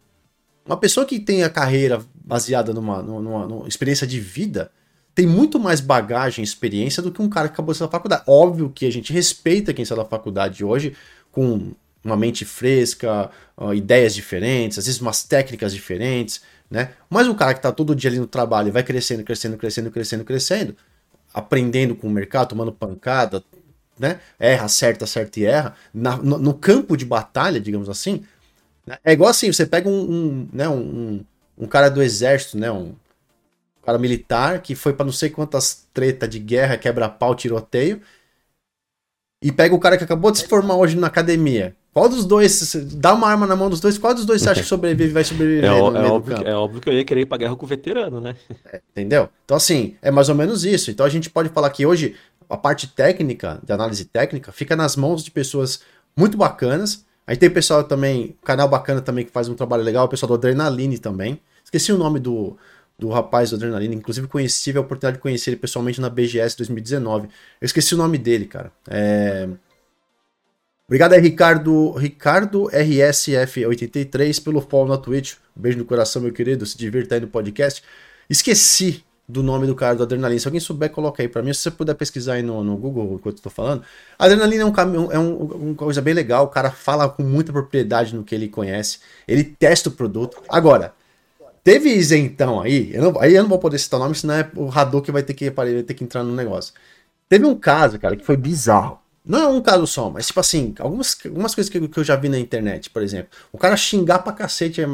Uma 0.64 0.76
pessoa 0.76 1.06
que 1.06 1.20
tem 1.20 1.44
a 1.44 1.50
carreira 1.50 2.00
baseada 2.24 2.72
numa, 2.72 3.02
numa, 3.02 3.46
numa, 3.46 3.68
experiência 3.68 4.06
de 4.06 4.18
vida 4.18 4.70
tem 5.14 5.26
muito 5.26 5.58
mais 5.58 5.80
bagagem 5.80 6.42
e 6.42 6.44
experiência 6.44 7.02
do 7.02 7.12
que 7.12 7.22
um 7.22 7.28
cara 7.28 7.48
que 7.48 7.54
acabou 7.54 7.72
de 7.72 7.78
sair 7.78 7.86
da 7.86 7.92
faculdade. 7.92 8.24
Óbvio 8.26 8.70
que 8.70 8.84
a 8.84 8.92
gente 8.92 9.12
respeita 9.12 9.72
quem 9.72 9.84
sai 9.84 9.96
da 9.96 10.04
faculdade 10.04 10.64
hoje 10.64 10.94
com 11.30 11.72
uma 12.04 12.16
mente 12.16 12.44
fresca, 12.44 13.30
uh, 13.56 13.74
ideias 13.74 14.14
diferentes, 14.14 14.78
às 14.78 14.86
vezes 14.86 15.00
umas 15.00 15.22
técnicas 15.22 15.72
diferentes, 15.72 16.40
né? 16.70 16.92
Mas 17.08 17.26
o 17.28 17.34
cara 17.34 17.52
que 17.52 17.58
está 17.58 17.72
todo 17.72 17.94
dia 17.94 18.10
ali 18.10 18.18
no 18.18 18.26
trabalho 18.26 18.72
vai 18.72 18.82
crescendo, 18.82 19.22
crescendo, 19.22 19.56
crescendo, 19.56 19.90
crescendo, 19.90 20.24
crescendo, 20.24 20.76
aprendendo 21.32 21.94
com 21.94 22.06
o 22.06 22.10
mercado, 22.10 22.50
tomando 22.50 22.72
pancada, 22.72 23.42
né? 23.98 24.20
Erra, 24.38 24.66
acerta, 24.66 25.04
acerta 25.04 25.40
e 25.40 25.44
erra. 25.44 25.74
Na, 25.92 26.16
no, 26.16 26.38
no, 26.38 26.54
campo 26.54 26.96
de 26.96 27.04
batalha, 27.04 27.60
digamos 27.60 27.88
assim, 27.88 28.24
né? 28.86 28.98
é 29.04 29.12
igual 29.12 29.30
assim, 29.30 29.52
você 29.52 29.66
pega 29.66 29.88
um, 29.88 29.92
um 29.92 30.48
né, 30.52 30.68
um, 30.68 31.24
um, 31.56 31.66
cara 31.66 31.88
do 31.88 32.02
exército, 32.02 32.58
né? 32.58 32.70
Um 32.70 32.94
cara 33.84 33.98
militar 33.98 34.60
que 34.60 34.74
foi 34.74 34.92
para 34.92 35.06
não 35.06 35.12
sei 35.12 35.30
quantas 35.30 35.86
tretas 35.94 36.28
de 36.28 36.38
guerra, 36.38 36.76
quebra-pau, 36.76 37.34
tiroteio, 37.34 38.00
e 39.42 39.52
pega 39.52 39.74
o 39.74 39.80
cara 39.80 39.96
que 39.96 40.04
acabou 40.04 40.30
de 40.30 40.38
se 40.38 40.48
formar 40.48 40.76
hoje 40.76 40.96
na 40.96 41.06
academia. 41.06 41.74
Qual 41.96 42.10
dos 42.10 42.26
dois, 42.26 42.74
dá 42.92 43.14
uma 43.14 43.26
arma 43.26 43.46
na 43.46 43.56
mão 43.56 43.70
dos 43.70 43.80
dois, 43.80 43.96
qual 43.96 44.12
dos 44.12 44.26
dois 44.26 44.42
você 44.42 44.50
acha 44.50 44.60
que 44.60 44.66
sobrevive, 44.66 45.14
vai 45.14 45.24
sobreviver? 45.24 45.64
É, 45.64 45.68
é, 45.68 45.80
óbvio, 45.80 46.36
é 46.44 46.54
óbvio 46.54 46.78
que 46.78 46.90
eu 46.90 46.92
ia 46.92 47.02
querer 47.06 47.22
ir 47.22 47.26
pra 47.26 47.38
guerra 47.38 47.56
com 47.56 47.64
o 47.64 47.68
veterano, 47.68 48.20
né? 48.20 48.36
É, 48.70 48.82
entendeu? 48.90 49.30
Então, 49.46 49.56
assim, 49.56 49.96
é 50.02 50.10
mais 50.10 50.28
ou 50.28 50.34
menos 50.34 50.62
isso. 50.66 50.90
Então, 50.90 51.06
a 51.06 51.08
gente 51.08 51.30
pode 51.30 51.48
falar 51.48 51.70
que 51.70 51.86
hoje 51.86 52.14
a 52.48 52.56
parte 52.56 52.86
técnica, 52.86 53.60
de 53.62 53.72
análise 53.72 54.04
técnica, 54.04 54.52
fica 54.52 54.76
nas 54.76 54.96
mãos 54.96 55.24
de 55.24 55.30
pessoas 55.30 55.80
muito 56.16 56.36
bacanas. 56.36 57.04
Aí 57.26 57.36
tem 57.36 57.50
pessoal 57.50 57.82
também, 57.82 58.36
canal 58.44 58.68
bacana 58.68 59.00
também 59.00 59.24
que 59.24 59.32
faz 59.32 59.48
um 59.48 59.54
trabalho 59.54 59.82
legal, 59.82 60.06
o 60.06 60.08
pessoal 60.08 60.28
do 60.28 60.34
Adrenaline 60.34 60.98
também. 60.98 61.40
Esqueci 61.64 61.92
o 61.92 61.98
nome 61.98 62.20
do, 62.20 62.56
do 62.98 63.08
rapaz 63.08 63.50
do 63.50 63.56
Adrenaline, 63.56 63.96
inclusive 63.96 64.28
conheci, 64.28 64.62
tive 64.62 64.78
a 64.78 64.80
oportunidade 64.80 65.16
de 65.16 65.22
conhecer 65.22 65.50
ele 65.50 65.56
pessoalmente 65.56 66.00
na 66.00 66.08
BGS 66.08 66.56
2019. 66.56 67.26
Eu 67.60 67.66
esqueci 67.66 67.94
o 67.94 67.98
nome 67.98 68.16
dele, 68.16 68.46
cara. 68.46 68.70
É... 68.88 69.48
Obrigado 70.86 71.14
aí, 71.14 71.20
Ricardo, 71.20 71.90
Ricardo 71.92 72.70
RSF83 72.70 74.42
pelo 74.42 74.60
follow 74.60 74.86
na 74.86 74.96
Twitch. 74.96 75.34
Um 75.56 75.60
beijo 75.60 75.78
no 75.78 75.84
coração, 75.84 76.22
meu 76.22 76.32
querido. 76.32 76.64
Se 76.64 76.78
divirta 76.78 77.16
aí 77.16 77.20
no 77.20 77.26
podcast. 77.26 77.82
Esqueci 78.30 79.04
do 79.28 79.42
nome 79.42 79.66
do 79.66 79.74
cara 79.74 79.96
do 79.96 80.02
Adrenalina. 80.02 80.38
Se 80.38 80.46
alguém 80.46 80.60
souber, 80.60 80.90
coloca 80.90 81.22
aí 81.22 81.28
para 81.28 81.42
mim. 81.42 81.52
Se 81.52 81.60
você 81.60 81.70
puder 81.70 81.94
pesquisar 81.94 82.34
aí 82.34 82.42
no, 82.42 82.62
no 82.62 82.76
Google 82.76 83.14
enquanto 83.14 83.38
eu 83.38 83.42
tô 83.42 83.50
falando. 83.50 83.82
Adrenalina 84.18 84.62
é 84.62 84.66
um 84.66 84.72
caminho, 84.72 85.10
é 85.10 85.18
um, 85.18 85.36
uma 85.36 85.74
coisa 85.74 86.00
bem 86.00 86.14
legal. 86.14 86.44
O 86.44 86.48
cara 86.48 86.70
fala 86.70 87.08
com 87.08 87.22
muita 87.22 87.52
propriedade 87.52 88.14
no 88.14 88.22
que 88.22 88.34
ele 88.34 88.48
conhece. 88.48 89.00
Ele 89.26 89.42
testa 89.42 89.88
o 89.88 89.92
produto. 89.92 90.40
Agora, 90.48 90.94
teve 91.64 91.90
isentão 91.90 92.60
aí. 92.60 92.94
Eu 92.94 93.02
não, 93.02 93.20
aí 93.20 93.34
eu 93.34 93.42
não 93.42 93.50
vou 93.50 93.58
poder 93.58 93.78
citar 93.78 93.98
o 93.98 94.02
nome, 94.02 94.14
senão 94.14 94.34
é 94.34 94.50
o 94.54 94.70
Hadou 94.70 95.02
que 95.02 95.10
vai 95.10 95.22
ter 95.22 95.34
que, 95.34 95.50
ter 95.50 95.94
que 95.94 96.04
entrar 96.04 96.22
no 96.22 96.34
negócio. 96.34 96.72
Teve 97.28 97.44
um 97.44 97.56
caso, 97.56 97.98
cara, 97.98 98.16
que 98.16 98.24
foi 98.24 98.36
bizarro. 98.36 99.00
Não 99.24 99.40
é 99.40 99.48
um 99.48 99.60
caso 99.60 99.88
só, 99.88 100.08
mas 100.08 100.28
tipo 100.28 100.38
assim, 100.38 100.72
algumas, 100.78 101.18
algumas 101.24 101.52
coisas 101.52 101.68
que, 101.68 101.88
que 101.88 101.98
eu 101.98 102.04
já 102.04 102.14
vi 102.14 102.28
na 102.28 102.38
internet, 102.38 102.88
por 102.90 103.02
exemplo. 103.02 103.30
O 103.50 103.58
cara 103.58 103.76
xingar 103.76 104.20
pra 104.20 104.32
cacete 104.32 104.80
a, 104.80 104.86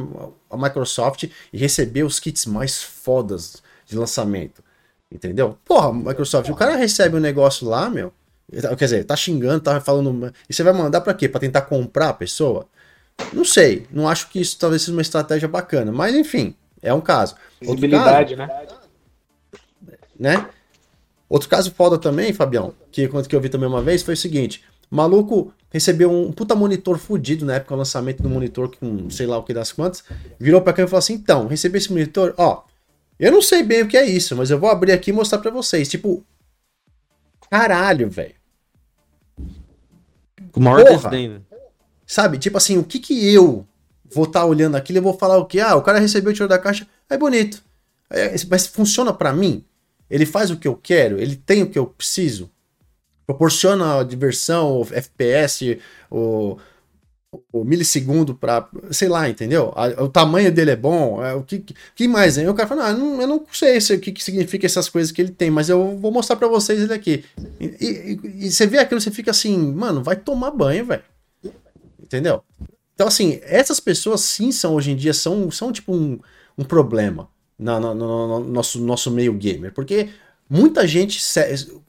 a 0.48 0.56
Microsoft 0.56 1.24
e 1.52 1.58
receber 1.58 2.02
os 2.02 2.18
kits 2.18 2.46
mais 2.46 2.82
fodas 2.82 3.62
de 3.92 3.98
lançamento. 3.98 4.62
Entendeu? 5.10 5.58
Porra, 5.64 5.92
Microsoft, 5.92 6.48
o 6.48 6.54
cara 6.54 6.74
recebe 6.74 7.16
um 7.16 7.20
negócio 7.20 7.68
lá, 7.68 7.88
meu. 7.88 8.12
Quer 8.50 8.84
dizer, 8.84 9.04
tá 9.04 9.14
xingando, 9.14 9.60
tá 9.60 9.80
falando. 9.80 10.32
E 10.48 10.52
você 10.52 10.62
vai 10.62 10.72
mandar 10.72 11.00
para 11.00 11.14
quê? 11.14 11.28
Para 11.28 11.40
tentar 11.40 11.62
comprar 11.62 12.08
a 12.08 12.14
pessoa? 12.14 12.66
Não 13.32 13.44
sei. 13.44 13.86
Não 13.90 14.08
acho 14.08 14.28
que 14.28 14.40
isso 14.40 14.58
talvez 14.58 14.82
seja 14.82 14.92
uma 14.92 15.02
estratégia 15.02 15.48
bacana. 15.48 15.92
Mas 15.92 16.14
enfim, 16.14 16.54
é 16.82 16.92
um 16.92 17.00
caso. 17.00 17.34
Visibilidade, 17.60 18.36
caso, 18.36 18.52
né? 18.52 18.66
Né? 20.18 20.46
Outro 21.28 21.48
caso 21.48 21.72
foda 21.72 21.96
também, 21.96 22.32
Fabião, 22.32 22.74
que, 22.90 23.08
que 23.08 23.34
eu 23.34 23.40
vi 23.40 23.48
também 23.48 23.68
uma 23.68 23.80
vez, 23.82 24.02
foi 24.02 24.14
o 24.14 24.16
seguinte: 24.16 24.62
o 24.90 24.96
maluco 24.96 25.52
recebeu 25.70 26.12
um 26.12 26.30
puta 26.30 26.54
monitor 26.54 26.98
fudido 26.98 27.46
na 27.46 27.54
época 27.54 27.74
do 27.74 27.78
lançamento 27.78 28.22
do 28.22 28.28
monitor 28.28 28.70
com 28.76 29.08
sei 29.08 29.26
lá 29.26 29.38
o 29.38 29.42
que 29.42 29.54
das 29.54 29.72
quantas. 29.72 30.04
Virou 30.38 30.60
pra 30.60 30.74
cá 30.74 30.82
e 30.82 30.86
falou 30.86 30.98
assim: 30.98 31.14
então, 31.14 31.46
recebi 31.46 31.78
esse 31.78 31.90
monitor, 31.90 32.34
ó, 32.36 32.64
eu 33.18 33.30
não 33.30 33.42
sei 33.42 33.62
bem 33.62 33.82
o 33.82 33.88
que 33.88 33.96
é 33.96 34.04
isso, 34.04 34.36
mas 34.36 34.50
eu 34.50 34.58
vou 34.58 34.70
abrir 34.70 34.92
aqui 34.92 35.10
e 35.10 35.12
mostrar 35.12 35.38
para 35.38 35.50
vocês. 35.50 35.88
Tipo, 35.88 36.24
caralho, 37.50 38.10
velho. 38.10 38.34
O 40.54 40.60
maior 40.60 40.84
desdém, 40.84 41.28
né? 41.28 41.40
Sabe, 42.06 42.38
tipo 42.38 42.58
assim, 42.58 42.76
o 42.76 42.84
que 42.84 42.98
que 42.98 43.32
eu 43.32 43.66
vou 44.04 44.24
estar 44.24 44.40
tá 44.40 44.46
olhando 44.46 44.76
aquilo 44.76 44.98
e 44.98 45.00
vou 45.00 45.16
falar 45.16 45.38
o 45.38 45.46
que? 45.46 45.60
Ah, 45.60 45.76
o 45.76 45.82
cara 45.82 45.98
recebeu 45.98 46.30
o 46.30 46.34
tiro 46.34 46.48
da 46.48 46.58
caixa, 46.58 46.86
é 47.08 47.16
bonito. 47.16 47.62
É, 48.10 48.34
mas 48.50 48.66
funciona 48.66 49.12
para 49.12 49.32
mim? 49.32 49.64
Ele 50.10 50.26
faz 50.26 50.50
o 50.50 50.56
que 50.58 50.68
eu 50.68 50.76
quero? 50.76 51.18
Ele 51.18 51.36
tem 51.36 51.62
o 51.62 51.70
que 51.70 51.78
eu 51.78 51.86
preciso? 51.86 52.50
Proporciona 53.26 54.04
diversão, 54.04 54.86
FPS, 54.90 55.78
o, 56.10 56.58
o 57.50 57.64
milissegundo 57.64 58.34
para, 58.34 58.68
sei 58.90 59.08
lá, 59.08 59.28
entendeu? 59.28 59.72
o 59.98 60.08
tamanho 60.08 60.52
dele 60.52 60.72
é 60.72 60.76
bom, 60.76 61.24
é, 61.24 61.34
o 61.34 61.42
que, 61.42 61.64
que 61.94 62.06
mais? 62.06 62.36
Aí 62.36 62.46
o 62.46 62.54
cara 62.54 62.68
fala, 62.68 62.88
ah, 62.88 62.92
não, 62.92 63.20
eu 63.20 63.26
não 63.26 63.46
sei 63.52 63.78
o 63.96 64.00
que, 64.00 64.12
que 64.12 64.22
significa 64.22 64.66
essas 64.66 64.88
coisas 64.88 65.10
que 65.10 65.22
ele 65.22 65.30
tem, 65.32 65.50
mas 65.50 65.70
eu 65.70 65.96
vou 65.96 66.12
mostrar 66.12 66.36
para 66.36 66.48
vocês 66.48 66.80
ele 66.80 66.92
aqui. 66.92 67.24
E, 67.58 67.64
e, 67.64 68.46
e, 68.46 68.50
você 68.50 68.66
vê 68.66 68.78
aquilo, 68.78 69.00
você 69.00 69.10
fica 69.10 69.30
assim, 69.30 69.56
mano, 69.72 70.02
vai 70.02 70.16
tomar 70.16 70.50
banho, 70.50 70.84
velho. 70.84 71.02
Entendeu? 72.02 72.42
Então, 72.94 73.06
assim, 73.06 73.40
essas 73.42 73.80
pessoas 73.80 74.20
sim 74.20 74.52
são, 74.52 74.74
hoje 74.74 74.90
em 74.90 74.96
dia, 74.96 75.14
são, 75.14 75.50
são 75.50 75.72
tipo 75.72 75.94
um, 75.94 76.18
um 76.58 76.64
problema 76.64 77.28
no, 77.58 77.80
no, 77.80 77.94
no, 77.94 78.40
no 78.40 78.48
nosso, 78.48 78.78
nosso 78.78 79.10
meio 79.10 79.32
gamer, 79.32 79.72
porque 79.72 80.10
muita 80.48 80.86
gente 80.86 81.18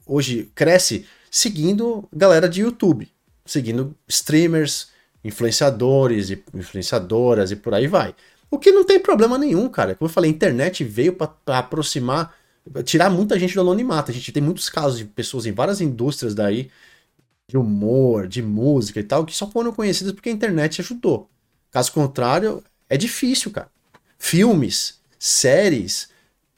hoje 0.06 0.50
cresce 0.54 1.04
seguindo 1.30 2.08
galera 2.10 2.48
de 2.48 2.62
YouTube, 2.62 3.08
seguindo 3.44 3.94
streamers, 4.08 4.93
influenciadores 5.24 6.30
e 6.30 6.44
influenciadoras 6.54 7.50
e 7.50 7.56
por 7.56 7.74
aí 7.74 7.86
vai. 7.86 8.14
O 8.50 8.58
que 8.58 8.70
não 8.70 8.84
tem 8.84 9.00
problema 9.00 9.38
nenhum, 9.38 9.68
cara. 9.68 9.94
Como 9.94 10.08
eu 10.08 10.12
falei, 10.12 10.30
a 10.30 10.34
internet 10.34 10.84
veio 10.84 11.14
para 11.14 11.58
aproximar, 11.58 12.36
tirar 12.84 13.10
muita 13.10 13.38
gente 13.38 13.54
do 13.54 13.62
anonimato. 13.62 14.10
A 14.10 14.14
gente 14.14 14.30
tem 14.30 14.42
muitos 14.42 14.68
casos 14.68 14.98
de 14.98 15.04
pessoas 15.06 15.46
em 15.46 15.52
várias 15.52 15.80
indústrias 15.80 16.34
daí, 16.34 16.70
de 17.48 17.56
humor, 17.56 18.28
de 18.28 18.42
música 18.42 19.00
e 19.00 19.02
tal, 19.02 19.24
que 19.24 19.34
só 19.34 19.50
foram 19.50 19.72
conhecidas 19.72 20.12
porque 20.12 20.28
a 20.28 20.32
internet 20.32 20.80
ajudou. 20.80 21.28
Caso 21.70 21.92
contrário, 21.92 22.62
é 22.88 22.96
difícil, 22.96 23.50
cara. 23.50 23.68
Filmes, 24.18 25.00
séries, 25.18 26.08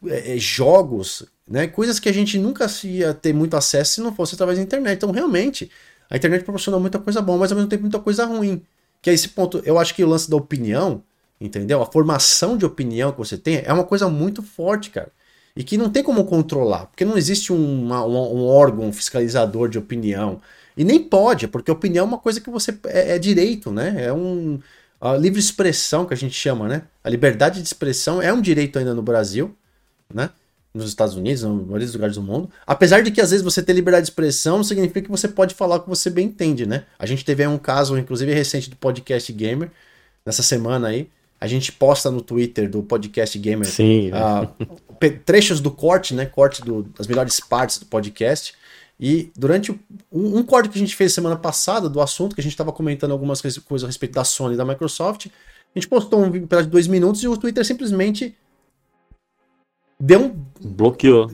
é, 0.07 0.37
é 0.37 0.39
jogos, 0.39 1.25
né? 1.49 1.67
Coisas 1.67 1.99
que 1.99 2.09
a 2.09 2.13
gente 2.13 2.39
nunca 2.39 2.67
ia 2.85 3.15
ter 3.15 3.33
muito 3.33 3.57
acesso 3.57 3.95
se 3.95 4.01
não 4.01 4.15
fosse 4.15 4.35
através 4.35 4.59
da 4.59 4.65
internet. 4.65 4.99
Então, 4.99 5.11
realmente, 5.11 5.71
a 6.11 6.17
internet 6.17 6.45
proporciona 6.45 6.79
muita 6.79 6.99
coisa 6.99 7.21
boa, 7.21 7.39
mas 7.39 7.51
ao 7.51 7.57
mesmo 7.57 7.69
tempo 7.69 7.83
muita 7.83 7.99
coisa 7.99 8.25
ruim. 8.25 8.63
Que 9.03 9.11
é 9.11 9.13
esse 9.13 9.29
ponto, 9.29 9.63
eu 9.65 9.79
acho 9.79 9.95
que 9.95 10.03
o 10.03 10.09
lance 10.09 10.31
da 10.31 10.37
opinião, 10.37 11.03
entendeu? 11.41 11.83
A 11.83 11.87
formação 11.87 12.57
de 12.57 12.65
opinião 12.65 13.13
que 13.13 13.19
você 13.19 13.37
tem 13.37 13.63
é 13.65 13.73
uma 13.73 13.85
coisa 13.85 14.09
muito 14.09 14.43
forte, 14.43 14.91
cara. 14.91 15.11
E 15.57 15.65
que 15.65 15.79
não 15.79 15.89
tem 15.89 16.03
como 16.03 16.25
controlar, 16.25 16.87
porque 16.87 17.05
não 17.05 17.17
existe 17.17 17.53
uma, 17.53 18.05
um, 18.05 18.13
um 18.13 18.47
órgão 18.47 18.93
fiscalizador 18.93 19.69
de 19.69 19.79
opinião. 19.79 20.41
E 20.77 20.85
nem 20.85 21.03
pode, 21.03 21.49
porque 21.49 21.71
opinião 21.71 22.05
é 22.05 22.09
uma 22.09 22.19
coisa 22.19 22.41
que 22.41 22.51
você. 22.51 22.79
É, 22.85 23.15
é 23.15 23.19
direito, 23.19 23.71
né? 23.73 23.95
É 24.05 24.13
um. 24.13 24.61
A 25.01 25.17
livre 25.17 25.41
expressão 25.41 26.05
que 26.05 26.13
a 26.13 26.17
gente 26.17 26.35
chama, 26.35 26.69
né? 26.69 26.83
A 27.03 27.09
liberdade 27.09 27.61
de 27.61 27.67
expressão 27.67 28.21
é 28.21 28.33
um 28.33 28.41
direito 28.41 28.79
ainda 28.79 28.95
no 28.95 29.03
Brasil, 29.03 29.57
né? 30.13 30.31
Nos 30.77 30.89
Estados 30.89 31.15
Unidos, 31.15 31.43
em 31.43 31.65
vários 31.65 31.93
lugares 31.93 32.17
do 32.17 32.23
mundo. 32.23 32.51
Apesar 32.67 33.03
de 33.03 33.11
que 33.11 33.21
às 33.21 33.31
vezes 33.31 33.45
você 33.45 33.63
ter 33.63 33.73
liberdade 33.73 34.05
de 34.05 34.11
expressão 34.11 34.59
não 34.59 34.65
significa 34.65 35.03
que 35.03 35.11
você 35.11 35.29
pode 35.29 35.55
falar 35.55 35.77
o 35.77 35.81
que 35.81 35.89
você 35.89 36.11
bem 36.11 36.27
entende, 36.27 36.67
né? 36.67 36.85
A 36.99 37.07
gente 37.07 37.25
teve 37.25 37.43
aí 37.43 37.49
um 37.49 37.59
caso, 37.59 37.99
inclusive 37.99 38.33
recente, 38.33 38.71
do 38.71 38.77
podcast 38.77 39.33
Gamer, 39.33 39.71
nessa 40.25 40.43
semana 40.43 40.89
aí. 40.89 41.09
A 41.41 41.47
gente 41.47 41.71
posta 41.71 42.11
no 42.11 42.21
Twitter 42.21 42.69
do 42.69 42.83
podcast 42.83 43.39
Gamer 43.39 43.67
Sim, 43.67 44.11
uh, 44.11 45.11
trechos 45.25 45.61
do 45.61 45.71
corte, 45.71 46.15
né? 46.15 46.25
Corte 46.25 46.63
do, 46.63 46.83
das 46.83 47.07
melhores 47.07 47.39
partes 47.41 47.79
do 47.79 47.87
podcast. 47.87 48.55
E 48.99 49.31
durante 49.37 49.71
um, 50.11 50.39
um, 50.39 50.43
corte 50.43 50.71
que 50.71 50.79
a 50.79 50.81
gente 50.81 50.97
fez 50.97 51.13
semana 51.13 51.37
passada 51.37 51.89
do 51.89 52.01
assunto, 52.01 52.35
que 52.35 52.41
a 52.41 52.43
gente 52.43 52.55
estava 52.55 52.73
comentando 52.73 53.13
algumas 53.13 53.43
coisas 53.43 53.85
a 53.85 53.87
respeito 53.87 54.15
da 54.15 54.25
Sony 54.25 54.55
e 54.55 54.57
da 54.57 54.65
Microsoft, 54.65 55.27
a 55.27 55.79
gente 55.79 55.89
postou 55.89 56.25
um 56.25 56.31
vídeo 56.31 56.49
de 56.49 56.69
dois 56.69 56.87
minutos 56.87 57.23
e 57.23 57.29
o 57.29 57.37
Twitter 57.37 57.63
simplesmente 57.65 58.35
deu 59.99 60.21
um. 60.21 60.47
Bloqueou. 60.61 61.31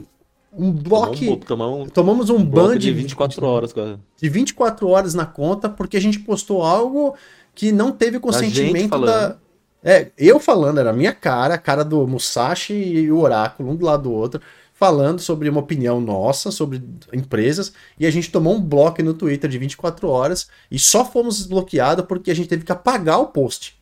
Um 0.53 0.71
bloco. 0.71 1.37
Tomamos, 1.47 1.91
tomamos 1.93 2.31
um, 2.31 2.45
ban 2.45 2.77
de 2.77 2.93
24 2.93 3.47
horas, 3.47 3.73
cara. 3.73 3.99
De 4.21 4.29
24 4.29 4.87
horas 4.87 5.15
na 5.15 5.25
conta, 5.25 5.69
porque 5.69 5.97
a 5.97 6.01
gente 6.01 6.19
postou 6.21 6.63
algo 6.63 7.15
que 7.55 7.73
não 7.73 7.91
teve 7.91 8.21
consentimento 8.21 8.99
da. 9.01 9.37
É, 9.83 10.13
eu 10.17 10.39
falando, 10.39 10.79
era 10.79 10.91
a 10.91 10.93
minha 10.93 11.13
cara, 11.13 11.55
a 11.55 11.59
cara 11.59 11.85
do 11.85 12.07
Musashi 12.07 12.75
e 12.75 13.11
o 13.11 13.19
Oráculo, 13.19 13.71
um 13.71 13.75
do 13.75 13.85
lado 13.85 14.05
do 14.05 14.13
outro, 14.13 14.41
falando 14.75 15.21
sobre 15.21 15.49
uma 15.49 15.59
opinião 15.59 16.01
nossa, 16.01 16.53
sobre 16.53 16.81
empresas, 17.13 17.73
e 17.99 18.07
a 18.07 18.11
gente 18.11 18.31
tomou 18.31 18.55
um 18.55 18.61
bloco 18.61 19.03
no 19.03 19.13
Twitter 19.13 19.51
de 19.51 19.59
24 19.59 20.09
horas 20.09 20.49
e 20.71 20.79
só 20.79 21.05
fomos 21.05 21.39
desbloqueados 21.39 22.05
porque 22.05 22.31
a 22.31 22.35
gente 22.35 22.49
teve 22.49 22.65
que 22.65 22.71
apagar 22.71 23.21
o 23.21 23.29
post. 23.29 23.77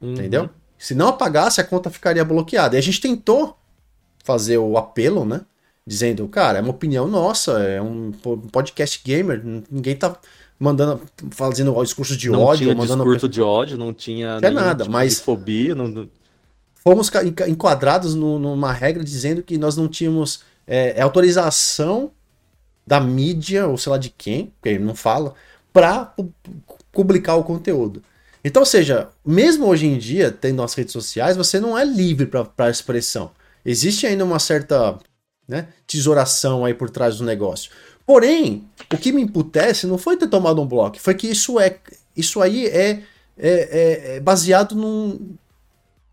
Uhum. 0.00 0.14
Entendeu? 0.14 0.50
Se 0.76 0.94
não 0.94 1.08
apagasse, 1.08 1.60
a 1.60 1.64
conta 1.64 1.90
ficaria 1.90 2.24
bloqueada. 2.24 2.74
E 2.74 2.78
a 2.78 2.82
gente 2.82 3.00
tentou 3.00 3.56
fazer 4.30 4.58
o 4.58 4.76
apelo, 4.76 5.24
né? 5.24 5.40
Dizendo, 5.86 6.28
cara, 6.28 6.58
é 6.58 6.62
uma 6.62 6.70
opinião 6.70 7.08
nossa, 7.08 7.58
é 7.58 7.82
um 7.82 8.12
podcast 8.52 9.00
gamer, 9.04 9.42
ninguém 9.70 9.96
tá 9.96 10.16
mandando, 10.58 11.00
fazendo 11.30 11.82
discurso 11.82 12.16
de 12.16 12.30
não 12.30 12.42
ódio, 12.42 12.64
tinha 12.66 12.74
mandando 12.76 13.02
discurso 13.02 13.28
de 13.28 13.42
ódio, 13.42 13.76
não 13.76 13.92
tinha, 13.92 14.38
tinha 14.38 14.50
nada, 14.50 14.84
tipo 14.84 14.92
mas 14.92 15.18
fobia, 15.18 15.74
não... 15.74 16.08
fomos 16.76 17.10
enquadrados 17.48 18.14
no, 18.14 18.38
numa 18.38 18.72
regra 18.72 19.02
dizendo 19.02 19.42
que 19.42 19.58
nós 19.58 19.76
não 19.76 19.88
tínhamos 19.88 20.42
é, 20.66 20.98
é, 20.98 21.00
autorização 21.00 22.12
da 22.86 23.00
mídia 23.00 23.66
ou 23.66 23.76
sei 23.76 23.90
lá 23.90 23.98
de 23.98 24.10
quem, 24.10 24.46
porque 24.46 24.68
ele 24.68 24.84
não 24.84 24.94
fala, 24.94 25.34
para 25.72 26.14
publicar 26.92 27.34
o 27.34 27.42
conteúdo. 27.42 28.02
Então, 28.44 28.62
ou 28.62 28.66
seja, 28.66 29.08
mesmo 29.24 29.66
hoje 29.66 29.86
em 29.86 29.98
dia, 29.98 30.30
tendo 30.30 30.62
as 30.62 30.74
redes 30.74 30.92
sociais, 30.92 31.36
você 31.36 31.58
não 31.58 31.76
é 31.76 31.84
livre 31.84 32.26
para 32.26 32.70
expressão. 32.70 33.30
Existe 33.64 34.06
ainda 34.06 34.24
uma 34.24 34.38
certa 34.38 34.98
né, 35.46 35.68
tesouração 35.86 36.64
aí 36.64 36.74
por 36.74 36.90
trás 36.90 37.18
do 37.18 37.24
negócio. 37.24 37.70
Porém, 38.06 38.68
o 38.92 38.96
que 38.96 39.12
me 39.12 39.22
imputece 39.22 39.86
não 39.86 39.98
foi 39.98 40.16
ter 40.16 40.28
tomado 40.28 40.60
um 40.60 40.66
bloco, 40.66 40.98
foi 40.98 41.14
que 41.14 41.28
isso 41.28 41.60
é 41.60 41.78
isso 42.16 42.40
aí 42.40 42.66
é, 42.66 42.90
é, 42.90 43.02
é, 43.38 44.16
é 44.16 44.20
baseado 44.20 44.74
num, 44.74 45.36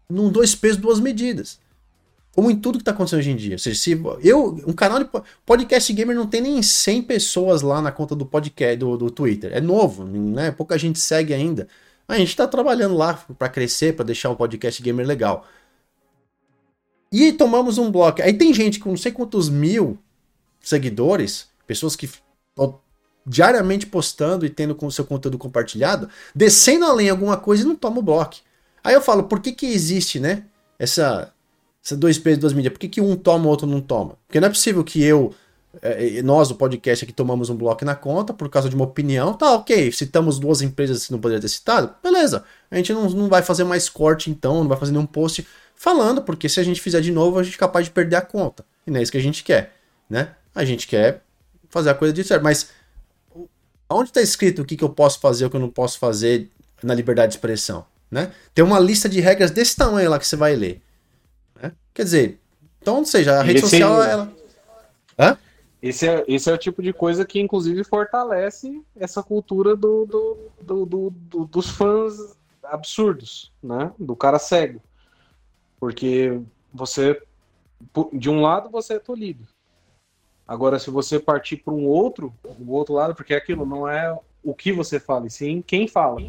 num 0.10 0.30
dois 0.30 0.56
pesos, 0.56 0.78
duas 0.78 1.00
medidas. 1.00 1.60
Como 2.34 2.52
em 2.52 2.56
tudo 2.56 2.78
que 2.78 2.84
está 2.84 2.92
acontecendo 2.92 3.20
hoje 3.20 3.32
em 3.32 3.36
dia. 3.36 3.56
Ou 3.56 3.60
seja, 3.60 3.80
se 3.80 4.00
eu, 4.22 4.62
um 4.68 4.74
canal 4.74 5.04
de 5.04 5.10
podcast 5.44 5.92
gamer 5.92 6.16
não 6.16 6.28
tem 6.28 6.40
nem 6.40 6.62
100 6.62 7.02
pessoas 7.02 7.64
lá 7.64 7.82
na 7.82 7.92
conta 7.92 8.16
do 8.16 8.28
podcast 8.28 8.78
do, 8.78 8.96
do 8.96 9.10
Twitter. 9.10 9.52
É 9.54 9.60
novo, 9.60 10.06
né? 10.06 10.52
Pouca 10.52 10.78
gente 10.78 11.00
segue 11.00 11.34
ainda. 11.34 11.68
A 12.08 12.16
gente 12.16 12.30
está 12.30 12.48
trabalhando 12.48 12.96
lá 12.96 13.16
para 13.40 13.50
crescer, 13.50 13.96
para 13.96 14.06
deixar 14.06 14.30
um 14.30 14.36
podcast 14.36 14.82
gamer 14.84 15.06
legal. 15.06 15.48
E 17.12 17.32
tomamos 17.32 17.78
um 17.78 17.92
bloco. 17.92 18.22
Aí 18.22 18.34
tem 18.34 18.54
gente 18.54 18.80
com 18.80 18.90
não 18.90 18.98
sei 18.98 19.12
quantos 19.12 19.50
mil 19.50 19.98
seguidores, 20.62 21.48
pessoas 21.66 21.96
que 21.96 22.10
diariamente 23.28 23.86
postando 23.86 24.46
e 24.46 24.50
tendo 24.50 24.74
com 24.74 24.90
seu 24.90 25.04
conteúdo 25.04 25.38
compartilhado, 25.38 26.10
descendo 26.34 26.86
além 26.86 27.10
alguma 27.10 27.36
coisa 27.36 27.64
e 27.64 27.66
não 27.66 27.76
toma 27.76 28.00
o 28.00 28.02
bloco. 28.02 28.38
Aí 28.84 28.94
eu 28.94 29.02
falo, 29.02 29.24
por 29.24 29.42
que 29.42 29.52
que 29.52 29.66
existe, 29.66 30.18
né? 30.18 30.46
Essa, 30.80 31.34
essa 31.84 31.98
dois 31.98 32.18
pesos, 32.18 32.40
duas 32.40 32.54
mídias. 32.54 32.72
Por 32.72 32.80
que, 32.80 32.88
que 32.88 33.02
um 33.02 33.18
toma, 33.18 33.46
o 33.46 33.50
outro 33.50 33.68
não 33.68 33.82
toma? 33.82 34.18
Porque 34.26 34.40
não 34.40 34.48
é 34.48 34.50
possível 34.50 34.82
que 34.82 35.04
eu, 35.04 35.34
eh, 35.82 36.22
nós 36.22 36.48
do 36.48 36.56
podcast 36.56 37.04
aqui 37.04 37.12
tomamos 37.12 37.50
um 37.50 37.56
bloco 37.56 37.84
na 37.84 37.96
conta 37.96 38.34
por 38.34 38.48
causa 38.50 38.70
de 38.70 38.76
uma 38.76 38.86
opinião. 38.86 39.34
Tá, 39.34 39.56
ok, 39.56 39.92
citamos 39.92 40.40
duas 40.40 40.62
empresas 40.62 41.06
que 41.06 41.12
não 41.12 41.20
poderia 41.20 41.42
ter 41.42 41.50
citado. 41.50 41.94
Beleza. 42.02 42.46
A 42.72 42.78
gente 42.78 42.94
não, 42.94 43.10
não 43.10 43.28
vai 43.28 43.42
fazer 43.42 43.66
mais 43.66 43.90
corte 43.90 44.30
então, 44.30 44.62
não 44.62 44.70
vai 44.70 44.78
fazer 44.78 44.94
nenhum 44.94 45.06
post 45.06 45.46
falando, 45.78 46.22
porque 46.22 46.50
se 46.50 46.60
a 46.60 46.64
gente 46.64 46.82
fizer 46.82 47.00
de 47.00 47.12
novo, 47.12 47.40
a 47.40 47.44
gente 47.44 47.56
é 47.56 47.60
capaz 47.60 47.86
de 47.86 47.92
perder 47.92 48.18
a 48.18 48.22
conta. 48.22 48.66
E 48.86 48.92
não 48.92 49.00
é 49.00 49.04
isso 49.04 49.12
que 49.12 49.18
a 49.18 49.22
gente 49.22 49.44
quer, 49.44 49.74
né? 50.10 50.36
A 50.54 50.66
gente 50.66 50.88
quer 50.88 51.22
fazer 51.70 51.92
a 51.92 51.94
coisa 51.94 52.14
de 52.14 52.24
certo. 52.24 52.44
Mas 52.44 52.72
onde 53.90 54.10
está 54.10 54.22
escrito 54.22 54.64
o 54.64 54.66
que, 54.66 54.76
que 54.76 54.84
eu 54.84 54.90
posso 54.90 55.20
fazer 55.20 55.46
o 55.46 55.50
que 55.50 55.56
eu 55.56 55.62
não 55.62 55.70
posso 55.70 56.00
fazer 56.00 56.50
na 56.84 56.94
liberdade 56.94 57.32
de 57.32 57.38
expressão? 57.38 57.86
Né? 58.10 58.32
Tem 58.54 58.64
uma 58.64 58.80
lista 58.80 59.08
de 59.08 59.20
regras 59.20 59.52
desse 59.52 59.76
tamanho 59.76 60.10
lá 60.10 60.18
que 60.18 60.26
você 60.26 60.36
vai 60.36 60.56
ler. 60.56 60.82
Né? 61.62 61.72
Quer 61.94 62.04
dizer, 62.04 62.40
então, 62.82 62.98
ou 62.98 63.06
seja, 63.06 63.40
a 63.40 63.44
rede 63.44 63.60
esse 63.60 63.70
social, 63.70 64.04
é... 64.04 64.12
ela. 64.12 64.34
Hã? 65.20 65.38
Esse 65.82 66.08
é, 66.08 66.24
esse 66.28 66.50
é 66.50 66.54
o 66.54 66.58
tipo 66.58 66.82
de 66.82 66.92
coisa 66.92 67.26
que, 67.26 67.40
inclusive, 67.40 67.84
fortalece 67.84 68.82
essa 68.96 69.22
cultura 69.22 69.76
do, 69.76 70.06
do, 70.06 70.38
do, 70.62 70.86
do, 70.86 71.10
do 71.12 71.46
dos 71.46 71.70
fãs 71.70 72.16
absurdos, 72.64 73.52
né? 73.62 73.92
Do 74.00 74.16
cara 74.16 74.40
cego. 74.40 74.82
Porque 75.80 76.42
você, 76.74 77.22
de 78.14 78.30
um 78.30 78.42
lado, 78.42 78.70
você 78.70 78.96
é 78.96 79.00
tolhido. 79.00 79.48
Agora, 80.48 80.80
se 80.80 80.90
você 80.90 81.20
partir 81.20 81.58
para 81.58 81.74
um 81.74 81.86
outro, 81.86 82.34
o 82.44 82.72
outro 82.72 82.94
lado, 82.94 83.14
porque 83.14 83.34
aquilo 83.34 83.66
não 83.66 83.88
é 83.88 84.18
o 84.42 84.54
que 84.54 84.72
você 84.72 85.00
fala, 85.00 85.28
e 85.28 85.30
sim 85.30 85.62
quem 85.62 85.88
fala. 85.88 86.22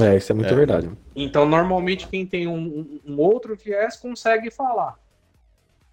É, 0.00 0.16
isso 0.16 0.32
é 0.32 0.34
muito 0.34 0.52
é. 0.52 0.56
verdade. 0.56 0.90
Então, 1.14 1.46
normalmente, 1.46 2.08
quem 2.08 2.26
tem 2.26 2.46
um, 2.46 3.00
um, 3.06 3.18
outro 3.18 3.56
viés 3.56 3.96
consegue 3.96 4.50
falar. 4.50 4.98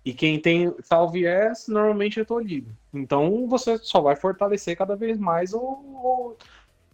E 0.03 0.13
quem 0.13 0.37
tem 0.37 0.69
tal 0.89 1.09
viés, 1.09 1.67
normalmente 1.69 2.19
é 2.19 2.25
tolhido. 2.25 2.75
Então, 2.93 3.47
você 3.47 3.77
só 3.77 4.01
vai 4.01 4.17
fortalecer 4.17 4.75
cada 4.75 4.95
vez 4.95 5.17
mais 5.17 5.53
o, 5.53 5.59
o, 5.59 6.35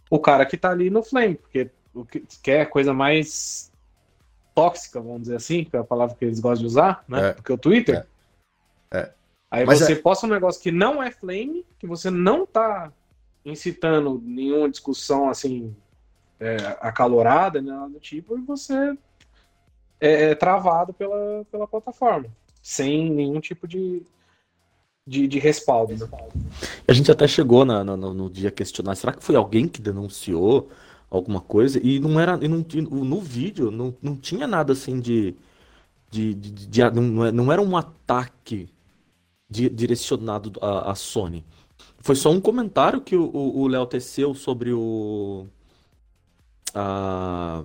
o 0.08 0.18
cara 0.20 0.46
que 0.46 0.54
está 0.54 0.70
ali 0.70 0.90
no 0.90 1.02
flame, 1.02 1.34
porque 1.34 1.70
o 1.92 2.04
que 2.04 2.22
quer 2.40 2.66
coisa 2.66 2.94
mais 2.94 3.69
tóxica, 4.54 5.00
vamos 5.00 5.22
dizer 5.22 5.36
assim, 5.36 5.64
que 5.64 5.76
é 5.76 5.80
a 5.80 5.84
palavra 5.84 6.14
que 6.16 6.24
eles 6.24 6.40
gostam 6.40 6.60
de 6.60 6.66
usar, 6.66 7.04
né? 7.08 7.28
É. 7.28 7.32
Porque 7.32 7.52
o 7.52 7.58
Twitter. 7.58 8.06
É. 8.90 8.98
é. 8.98 9.12
Aí 9.50 9.66
Mas 9.66 9.80
você 9.80 9.92
é... 9.92 9.96
posta 9.96 10.26
um 10.26 10.30
negócio 10.30 10.62
que 10.62 10.70
não 10.70 11.02
é 11.02 11.10
flame, 11.10 11.66
que 11.78 11.86
você 11.86 12.10
não 12.10 12.46
tá 12.46 12.92
incitando 13.44 14.20
nenhuma 14.24 14.68
discussão 14.68 15.28
assim 15.28 15.74
é, 16.38 16.56
acalorada, 16.80 17.60
nada 17.60 17.88
do 17.88 18.00
tipo, 18.00 18.38
e 18.38 18.42
você 18.42 18.96
é, 20.00 20.30
é 20.30 20.34
travado 20.34 20.92
pela, 20.92 21.44
pela 21.50 21.66
plataforma, 21.66 22.28
sem 22.62 23.10
nenhum 23.10 23.40
tipo 23.40 23.68
de, 23.68 24.02
de, 25.06 25.26
de 25.26 25.38
respaldo. 25.38 25.94
Né? 25.96 26.08
A 26.88 26.92
gente 26.92 27.10
até 27.10 27.26
chegou 27.26 27.64
na, 27.64 27.84
no, 27.84 27.96
no 27.96 28.30
dia 28.30 28.48
a 28.48 28.52
questionar, 28.52 28.94
será 28.94 29.12
que 29.12 29.22
foi 29.22 29.36
alguém 29.36 29.68
que 29.68 29.82
denunciou 29.82 30.70
alguma 31.10 31.40
coisa? 31.40 31.80
E 31.82 31.98
não 31.98 32.18
era, 32.18 32.38
e 32.40 32.48
não, 32.48 32.64
no 32.90 33.20
vídeo 33.20 33.70
não, 33.70 33.94
não 34.00 34.16
tinha 34.16 34.46
nada 34.46 34.72
assim 34.72 35.00
de, 35.00 35.34
de, 36.10 36.34
de, 36.34 36.50
de, 36.50 36.66
de 36.66 36.90
não, 36.90 37.24
é, 37.24 37.32
não 37.32 37.52
era 37.52 37.60
um 37.60 37.76
ataque 37.76 38.68
direcionado 39.48 40.52
à, 40.62 40.92
à 40.92 40.94
Sony. 40.94 41.44
Foi 41.98 42.14
só 42.14 42.30
um 42.30 42.40
comentário 42.40 43.00
que 43.00 43.16
o 43.16 43.66
Léo 43.66 43.84
teceu 43.86 44.34
sobre 44.34 44.72
o. 44.72 45.46
A. 46.74 47.62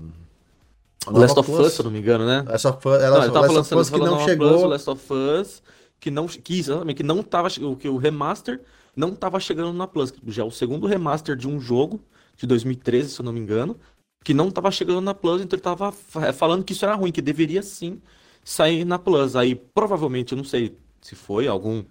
Last 1.07 1.39
of 1.39 1.51
Us, 1.51 1.73
se 1.73 1.81
eu 1.81 1.85
não 1.85 1.91
me 1.91 1.99
engano, 1.99 2.25
né? 2.25 2.43
Last 2.47 2.67
of 2.67 2.87
Us, 2.87 3.01
ela, 3.01 3.27
não, 3.27 3.33
tava 3.33 3.51
Last 3.51 3.69
falando, 3.69 3.91
que 3.91 3.99
não 3.99 4.19
chegou. 4.25 4.49
Plus, 4.49 4.63
Last 4.63 4.89
of 4.89 5.13
Us, 5.13 5.63
que 5.99 6.09
não, 6.09 6.25
que, 6.27 6.59
exatamente, 6.59 6.97
que 6.97 7.03
não 7.03 7.21
tava, 7.21 7.49
que 7.49 7.87
o 7.87 7.97
remaster 7.97 8.61
não 8.95 9.15
tava 9.15 9.39
chegando 9.39 9.71
na 9.73 9.87
Plus. 9.87 10.13
Já 10.27 10.43
é 10.43 10.45
o 10.45 10.51
segundo 10.51 10.87
remaster 10.87 11.35
de 11.35 11.47
um 11.47 11.59
jogo, 11.59 12.01
de 12.36 12.45
2013, 12.45 13.09
se 13.09 13.19
eu 13.21 13.25
não 13.25 13.33
me 13.33 13.39
engano, 13.39 13.77
que 14.23 14.33
não 14.33 14.49
tava 14.51 14.71
chegando 14.71 15.01
na 15.01 15.13
Plus, 15.13 15.41
então 15.41 15.55
ele 15.55 15.63
tava 15.63 15.91
falando 15.91 16.63
que 16.63 16.73
isso 16.73 16.86
era 16.86 16.95
ruim, 16.95 17.11
que 17.11 17.21
deveria 17.21 17.61
sim 17.61 18.01
sair 18.43 18.86
na 18.86 18.97
Plus. 18.97 19.36
Aí, 19.36 19.55
provavelmente, 19.55 20.33
eu 20.33 20.38
não 20.38 20.43
sei 20.43 20.77
se 21.01 21.15
foi 21.15 21.47
algum 21.47 21.83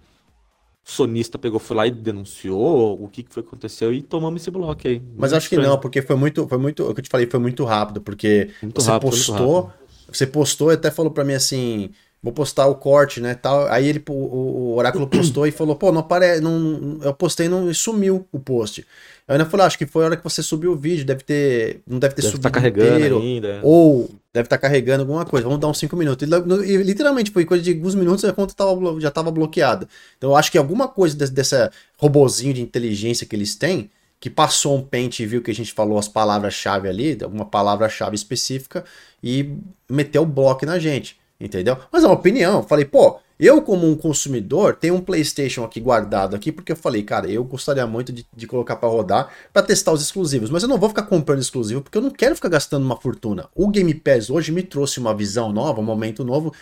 sonista 0.85 1.39
pegou, 1.39 1.59
foi 1.59 1.75
lá 1.75 1.87
e 1.87 1.91
denunciou 1.91 3.03
o 3.03 3.09
que, 3.09 3.23
que 3.23 3.33
foi 3.33 3.41
que 3.41 3.49
aconteceu 3.49 3.91
e 3.91 4.03
tomamos 4.03 4.39
esse 4.39 4.51
bloco 4.51 4.87
aí. 4.87 5.01
Mas 5.17 5.33
acho 5.33 5.49
que 5.49 5.57
não, 5.57 5.79
porque 5.79 5.99
foi 6.03 6.15
muito, 6.15 6.47
foi 6.47 6.59
muito, 6.59 6.87
o 6.87 6.93
que 6.93 6.99
eu 6.99 7.03
te 7.03 7.09
falei 7.09 7.25
foi 7.25 7.39
muito 7.39 7.65
rápido, 7.65 8.01
porque 8.01 8.51
muito 8.61 8.79
você 8.79 8.91
rápido, 8.91 9.09
postou, 9.09 9.73
você 10.07 10.27
postou 10.27 10.71
e 10.71 10.75
até 10.75 10.91
falou 10.91 11.11
para 11.11 11.23
mim 11.25 11.33
assim, 11.33 11.89
vou 12.25 12.33
postar 12.33 12.65
o 12.65 12.73
corte, 12.73 13.21
né, 13.21 13.35
tal. 13.35 13.67
Aí 13.67 13.87
ele, 13.87 14.03
o, 14.09 14.13
o 14.13 14.75
oráculo 14.75 15.05
postou 15.05 15.45
e 15.45 15.51
falou, 15.51 15.75
pô, 15.75 15.91
não 15.91 15.99
aparece, 15.99 16.41
não, 16.41 16.97
eu 17.03 17.13
postei 17.13 17.47
não, 17.47 17.69
e 17.69 17.75
sumiu 17.75 18.27
o 18.31 18.39
post. 18.39 18.83
Eu 19.27 19.33
ainda 19.33 19.45
falei, 19.45 19.63
ah, 19.63 19.67
acho 19.67 19.77
que 19.77 19.85
foi 19.85 20.03
a 20.03 20.07
hora 20.07 20.17
que 20.17 20.23
você 20.23 20.41
subiu 20.41 20.71
o 20.71 20.75
vídeo, 20.75 21.05
deve 21.05 21.23
ter, 21.23 21.81
não 21.85 21.99
deve 21.99 22.15
ter 22.15 22.23
deve 22.23 22.31
subido 22.31 22.41
tá 22.41 22.49
carregando 22.49 22.95
inteiro, 22.95 23.19
ainda. 23.19 23.59
ou 23.61 24.09
deve 24.33 24.47
estar 24.47 24.57
tá 24.57 24.57
carregando 24.57 25.03
alguma 25.03 25.23
coisa. 25.23 25.45
Vamos 25.45 25.59
dar 25.59 25.67
uns 25.67 25.77
5 25.77 25.95
minutos. 25.95 26.27
E, 26.27 26.71
e, 26.71 26.77
literalmente 26.77 27.29
foi 27.29 27.45
coisa 27.45 27.63
de 27.63 27.73
alguns 27.73 27.93
minutos 27.93 28.25
a 28.25 28.33
conta 28.33 28.55
tava, 28.55 28.99
já 28.99 29.09
estava 29.09 29.29
bloqueada. 29.29 29.87
Então 30.17 30.31
eu 30.31 30.35
acho 30.35 30.51
que 30.51 30.57
alguma 30.57 30.87
coisa 30.87 31.15
desse, 31.15 31.31
dessa 31.31 31.71
robozinho 31.95 32.55
de 32.55 32.61
inteligência 32.61 33.27
que 33.27 33.35
eles 33.35 33.53
têm, 33.53 33.91
que 34.19 34.31
passou 34.31 34.75
um 34.75 34.81
pente 34.81 35.21
e 35.21 35.27
viu 35.27 35.43
que 35.43 35.51
a 35.51 35.55
gente 35.55 35.73
falou 35.73 35.99
as 35.99 36.07
palavras-chave 36.07 36.89
ali, 36.89 37.19
alguma 37.21 37.45
palavra-chave 37.45 38.15
específica 38.15 38.83
e 39.21 39.51
meteu 39.87 40.23
o 40.23 40.25
bloco 40.25 40.65
na 40.65 40.79
gente, 40.79 41.19
entendeu? 41.39 41.77
Mas 41.91 42.03
é 42.03 42.07
uma 42.07 42.13
opinião. 42.13 42.57
Eu 42.57 42.63
falei, 42.63 42.85
pô, 42.85 43.19
eu, 43.39 43.61
como 43.61 43.89
um 43.89 43.95
consumidor, 43.95 44.75
tenho 44.75 44.95
um 44.95 45.01
PlayStation 45.01 45.63
aqui 45.63 45.79
guardado 45.79 46.35
aqui, 46.35 46.51
porque 46.51 46.71
eu 46.71 46.75
falei, 46.75 47.03
cara, 47.03 47.29
eu 47.29 47.43
gostaria 47.43 47.85
muito 47.85 48.13
de, 48.13 48.25
de 48.33 48.47
colocar 48.47 48.77
para 48.77 48.87
rodar, 48.87 49.29
para 49.51 49.61
testar 49.61 49.91
os 49.91 50.01
exclusivos, 50.01 50.49
mas 50.49 50.63
eu 50.63 50.69
não 50.69 50.77
vou 50.77 50.89
ficar 50.89 51.03
comprando 51.03 51.41
exclusivo, 51.41 51.81
porque 51.81 51.97
eu 51.97 52.01
não 52.01 52.11
quero 52.11 52.35
ficar 52.35 52.49
gastando 52.49 52.85
uma 52.85 52.95
fortuna. 52.95 53.49
O 53.53 53.67
Game 53.69 53.93
Pass 53.93 54.29
hoje 54.29 54.51
me 54.51 54.63
trouxe 54.63 54.99
uma 54.99 55.13
visão 55.13 55.51
nova, 55.51 55.81
um 55.81 55.83
momento 55.83 56.23
novo, 56.23 56.53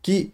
que 0.00 0.32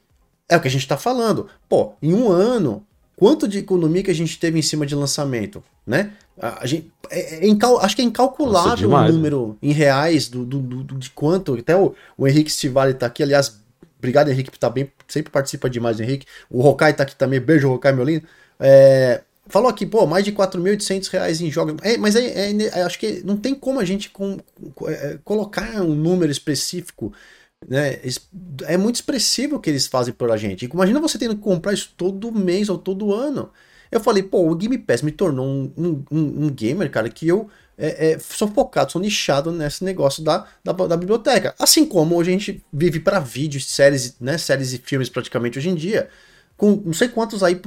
é 0.49 0.57
o 0.57 0.61
que 0.61 0.69
a 0.69 0.71
gente 0.71 0.87
tá 0.87 0.97
falando. 0.97 1.49
Pô, 1.69 1.95
em 2.01 2.15
um 2.15 2.31
ano, 2.31 2.87
quanto 3.17 3.49
de 3.49 3.59
economia 3.59 4.03
que 4.03 4.11
a 4.11 4.15
gente 4.15 4.39
teve 4.39 4.59
em 4.59 4.63
cima 4.63 4.87
de 4.87 4.95
lançamento, 4.95 5.63
né? 5.85 6.13
A, 6.41 6.65
gente, 6.65 6.93
é, 7.11 7.45
é 7.45 7.49
incal, 7.49 7.81
acho 7.81 7.97
que 7.97 8.03
é 8.03 8.05
incalculável 8.05 8.89
Nossa, 8.89 9.11
o 9.11 9.13
número 9.13 9.49
né? 9.49 9.71
em 9.71 9.73
reais 9.73 10.29
do, 10.29 10.45
do, 10.45 10.61
do, 10.61 10.95
de 10.97 11.11
quanto. 11.11 11.55
Até 11.55 11.77
o, 11.77 11.93
o 12.17 12.29
Henrique 12.29 12.53
Stivali 12.53 12.95
tá 12.95 13.07
aqui, 13.07 13.25
aliás, 13.25 13.61
Obrigado, 13.99 14.31
Henrique, 14.31 14.57
tá 14.59 14.71
bem, 14.71 14.91
sempre 15.09 15.31
participa 15.31 15.69
demais, 15.69 15.99
Henrique. 15.99 16.27
O 16.49 16.63
Rokai 16.63 16.95
tá 16.95 17.03
aqui 17.03 17.17
também, 17.17 17.41
beijo, 17.41 17.69
Rokai, 17.69 17.93
meu 17.93 18.05
lindo. 18.05 18.27
É, 18.61 19.23
falou 19.49 19.69
aqui, 19.69 19.85
pô, 19.85 20.07
mais 20.07 20.25
de 20.25 20.33
4.800 20.33 21.09
reais 21.09 21.41
em 21.41 21.51
jogos. 21.51 21.75
É, 21.83 21.97
mas 21.97 22.15
é, 22.15 22.51
é, 22.51 22.53
é, 22.53 22.83
acho 22.83 22.99
que 22.99 23.23
não 23.25 23.37
tem 23.37 23.55
como 23.55 23.81
a 23.81 23.85
gente 23.85 24.11
com, 24.11 24.39
é, 24.87 25.19
colocar 25.25 25.83
um 25.83 25.95
número 25.95 26.31
específico. 26.31 27.13
Né? 27.67 27.99
É 28.67 28.77
muito 28.77 28.97
expressivo 28.97 29.57
o 29.57 29.61
que 29.61 29.69
eles 29.71 29.87
fazem 29.87 30.15
por 30.15 30.31
a 30.31 30.37
gente. 30.37 30.67
Imagina 30.67 31.01
você 31.01 31.19
tendo 31.19 31.35
que 31.35 31.43
comprar 31.43 31.73
isso 31.73 31.93
todo 31.97 32.31
mês 32.31 32.69
ou 32.69 32.79
todo 32.79 33.13
ano. 33.13 33.51
Eu 33.91 34.01
falei, 34.01 34.23
pô, 34.23 34.49
o 34.49 34.55
Game 34.55 34.79
Pass 34.79 35.03
me 35.03 35.11
tornou 35.11 35.47
um, 35.47 35.73
um, 35.77 36.45
um 36.45 36.51
gamer, 36.51 36.91
cara, 36.91 37.09
que 37.09 37.27
eu 37.27 37.49
é, 37.79 38.11
é, 38.11 38.19
sou 38.19 38.49
focado, 38.49 38.91
sou 38.91 39.01
nichado 39.01 39.53
nesse 39.53 39.85
negócio 39.85 40.23
da, 40.23 40.47
da, 40.65 40.73
da 40.73 40.97
biblioteca. 40.97 41.55
Assim 41.59 41.87
como 41.87 42.21
a 42.21 42.25
gente 42.25 42.65
vive 42.73 42.99
para 42.99 43.21
vídeos, 43.21 43.67
séries, 43.67 44.17
né, 44.21 44.37
séries 44.37 44.73
e 44.73 44.79
filmes 44.79 45.09
praticamente 45.09 45.59
hoje 45.59 45.69
em 45.69 45.77
dia, 45.77 46.09
com 46.57 46.83
não 46.85 46.93
sei 46.93 47.09
quantos 47.09 47.43
aí 47.43 47.61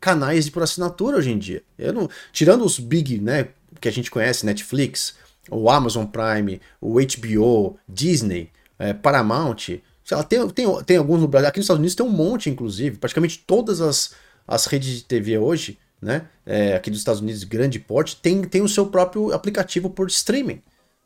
canais 0.00 0.46
de 0.46 0.50
por 0.50 0.62
assinatura 0.62 1.18
hoje 1.18 1.30
em 1.30 1.38
dia. 1.38 1.62
Eu 1.78 1.92
não, 1.92 2.08
tirando 2.32 2.64
os 2.64 2.78
big, 2.78 3.20
né, 3.20 3.48
que 3.78 3.86
a 3.86 3.92
gente 3.92 4.10
conhece, 4.10 4.46
Netflix, 4.46 5.14
o 5.50 5.68
Amazon 5.68 6.06
Prime, 6.06 6.58
o 6.80 6.94
HBO, 6.94 7.78
Disney, 7.86 8.50
é, 8.78 8.94
Paramount, 8.94 9.58
sei 9.58 10.16
lá, 10.16 10.22
tem, 10.22 10.48
tem, 10.48 10.82
tem 10.84 10.96
alguns 10.96 11.20
no 11.20 11.28
Brasil, 11.28 11.48
aqui 11.48 11.58
nos 11.58 11.66
Estados 11.66 11.80
Unidos 11.80 11.94
tem 11.94 12.06
um 12.06 12.10
monte, 12.10 12.48
inclusive, 12.48 12.96
praticamente 12.96 13.44
todas 13.46 13.82
as, 13.82 14.14
as 14.48 14.64
redes 14.64 14.88
de 14.96 15.04
TV 15.04 15.36
hoje 15.36 15.78
né? 16.04 16.28
É, 16.44 16.76
aqui 16.76 16.90
dos 16.90 17.00
Estados 17.00 17.22
Unidos, 17.22 17.42
grande 17.44 17.78
porte, 17.78 18.16
tem, 18.16 18.42
tem 18.42 18.60
o 18.60 18.68
seu 18.68 18.86
próprio 18.86 19.32
aplicativo 19.32 19.88
por 19.88 20.06
streaming, 20.08 20.62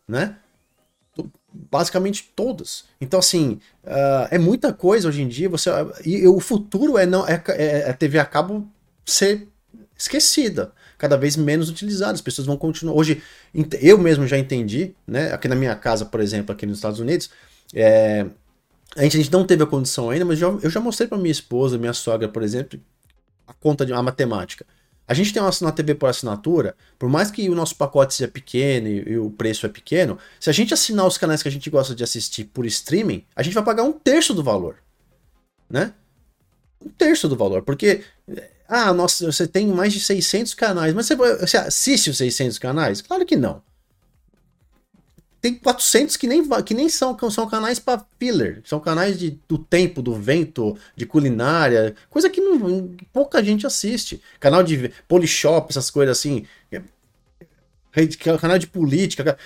né? 0.09 0.37
Basicamente 1.71 2.31
todas. 2.35 2.85
Então, 3.01 3.21
assim, 3.21 3.61
uh, 3.85 4.27
é 4.29 4.39
muita 4.39 4.73
coisa 4.73 5.09
hoje 5.09 5.23
em 5.23 5.29
dia. 5.29 5.49
Você, 5.49 5.71
e, 6.05 6.27
o 6.27 6.41
futuro 6.41 6.99
é, 6.99 7.07
não, 7.07 7.27
é, 7.27 7.41
é 7.51 7.91
a 7.91 7.95
TV 7.95 8.19
a 8.19 8.25
cabo 8.25 8.69
ser 9.07 9.47
esquecida, 9.97 10.73
cada 10.99 11.17
vez 11.17 11.37
menos 11.37 11.71
utilizada. 11.71 12.15
As 12.15 12.21
pessoas 12.21 12.47
vão 12.47 12.57
continuar. 12.57 12.95
Hoje, 12.95 13.23
eu 13.81 13.99
mesmo 13.99 14.27
já 14.27 14.37
entendi, 14.37 14.95
né? 15.07 15.33
Aqui 15.33 15.47
na 15.47 15.55
minha 15.55 15.77
casa, 15.77 16.05
por 16.05 16.21
exemplo, 16.21 16.53
aqui 16.53 16.67
nos 16.67 16.79
Estados 16.79 16.99
Unidos, 16.99 17.31
é, 17.73 18.27
a, 18.97 19.03
gente, 19.03 19.17
a 19.17 19.21
gente 19.21 19.33
não 19.33 19.47
teve 19.47 19.63
a 19.63 19.67
condição 19.67 20.11
ainda, 20.11 20.25
mas 20.25 20.41
já, 20.41 20.49
eu 20.49 20.71
já 20.71 20.81
mostrei 20.81 21.09
para 21.09 21.19
minha 21.19 21.33
esposa, 21.33 21.79
minha 21.79 21.93
sogra, 21.93 22.29
por 22.29 22.43
exemplo, 22.43 22.79
a 23.47 23.55
conta 23.55 23.87
de 23.87 23.93
a 23.93 24.03
matemática. 24.03 24.67
A 25.09 25.15
gente 25.15 25.33
tem 25.33 25.41
uma, 25.43 25.51
uma 25.63 25.73
TV 25.73 25.95
por 25.95 26.09
assinatura, 26.09 26.77
por 26.99 27.09
mais 27.09 27.31
que 27.31 27.49
o 27.49 27.55
nosso 27.55 27.75
pacote 27.75 28.15
seja 28.15 28.29
pequeno 28.29 28.87
e, 28.87 29.13
e, 29.13 29.19
o 29.19 29.31
preço 29.31 29.65
é 29.65 29.69
pequeno, 29.69 30.19
se 30.39 30.51
a 30.51 30.53
gente 30.53 30.75
assinar 30.75 31.07
os 31.07 31.17
canais 31.17 31.43
que 31.43 31.49
a 31.49 31.53
gente 31.53 31.71
gosta 31.71 31.95
de 31.95 32.05
assistir 32.05 32.45
por 32.45 32.67
streaming, 32.67 33.25
a 33.35 33.43
gente 33.43 33.55
vai 33.55 33.65
pagar 33.65 33.85
um 33.85 33.93
terço 33.93 34.35
do 34.35 34.43
valor. 34.43 34.77
Né? 35.69 35.95
Um 36.85 36.91
terço 36.91 37.27
do 37.27 37.37
valor, 37.37 37.63
porque 37.63 38.05
ah, 38.69 38.93
nossa, 38.93 39.33
você 39.33 39.49
tem 39.49 39.67
mais 39.67 39.95
de 39.95 40.01
600 40.01 40.53
canais, 40.53 40.93
mas 40.93 41.07
você, 41.07 41.17
você 41.17 41.57
assiste 41.57 42.11
os 42.11 42.19
600 42.19 42.59
canais? 42.59 43.01
Claro 43.01 43.25
que 43.25 43.35
não 43.35 43.63
tem 45.41 45.55
400 45.55 46.17
que 46.17 46.27
nem, 46.27 46.43
que 46.65 46.75
nem 46.75 46.89
são, 46.89 47.17
são 47.31 47.49
canais 47.49 47.79
para 47.79 48.05
filler, 48.19 48.61
são 48.65 48.81
canais 48.81 49.19
de, 49.19 49.39
do 49.49 49.57
tempo, 49.57 50.03
do 50.03 50.15
vento, 50.15 50.77
de 50.97 51.07
culinária, 51.07 51.95
coisa 52.11 52.29
que 52.29 52.41
não, 52.41 52.97
pouca 53.13 53.43
gente 53.43 53.67
assiste. 53.67 54.21
Canal 54.41 54.63
de 54.63 54.93
Polishop, 55.07 55.71
essas 55.71 55.91
coisas 55.91 56.19
assim. 56.19 56.45
Canal 58.41 58.59
de 58.59 58.67
política, 58.67 59.39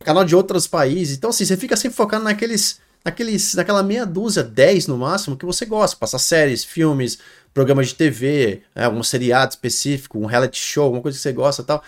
canal 0.00 0.24
de 0.24 0.34
outros 0.34 0.66
países. 0.66 1.16
Então, 1.16 1.30
assim, 1.30 1.44
você 1.44 1.56
fica 1.56 1.76
sempre 1.76 1.96
focando 1.96 2.24
naqueles, 2.24 2.80
naqueles, 3.04 3.54
naquela 3.54 3.82
meia 3.82 4.06
dúzia, 4.06 4.42
10 4.42 4.86
no 4.86 4.96
máximo, 4.96 5.36
que 5.36 5.44
você 5.44 5.66
gosta. 5.66 5.96
Passar 5.96 6.18
séries, 6.18 6.64
filmes, 6.64 7.18
programas 7.52 7.88
de 7.88 7.94
TV, 7.94 8.62
é, 8.74 8.88
um 8.88 9.02
seriado 9.02 9.50
específico, 9.50 10.18
um 10.18 10.26
reality 10.26 10.58
show, 10.58 10.84
alguma 10.84 11.02
coisa 11.02 11.16
que 11.16 11.22
você 11.22 11.32
gosta 11.32 11.62
tal. 11.62 11.82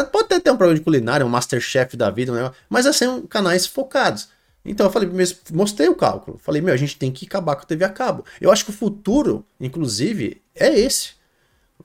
Ah, 0.00 0.04
pode 0.04 0.26
até 0.26 0.40
ter 0.40 0.50
um 0.50 0.56
programa 0.56 0.78
de 0.78 0.84
culinária, 0.84 1.24
um 1.24 1.28
Masterchef 1.28 1.96
da 1.96 2.10
vida, 2.10 2.32
um 2.32 2.50
mas 2.68 2.86
assim, 2.86 3.06
um 3.06 3.26
canais 3.26 3.66
focados. 3.66 4.28
Então 4.64 4.86
eu 4.86 4.90
falei, 4.90 5.10
mostrei 5.52 5.88
o 5.88 5.94
cálculo. 5.94 6.38
Falei, 6.38 6.62
meu, 6.62 6.72
a 6.72 6.76
gente 6.76 6.96
tem 6.96 7.12
que 7.12 7.26
acabar 7.26 7.54
com 7.54 7.62
a 7.62 7.66
TV 7.66 7.84
a 7.84 7.90
cabo. 7.90 8.24
Eu 8.40 8.50
acho 8.50 8.64
que 8.64 8.70
o 8.70 8.74
futuro, 8.74 9.44
inclusive, 9.60 10.40
é 10.54 10.78
esse. 10.78 11.10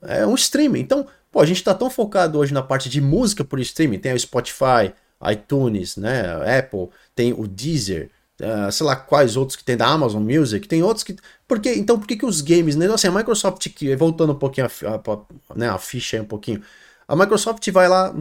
É 0.02 0.26
um 0.26 0.34
streaming. 0.34 0.80
Então, 0.80 1.06
pô, 1.30 1.40
a 1.40 1.46
gente 1.46 1.62
tá 1.62 1.74
tão 1.74 1.90
focado 1.90 2.38
hoje 2.38 2.54
na 2.54 2.62
parte 2.62 2.88
de 2.88 3.00
música 3.00 3.44
por 3.44 3.60
streaming. 3.60 3.98
Tem 3.98 4.14
o 4.14 4.18
Spotify, 4.18 4.94
iTunes, 5.30 5.96
né, 5.96 6.58
Apple, 6.58 6.88
tem 7.14 7.32
o 7.32 7.46
Deezer, 7.46 8.10
uh, 8.40 8.72
sei 8.72 8.86
lá 8.86 8.96
quais 8.96 9.36
outros 9.36 9.56
que 9.56 9.64
tem 9.64 9.76
da 9.76 9.86
Amazon 9.86 10.22
Music, 10.22 10.66
tem 10.66 10.82
outros 10.82 11.04
que... 11.04 11.16
Porque, 11.46 11.74
então 11.74 11.98
por 11.98 12.06
que, 12.06 12.16
que 12.16 12.24
os 12.24 12.40
games, 12.40 12.76
né, 12.76 12.86
assim, 12.86 13.08
a 13.08 13.12
Microsoft, 13.12 13.66
voltando 13.98 14.32
um 14.32 14.38
pouquinho 14.38 14.66
a, 14.66 14.94
a, 14.94 15.54
né, 15.54 15.68
a 15.68 15.78
ficha 15.78 16.16
aí 16.16 16.22
um 16.22 16.26
pouquinho, 16.26 16.62
a 17.10 17.16
Microsoft 17.16 17.68
vai 17.72 17.88
lá 17.88 18.14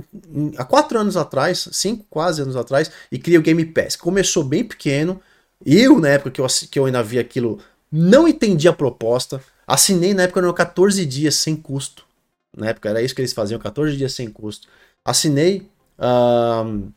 há 0.58 0.66
quatro 0.66 0.98
anos 0.98 1.16
atrás, 1.16 1.70
cinco 1.72 2.08
quase 2.10 2.42
anos 2.42 2.56
atrás, 2.56 2.92
e 3.12 3.20
cria 3.20 3.38
o 3.38 3.42
Game 3.44 3.64
Pass. 3.66 3.96
Começou 3.96 4.44
bem 4.44 4.64
pequeno. 4.64 5.22
Eu, 5.64 6.00
na 6.00 6.10
época 6.10 6.32
que 6.32 6.42
eu, 6.42 6.48
que 6.72 6.80
eu 6.80 6.86
ainda 6.86 7.04
vi 7.04 7.20
aquilo, 7.20 7.60
não 7.92 8.28
entendi 8.28 8.68
a 8.68 8.74
proposta. 8.74 9.44
Assinei 9.68 10.16
na 10.16 10.24
época, 10.24 10.40
eram 10.40 10.52
14 10.52 11.06
dias 11.06 11.36
sem 11.36 11.56
custo. 11.56 12.04
Na 12.58 12.70
época 12.70 12.90
era 12.90 13.00
isso 13.00 13.14
que 13.14 13.22
eles 13.22 13.32
faziam, 13.32 13.60
14 13.60 13.96
dias 13.96 14.12
sem 14.12 14.28
custo. 14.28 14.68
Assinei. 15.06 15.70
uh, 16.00 16.92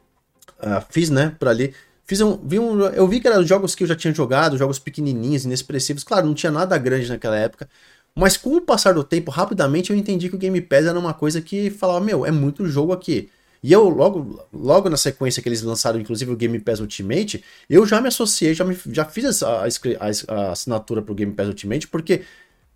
fiz, 0.89 1.11
né, 1.11 1.37
por 1.39 1.49
ali. 1.49 1.75
Fiz 2.07 2.23
um, 2.23 2.39
vi 2.39 2.59
um, 2.59 2.87
eu 2.87 3.07
vi 3.07 3.21
que 3.21 3.29
eram 3.29 3.45
jogos 3.45 3.75
que 3.75 3.85
eu 3.85 3.89
já 3.89 3.95
tinha 3.95 4.15
jogado, 4.15 4.57
jogos 4.57 4.79
pequenininhos, 4.79 5.45
inexpressivos. 5.45 6.05
Claro, 6.05 6.27
não 6.27 6.33
tinha 6.33 6.51
nada 6.51 6.79
grande 6.79 7.11
naquela 7.11 7.37
época. 7.37 7.69
Mas 8.15 8.37
com 8.37 8.57
o 8.57 8.61
passar 8.61 8.95
do 8.95 9.03
tempo, 9.03 9.31
rapidamente 9.31 9.91
eu 9.91 9.97
entendi 9.97 10.29
que 10.29 10.35
o 10.35 10.39
Game 10.39 10.61
Pass 10.61 10.85
era 10.85 10.99
uma 10.99 11.15
coisa 11.15 11.41
que 11.41 11.71
falava, 11.71 12.05
meu, 12.05 12.27
é 12.27 12.31
muito 12.31 12.67
jogo 12.67 12.93
aqui. 12.93 13.31
E 13.63 13.73
eu, 13.73 13.89
logo, 13.89 14.45
logo 14.53 14.91
na 14.91 14.97
sequência 14.97 15.41
que 15.41 15.49
eles 15.49 15.63
lançaram, 15.63 16.01
inclusive, 16.01 16.31
o 16.33 16.37
Game 16.37 16.59
Pass 16.59 16.81
Ultimate, 16.81 17.43
eu 17.71 17.87
já 17.87 18.01
me 18.01 18.09
associei, 18.09 18.55
já, 18.55 18.65
me, 18.65 18.77
já 18.91 19.05
fiz 19.05 19.43
a, 19.43 19.63
a, 19.63 20.35
a 20.35 20.51
assinatura 20.51 21.01
pro 21.01 21.15
Game 21.15 21.33
Pass 21.33 21.47
Ultimate, 21.47 21.87
porque 21.87 22.23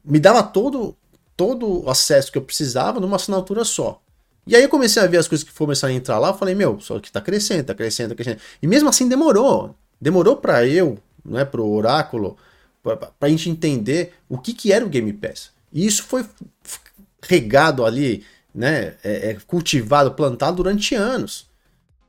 me 0.04 0.20
dava 0.20 0.42
todo, 0.44 0.96
todo 1.36 1.84
o 1.84 1.90
acesso 1.90 2.30
que 2.30 2.38
eu 2.38 2.42
precisava 2.42 3.00
numa 3.00 3.16
assinatura 3.16 3.64
só. 3.64 4.00
E 4.46 4.54
aí 4.54 4.62
eu 4.62 4.68
comecei 4.68 5.02
a 5.02 5.08
ver 5.08 5.16
as 5.16 5.26
coisas 5.26 5.46
que 5.46 5.52
começaram 5.52 5.92
a 5.92 5.96
entrar 5.96 6.20
lá, 6.20 6.28
eu 6.28 6.34
falei, 6.34 6.54
meu, 6.54 6.78
só 6.78 7.00
que 7.00 7.10
tá 7.10 7.20
crescendo, 7.20 7.64
tá 7.64 7.74
crescendo, 7.74 8.10
tá 8.10 8.14
crescendo. 8.14 8.40
E 8.62 8.66
mesmo 8.66 8.88
assim 8.88 9.08
demorou. 9.08 9.74
Demorou 10.00 10.36
para 10.36 10.64
eu, 10.64 10.98
né, 11.24 11.44
pro 11.44 11.66
Oráculo, 11.66 12.36
pra, 12.94 13.08
pra 13.08 13.28
gente 13.28 13.50
entender 13.50 14.12
o 14.28 14.38
que 14.38 14.52
que 14.52 14.72
era 14.72 14.84
o 14.84 14.88
Game 14.88 15.12
Pass. 15.12 15.50
E 15.72 15.84
isso 15.84 16.04
foi 16.04 16.24
regado 17.22 17.84
ali 17.84 18.24
né, 18.54 18.94
é, 19.02 19.30
é 19.30 19.36
cultivado, 19.46 20.12
plantado 20.12 20.58
durante 20.58 20.94
anos. 20.94 21.48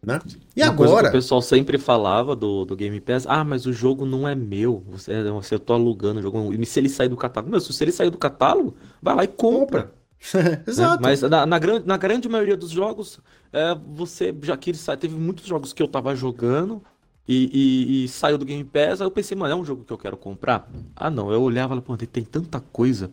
Né? 0.01 0.19
E 0.55 0.61
Uma 0.61 0.69
agora. 0.69 1.09
o 1.09 1.11
pessoal 1.11 1.41
sempre 1.41 1.77
falava 1.77 2.35
do, 2.35 2.63
do 2.63 2.75
Game 2.75 2.99
Pass, 3.01 3.25
ah, 3.27 3.43
mas 3.43 3.65
o 3.65 3.73
jogo 3.73 4.05
não 4.05 4.27
é 4.27 4.35
meu. 4.35 4.83
Você, 4.89 5.23
você 5.31 5.55
eu 5.55 5.59
tô 5.59 5.73
alugando 5.73 6.19
o 6.19 6.21
jogo. 6.21 6.53
E 6.53 6.65
se 6.65 6.79
ele 6.79 6.87
sair 6.87 7.09
do 7.09 7.17
catálogo? 7.17 7.51
Meu, 7.51 7.59
se 7.59 7.83
ele 7.83 7.91
sair 7.91 8.09
do 8.09 8.17
catálogo, 8.17 8.75
vai 9.01 9.15
lá 9.15 9.23
e 9.23 9.27
compra. 9.27 9.91
Exato. 10.67 11.01
Né? 11.01 11.09
Mas 11.09 11.21
na, 11.21 11.45
na, 11.45 11.59
grande, 11.59 11.87
na 11.87 11.97
grande 11.97 12.29
maioria 12.29 12.55
dos 12.55 12.69
jogos, 12.69 13.19
é, 13.51 13.75
você, 13.95 14.33
já 14.43 14.55
que 14.55 14.69
ele 14.69 14.77
sai, 14.77 14.97
teve 14.97 15.15
muitos 15.15 15.45
jogos 15.45 15.73
que 15.73 15.81
eu 15.81 15.87
tava 15.87 16.15
jogando 16.15 16.81
e, 17.27 17.49
e, 17.53 18.05
e, 18.05 18.07
saiu 18.07 18.37
do 18.37 18.45
Game 18.45 18.63
Pass, 18.63 19.01
aí 19.01 19.07
eu 19.07 19.11
pensei, 19.11 19.35
mano, 19.37 19.53
é 19.53 19.55
um 19.55 19.65
jogo 19.65 19.83
que 19.83 19.91
eu 19.91 19.97
quero 19.97 20.15
comprar? 20.15 20.69
Ah, 20.95 21.09
não. 21.09 21.31
Eu 21.31 21.41
olhava 21.41 21.75
e 21.75 21.81
falava, 21.81 21.97
pô, 21.97 22.07
tem 22.07 22.23
tanta 22.23 22.59
coisa. 22.59 23.11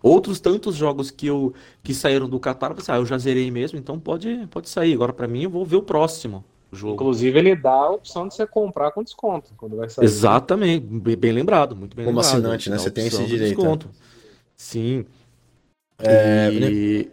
Outros 0.00 0.38
tantos 0.38 0.76
jogos 0.76 1.10
que 1.10 1.26
eu 1.26 1.52
que 1.82 1.92
saíram 1.92 2.28
do 2.28 2.38
catálogo, 2.38 2.80
ah, 2.86 2.96
eu 2.96 3.06
já 3.06 3.18
zerei 3.18 3.50
mesmo, 3.50 3.78
então 3.78 3.98
pode, 3.98 4.46
pode 4.50 4.68
sair. 4.68 4.94
Agora 4.94 5.12
para 5.12 5.26
mim 5.26 5.42
eu 5.42 5.50
vou 5.50 5.64
ver 5.64 5.76
o 5.76 5.82
próximo 5.82 6.44
jogo. 6.72 6.94
Inclusive 6.94 7.38
ele 7.38 7.56
dá 7.56 7.72
a 7.72 7.90
opção 7.90 8.28
de 8.28 8.34
você 8.34 8.46
comprar 8.46 8.92
com 8.92 9.02
desconto 9.02 9.52
quando 9.56 9.76
vai 9.76 9.88
sair. 9.88 10.04
Exatamente, 10.04 10.86
bem, 10.86 11.16
bem 11.16 11.32
lembrado, 11.32 11.74
muito 11.74 11.96
bem 11.96 12.04
Como 12.04 12.18
lembrado. 12.18 12.34
assinante, 12.34 12.70
né? 12.70 12.78
Você 12.78 12.90
tem 12.90 13.06
esse 13.08 13.24
direito. 13.24 13.56
Desconto. 13.56 13.90
Sim. 14.56 15.04
É... 15.98 16.50
E... 16.52 17.10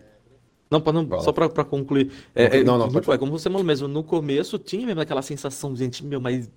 Não, 0.73 0.81
pra 0.81 0.91
não, 0.91 1.21
só 1.21 1.31
para 1.31 1.63
concluir. 1.63 2.11
É, 2.33 2.57
é, 2.57 2.63
não, 2.63 2.79
não, 2.79 2.89
muito, 2.89 3.11
é 3.11 3.17
como 3.17 3.31
você 3.31 3.49
falou 3.49 3.63
mesmo, 3.63 3.87
no 3.87 4.03
começo 4.03 4.57
tinha 4.57 4.85
mesmo 4.85 5.01
aquela 5.01 5.21
sensação, 5.21 5.75
gente, 5.75 6.03
meu, 6.03 6.19
mas 6.19 6.49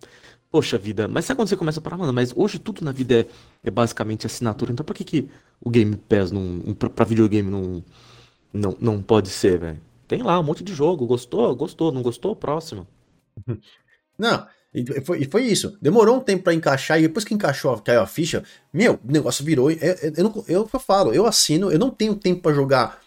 Poxa 0.50 0.78
vida, 0.78 1.08
mas 1.08 1.24
sabe 1.24 1.38
quando 1.38 1.48
você 1.48 1.56
começa 1.56 1.80
a 1.80 1.82
parar, 1.82 1.98
mano? 1.98 2.12
Mas 2.12 2.32
hoje 2.34 2.58
tudo 2.58 2.84
na 2.84 2.92
vida 2.92 3.20
é, 3.20 3.26
é 3.64 3.70
basicamente 3.70 4.26
assinatura, 4.26 4.72
então 4.72 4.86
por 4.86 4.94
que, 4.94 5.04
que 5.04 5.28
o 5.60 5.68
Game 5.68 5.96
Pass 5.96 6.30
não, 6.30 6.74
pra, 6.74 6.88
pra 6.88 7.04
videogame 7.04 7.50
não, 7.50 7.84
não, 8.52 8.76
não 8.80 9.02
pode 9.02 9.28
ser, 9.28 9.58
velho? 9.58 9.80
Tem 10.06 10.22
lá 10.22 10.38
um 10.38 10.44
monte 10.44 10.62
de 10.62 10.72
jogo, 10.72 11.04
gostou? 11.04 11.54
Gostou, 11.54 11.92
não 11.92 12.00
gostou? 12.00 12.34
Próximo. 12.34 12.86
Não, 14.18 14.46
e 14.72 15.00
foi, 15.02 15.20
e 15.20 15.24
foi 15.26 15.42
isso. 15.42 15.76
Demorou 15.82 16.16
um 16.16 16.20
tempo 16.20 16.44
para 16.44 16.54
encaixar, 16.54 16.98
e 16.98 17.02
depois 17.02 17.22
que 17.22 17.34
encaixou, 17.34 17.76
caiu 17.80 18.00
a 18.00 18.06
ficha, 18.06 18.42
meu, 18.72 18.94
o 18.94 19.12
negócio 19.12 19.44
virou. 19.44 19.70
Eu, 19.70 19.76
eu, 19.78 20.12
eu, 20.16 20.44
eu, 20.48 20.70
eu 20.72 20.80
falo, 20.80 21.12
eu 21.12 21.26
assino, 21.26 21.70
eu 21.70 21.78
não 21.78 21.90
tenho 21.90 22.14
tempo 22.14 22.40
para 22.40 22.54
jogar 22.54 22.98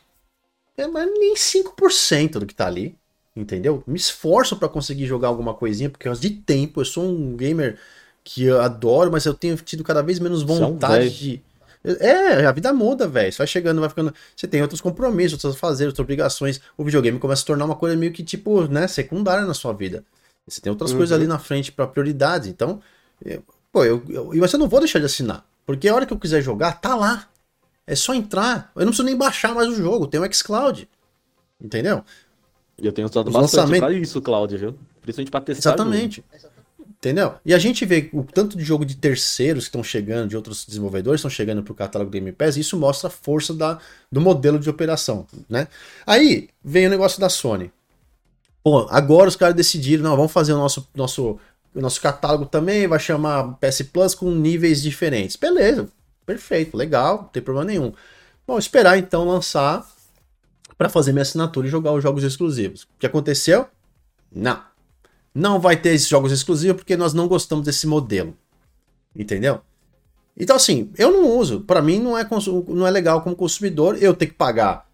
é, 0.82 1.06
nem 1.06 1.36
5% 1.36 2.40
do 2.40 2.46
que 2.46 2.56
tá 2.56 2.68
ali 2.68 2.96
entendeu? 3.36 3.84
Me 3.88 3.98
esforço 3.98 4.56
para 4.58 4.68
conseguir 4.68 5.06
jogar 5.06 5.28
alguma 5.28 5.54
coisinha, 5.54 5.90
porque 5.90 6.10
de 6.10 6.30
tempo, 6.30 6.82
eu 6.82 6.86
sou 6.86 7.06
um 7.06 7.36
gamer 7.36 7.78
que 8.24 8.44
eu 8.44 8.62
adoro, 8.62 9.12
mas 9.12 9.26
eu 9.26 9.34
tenho 9.34 9.56
tido 9.58 9.84
cada 9.84 10.02
vez 10.02 10.20
menos 10.20 10.44
vontade 10.44 11.06
é 11.06 11.08
um 11.08 11.12
de. 11.12 11.42
É, 12.02 12.46
a 12.46 12.52
vida 12.52 12.74
muda, 12.74 13.08
velho. 13.08 13.32
Você 13.32 13.38
vai 13.38 13.48
chegando, 13.48 13.80
vai 13.80 13.90
ficando. 13.90 14.14
Você 14.36 14.48
tem 14.48 14.62
outros 14.62 14.82
compromissos, 14.82 15.34
outras 15.34 15.60
fazer, 15.60 15.86
outras 15.86 16.04
obrigações. 16.04 16.60
O 16.78 16.84
videogame 16.84 17.18
começa 17.18 17.40
a 17.40 17.42
se 17.42 17.46
tornar 17.46 17.66
uma 17.66 17.76
coisa 17.76 17.96
meio 17.96 18.12
que, 18.12 18.22
tipo, 18.22 18.68
né, 18.68 18.88
secundária 18.88 19.46
na 19.46 19.54
sua 19.54 19.74
vida. 19.74 20.04
Você 20.46 20.60
tem 20.60 20.70
outras 20.70 20.92
uhum. 20.92 20.98
coisas 20.98 21.18
ali 21.18 21.26
na 21.26 21.40
frente 21.40 21.72
para 21.72 21.88
prioridades. 21.88 22.50
Então, 22.50 22.82
eu, 23.24 23.42
pô, 23.72 23.86
eu, 23.86 24.04
eu, 24.10 24.32
mas 24.36 24.52
eu 24.52 24.60
não 24.60 24.68
vou 24.68 24.80
deixar 24.80 25.00
de 25.00 25.06
assinar. 25.06 25.46
Porque 25.66 25.88
a 25.88 25.96
hora 25.96 26.06
que 26.06 26.12
eu 26.12 26.20
quiser 26.20 26.42
jogar, 26.42 26.74
tá 26.74 26.96
lá. 26.96 27.28
É 27.90 27.96
só 27.96 28.14
entrar. 28.14 28.72
Eu 28.76 28.82
não 28.82 28.90
preciso 28.90 29.04
nem 29.04 29.18
baixar 29.18 29.56
mais 29.56 29.68
o 29.68 29.74
jogo. 29.74 30.06
Tem 30.06 30.20
o 30.20 30.32
xCloud. 30.32 30.88
Entendeu? 31.60 32.04
E 32.78 32.86
eu 32.86 32.94
tenho 32.94 33.08
usado 33.08 33.28
Os 33.28 33.34
bastante 33.34 33.62
lançamento... 33.62 33.82
pra 33.82 33.92
isso, 33.92 34.22
Cláudio, 34.22 34.60
viu? 34.60 34.80
Principalmente 35.02 35.32
pra 35.32 35.42
testar. 35.42 35.72
Exatamente. 35.72 36.24
Entendeu? 36.88 37.34
E 37.44 37.52
a 37.52 37.58
gente 37.58 37.84
vê 37.86 38.08
o 38.14 38.24
tanto 38.24 38.56
de 38.56 38.64
jogo 38.64 38.86
de 38.86 38.96
terceiros 38.96 39.64
que 39.64 39.70
estão 39.70 39.84
chegando, 39.84 40.30
de 40.30 40.36
outros 40.36 40.68
desenvolvedores 40.68 41.20
estão 41.20 41.32
chegando 41.32 41.64
pro 41.64 41.74
catálogo 41.74 42.12
do 42.12 42.14
Game 42.14 42.32
Pass, 42.32 42.58
e 42.58 42.60
isso 42.60 42.78
mostra 42.78 43.08
a 43.08 43.12
força 43.12 43.56
da, 43.56 43.80
do 44.12 44.22
modelo 44.22 44.60
de 44.60 44.70
operação, 44.70 45.26
né? 45.50 45.68
Aí 46.06 46.50
vem 46.64 46.86
o 46.86 46.90
negócio 46.90 47.20
da 47.20 47.30
Sony. 47.30 47.72
Pô, 48.62 48.86
agora 48.90 49.30
os 49.30 49.36
caras 49.36 49.56
decidiram, 49.56 50.04
não, 50.04 50.16
vamos 50.16 50.32
fazer 50.32 50.54
o 50.54 50.58
nosso, 50.58 50.88
nosso, 50.94 51.40
o 51.74 51.82
nosso 51.82 52.02
catálogo 52.02 52.46
também, 52.46 52.86
vai 52.86 53.00
chamar 53.00 53.58
PS 53.60 53.82
Plus 53.84 54.14
com 54.14 54.30
níveis 54.30 54.82
diferentes. 54.82 55.38
Beleza, 55.38 55.88
perfeito, 56.30 56.78
legal, 56.78 57.24
não 57.24 57.30
tem 57.30 57.42
problema 57.42 57.66
nenhum. 57.66 57.92
Bom, 58.46 58.60
esperar 58.60 59.00
então 59.00 59.28
lançar 59.28 59.84
para 60.78 60.88
fazer 60.88 61.12
minha 61.12 61.24
assinatura 61.24 61.66
e 61.66 61.72
jogar 61.72 61.92
os 61.92 62.04
jogos 62.04 62.24
exclusivos. 62.24 62.84
O 62.84 63.00
que 63.00 63.08
aconteceu? 63.08 63.66
Não. 64.32 64.62
Não 65.34 65.60
vai 65.60 65.76
ter 65.76 65.90
esses 65.90 66.08
jogos 66.08 66.32
exclusivos 66.32 66.78
porque 66.78 66.96
nós 66.96 67.16
não 67.16 67.28
gostamos 67.28 67.66
desse 67.66 67.88
modelo. 67.88 68.38
Entendeu? 69.16 69.62
Então, 70.38 70.56
assim, 70.56 70.92
eu 71.00 71.12
não 71.12 71.36
uso. 71.36 71.62
Para 71.62 71.82
mim, 71.82 72.00
não 72.00 72.16
é, 72.16 72.28
não 72.68 72.86
é 72.86 72.92
legal 72.92 73.24
como 73.24 73.36
consumidor 73.36 73.98
eu 74.00 74.14
ter 74.14 74.28
que 74.28 74.34
pagar 74.34 74.88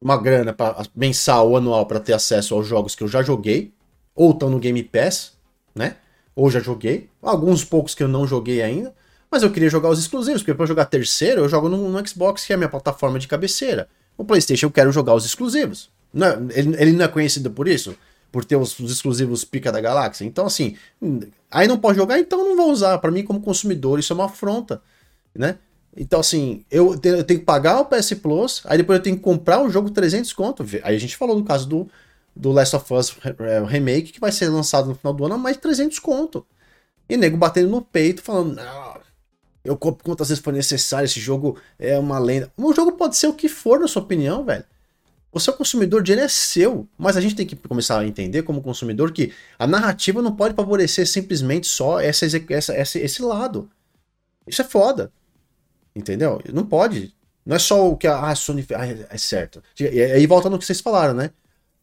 uma 0.00 0.16
grana 0.16 0.54
pra, 0.54 0.82
mensal 0.96 1.50
ou 1.50 1.58
anual 1.58 1.84
para 1.84 2.00
ter 2.00 2.14
acesso 2.14 2.54
aos 2.54 2.66
jogos 2.66 2.94
que 2.94 3.04
eu 3.04 3.08
já 3.08 3.22
joguei, 3.22 3.72
ou 4.14 4.30
estão 4.30 4.48
no 4.48 4.58
Game 4.58 4.82
Pass, 4.82 5.34
né? 5.74 5.96
Ou 6.34 6.50
já 6.50 6.58
joguei. 6.58 7.10
Alguns 7.20 7.64
poucos 7.64 7.94
que 7.94 8.02
eu 8.02 8.08
não 8.08 8.26
joguei 8.26 8.62
ainda. 8.62 8.94
Mas 9.32 9.42
eu 9.42 9.50
queria 9.50 9.70
jogar 9.70 9.88
os 9.88 9.98
exclusivos, 9.98 10.42
porque 10.42 10.52
para 10.52 10.66
jogar 10.66 10.84
terceiro, 10.84 11.40
eu 11.40 11.48
jogo 11.48 11.66
no, 11.66 11.88
no 11.88 12.06
Xbox, 12.06 12.44
que 12.44 12.52
é 12.52 12.54
a 12.54 12.58
minha 12.58 12.68
plataforma 12.68 13.18
de 13.18 13.26
cabeceira. 13.26 13.88
O 14.14 14.26
PlayStation 14.26 14.66
eu 14.66 14.70
quero 14.70 14.92
jogar 14.92 15.14
os 15.14 15.24
exclusivos. 15.24 15.88
Não, 16.12 16.50
ele, 16.50 16.76
ele 16.78 16.92
não 16.92 17.06
é 17.06 17.08
conhecido 17.08 17.50
por 17.50 17.66
isso? 17.66 17.96
Por 18.30 18.44
ter 18.44 18.56
os, 18.56 18.78
os, 18.78 18.92
exclusivos 18.92 19.42
pica 19.42 19.72
da 19.72 19.80
galáxia? 19.80 20.26
Então, 20.26 20.44
assim, 20.44 20.76
aí 21.50 21.66
não 21.66 21.78
pode 21.78 21.96
jogar, 21.96 22.18
então 22.18 22.46
não 22.46 22.54
vou 22.54 22.70
usar. 22.70 22.98
Para 22.98 23.10
mim, 23.10 23.24
como 23.24 23.40
consumidor, 23.40 23.98
isso 23.98 24.12
é 24.12 24.16
uma 24.16 24.26
afronta, 24.26 24.82
né? 25.34 25.56
Então, 25.96 26.20
assim, 26.20 26.62
eu, 26.70 26.98
tenho, 26.98 27.16
eu 27.16 27.24
tenho 27.24 27.40
que 27.40 27.46
pagar 27.46 27.80
o 27.80 27.86
PS 27.86 28.12
Plus, 28.14 28.62
aí 28.66 28.76
depois 28.76 28.98
eu 28.98 29.02
tenho 29.02 29.16
que 29.16 29.22
comprar 29.22 29.62
o 29.62 29.70
jogo 29.70 29.90
300 29.90 30.30
conto. 30.34 30.62
Aí 30.82 30.94
a 30.94 31.00
gente 31.00 31.16
falou 31.16 31.36
do 31.36 31.44
caso 31.44 31.66
do, 31.66 31.88
do 32.36 32.52
Last 32.52 32.76
of 32.76 32.92
Us 32.92 33.16
é, 33.40 33.64
Remake, 33.64 34.12
que 34.12 34.20
vai 34.20 34.30
ser 34.30 34.50
lançado 34.50 34.88
no 34.88 34.94
final 34.94 35.14
do 35.14 35.24
ano 35.24 35.36
a 35.36 35.38
mais 35.38 35.56
300 35.56 35.98
conto. 36.00 36.44
E 37.08 37.16
nego 37.16 37.36
batendo 37.36 37.70
no 37.70 37.82
peito, 37.82 38.22
falando, 38.22 38.58
eu 39.64 39.76
compro 39.76 40.04
quantas 40.04 40.28
vezes 40.28 40.42
for 40.42 40.52
necessário, 40.52 41.04
esse 41.04 41.20
jogo 41.20 41.58
é 41.78 41.98
uma 41.98 42.18
lenda. 42.18 42.52
O 42.56 42.72
jogo 42.74 42.92
pode 42.92 43.16
ser 43.16 43.28
o 43.28 43.34
que 43.34 43.48
for, 43.48 43.78
na 43.78 43.86
sua 43.86 44.02
opinião, 44.02 44.44
velho. 44.44 44.64
O 45.30 45.40
seu 45.40 45.52
consumidor, 45.54 46.02
dinheiro 46.02 46.26
é 46.26 46.28
seu. 46.28 46.86
Mas 46.98 47.16
a 47.16 47.20
gente 47.20 47.34
tem 47.34 47.46
que 47.46 47.56
começar 47.56 47.98
a 47.98 48.06
entender, 48.06 48.42
como 48.42 48.60
consumidor, 48.60 49.12
que 49.12 49.32
a 49.58 49.66
narrativa 49.66 50.20
não 50.20 50.34
pode 50.34 50.54
favorecer 50.54 51.06
simplesmente 51.06 51.66
só 51.66 52.00
essa, 52.00 52.26
essa, 52.26 52.74
essa, 52.74 52.98
esse 52.98 53.22
lado. 53.22 53.70
Isso 54.46 54.60
é 54.60 54.64
foda. 54.64 55.12
Entendeu? 55.94 56.40
Não 56.52 56.66
pode. 56.66 57.14
Não 57.46 57.56
é 57.56 57.58
só 57.58 57.88
o 57.88 57.96
que 57.96 58.06
a, 58.06 58.34
Sony 58.34 58.66
ah, 58.74 58.86
é 58.86 59.18
certo. 59.18 59.62
E 59.78 60.02
aí 60.02 60.26
volta 60.26 60.50
no 60.50 60.58
que 60.58 60.64
vocês 60.64 60.80
falaram, 60.80 61.14
né? 61.14 61.30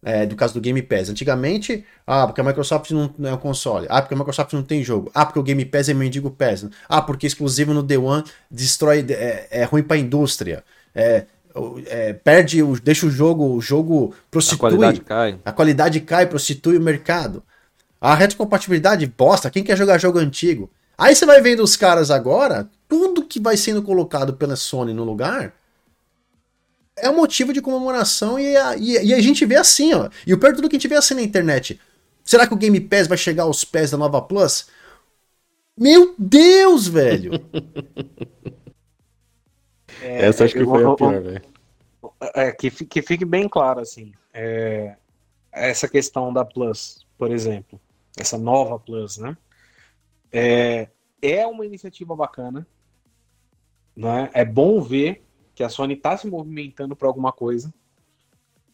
É, 0.02 0.26
do 0.26 0.34
caso 0.36 0.54
do 0.54 0.62
Game 0.62 0.82
Pass. 0.82 1.10
Antigamente, 1.10 1.84
ah, 2.08 2.26
porque 2.26 2.40
a 2.40 2.44
Microsoft 2.44 2.90
não, 2.92 3.14
não 3.18 3.30
é 3.30 3.34
um 3.34 3.38
console. 3.38 3.86
Ah, 3.90 4.02
porque 4.02 4.14
a 4.14 4.18
Microsoft 4.18 4.54
não 4.54 4.64
tem 4.64 4.82
jogo. 4.82 5.12
Ah, 5.14 5.26
porque 5.26 5.40
o 5.40 5.44
Game 5.44 5.66
Pass 5.66 5.90
é 5.90 5.94
mendigo 5.94 6.32
Pass. 6.32 6.66
Ah, 6.88 7.02
porque 7.02 7.28
exclusivo 7.28 7.74
no 7.74 7.84
Day 7.84 7.98
One 7.98 8.24
destrói, 8.50 9.06
é, 9.10 9.48
é 9.52 9.64
ruim 9.66 9.84
pra 9.84 9.98
indústria. 9.98 10.64
É, 10.96 11.26
é, 11.88 12.14
perde, 12.14 12.64
deixa 12.82 13.06
o 13.06 13.10
jogo, 13.10 13.56
o 13.56 13.62
jogo 13.62 14.14
prostitui. 14.32 14.56
A 14.56 14.72
qualidade 14.72 15.02
cai. 15.02 15.40
A 15.44 15.52
qualidade 15.52 16.00
cai, 16.00 16.26
prostitui 16.28 16.78
o 16.78 16.82
mercado. 16.82 17.44
A 18.00 18.16
retrocompatibilidade 18.16 19.06
bosta. 19.06 19.50
Quem 19.50 19.64
quer 19.64 19.78
jogar 19.78 19.98
jogo 19.98 20.20
antigo? 20.20 20.70
Aí 20.98 21.16
você 21.16 21.26
vai 21.26 21.42
vendo 21.42 21.64
os 21.64 21.76
caras 21.76 22.12
agora, 22.12 22.70
tudo 22.88 23.26
que 23.26 23.40
vai 23.40 23.56
sendo 23.58 23.82
colocado 23.82 24.34
pela 24.34 24.56
Sony 24.56 24.94
no 24.94 25.04
lugar 25.04 25.54
é 27.02 27.10
um 27.10 27.16
motivo 27.16 27.54
de 27.54 27.62
comemoração 27.62 28.40
e 28.40 28.56
a, 28.56 28.76
e, 28.78 29.08
e 29.08 29.14
a 29.14 29.22
gente 29.22 29.46
vê 29.46 29.56
assim, 29.56 29.94
ó. 29.94 30.10
E 30.26 30.34
o 30.34 30.40
pior 30.40 30.52
de 30.52 30.58
tudo 30.58 30.70
que 30.70 30.76
a 30.76 30.80
gente 30.80 30.88
vê 30.88 30.96
assim 30.96 31.14
na 31.14 31.22
internet. 31.22 31.80
Será 32.24 32.46
que 32.46 32.54
o 32.54 32.58
Game 32.58 32.80
Pass 32.80 33.08
vai 33.08 33.18
chegar 33.18 33.44
aos 33.44 33.64
pés 33.66 33.92
da 33.92 33.98
nova 33.98 34.22
Plus? 34.22 34.68
Meu 35.78 36.14
Deus, 36.18 36.88
velho! 36.88 37.32
É, 40.02 40.28
Essa 40.28 40.46
acho 40.46 40.54
que 40.54 40.64
foi 40.64 40.84
a 40.86 40.96
pior, 40.96 41.22
velho. 41.22 41.42
É, 42.36 42.52
que, 42.52 42.70
que 42.70 43.02
fique 43.02 43.26
bem 43.26 43.50
claro, 43.50 43.82
assim. 43.82 44.14
É, 44.34 44.96
essa 45.52 45.88
questão 45.88 46.32
da 46.32 46.46
Plus. 46.46 47.06
por 47.18 47.32
exemplo, 47.32 47.80
essa 48.18 48.38
nova 48.38 48.80
Plus, 48.80 49.18
né? 49.18 49.36
É, 50.32 50.88
é 51.22 51.46
uma 51.46 51.66
iniciativa 51.66 52.16
bacana, 52.16 52.66
né? 53.96 54.30
É 54.34 54.46
bom 54.46 54.82
ver 54.82 55.26
que 55.60 55.64
a 55.66 55.68
Sony 55.68 55.96
está 55.96 56.16
se 56.16 56.26
movimentando 56.26 56.96
para 56.96 57.10
alguma 57.10 57.34
coisa, 57.34 57.74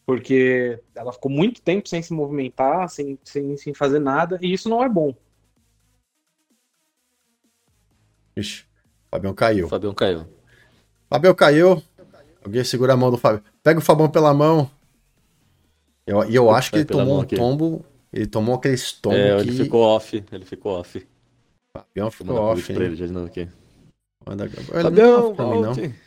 porque 0.06 0.80
ela 0.94 1.12
ficou 1.12 1.32
muito 1.32 1.60
tempo 1.60 1.90
sem 1.90 2.00
se 2.00 2.14
movimentar, 2.14 2.88
sem, 2.92 3.18
sem, 3.24 3.58
sem 3.58 3.74
fazer 3.74 3.98
nada, 3.98 4.38
e 4.40 4.54
isso 4.54 4.70
não 4.70 4.84
é 4.84 4.88
bom. 4.88 5.12
Ixi, 8.36 8.66
Fabião 9.10 9.34
caiu. 9.34 9.68
Fabião 9.68 9.96
caiu. 9.96 10.28
Fabião 11.10 11.34
caiu. 11.34 11.82
Alguém 12.44 12.64
segura 12.64 12.94
a 12.94 12.98
mão 12.98 13.10
do 13.10 13.18
Fábio. 13.18 13.44
Pega 13.64 13.80
o 13.80 13.84
Fabão 13.84 14.08
pela 14.08 14.32
mão. 14.32 14.70
E 16.06 16.12
eu, 16.12 16.24
eu 16.26 16.52
acho 16.52 16.70
que 16.70 16.78
ele 16.78 16.86
tomou 16.86 17.18
um 17.18 17.22
aqui. 17.22 17.36
tombo. 17.36 17.84
Ele 18.14 18.28
tomou 18.28 18.54
aquele 18.54 18.78
tombo. 19.02 19.16
É, 19.16 19.40
ele 19.40 19.54
ficou 19.54 19.82
off. 19.82 20.24
Ele 20.32 20.46
ficou 20.46 20.80
off. 20.80 21.08
Fabião 21.76 22.12
ficou 22.12 22.36
off. 22.36 22.72
Pra 22.72 22.86
ele 22.86 22.96
já 22.96 23.08
de 23.08 23.12
novo 23.12 23.26
aqui. 23.26 23.50
Manda... 24.24 24.48
Fabião, 24.48 25.34
pra 25.34 25.48
mim, 25.48 25.62
não. 25.62 26.05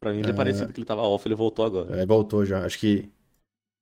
Pra 0.00 0.12
mim 0.12 0.20
ele 0.20 0.30
é... 0.30 0.34
parecia 0.34 0.66
que 0.66 0.78
ele 0.78 0.86
tava 0.86 1.02
off, 1.02 1.26
ele 1.26 1.34
voltou 1.34 1.64
agora. 1.64 2.00
É, 2.00 2.06
voltou 2.06 2.44
já. 2.44 2.64
Acho 2.64 2.78
que. 2.78 3.08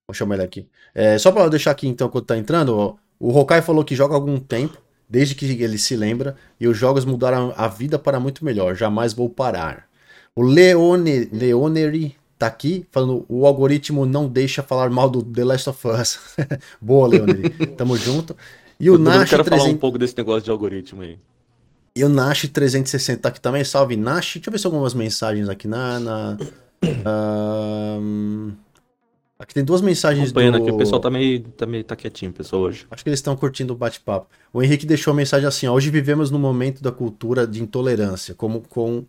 Vou 0.08 0.14
chamar 0.14 0.36
ele 0.36 0.44
aqui. 0.44 0.68
É, 0.94 1.18
só 1.18 1.32
pra 1.32 1.48
deixar 1.48 1.70
aqui 1.70 1.88
então, 1.88 2.08
quando 2.08 2.26
tá 2.26 2.36
entrando, 2.36 2.76
ó, 2.76 2.94
o 3.18 3.36
Hokai 3.36 3.62
falou 3.62 3.84
que 3.84 3.94
joga 3.94 4.14
há 4.14 4.16
algum 4.16 4.38
tempo, 4.38 4.76
desde 5.08 5.34
que 5.34 5.46
ele 5.46 5.78
se 5.78 5.96
lembra, 5.96 6.36
e 6.60 6.68
os 6.68 6.76
jogos 6.76 7.04
mudaram 7.04 7.54
a 7.56 7.68
vida 7.68 7.98
para 7.98 8.20
muito 8.20 8.44
melhor. 8.44 8.74
Jamais 8.74 9.12
vou 9.12 9.30
parar. 9.30 9.88
O 10.36 10.42
Leone, 10.42 11.28
Leoneri 11.32 12.16
tá 12.38 12.46
aqui 12.46 12.84
falando 12.90 13.24
o 13.28 13.46
algoritmo 13.46 14.04
não 14.04 14.28
deixa 14.28 14.62
falar 14.62 14.90
mal 14.90 15.08
do 15.08 15.22
The 15.22 15.44
Last 15.44 15.70
of 15.70 15.88
Us. 15.88 16.18
Boa, 16.80 17.08
Leoneri. 17.08 17.50
Tamo 17.76 17.96
junto. 17.96 18.36
E 18.78 18.90
o 18.90 18.98
Nash. 18.98 19.22
Eu 19.22 19.38
quero 19.38 19.44
300... 19.44 19.58
falar 19.58 19.74
um 19.76 19.78
pouco 19.78 19.98
desse 19.98 20.16
negócio 20.16 20.42
de 20.42 20.50
algoritmo 20.50 21.02
aí. 21.02 21.18
E 21.96 22.02
o 22.02 22.08
Nash 22.08 22.48
360 22.48 23.20
tá 23.20 23.28
aqui 23.28 23.40
também. 23.40 23.62
Salve, 23.62 23.96
Nash. 23.96 24.34
Deixa 24.34 24.48
eu 24.48 24.52
ver 24.52 24.58
se 24.58 24.66
algumas 24.66 24.94
mensagens 24.94 25.48
aqui 25.48 25.68
na. 25.68 26.00
na 26.00 26.36
aqui 29.38 29.54
tem 29.54 29.64
duas 29.64 29.80
mensagens 29.80 30.30
Acompanhando 30.30 30.58
do... 30.58 30.62
aqui, 30.64 30.72
o 30.72 30.76
pessoal 30.76 31.00
tá 31.00 31.08
meio, 31.08 31.40
tá 31.40 31.66
meio 31.66 31.84
tá 31.84 31.94
quietinho, 31.94 32.32
pessoal, 32.32 32.62
hoje. 32.62 32.84
Acho 32.90 33.04
que 33.04 33.08
eles 33.08 33.18
estão 33.18 33.36
curtindo 33.36 33.72
o 33.72 33.76
bate-papo. 33.76 34.26
O 34.52 34.60
Henrique 34.60 34.84
deixou 34.84 35.12
a 35.12 35.14
mensagem 35.14 35.46
assim: 35.46 35.68
ó, 35.68 35.72
hoje 35.72 35.88
vivemos 35.88 36.32
no 36.32 36.38
momento 36.38 36.82
da 36.82 36.90
cultura 36.90 37.46
de 37.46 37.62
intolerância, 37.62 38.34
como 38.34 38.60
com 38.62 39.04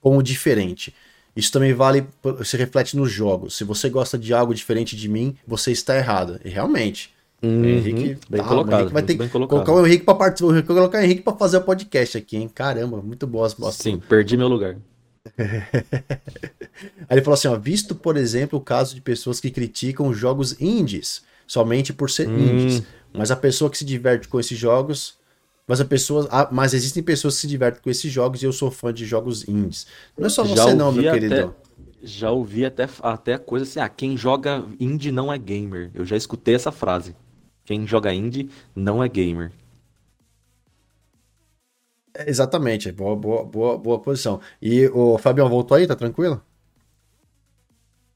como 0.00 0.22
diferente. 0.22 0.94
Isso 1.34 1.52
também 1.52 1.72
vale, 1.74 2.06
se 2.44 2.56
reflete 2.56 2.96
nos 2.96 3.10
jogos. 3.10 3.56
Se 3.56 3.64
você 3.64 3.88
gosta 3.88 4.16
de 4.16 4.32
algo 4.32 4.54
diferente 4.54 4.96
de 4.96 5.08
mim, 5.08 5.36
você 5.46 5.72
está 5.72 5.96
errado. 5.96 6.40
E 6.44 6.48
realmente. 6.48 7.12
Uhum, 7.40 7.64
Henrique, 7.64 8.18
bem 8.28 8.40
tá, 8.40 8.48
colocado. 8.48 8.80
Henrique 8.80 8.92
vai 8.92 9.02
ter 9.02 9.16
que 9.16 9.28
colocar 9.28 9.72
o 9.72 9.86
Henrique 9.86 10.04
para 10.04 10.14
participar, 10.14 10.62
colocar 10.62 10.98
o 10.98 11.02
Henrique 11.02 11.22
para 11.22 11.36
fazer 11.36 11.58
o 11.58 11.62
podcast 11.62 12.18
aqui, 12.18 12.36
hein? 12.36 12.50
Caramba, 12.52 13.00
muito 13.00 13.26
boas 13.26 13.54
bostas. 13.54 13.82
Sim, 13.82 13.98
perdi 13.98 14.36
meu 14.36 14.48
lugar. 14.48 14.76
Aí 17.08 17.18
ele 17.18 17.22
falou 17.22 17.34
assim, 17.34 17.48
ó, 17.48 17.56
visto 17.56 17.94
por 17.94 18.16
exemplo 18.16 18.58
o 18.58 18.62
caso 18.62 18.94
de 18.94 19.00
pessoas 19.00 19.38
que 19.38 19.50
criticam 19.50 20.12
jogos 20.12 20.60
indies 20.60 21.22
somente 21.46 21.92
por 21.92 22.10
ser 22.10 22.28
hum. 22.28 22.38
indies, 22.38 22.82
mas 23.12 23.30
a 23.30 23.36
pessoa 23.36 23.70
que 23.70 23.78
se 23.78 23.84
diverte 23.84 24.26
com 24.26 24.40
esses 24.40 24.58
jogos, 24.58 25.16
mas 25.66 25.80
a 25.80 25.84
pessoa, 25.84 26.28
mas 26.50 26.74
existem 26.74 27.02
pessoas 27.02 27.36
que 27.36 27.42
se 27.42 27.46
divertem 27.46 27.80
com 27.82 27.90
esses 27.90 28.10
jogos 28.10 28.42
e 28.42 28.46
eu 28.46 28.52
sou 28.52 28.70
fã 28.70 28.92
de 28.92 29.04
jogos 29.04 29.46
indies. 29.46 29.86
Não 30.16 30.26
é 30.26 30.30
só 30.30 30.44
Já 30.44 30.64
você 30.64 30.74
não, 30.74 30.90
meu 30.90 31.12
querido. 31.12 31.34
Até 31.34 31.68
já 32.02 32.30
ouvi 32.30 32.64
até, 32.64 32.88
até 33.02 33.38
coisa 33.38 33.64
assim, 33.64 33.80
ah, 33.80 33.88
quem 33.88 34.16
joga 34.16 34.64
indie 34.78 35.10
não 35.10 35.32
é 35.32 35.38
gamer. 35.38 35.90
Eu 35.94 36.04
já 36.04 36.16
escutei 36.16 36.54
essa 36.54 36.70
frase. 36.70 37.14
Quem 37.68 37.86
joga 37.86 38.14
indie 38.14 38.48
não 38.74 39.04
é 39.04 39.08
gamer. 39.10 39.52
É, 42.14 42.30
exatamente, 42.30 42.90
boa, 42.90 43.14
boa, 43.14 43.44
boa, 43.44 43.76
boa 43.76 43.98
posição. 43.98 44.40
E 44.60 44.86
o 44.86 45.18
Fabião 45.18 45.50
voltou 45.50 45.76
aí, 45.76 45.86
tá 45.86 45.94
tranquilo? 45.94 46.40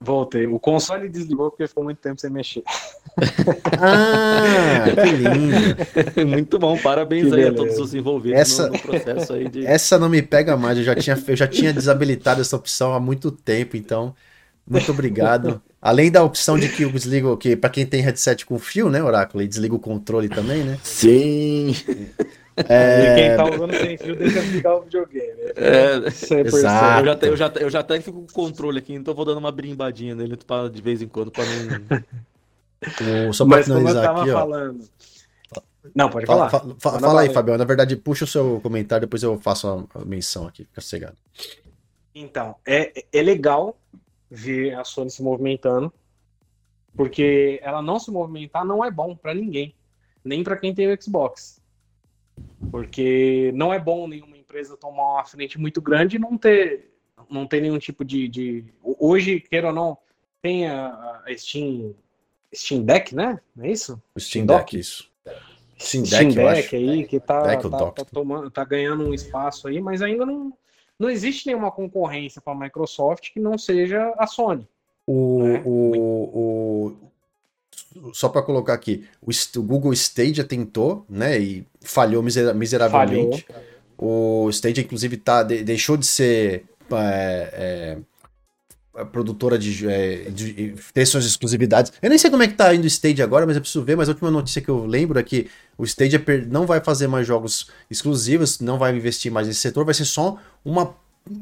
Voltei. 0.00 0.46
O 0.46 0.58
console 0.58 1.06
desligou 1.06 1.50
porque 1.50 1.68
ficou 1.68 1.84
muito 1.84 1.98
tempo 1.98 2.18
sem 2.18 2.30
mexer. 2.30 2.62
ah, 3.78 4.84
que 4.86 5.10
lindo. 5.16 6.24
Muito 6.26 6.58
bom, 6.58 6.78
parabéns 6.78 7.28
que 7.28 7.34
aí 7.34 7.44
beleza. 7.44 7.52
a 7.52 7.56
todos 7.56 7.78
os 7.78 7.94
envolvidos 7.94 8.40
essa... 8.40 8.68
no, 8.68 8.72
no, 8.72 8.78
processo 8.78 9.34
aí 9.34 9.48
de. 9.50 9.66
Essa 9.66 9.98
não 9.98 10.08
me 10.08 10.22
pega 10.22 10.56
mais, 10.56 10.78
eu 10.78 10.84
já 10.84 10.94
tinha, 10.94 11.22
eu 11.28 11.36
já 11.36 11.46
tinha 11.46 11.74
desabilitado 11.74 12.40
essa 12.40 12.56
opção 12.56 12.94
há 12.94 12.98
muito 12.98 13.30
tempo, 13.30 13.76
então. 13.76 14.14
Muito 14.66 14.90
obrigado. 14.90 15.60
Além 15.82 16.12
da 16.12 16.22
opção 16.22 16.56
de 16.56 16.68
que 16.68 16.84
o 16.84 16.92
desligo, 16.92 17.36
que 17.36 17.56
para 17.56 17.68
quem 17.68 17.84
tem 17.84 18.00
headset 18.00 18.46
com 18.46 18.56
fio, 18.56 18.88
né, 18.88 19.02
Oráculo, 19.02 19.42
e 19.42 19.48
desliga 19.48 19.74
o 19.74 19.80
controle 19.80 20.28
também, 20.28 20.62
né? 20.62 20.78
Sim. 20.84 21.74
É... 22.68 23.02
E 23.02 23.14
quem 23.16 23.36
tá 23.36 23.44
usando 23.52 23.74
sem 23.74 23.98
fio 23.98 24.14
deixa 24.14 24.40
ligar 24.40 24.76
o 24.76 24.82
videogame. 24.82 25.40
É, 25.56 25.96
Exato. 26.38 26.46
Eu 26.46 27.04
já, 27.04 27.18
eu, 27.22 27.36
já, 27.36 27.52
eu 27.62 27.70
já 27.70 27.80
até 27.80 28.00
fico 28.00 28.20
com 28.20 28.24
o 28.24 28.32
controle 28.32 28.78
aqui, 28.78 28.94
então 28.94 29.12
vou 29.12 29.24
dando 29.24 29.38
uma 29.38 29.50
brimbadinha 29.50 30.14
nele 30.14 30.36
pra, 30.36 30.68
de 30.68 30.80
vez 30.80 31.02
em 31.02 31.08
quando 31.08 31.32
para 31.32 31.44
não. 31.44 33.30
o, 33.30 33.32
só 33.32 33.44
pra 33.44 33.56
Mas 33.56 33.66
finalizar 33.66 34.16
aqui, 34.16 34.30
falando. 34.30 34.84
ó. 35.56 35.60
Não, 35.94 36.08
pode 36.08 36.26
falar. 36.26 36.48
Fala, 36.48 36.76
fala, 36.78 37.00
fala 37.00 37.20
aí, 37.22 37.32
Fabião. 37.32 37.58
Na 37.58 37.64
verdade, 37.64 37.96
puxa 37.96 38.24
o 38.24 38.28
seu 38.28 38.60
comentário, 38.62 39.06
depois 39.06 39.22
eu 39.22 39.36
faço 39.40 39.88
a 39.92 40.04
menção 40.04 40.46
aqui, 40.46 40.64
fica 40.64 40.80
cegado. 40.80 41.16
Então, 42.14 42.54
é, 42.64 43.04
é 43.12 43.22
legal 43.22 43.76
ver 44.32 44.74
a 44.74 44.82
Sony 44.82 45.10
se 45.10 45.22
movimentando, 45.22 45.92
porque 46.96 47.60
ela 47.62 47.82
não 47.82 47.98
se 47.98 48.10
movimentar 48.10 48.64
não 48.64 48.82
é 48.82 48.90
bom 48.90 49.14
para 49.14 49.34
ninguém, 49.34 49.74
nem 50.24 50.42
para 50.42 50.56
quem 50.56 50.74
tem 50.74 50.90
o 50.90 51.02
Xbox. 51.02 51.60
Porque 52.70 53.52
não 53.54 53.74
é 53.74 53.78
bom 53.78 54.08
nenhuma 54.08 54.38
empresa 54.38 54.74
tomar 54.74 55.16
uma 55.16 55.24
frente 55.24 55.58
muito 55.58 55.82
grande 55.82 56.16
e 56.16 56.18
não 56.18 56.38
ter, 56.38 56.94
não 57.28 57.46
ter 57.46 57.60
nenhum 57.60 57.78
tipo 57.78 58.02
de, 58.02 58.26
de... 58.26 58.64
Hoje, 58.82 59.38
queira 59.38 59.68
ou 59.68 59.74
não, 59.74 59.98
tem 60.40 60.66
a, 60.66 61.22
a 61.26 61.36
Steam, 61.36 61.94
Steam 62.54 62.84
Deck, 62.84 63.14
né? 63.14 63.38
Não 63.54 63.66
é 63.66 63.72
isso? 63.72 64.02
Steam, 64.18 64.46
Deck, 64.46 64.78
isso. 64.78 65.10
Steam 65.78 66.04
Deck, 66.04 66.32
Steam 66.32 66.54
Deck 66.54 66.76
aí, 66.76 67.04
que 67.06 67.20
tá, 67.20 67.42
Deck, 67.42 67.68
tá, 67.68 67.90
tá, 67.90 68.04
tomando, 68.06 68.50
tá 68.50 68.64
ganhando 68.64 69.04
um 69.04 69.12
espaço 69.12 69.68
aí, 69.68 69.78
mas 69.78 70.00
ainda 70.00 70.24
não, 70.24 70.56
não 71.02 71.10
existe 71.10 71.48
nenhuma 71.48 71.72
concorrência 71.72 72.40
para 72.40 72.52
a 72.52 72.56
Microsoft 72.56 73.32
que 73.32 73.40
não 73.40 73.58
seja 73.58 74.14
a 74.16 74.24
Sony. 74.24 74.68
O, 75.04 75.42
né? 75.42 75.62
o, 75.64 76.96
o, 77.98 78.12
só 78.14 78.28
para 78.28 78.40
colocar 78.40 78.72
aqui, 78.72 79.04
o, 79.20 79.32
Google 79.62 79.92
Stadia 79.92 80.44
tentou, 80.44 81.04
né, 81.08 81.40
e 81.40 81.66
falhou 81.80 82.22
miseravelmente. 82.22 83.44
Falhou. 83.48 84.46
O 84.46 84.48
Stadia, 84.50 84.84
inclusive, 84.84 85.16
tá, 85.16 85.42
deixou 85.42 85.96
de 85.96 86.06
ser 86.06 86.66
é, 86.92 87.50
é, 87.52 87.98
produtora 89.10 89.58
de, 89.58 89.88
é, 89.88 90.30
de, 90.30 90.74
suas 91.06 91.24
exclusividades. 91.24 91.92
Eu 92.02 92.10
nem 92.10 92.18
sei 92.18 92.30
como 92.30 92.42
é 92.42 92.48
que 92.48 92.54
tá 92.54 92.74
indo 92.74 92.84
o 92.84 92.86
Stadia 92.86 93.24
agora, 93.24 93.46
mas 93.46 93.56
eu 93.56 93.62
preciso 93.62 93.82
ver. 93.84 93.96
Mas 93.96 94.08
a 94.08 94.12
última 94.12 94.30
notícia 94.30 94.60
que 94.60 94.68
eu 94.68 94.84
lembro 94.84 95.18
é 95.18 95.22
que 95.22 95.48
o 95.78 95.84
Stadia 95.84 96.22
não 96.48 96.66
vai 96.66 96.80
fazer 96.80 97.06
mais 97.06 97.26
jogos 97.26 97.68
exclusivos, 97.90 98.60
não 98.60 98.78
vai 98.78 98.94
investir 98.94 99.32
mais 99.32 99.46
nesse 99.46 99.60
setor, 99.60 99.84
vai 99.84 99.94
ser 99.94 100.04
só 100.04 100.38
uma, 100.62 100.94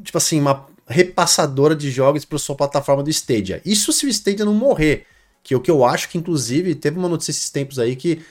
tipo 0.03 0.17
assim, 0.17 0.39
uma 0.39 0.65
repassadora 0.87 1.75
de 1.75 1.91
jogos 1.91 2.23
para 2.23 2.37
sua 2.37 2.55
plataforma 2.55 3.03
do 3.03 3.09
Stadia. 3.09 3.61
Isso 3.65 3.91
se 3.91 4.05
o 4.05 4.09
Stadia 4.09 4.45
não 4.45 4.53
morrer, 4.53 5.05
que 5.43 5.53
é 5.53 5.57
o 5.57 5.61
que 5.61 5.71
eu 5.71 5.83
acho 5.83 6.09
que 6.09 6.17
inclusive 6.17 6.73
teve 6.75 6.97
uma 6.97 7.09
notícia 7.09 7.31
esses 7.31 7.49
tempos 7.49 7.79
aí 7.79 7.95
que 7.95 8.21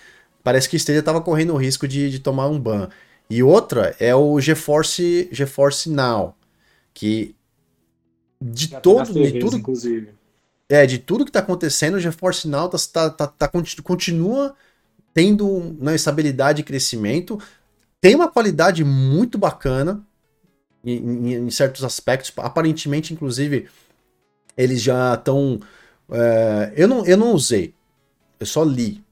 parece 0.43 0.69
que 0.69 0.77
o 0.77 0.79
Stadia 0.79 1.01
estava 1.01 1.21
correndo 1.21 1.53
o 1.53 1.57
risco 1.57 1.87
de, 1.87 2.11
de 2.11 2.19
tomar 2.21 2.49
um 2.49 2.59
ban. 2.59 2.89
E 3.29 3.43
outra 3.43 3.95
é 4.01 4.15
o 4.15 4.41
GeForce, 4.41 5.29
GeForce 5.31 5.91
Now, 5.91 6.35
que 6.93 7.35
de 8.41 8.69
Já 8.69 8.81
todo, 8.81 9.13
de 9.13 9.39
tudo, 9.39 9.57
inclusive. 9.57 10.11
É, 10.69 10.87
de 10.87 10.99
tudo 10.99 11.25
que 11.25 11.31
está 11.31 11.41
acontecendo, 11.41 11.97
o 11.97 12.01
GeForce 12.01 12.49
Now 12.49 12.69
tá, 12.69 13.11
tá, 13.11 13.27
tá, 13.27 13.51
continua 13.83 14.55
tendo 15.13 15.47
uma 15.47 15.95
estabilidade 15.95 16.61
e 16.61 16.65
crescimento, 16.65 17.41
tem 18.01 18.15
uma 18.15 18.31
qualidade 18.31 18.85
muito 18.85 19.37
bacana 19.37 20.01
em, 20.85 21.35
em 21.35 21.51
certos 21.51 21.85
aspectos. 21.85 22.33
Aparentemente, 22.37 23.13
inclusive, 23.13 23.69
eles 24.57 24.81
já 24.81 25.15
estão. 25.15 25.61
É, 26.11 26.73
eu, 26.77 26.89
não, 26.89 27.05
eu 27.05 27.17
não 27.17 27.33
usei, 27.33 27.75
eu 28.39 28.47
só 28.47 28.63
li. 28.63 29.03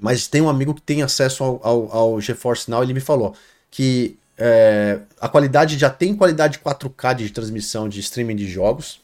Mas 0.00 0.26
tem 0.26 0.40
um 0.40 0.48
amigo 0.48 0.74
que 0.74 0.82
tem 0.82 1.02
acesso 1.02 1.44
ao, 1.44 1.60
ao, 1.62 1.92
ao 1.92 2.20
GeForce 2.20 2.70
Now, 2.70 2.82
ele 2.82 2.94
me 2.94 3.00
falou 3.00 3.34
que 3.70 4.18
é, 4.44 4.98
a 5.20 5.28
qualidade 5.28 5.78
já 5.78 5.88
tem 5.88 6.16
qualidade 6.16 6.58
4K 6.58 7.14
de 7.14 7.30
transmissão 7.30 7.88
de 7.88 8.00
streaming 8.00 8.34
de 8.34 8.48
jogos 8.48 9.00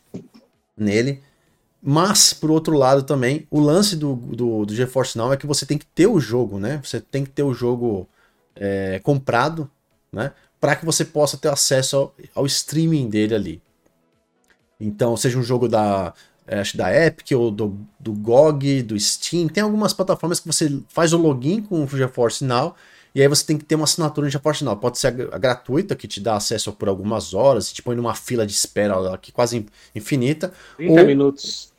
nele. 0.76 1.22
Mas, 1.80 2.32
por 2.32 2.51
outro 2.51 2.76
lado, 2.76 3.05
também, 3.05 3.47
o 3.49 3.61
lance 3.61 3.95
do, 3.95 4.16
do, 4.16 4.66
do 4.66 4.74
GeForce 4.74 5.16
Now 5.16 5.32
é 5.32 5.36
que 5.36 5.47
você 5.47 5.64
tem 5.64 5.78
que 5.78 5.86
ter 5.86 6.09
o 6.09 6.18
jogo, 6.18 6.59
né? 6.59 6.80
Você 6.82 7.01
tem 7.01 7.24
que 7.24 7.30
ter 7.30 7.45
o 7.45 7.55
jogo 7.55 8.09
é, 8.57 8.99
comprado, 9.05 9.70
né? 10.12 10.32
Para 10.61 10.74
que 10.74 10.84
você 10.84 11.05
possa 11.05 11.36
ter 11.36 11.51
acesso 11.51 11.97
ao, 11.97 12.14
ao, 12.34 12.45
streaming 12.45 13.09
dele 13.09 13.36
ali. 13.36 13.62
Então, 14.80 15.16
seja 15.16 15.39
um 15.39 15.43
jogo 15.45 15.68
da. 15.68 16.12
é, 16.49 16.59
acho 16.59 16.76
da 16.76 16.93
Epic 16.93 17.30
ou 17.30 17.53
do, 17.53 17.78
do 18.01 18.12
GOG, 18.12 18.82
do 18.82 18.99
Steam. 18.99 19.47
Tem 19.47 19.62
algumas 19.62 19.93
plataformas 19.93 20.41
que 20.41 20.49
você 20.49 20.80
faz 20.89 21.12
o 21.12 21.16
login 21.16 21.62
com 21.62 21.84
o 21.84 21.86
GeForce 21.86 22.45
Now 22.45 22.74
e 23.15 23.23
aí 23.23 23.29
você 23.29 23.45
tem 23.45 23.57
que 23.57 23.65
ter 23.65 23.75
uma 23.75 23.85
assinatura 23.85 24.29
GeForce 24.29 24.65
Now. 24.65 24.77
Pode 24.77 24.99
ser 24.99 25.09
a, 25.09 25.39
gratuita, 25.39 25.97
que 25.97 26.07
te 26.07 26.21
dá 26.21 26.37
acesso 26.37 26.73
por 26.73 26.89
algumas 26.89 27.35
horas, 27.35 27.73
te 27.73 27.83
põe 27.83 27.97
numa 27.97 28.15
fila 28.15 28.47
de 28.47 28.53
espera 28.53 29.15
aqui 29.15 29.33
quase 29.33 29.67
infinita. 29.95 30.53
30 30.77 31.01
ou, 31.01 31.07
minutos. 31.07 31.73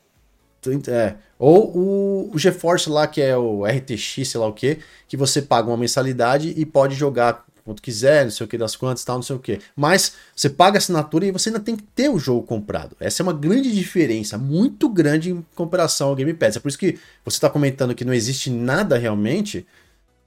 É, 0.88 1.14
ou 1.38 1.76
o, 1.76 2.30
o 2.34 2.38
GeForce 2.38 2.90
lá, 2.90 3.06
que 3.06 3.20
é 3.20 3.36
o 3.36 3.64
RTX, 3.64 4.28
sei 4.28 4.40
lá 4.40 4.46
o 4.46 4.52
que, 4.52 4.78
que 5.08 5.16
você 5.16 5.40
paga 5.40 5.68
uma 5.68 5.76
mensalidade 5.76 6.52
e 6.56 6.66
pode 6.66 6.94
jogar 6.94 7.46
quanto 7.64 7.82
quiser, 7.82 8.24
não 8.24 8.30
sei 8.30 8.44
o 8.44 8.48
que 8.48 8.58
das 8.58 8.74
quantas, 8.74 9.04
tal, 9.04 9.16
não 9.16 9.22
sei 9.22 9.36
o 9.36 9.38
que. 9.38 9.60
Mas 9.76 10.14
você 10.34 10.50
paga 10.50 10.76
a 10.76 10.78
assinatura 10.78 11.26
e 11.26 11.30
você 11.30 11.48
ainda 11.48 11.60
tem 11.60 11.76
que 11.76 11.82
ter 11.82 12.08
o 12.08 12.18
jogo 12.18 12.42
comprado. 12.42 12.96
Essa 12.98 13.22
é 13.22 13.24
uma 13.24 13.32
grande 13.32 13.72
diferença, 13.72 14.36
muito 14.36 14.88
grande 14.88 15.30
em 15.30 15.44
comparação 15.54 16.08
ao 16.08 16.16
Game 16.16 16.34
Pass. 16.34 16.56
É 16.56 16.60
por 16.60 16.68
isso 16.68 16.78
que 16.78 16.98
você 17.24 17.36
está 17.36 17.48
comentando 17.48 17.94
que 17.94 18.04
não 18.04 18.12
existe 18.12 18.50
nada 18.50 18.98
realmente. 18.98 19.66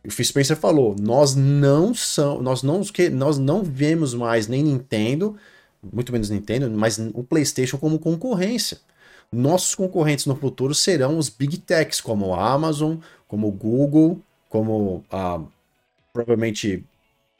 O 0.05 0.11
Phil 0.11 0.25
Spencer 0.25 0.57
falou: 0.57 0.95
nós 0.99 1.35
não 1.35 1.93
são, 1.93 2.41
nós 2.41 2.61
não, 2.61 2.81
nós 3.13 3.37
não 3.37 3.63
vemos 3.63 4.13
mais 4.13 4.47
nem 4.47 4.63
Nintendo, 4.63 5.37
muito 5.91 6.11
menos 6.11 6.29
Nintendo, 6.29 6.69
mas 6.69 6.99
o 7.13 7.23
PlayStation 7.23 7.77
como 7.77 7.99
concorrência. 7.99 8.79
Nossos 9.31 9.73
concorrentes 9.73 10.25
no 10.25 10.35
futuro 10.35 10.75
serão 10.75 11.17
os 11.17 11.27
big 11.29 11.57
techs, 11.57 11.99
como 11.99 12.33
a 12.33 12.51
Amazon, 12.51 12.97
como 13.27 13.47
o 13.47 13.51
Google, 13.51 14.21
como 14.47 15.03
a, 15.09 15.41
provavelmente 16.11 16.83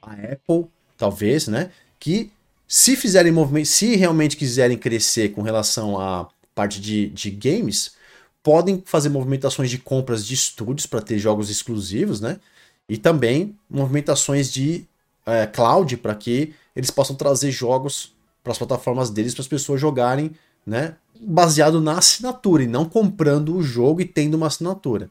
a 0.02 0.14
Apple, 0.14 0.66
talvez, 0.98 1.48
né? 1.48 1.70
Que 2.00 2.32
se 2.68 2.96
fizerem 2.96 3.32
movimento, 3.32 3.68
se 3.68 3.96
realmente 3.96 4.36
quiserem 4.36 4.78
crescer 4.78 5.30
com 5.34 5.44
relação 5.44 6.00
à 6.00 6.28
parte 6.56 6.82
de, 6.82 7.10
de 7.10 7.30
games, 7.30 7.96
podem 8.42 8.82
fazer 8.86 9.10
movimentações 9.10 9.70
de 9.70 9.78
compras 9.78 10.26
de 10.26 10.34
estúdios 10.34 10.88
para 10.88 11.02
ter 11.02 11.20
jogos 11.20 11.50
exclusivos, 11.50 12.20
né? 12.20 12.40
E 12.88 12.98
também 12.98 13.58
movimentações 13.70 14.52
de 14.52 14.86
é, 15.26 15.48
cloud 15.48 15.98
para 15.98 16.14
que 16.16 16.54
eles 16.76 16.92
possam 16.92 17.16
trazer 17.16 17.52
jogos 17.52 18.16
para 18.44 18.52
as 18.52 18.58
plataformas 18.58 19.10
deles 19.10 19.34
para 19.34 19.42
as 19.42 19.48
pessoas 19.48 19.80
jogarem, 19.80 20.32
né? 20.66 20.98
Baseado 21.20 21.80
na 21.80 21.98
assinatura 21.98 22.64
e 22.64 22.68
não 22.68 22.86
comprando 22.86 23.56
o 23.56 23.64
jogo 23.64 24.02
e 24.02 24.06
tendo 24.06 24.36
uma 24.36 24.48
assinatura. 24.48 25.10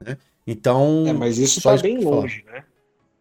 Né? 0.00 0.18
Então. 0.46 1.04
É, 1.06 1.12
mas 1.12 1.38
isso 1.38 1.58
está 1.58 1.76
bem 1.76 1.98
longe, 1.98 2.42
falar. 2.42 2.58
né? 2.58 2.64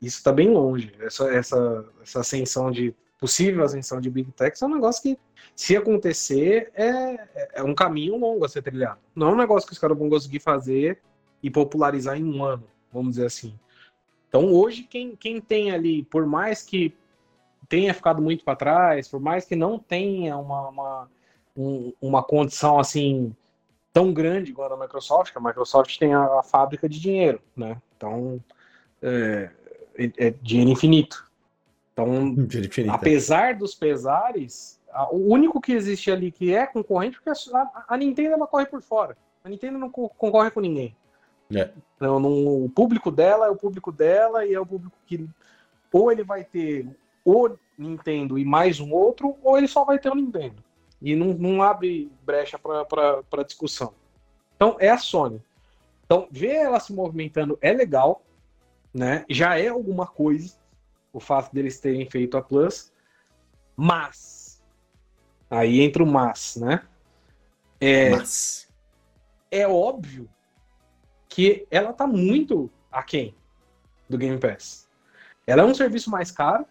Isso 0.01 0.17
está 0.17 0.31
bem 0.33 0.49
longe. 0.49 0.91
Essa, 0.99 1.33
essa, 1.33 1.85
essa 2.01 2.19
ascensão 2.19 2.69
de. 2.69 2.93
possível 3.17 3.63
ascensão 3.63 4.01
de 4.01 4.09
Big 4.09 4.29
Tech 4.33 4.61
é 4.61 4.65
um 4.65 4.73
negócio 4.73 5.01
que, 5.01 5.17
se 5.55 5.77
acontecer, 5.77 6.71
é, 6.75 7.51
é 7.53 7.63
um 7.63 7.73
caminho 7.73 8.17
longo 8.17 8.43
a 8.43 8.49
ser 8.49 8.61
trilhado. 8.61 8.99
Não 9.15 9.29
é 9.29 9.31
um 9.31 9.37
negócio 9.37 9.65
que 9.65 9.73
os 9.73 9.79
caras 9.79 9.97
vão 9.97 10.09
conseguir 10.09 10.39
fazer 10.39 10.99
e 11.41 11.49
popularizar 11.49 12.17
em 12.17 12.25
um 12.25 12.43
ano, 12.43 12.63
vamos 12.91 13.11
dizer 13.11 13.27
assim. 13.27 13.53
Então, 14.33 14.51
hoje, 14.51 14.81
quem, 14.81 15.15
quem 15.15 15.39
tem 15.39 15.69
ali, 15.69 16.01
por 16.05 16.25
mais 16.25 16.63
que 16.63 16.91
tenha 17.69 17.93
ficado 17.93 18.19
muito 18.19 18.43
para 18.43 18.55
trás, 18.55 19.07
por 19.07 19.19
mais 19.19 19.45
que 19.45 19.55
não 19.55 19.77
tenha 19.77 20.35
uma, 20.35 20.69
uma, 20.69 21.11
um, 21.55 21.93
uma 22.01 22.23
condição 22.23 22.79
assim 22.79 23.31
tão 23.93 24.11
grande 24.11 24.49
igual 24.49 24.73
a 24.73 24.75
Microsoft, 24.77 25.31
que 25.31 25.37
a 25.37 25.41
Microsoft 25.41 25.99
tem 25.99 26.15
a, 26.15 26.39
a 26.39 26.41
fábrica 26.41 26.89
de 26.89 26.99
dinheiro, 26.99 27.39
né? 27.55 27.79
Então, 27.95 28.43
é, 29.03 29.51
é, 29.95 30.11
é 30.17 30.29
dinheiro 30.41 30.71
infinito. 30.71 31.29
Então, 31.93 32.25
infinito. 32.25 32.91
apesar 32.91 33.53
dos 33.53 33.75
pesares, 33.75 34.81
a, 34.91 35.13
o 35.13 35.31
único 35.31 35.61
que 35.61 35.73
existe 35.73 36.09
ali 36.09 36.31
que 36.31 36.55
é 36.55 36.65
concorrente, 36.65 37.21
porque 37.21 37.29
a, 37.29 37.85
a 37.87 37.95
Nintendo 37.95 38.33
ela 38.33 38.47
corre 38.47 38.65
por 38.65 38.81
fora. 38.81 39.15
A 39.43 39.49
Nintendo 39.49 39.77
não 39.77 39.91
concorre 39.91 40.49
com 40.49 40.59
ninguém. 40.59 40.95
É. 41.51 41.69
Não, 41.99 42.65
o 42.65 42.69
público 42.69 43.11
dela 43.11 43.47
é 43.47 43.49
o 43.49 43.55
público 43.55 43.91
dela 43.91 44.45
e 44.45 44.53
é 44.53 44.59
o 44.59 44.65
público 44.65 44.97
que 45.05 45.27
ou 45.91 46.11
ele 46.11 46.23
vai 46.23 46.43
ter 46.43 46.87
o 47.23 47.49
Nintendo 47.77 48.37
e 48.37 48.43
mais 48.43 48.79
um 48.79 48.91
outro, 48.91 49.37
ou 49.43 49.57
ele 49.57 49.67
só 49.67 49.85
vai 49.85 49.99
ter 49.99 50.11
o 50.11 50.15
Nintendo. 50.15 50.63
E 51.01 51.15
não, 51.15 51.33
não 51.33 51.61
abre 51.61 52.11
brecha 52.23 52.57
para 52.57 53.43
discussão. 53.43 53.93
Então 54.55 54.75
é 54.79 54.89
a 54.89 54.97
Sony. 54.97 55.41
Então, 56.05 56.27
ver 56.31 56.55
ela 56.55 56.79
se 56.79 56.93
movimentando 56.93 57.57
é 57.61 57.71
legal, 57.71 58.23
né? 58.93 59.23
Já 59.29 59.57
é 59.57 59.67
alguma 59.67 60.07
coisa 60.07 60.55
o 61.11 61.19
fato 61.19 61.53
deles 61.53 61.79
terem 61.79 62.09
feito 62.09 62.35
a 62.37 62.41
Plus, 62.41 62.91
mas 63.75 64.61
aí 65.49 65.81
entra 65.81 66.03
o 66.03 66.07
mas, 66.07 66.55
né? 66.55 66.81
É, 67.79 68.09
mas. 68.09 68.67
é 69.51 69.67
óbvio 69.67 70.27
que 71.33 71.65
ela 71.71 71.91
tá 71.91 72.05
muito 72.05 72.69
aquém 72.91 73.35
do 74.07 74.19
Game 74.19 74.37
Pass. 74.37 74.87
Ela 75.47 75.63
é 75.63 75.65
um 75.65 75.73
serviço 75.73 76.11
mais 76.11 76.29
caro, 76.29 76.63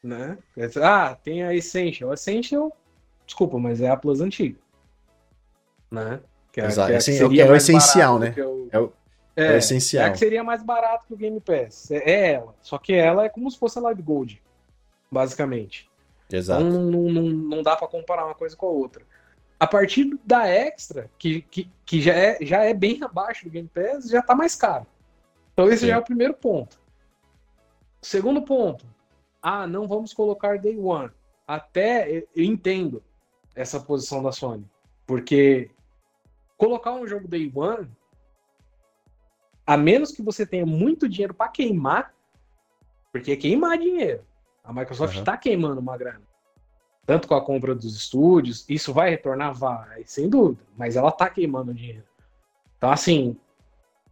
né? 0.00 0.38
Ah, 0.80 1.16
tem 1.16 1.42
a 1.42 1.52
Essential. 1.52 2.12
A 2.12 2.14
Essential, 2.14 2.70
desculpa, 3.26 3.58
mas 3.58 3.80
é 3.80 3.90
a 3.90 3.96
Plus 3.96 4.20
antiga, 4.20 4.60
né? 5.90 6.20
Que 6.52 6.60
é, 6.60 6.66
Exato. 6.66 6.88
Que 6.88 6.94
é, 6.94 7.28
que 7.28 7.40
é, 7.40 7.44
é 7.44 7.50
o 7.50 7.56
essencial, 7.56 8.18
né? 8.20 8.32
O... 8.38 8.68
É 8.70 8.78
o... 8.78 8.92
É, 9.34 9.46
é, 9.46 9.54
o 9.54 9.56
essencial. 9.56 10.04
É 10.04 10.08
a 10.08 10.12
que 10.12 10.18
seria 10.18 10.44
mais 10.44 10.62
barato 10.62 11.08
que 11.08 11.14
o 11.14 11.16
Game 11.16 11.40
Pass. 11.40 11.90
É, 11.90 12.10
é, 12.10 12.32
ela. 12.34 12.54
Só 12.62 12.78
que 12.78 12.92
ela 12.92 13.24
é 13.24 13.28
como 13.28 13.50
se 13.50 13.58
fosse 13.58 13.76
a 13.76 13.82
Live 13.82 14.02
Gold, 14.02 14.40
basicamente. 15.10 15.90
Exato. 16.30 16.62
Então, 16.62 16.80
não, 16.80 17.02
não, 17.10 17.22
não 17.22 17.62
dá 17.62 17.74
para 17.74 17.88
comparar 17.88 18.24
uma 18.24 18.36
coisa 18.36 18.54
com 18.54 18.66
a 18.66 18.70
outra. 18.70 19.04
A 19.62 19.66
partir 19.68 20.18
da 20.24 20.48
Extra, 20.48 21.08
que, 21.16 21.42
que, 21.42 21.70
que 21.86 22.00
já, 22.00 22.12
é, 22.12 22.36
já 22.44 22.64
é 22.64 22.74
bem 22.74 23.00
abaixo 23.00 23.44
do 23.44 23.50
Game 23.52 23.70
Pass, 23.72 24.08
já 24.08 24.20
tá 24.20 24.34
mais 24.34 24.56
caro. 24.56 24.84
Então 25.52 25.68
esse 25.68 25.82
Sim. 25.82 25.86
já 25.86 25.94
é 25.94 25.98
o 25.98 26.04
primeiro 26.04 26.34
ponto. 26.34 26.80
Segundo 28.00 28.42
ponto. 28.42 28.84
Ah, 29.40 29.64
não 29.64 29.86
vamos 29.86 30.12
colocar 30.12 30.58
Day 30.58 30.76
One. 30.76 31.12
Até 31.46 32.26
eu 32.34 32.42
entendo 32.42 33.04
essa 33.54 33.78
posição 33.78 34.20
da 34.20 34.32
Sony. 34.32 34.68
Porque 35.06 35.70
colocar 36.56 36.94
um 36.94 37.06
jogo 37.06 37.28
Day 37.28 37.48
One 37.54 37.88
a 39.64 39.76
menos 39.76 40.10
que 40.10 40.22
você 40.22 40.44
tenha 40.44 40.66
muito 40.66 41.08
dinheiro 41.08 41.34
para 41.34 41.46
queimar, 41.46 42.12
porque 43.12 43.30
é 43.30 43.36
queimar 43.36 43.78
dinheiro. 43.78 44.26
A 44.64 44.72
Microsoft 44.72 45.16
está 45.16 45.34
uhum. 45.34 45.38
queimando 45.38 45.80
uma 45.80 45.96
grana. 45.96 46.31
Tanto 47.04 47.26
com 47.26 47.34
a 47.34 47.44
compra 47.44 47.74
dos 47.74 47.96
estúdios, 47.96 48.64
isso 48.68 48.92
vai 48.92 49.10
retornar? 49.10 49.54
Vai, 49.54 50.04
sem 50.06 50.28
dúvida. 50.28 50.62
Mas 50.76 50.96
ela 50.96 51.08
está 51.08 51.28
queimando 51.28 51.74
dinheiro. 51.74 52.04
Então, 52.78 52.90
assim, 52.90 53.36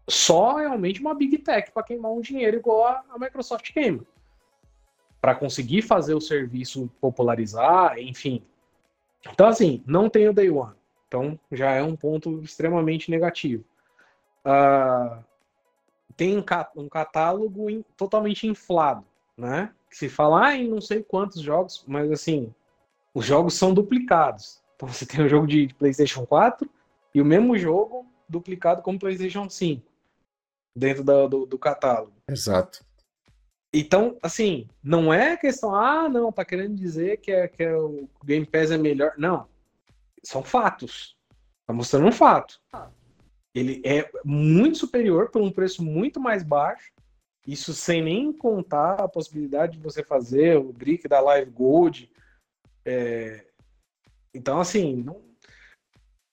só 0.09 0.57
realmente 0.57 1.01
uma 1.01 1.15
Big 1.15 1.39
Tech 1.39 1.71
para 1.71 1.85
queimar 1.85 2.11
um 2.13 2.21
dinheiro 2.21 2.57
igual 2.57 3.05
a, 3.09 3.19
Microsoft 3.19 3.73
queima. 3.73 4.05
Para 5.21 5.35
conseguir 5.35 5.83
fazer 5.83 6.15
o 6.15 6.21
serviço 6.21 6.91
popularizar, 7.01 7.99
enfim. 7.99 8.43
Então, 9.29 9.47
assim, 9.47 9.83
não 9.87 10.09
tem 10.09 10.29
o 10.29 10.33
Day 10.33 10.51
One. 10.51 10.75
Então, 11.07 11.39
já 11.53 11.73
é 11.73 11.83
um 11.83 11.95
ponto 11.95 12.43
extremamente 12.43 13.11
negativo. 13.11 13.65
Uh, 14.45 15.23
tem 16.17 16.37
um 16.77 16.89
catálogo 16.89 17.67
totalmente 17.97 18.47
inflado, 18.47 19.05
né? 19.37 19.73
Se 19.91 20.09
falar 20.09 20.57
em 20.57 20.69
não 20.69 20.81
sei 20.81 21.03
quantos 21.03 21.41
jogos, 21.41 21.85
mas 21.87 22.11
assim, 22.11 22.55
os 23.15 23.25
jogos 23.25 23.55
são 23.55 23.75
duplicados. 23.75 24.61
Então 24.77 24.89
você 24.89 25.05
tem 25.05 25.21
o 25.21 25.25
um 25.27 25.29
jogo 25.29 25.47
de 25.47 25.69
PlayStation 25.79 26.25
4 26.25 26.69
e 27.15 27.21
o 27.21 27.25
mesmo 27.25 27.57
jogo 27.59 28.07
duplicado 28.29 28.83
como 28.83 28.99
PlayStation 28.99 29.49
5 29.49 29.83
dentro 30.75 31.03
do, 31.03 31.29
do, 31.29 31.47
do 31.47 31.59
catálogo. 31.59 32.13
Exato. 32.29 32.85
Então, 33.73 34.17
assim, 34.21 34.67
não 34.83 35.13
é 35.15 35.37
questão, 35.37 35.75
ah, 35.75 36.09
não, 36.09 36.33
tá 36.33 36.45
querendo 36.45 36.75
dizer 36.75 37.19
que, 37.19 37.31
é, 37.31 37.47
que 37.47 37.63
é 37.63 37.77
o 37.77 38.09
Game 38.25 38.45
Pass 38.45 38.71
é 38.71 38.79
melhor. 38.79 39.13
Não. 39.17 39.47
São 40.25 40.43
fatos. 40.43 41.17
Tá 41.67 41.73
mostrando 41.73 42.07
um 42.07 42.13
fato. 42.13 42.61
Ele 43.55 43.81
é 43.85 44.11
muito 44.25 44.79
superior 44.79 45.31
por 45.31 45.41
um 45.41 45.53
preço 45.53 45.85
muito 45.85 46.21
mais 46.21 46.43
baixo. 46.43 46.93
Isso 47.47 47.73
sem 47.73 48.03
nem 48.03 48.33
contar 48.33 48.95
a 48.95 49.09
possibilidade 49.09 49.77
de 49.77 49.83
você 49.83 50.03
fazer 50.03 50.59
o 50.59 50.73
brick 50.73 51.07
da 51.09 51.21
Live 51.21 51.51
Gold. 51.51 52.11
É... 52.85 53.45
Então, 54.33 54.61
assim, 54.61 54.97
não... 54.97 55.23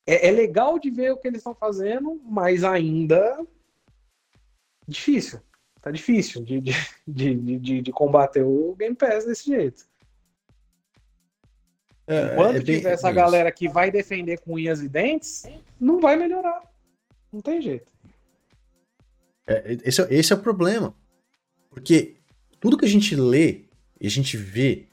é, 0.05 0.27
é, 0.27 0.31
legal 0.31 0.79
de 0.79 0.89
ver 0.89 1.11
o 1.11 1.17
que 1.17 1.27
eles 1.27 1.39
estão 1.39 1.55
fazendo, 1.55 2.21
mas 2.23 2.63
ainda 2.63 3.45
difícil. 4.87 5.41
Tá 5.81 5.91
difícil 5.91 6.43
de, 6.43 6.59
de, 6.59 6.73
de, 7.07 7.59
de, 7.59 7.81
de 7.81 7.91
combater 7.91 8.43
o 8.43 8.75
Game 8.75 8.95
Pass 8.95 9.25
desse 9.25 9.47
jeito. 9.47 9.85
É, 12.07 12.33
Enquanto 12.33 12.55
é 12.55 12.59
tiver 12.61 12.93
essa 12.93 13.11
galera 13.11 13.51
que 13.51 13.67
vai 13.67 13.91
defender 13.91 14.39
com 14.39 14.53
unhas 14.53 14.81
e 14.81 14.87
dentes, 14.87 15.43
não 15.79 15.99
vai 15.99 16.15
melhorar. 16.15 16.61
Não 17.31 17.41
tem 17.41 17.61
jeito. 17.61 17.91
É, 19.45 19.77
esse, 19.83 20.01
é, 20.01 20.13
esse 20.13 20.31
é 20.31 20.35
o 20.35 20.39
problema. 20.39 20.95
Porque 21.69 22.15
tudo 22.59 22.77
que 22.77 22.85
a 22.85 22.89
gente 22.89 23.15
lê 23.15 23.65
e 23.99 24.07
a 24.07 24.09
gente 24.09 24.37
vê 24.37 24.86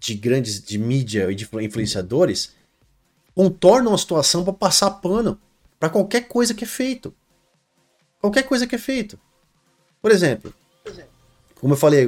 de 0.00 0.14
grandes 0.14 0.62
de 0.62 0.78
mídia 0.78 1.30
e 1.30 1.34
de 1.34 1.48
influenciadores 1.60 2.54
contornam 3.34 3.92
a 3.92 3.98
situação 3.98 4.44
para 4.44 4.52
passar 4.52 4.90
pano 4.90 5.40
para 5.78 5.90
qualquer 5.90 6.22
coisa 6.28 6.54
que 6.54 6.64
é 6.64 6.66
feito. 6.66 7.14
Qualquer 8.20 8.44
coisa 8.44 8.66
que 8.66 8.74
é 8.74 8.78
feito. 8.78 9.18
Por 10.00 10.10
exemplo, 10.10 10.54
como 11.60 11.74
eu 11.74 11.78
falei, 11.78 12.06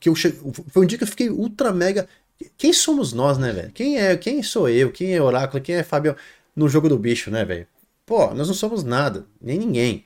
que 0.00 0.08
eu 0.08 0.14
che... 0.14 0.32
foi 0.68 0.84
um 0.84 0.86
dia 0.86 0.98
que 0.98 1.04
eu 1.04 1.08
fiquei 1.08 1.30
ultra 1.30 1.72
mega. 1.72 2.08
Quem 2.56 2.72
somos 2.72 3.12
nós, 3.12 3.38
né, 3.38 3.52
velho? 3.52 3.72
Quem 3.72 3.98
é? 3.98 4.16
Quem 4.16 4.42
sou 4.42 4.68
eu? 4.68 4.90
Quem 4.90 5.14
é 5.14 5.22
Oráculo? 5.22 5.62
Quem 5.62 5.76
é 5.76 5.82
Fábio 5.82 6.16
no 6.54 6.68
jogo 6.68 6.88
do 6.88 6.98
bicho, 6.98 7.30
né, 7.30 7.44
velho? 7.44 7.66
Pô, 8.04 8.34
nós 8.34 8.48
não 8.48 8.54
somos 8.54 8.84
nada, 8.84 9.26
nem 9.40 9.58
ninguém. 9.58 10.04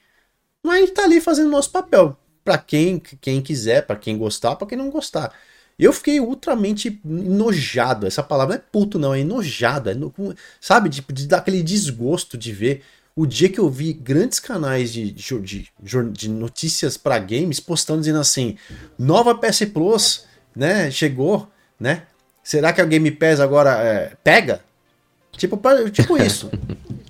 Mas 0.62 0.76
a 0.76 0.80
gente 0.80 0.92
tá 0.92 1.04
ali 1.04 1.20
fazendo 1.20 1.50
nosso 1.50 1.70
papel. 1.70 2.16
Pra 2.44 2.58
quem, 2.58 2.98
quem 2.98 3.42
quiser, 3.42 3.86
para 3.86 3.96
quem 3.96 4.16
gostar, 4.16 4.56
para 4.56 4.66
quem 4.66 4.78
não 4.78 4.90
gostar. 4.90 5.34
Eu 5.78 5.92
fiquei 5.92 6.18
ultramente 6.18 7.00
enojado. 7.04 8.06
Essa 8.06 8.22
palavra 8.22 8.56
não 8.56 8.60
é 8.60 8.64
puto, 8.72 8.98
não, 8.98 9.14
é 9.14 9.20
enojado. 9.20 9.90
É 9.90 9.94
no... 9.94 10.12
sabe? 10.60 10.88
De, 10.88 11.00
de 11.00 11.26
dar 11.26 11.38
aquele 11.38 11.62
desgosto 11.62 12.36
de 12.36 12.52
ver 12.52 12.82
o 13.14 13.26
dia 13.26 13.48
que 13.48 13.60
eu 13.60 13.70
vi 13.70 13.92
grandes 13.92 14.40
canais 14.40 14.92
de, 14.92 15.12
de, 15.12 15.68
de, 16.12 16.28
notícias 16.28 16.96
para 16.96 17.18
games 17.18 17.60
postando 17.60 18.00
dizendo 18.00 18.18
assim: 18.18 18.56
nova 18.98 19.34
PS 19.34 19.64
Plus, 19.72 20.24
né? 20.54 20.90
Chegou, 20.90 21.48
né? 21.78 22.02
Será 22.42 22.72
que 22.72 22.80
a 22.80 22.84
Game 22.84 23.10
Pass 23.10 23.40
agora 23.40 23.70
é, 23.82 24.16
pega? 24.24 24.62
Tipo, 25.32 25.60
tipo 25.90 26.16
isso. 26.16 26.50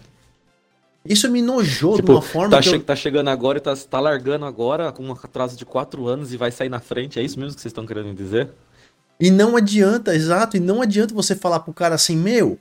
Isso 1.08 1.30
me 1.30 1.40
nojou 1.40 1.96
tipo, 1.96 2.06
de 2.06 2.12
uma 2.12 2.22
forma. 2.22 2.50
Tá, 2.50 2.62
che 2.62 2.74
eu... 2.74 2.82
tá 2.82 2.94
chegando 2.94 3.28
agora 3.28 3.58
e 3.58 3.60
tá, 3.60 3.74
tá 3.74 3.98
largando 3.98 4.44
agora 4.44 4.92
com 4.92 5.02
um 5.02 5.12
atraso 5.12 5.56
de 5.56 5.64
4 5.64 6.06
anos 6.06 6.32
e 6.32 6.36
vai 6.36 6.50
sair 6.50 6.68
na 6.68 6.80
frente. 6.80 7.18
É 7.18 7.22
isso 7.22 7.38
mesmo 7.38 7.54
que 7.54 7.62
vocês 7.62 7.70
estão 7.70 7.86
querendo 7.86 8.14
dizer? 8.14 8.50
E 9.18 9.30
não 9.30 9.56
adianta, 9.56 10.14
exato, 10.14 10.56
e 10.56 10.60
não 10.60 10.82
adianta 10.82 11.14
você 11.14 11.34
falar 11.34 11.60
pro 11.60 11.72
cara 11.72 11.94
assim, 11.94 12.16
meu, 12.16 12.58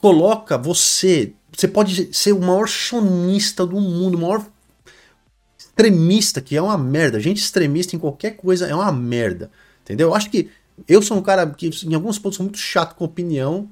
coloca 0.00 0.58
você 0.58 1.32
você 1.54 1.68
pode 1.68 2.08
ser 2.16 2.32
o 2.32 2.40
maior 2.40 2.66
sonista 2.66 3.66
do 3.66 3.78
mundo, 3.78 4.16
o 4.16 4.20
maior 4.20 4.44
extremista, 5.58 6.40
que 6.40 6.56
é 6.56 6.62
uma 6.62 6.78
merda. 6.78 7.20
Gente 7.20 7.38
extremista 7.38 7.94
em 7.94 7.98
qualquer 7.98 8.36
coisa 8.36 8.66
é 8.66 8.74
uma 8.74 8.90
merda. 8.90 9.50
Entendeu? 9.82 10.08
Eu 10.08 10.14
acho 10.14 10.30
que 10.30 10.48
eu 10.88 11.02
sou 11.02 11.18
um 11.18 11.22
cara 11.22 11.46
que, 11.46 11.68
em 11.84 11.94
alguns 11.94 12.18
pontos, 12.18 12.36
sou 12.36 12.44
muito 12.44 12.58
chato 12.58 12.94
com 12.94 13.04
opinião. 13.04 13.68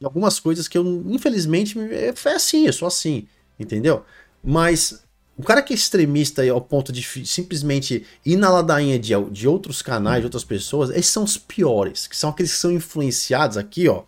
Em 0.00 0.04
algumas 0.04 0.40
coisas 0.40 0.66
que 0.66 0.76
eu, 0.76 1.04
infelizmente, 1.06 1.78
é 1.78 2.12
assim, 2.34 2.66
eu 2.66 2.72
sou 2.72 2.88
assim. 2.88 3.28
Entendeu? 3.58 4.04
Mas 4.42 5.04
o 5.36 5.42
cara 5.42 5.62
que 5.62 5.72
é 5.72 5.76
extremista 5.76 6.42
ao 6.50 6.60
ponto 6.60 6.92
de 6.92 7.02
simplesmente 7.26 8.06
ir 8.24 8.36
na 8.36 8.50
ladainha 8.50 8.98
de, 8.98 9.12
de 9.30 9.48
outros 9.48 9.82
canais, 9.82 10.20
de 10.20 10.26
outras 10.26 10.44
pessoas, 10.44 10.90
esses 10.90 11.06
são 11.06 11.24
os 11.24 11.36
piores. 11.36 12.06
Que 12.06 12.16
são 12.16 12.30
aqueles 12.30 12.52
que 12.52 12.58
são 12.58 12.72
influenciados 12.72 13.56
aqui, 13.56 13.88
ó 13.88 14.04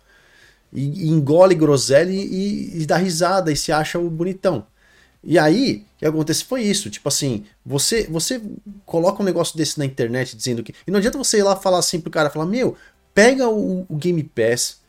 e, 0.75 1.07
engole 1.09 1.55
groselha 1.55 2.11
e, 2.11 2.81
e 2.81 2.85
dá 2.85 2.97
risada 2.97 3.51
e 3.51 3.55
se 3.55 3.71
acha 3.71 3.97
o 3.97 4.09
bonitão. 4.09 4.65
E 5.23 5.39
aí, 5.39 5.85
o 5.95 5.99
que 5.99 6.05
acontece 6.05 6.43
foi 6.43 6.61
isso, 6.61 6.89
tipo 6.89 7.07
assim, 7.07 7.45
você 7.65 8.03
você 8.03 8.39
coloca 8.85 9.23
um 9.23 9.25
negócio 9.25 9.57
desse 9.57 9.79
na 9.79 9.85
internet 9.85 10.35
dizendo 10.35 10.61
que... 10.61 10.75
E 10.85 10.91
não 10.91 10.99
adianta 10.99 11.17
você 11.17 11.39
ir 11.39 11.43
lá 11.43 11.55
falar 11.55 11.79
assim 11.79 11.99
pro 11.99 12.11
cara, 12.11 12.29
falar, 12.29 12.45
meu, 12.45 12.75
pega 13.13 13.49
o, 13.49 13.85
o 13.89 13.95
Game 13.95 14.21
Pass, 14.23 14.81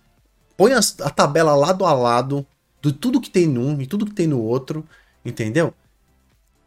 põe 0.57 0.75
a, 0.75 0.81
a, 1.01 1.11
tabela 1.11 1.55
lado 1.55 1.87
a 1.87 1.95
lado 1.95 2.47
de 2.91 2.99
tudo 2.99 3.21
que 3.21 3.31
tem 3.31 3.47
num 3.47 3.81
e 3.81 3.87
tudo 3.87 4.07
que 4.07 4.13
tem 4.15 4.27
no 4.27 4.41
outro, 4.41 4.87
entendeu? 5.25 5.75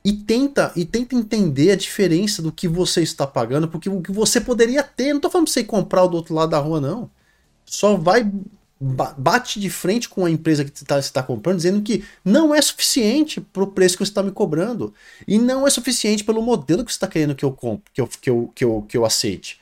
E 0.03 0.13
tenta, 0.13 0.72
e 0.76 0.86
tenta 0.86 1.15
entender 1.15 1.72
a 1.72 1.76
diferença 1.76 2.41
do 2.41 2.51
que 2.51 2.67
você 2.67 3.01
está 3.01 3.28
pagando, 3.28 3.67
porque 3.67 3.89
o 3.89 4.01
que 4.01 4.11
você 4.11 4.39
poderia 4.39 4.82
ter, 4.84 5.13
não 5.13 5.20
tô 5.20 5.30
falando 5.30 5.45
pra 5.45 5.53
você 5.53 5.63
comprar 5.63 6.03
o 6.03 6.07
do 6.07 6.17
outro 6.17 6.34
lado 6.34 6.49
da 6.51 6.59
rua, 6.59 6.80
não. 6.80 7.09
Só 7.65 7.95
vai 7.97 8.30
bate 8.82 9.59
de 9.59 9.70
frente 9.70 10.07
com 10.07 10.26
a 10.26 10.32
empresa 10.32 10.63
que 10.63 10.72
você 10.74 10.99
está 10.99 11.22
comprando, 11.22 11.57
dizendo 11.57 11.82
que 11.82 12.03
não 12.24 12.55
é 12.55 12.61
suficiente 12.61 13.41
para 13.41 13.63
o 13.63 13.67
preço 13.67 13.97
que 13.97 14.05
você 14.05 14.11
está 14.11 14.24
me 14.24 14.32
cobrando. 14.32 14.93
E 15.28 15.38
não 15.38 15.67
é 15.67 15.70
suficiente 15.70 16.24
pelo 16.24 16.41
modelo 16.41 16.86
que 16.86 16.91
você 16.91 16.95
está 16.95 17.07
querendo 17.07 17.36
que 17.36 17.43
eu 17.43 17.51
compre, 17.51 17.91
que 17.93 17.99
eu, 17.99 18.07
que 18.07 18.30
eu, 18.30 18.51
que 18.55 18.63
eu, 18.63 18.82
que 18.88 18.97
eu 18.97 19.05
aceite. 19.05 19.59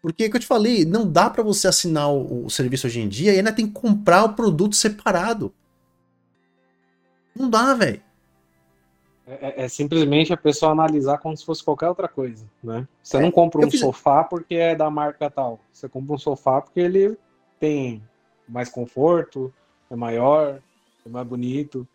Porque, 0.00 0.28
que 0.28 0.36
eu 0.36 0.40
te 0.40 0.46
falei, 0.46 0.84
não 0.84 1.10
dá 1.10 1.28
para 1.28 1.42
você 1.42 1.66
assinar 1.68 2.08
o, 2.10 2.46
o, 2.46 2.50
serviço 2.50 2.86
hoje 2.86 3.00
em 3.00 3.08
dia 3.08 3.34
e 3.34 3.38
ainda 3.38 3.52
tem 3.52 3.66
que 3.66 3.72
comprar 3.72 4.24
o 4.24 4.34
produto 4.34 4.76
separado. 4.76 5.52
Não 7.36 7.50
dá, 7.50 7.74
velho. 7.74 8.00
É, 9.26 9.34
é, 9.34 9.64
é, 9.64 9.68
simplesmente 9.68 10.32
a 10.32 10.36
pessoa 10.36 10.70
analisar 10.70 11.18
como 11.18 11.36
se 11.36 11.44
fosse 11.44 11.62
qualquer 11.62 11.88
outra 11.88 12.06
coisa, 12.06 12.46
né? 12.62 12.86
Você 13.02 13.16
é, 13.16 13.20
não 13.20 13.30
compra 13.30 13.66
um 13.66 13.70
fiz... 13.70 13.80
sofá 13.80 14.22
porque 14.22 14.54
é 14.54 14.74
da 14.74 14.88
marca 14.88 15.28
tal. 15.28 15.58
Você 15.72 15.88
compra 15.88 16.14
um 16.14 16.18
sofá 16.18 16.60
porque 16.60 16.80
ele 16.80 17.18
tem 17.58 18.02
mais 18.48 18.68
conforto, 18.68 19.52
é 19.90 19.96
maior, 19.96 20.60
é 21.04 21.08
mais 21.08 21.26
bonito. 21.26 21.86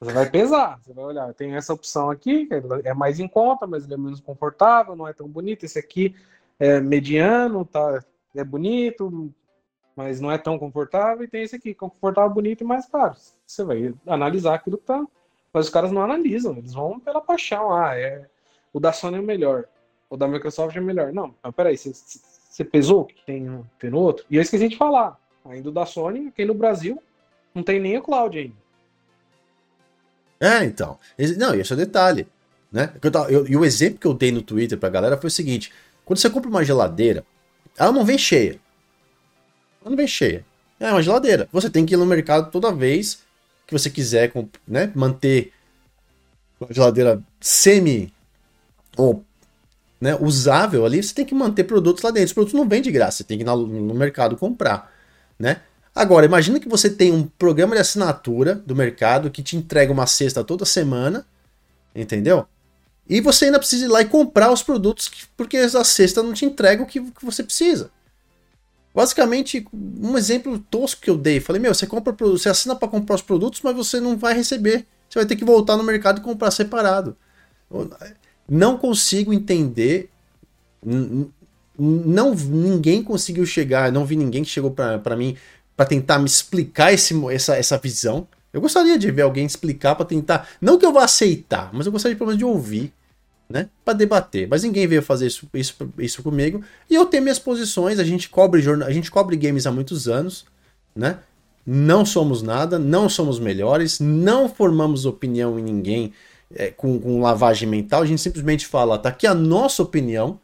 Você 0.00 0.12
vai 0.12 0.30
pesar, 0.30 0.80
você 0.80 0.92
vai 0.94 1.04
olhar. 1.04 1.34
Tem 1.34 1.54
essa 1.54 1.74
opção 1.74 2.08
aqui, 2.08 2.46
que 2.46 2.54
é 2.84 2.94
mais 2.94 3.20
em 3.20 3.28
conta, 3.28 3.66
mas 3.66 3.84
ele 3.84 3.94
é 3.94 3.98
menos 3.98 4.20
confortável, 4.20 4.96
não 4.96 5.06
é 5.06 5.12
tão 5.12 5.28
bonito. 5.28 5.64
Esse 5.64 5.78
aqui 5.78 6.14
é 6.58 6.80
mediano, 6.80 7.64
tá, 7.64 8.02
é 8.34 8.44
bonito, 8.44 9.32
mas 9.98 10.20
não 10.20 10.30
é 10.30 10.38
tão 10.38 10.56
confortável. 10.56 11.24
E 11.24 11.28
tem 11.28 11.42
esse 11.42 11.56
aqui, 11.56 11.74
confortável, 11.74 12.30
bonito 12.30 12.60
e 12.60 12.64
mais 12.64 12.86
caro. 12.86 13.16
Você 13.44 13.64
vai 13.64 13.92
analisar 14.06 14.54
aquilo 14.54 14.78
que 14.78 14.84
tá. 14.84 15.04
Mas 15.52 15.66
os 15.66 15.72
caras 15.72 15.90
não 15.90 16.00
analisam, 16.00 16.56
eles 16.56 16.72
vão 16.72 17.00
pela 17.00 17.20
paixão. 17.20 17.74
Ah, 17.74 17.96
é, 17.96 18.26
o 18.72 18.78
da 18.78 18.92
Sony 18.92 19.18
é 19.18 19.20
melhor, 19.20 19.64
o 20.08 20.16
da 20.16 20.28
Microsoft 20.28 20.76
é 20.76 20.80
melhor. 20.80 21.12
Não, 21.12 21.34
mas 21.42 21.52
peraí, 21.52 21.76
você, 21.76 21.90
você 21.92 22.62
pesou 22.62 23.00
o 23.00 23.04
que 23.06 23.24
tem, 23.26 23.64
tem 23.76 23.90
no 23.90 23.98
outro? 23.98 24.24
E 24.30 24.36
eu 24.36 24.42
esqueci 24.42 24.68
de 24.68 24.76
falar 24.76 25.18
ainda 25.44 25.72
da 25.72 25.84
Sony, 25.84 26.28
aqui 26.28 26.44
no 26.44 26.54
Brasil 26.54 27.02
não 27.52 27.64
tem 27.64 27.80
nem 27.80 27.98
o 27.98 28.02
cloud 28.02 28.38
ainda. 28.38 28.54
É, 30.38 30.64
então. 30.64 30.96
Não, 31.36 31.54
esse 31.54 31.72
é 31.72 31.74
o 31.74 31.78
detalhe. 31.78 32.28
Né? 32.70 32.92
e 33.48 33.56
o 33.56 33.64
exemplo 33.64 33.98
que 33.98 34.06
eu 34.06 34.14
dei 34.14 34.30
no 34.30 34.42
Twitter 34.42 34.78
pra 34.78 34.90
galera 34.90 35.16
foi 35.16 35.26
o 35.26 35.30
seguinte: 35.30 35.72
quando 36.04 36.18
você 36.18 36.30
compra 36.30 36.48
uma 36.50 36.62
geladeira, 36.62 37.24
ela 37.76 37.90
não 37.90 38.04
vem 38.04 38.18
cheia. 38.18 38.60
Ela 39.80 39.90
não 39.90 39.96
vem 39.96 40.06
cheia. 40.06 40.44
É 40.78 40.90
uma 40.90 41.02
geladeira. 41.02 41.48
Você 41.52 41.68
tem 41.68 41.84
que 41.84 41.94
ir 41.94 41.96
no 41.96 42.06
mercado 42.06 42.50
toda 42.50 42.72
vez 42.72 43.20
que 43.66 43.72
você 43.72 43.90
quiser 43.90 44.32
né, 44.66 44.90
manter 44.94 45.52
a 46.68 46.72
geladeira 46.72 47.22
semi 47.40 48.12
ou 48.96 49.24
né, 50.00 50.16
usável 50.20 50.86
ali, 50.86 51.02
você 51.02 51.12
tem 51.12 51.24
que 51.24 51.34
manter 51.34 51.64
produtos 51.64 52.02
lá 52.02 52.10
dentro. 52.10 52.28
Os 52.28 52.32
produtos 52.32 52.58
não 52.58 52.68
vêm 52.68 52.80
de 52.80 52.90
graça, 52.90 53.18
você 53.18 53.24
tem 53.24 53.38
que 53.38 53.44
ir 53.44 53.46
no 53.46 53.94
mercado 53.94 54.36
comprar 54.36 54.92
né? 55.38 55.60
Agora, 55.94 56.26
imagina 56.26 56.60
que 56.60 56.68
você 56.68 56.90
tem 56.90 57.12
um 57.12 57.24
programa 57.24 57.74
de 57.74 57.80
assinatura 57.80 58.54
do 58.54 58.74
mercado 58.74 59.30
que 59.30 59.42
te 59.42 59.56
entrega 59.56 59.92
uma 59.92 60.06
cesta 60.06 60.44
toda 60.44 60.64
semana, 60.64 61.26
entendeu? 61.94 62.46
E 63.08 63.20
você 63.20 63.46
ainda 63.46 63.58
precisa 63.58 63.86
ir 63.86 63.88
lá 63.88 64.02
e 64.02 64.04
comprar 64.04 64.52
os 64.52 64.62
produtos 64.62 65.10
porque 65.36 65.56
a 65.56 65.84
cesta 65.84 66.22
não 66.22 66.32
te 66.32 66.44
entrega 66.44 66.82
o 66.82 66.86
que 66.86 67.00
você 67.22 67.42
precisa. 67.42 67.90
Basicamente, 68.98 69.64
um 69.72 70.18
exemplo 70.18 70.58
tosco 70.58 71.00
que 71.00 71.08
eu 71.08 71.16
dei, 71.16 71.38
falei, 71.38 71.62
meu, 71.62 71.72
você 71.72 71.86
compra, 71.86 72.12
você 72.18 72.48
assina 72.48 72.74
para 72.74 72.88
comprar 72.88 73.14
os 73.14 73.22
produtos, 73.22 73.60
mas 73.62 73.76
você 73.76 74.00
não 74.00 74.18
vai 74.18 74.34
receber. 74.34 74.84
Você 75.08 75.20
vai 75.20 75.24
ter 75.24 75.36
que 75.36 75.44
voltar 75.44 75.76
no 75.76 75.84
mercado 75.84 76.18
e 76.18 76.20
comprar 76.20 76.50
separado. 76.50 77.16
Não 78.48 78.76
consigo 78.76 79.32
entender 79.32 80.10
não 81.78 82.34
ninguém 82.34 83.00
conseguiu 83.00 83.46
chegar, 83.46 83.92
não 83.92 84.04
vi 84.04 84.16
ninguém 84.16 84.42
que 84.42 84.50
chegou 84.50 84.72
para 84.72 85.14
mim 85.16 85.36
para 85.76 85.86
tentar 85.86 86.18
me 86.18 86.26
explicar 86.26 86.92
esse, 86.92 87.14
essa, 87.32 87.56
essa 87.56 87.78
visão. 87.78 88.26
Eu 88.52 88.60
gostaria 88.60 88.98
de 88.98 89.12
ver 89.12 89.22
alguém 89.22 89.46
explicar 89.46 89.94
para 89.94 90.06
tentar, 90.06 90.48
não 90.60 90.76
que 90.76 90.84
eu 90.84 90.92
vá 90.92 91.04
aceitar, 91.04 91.70
mas 91.72 91.86
eu 91.86 91.92
gostaria 91.92 92.16
pelo 92.16 92.30
menos 92.30 92.38
de 92.40 92.44
ouvir, 92.44 92.92
né, 93.48 93.68
para 93.84 93.94
debater. 93.94 94.46
Mas 94.48 94.62
ninguém 94.62 94.86
veio 94.86 95.02
fazer 95.02 95.26
isso, 95.26 95.48
isso, 95.54 95.74
isso 95.98 96.22
comigo. 96.22 96.62
E 96.88 96.94
eu 96.94 97.06
tenho 97.06 97.22
minhas 97.22 97.38
posições, 97.38 97.98
a 97.98 98.04
gente 98.04 98.28
cobre 98.28 98.62
a 98.84 98.90
gente 98.90 99.10
cobre 99.10 99.36
games 99.36 99.66
há 99.66 99.72
muitos 99.72 100.08
anos, 100.08 100.44
né? 100.94 101.18
Não 101.66 102.04
somos 102.04 102.42
nada, 102.42 102.78
não 102.78 103.08
somos 103.08 103.38
melhores, 103.38 104.00
não 104.00 104.48
formamos 104.48 105.04
opinião 105.04 105.58
em 105.58 105.62
ninguém 105.62 106.12
é, 106.54 106.70
com, 106.70 106.98
com 106.98 107.20
lavagem 107.20 107.68
mental, 107.68 108.02
a 108.02 108.06
gente 108.06 108.22
simplesmente 108.22 108.66
fala, 108.66 108.98
tá 108.98 109.10
aqui 109.10 109.26
a 109.26 109.34
nossa 109.34 109.82
opinião, 109.82 110.40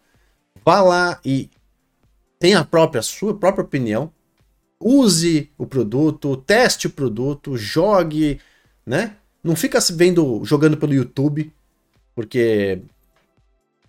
Vá 0.64 0.80
lá 0.80 1.20
e 1.24 1.50
tenha 2.38 2.60
a 2.60 2.64
própria 2.64 3.02
sua 3.02 3.36
própria 3.36 3.64
opinião. 3.64 4.10
Use 4.80 5.50
o 5.58 5.66
produto, 5.66 6.36
teste 6.36 6.86
o 6.86 6.90
produto, 6.90 7.56
jogue, 7.56 8.40
né? 8.84 9.16
Não 9.42 9.54
fica 9.54 9.78
vendo 9.92 10.42
jogando 10.44 10.76
pelo 10.76 10.94
YouTube, 10.94 11.52
porque 12.14 12.80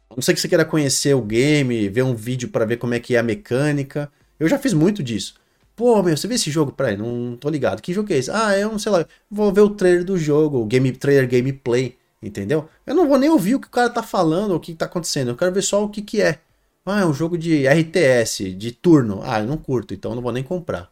a 0.09 0.15
não 0.15 0.21
sei 0.21 0.33
que 0.35 0.41
você 0.41 0.47
queira 0.47 0.65
conhecer 0.65 1.13
o 1.15 1.21
game, 1.21 1.89
ver 1.89 2.03
um 2.03 2.15
vídeo 2.15 2.49
para 2.49 2.65
ver 2.65 2.77
como 2.77 2.93
é 2.93 2.99
que 2.99 3.15
é 3.15 3.19
a 3.19 3.23
mecânica. 3.23 4.11
Eu 4.39 4.47
já 4.47 4.57
fiz 4.59 4.73
muito 4.73 5.03
disso. 5.03 5.35
Pô, 5.75 6.01
meu, 6.03 6.15
você 6.15 6.27
viu 6.27 6.35
esse 6.35 6.49
jogo? 6.51 6.71
Peraí, 6.71 6.95
não 6.97 7.35
tô 7.37 7.49
ligado. 7.49 7.81
Que 7.81 7.93
jogo 7.93 8.11
é 8.13 8.17
esse? 8.17 8.31
Ah, 8.31 8.53
é 8.53 8.65
um, 8.67 8.79
sei 8.79 8.91
lá, 8.91 9.05
vou 9.29 9.51
ver 9.53 9.61
o 9.61 9.69
trailer 9.69 10.05
do 10.05 10.17
jogo, 10.17 10.59
o 10.59 10.65
game 10.65 10.91
trailer 10.93 11.29
gameplay, 11.29 11.97
entendeu? 12.21 12.69
Eu 12.85 12.95
não 12.95 13.07
vou 13.07 13.17
nem 13.17 13.29
ouvir 13.29 13.55
o 13.55 13.59
que 13.59 13.67
o 13.67 13.71
cara 13.71 13.89
tá 13.89 14.01
falando, 14.03 14.55
o 14.55 14.59
que 14.59 14.73
tá 14.73 14.85
acontecendo. 14.85 15.29
Eu 15.31 15.35
quero 15.37 15.51
ver 15.53 15.61
só 15.63 15.83
o 15.83 15.89
que 15.89 16.01
que 16.01 16.21
é. 16.21 16.39
Ah, 16.85 17.01
é 17.01 17.05
um 17.05 17.13
jogo 17.13 17.37
de 17.37 17.67
RTS, 17.67 18.53
de 18.53 18.71
turno. 18.71 19.21
Ah, 19.23 19.39
eu 19.39 19.47
não 19.47 19.57
curto, 19.57 19.93
então 19.93 20.11
eu 20.11 20.15
não 20.15 20.23
vou 20.23 20.31
nem 20.31 20.43
comprar. 20.43 20.89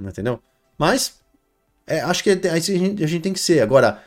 Entendeu? 0.00 0.40
Mas 0.78 1.20
É, 1.86 2.00
acho 2.02 2.22
que 2.24 2.30
a 2.30 2.58
gente, 2.58 3.04
a 3.04 3.06
gente 3.06 3.22
tem 3.22 3.32
que 3.32 3.40
ser. 3.40 3.60
Agora, 3.60 4.02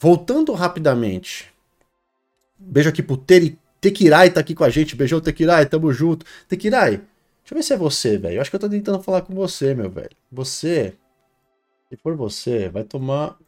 voltando 0.00 0.52
rapidamente. 0.54 1.52
Beijo 2.58 2.88
aqui 2.88 3.02
pro 3.02 3.16
Teri, 3.16 3.57
Tekirai 3.80 4.30
tá 4.30 4.40
aqui 4.40 4.54
com 4.54 4.64
a 4.64 4.70
gente. 4.70 4.96
Beijão, 4.96 5.20
Tekirai, 5.20 5.66
tamo 5.66 5.92
junto. 5.92 6.26
Tekirai, 6.48 6.98
deixa 6.98 7.06
eu 7.52 7.56
ver 7.56 7.62
se 7.62 7.72
é 7.72 7.76
você, 7.76 8.18
velho. 8.18 8.36
Eu 8.36 8.40
acho 8.40 8.50
que 8.50 8.56
eu 8.56 8.60
tô 8.60 8.68
tentando 8.68 9.02
falar 9.02 9.22
com 9.22 9.34
você, 9.34 9.74
meu 9.74 9.90
velho. 9.90 10.16
Você, 10.30 10.96
se 11.90 11.96
for 11.96 12.16
você, 12.16 12.68
vai 12.68 12.84
tomar. 12.84 13.38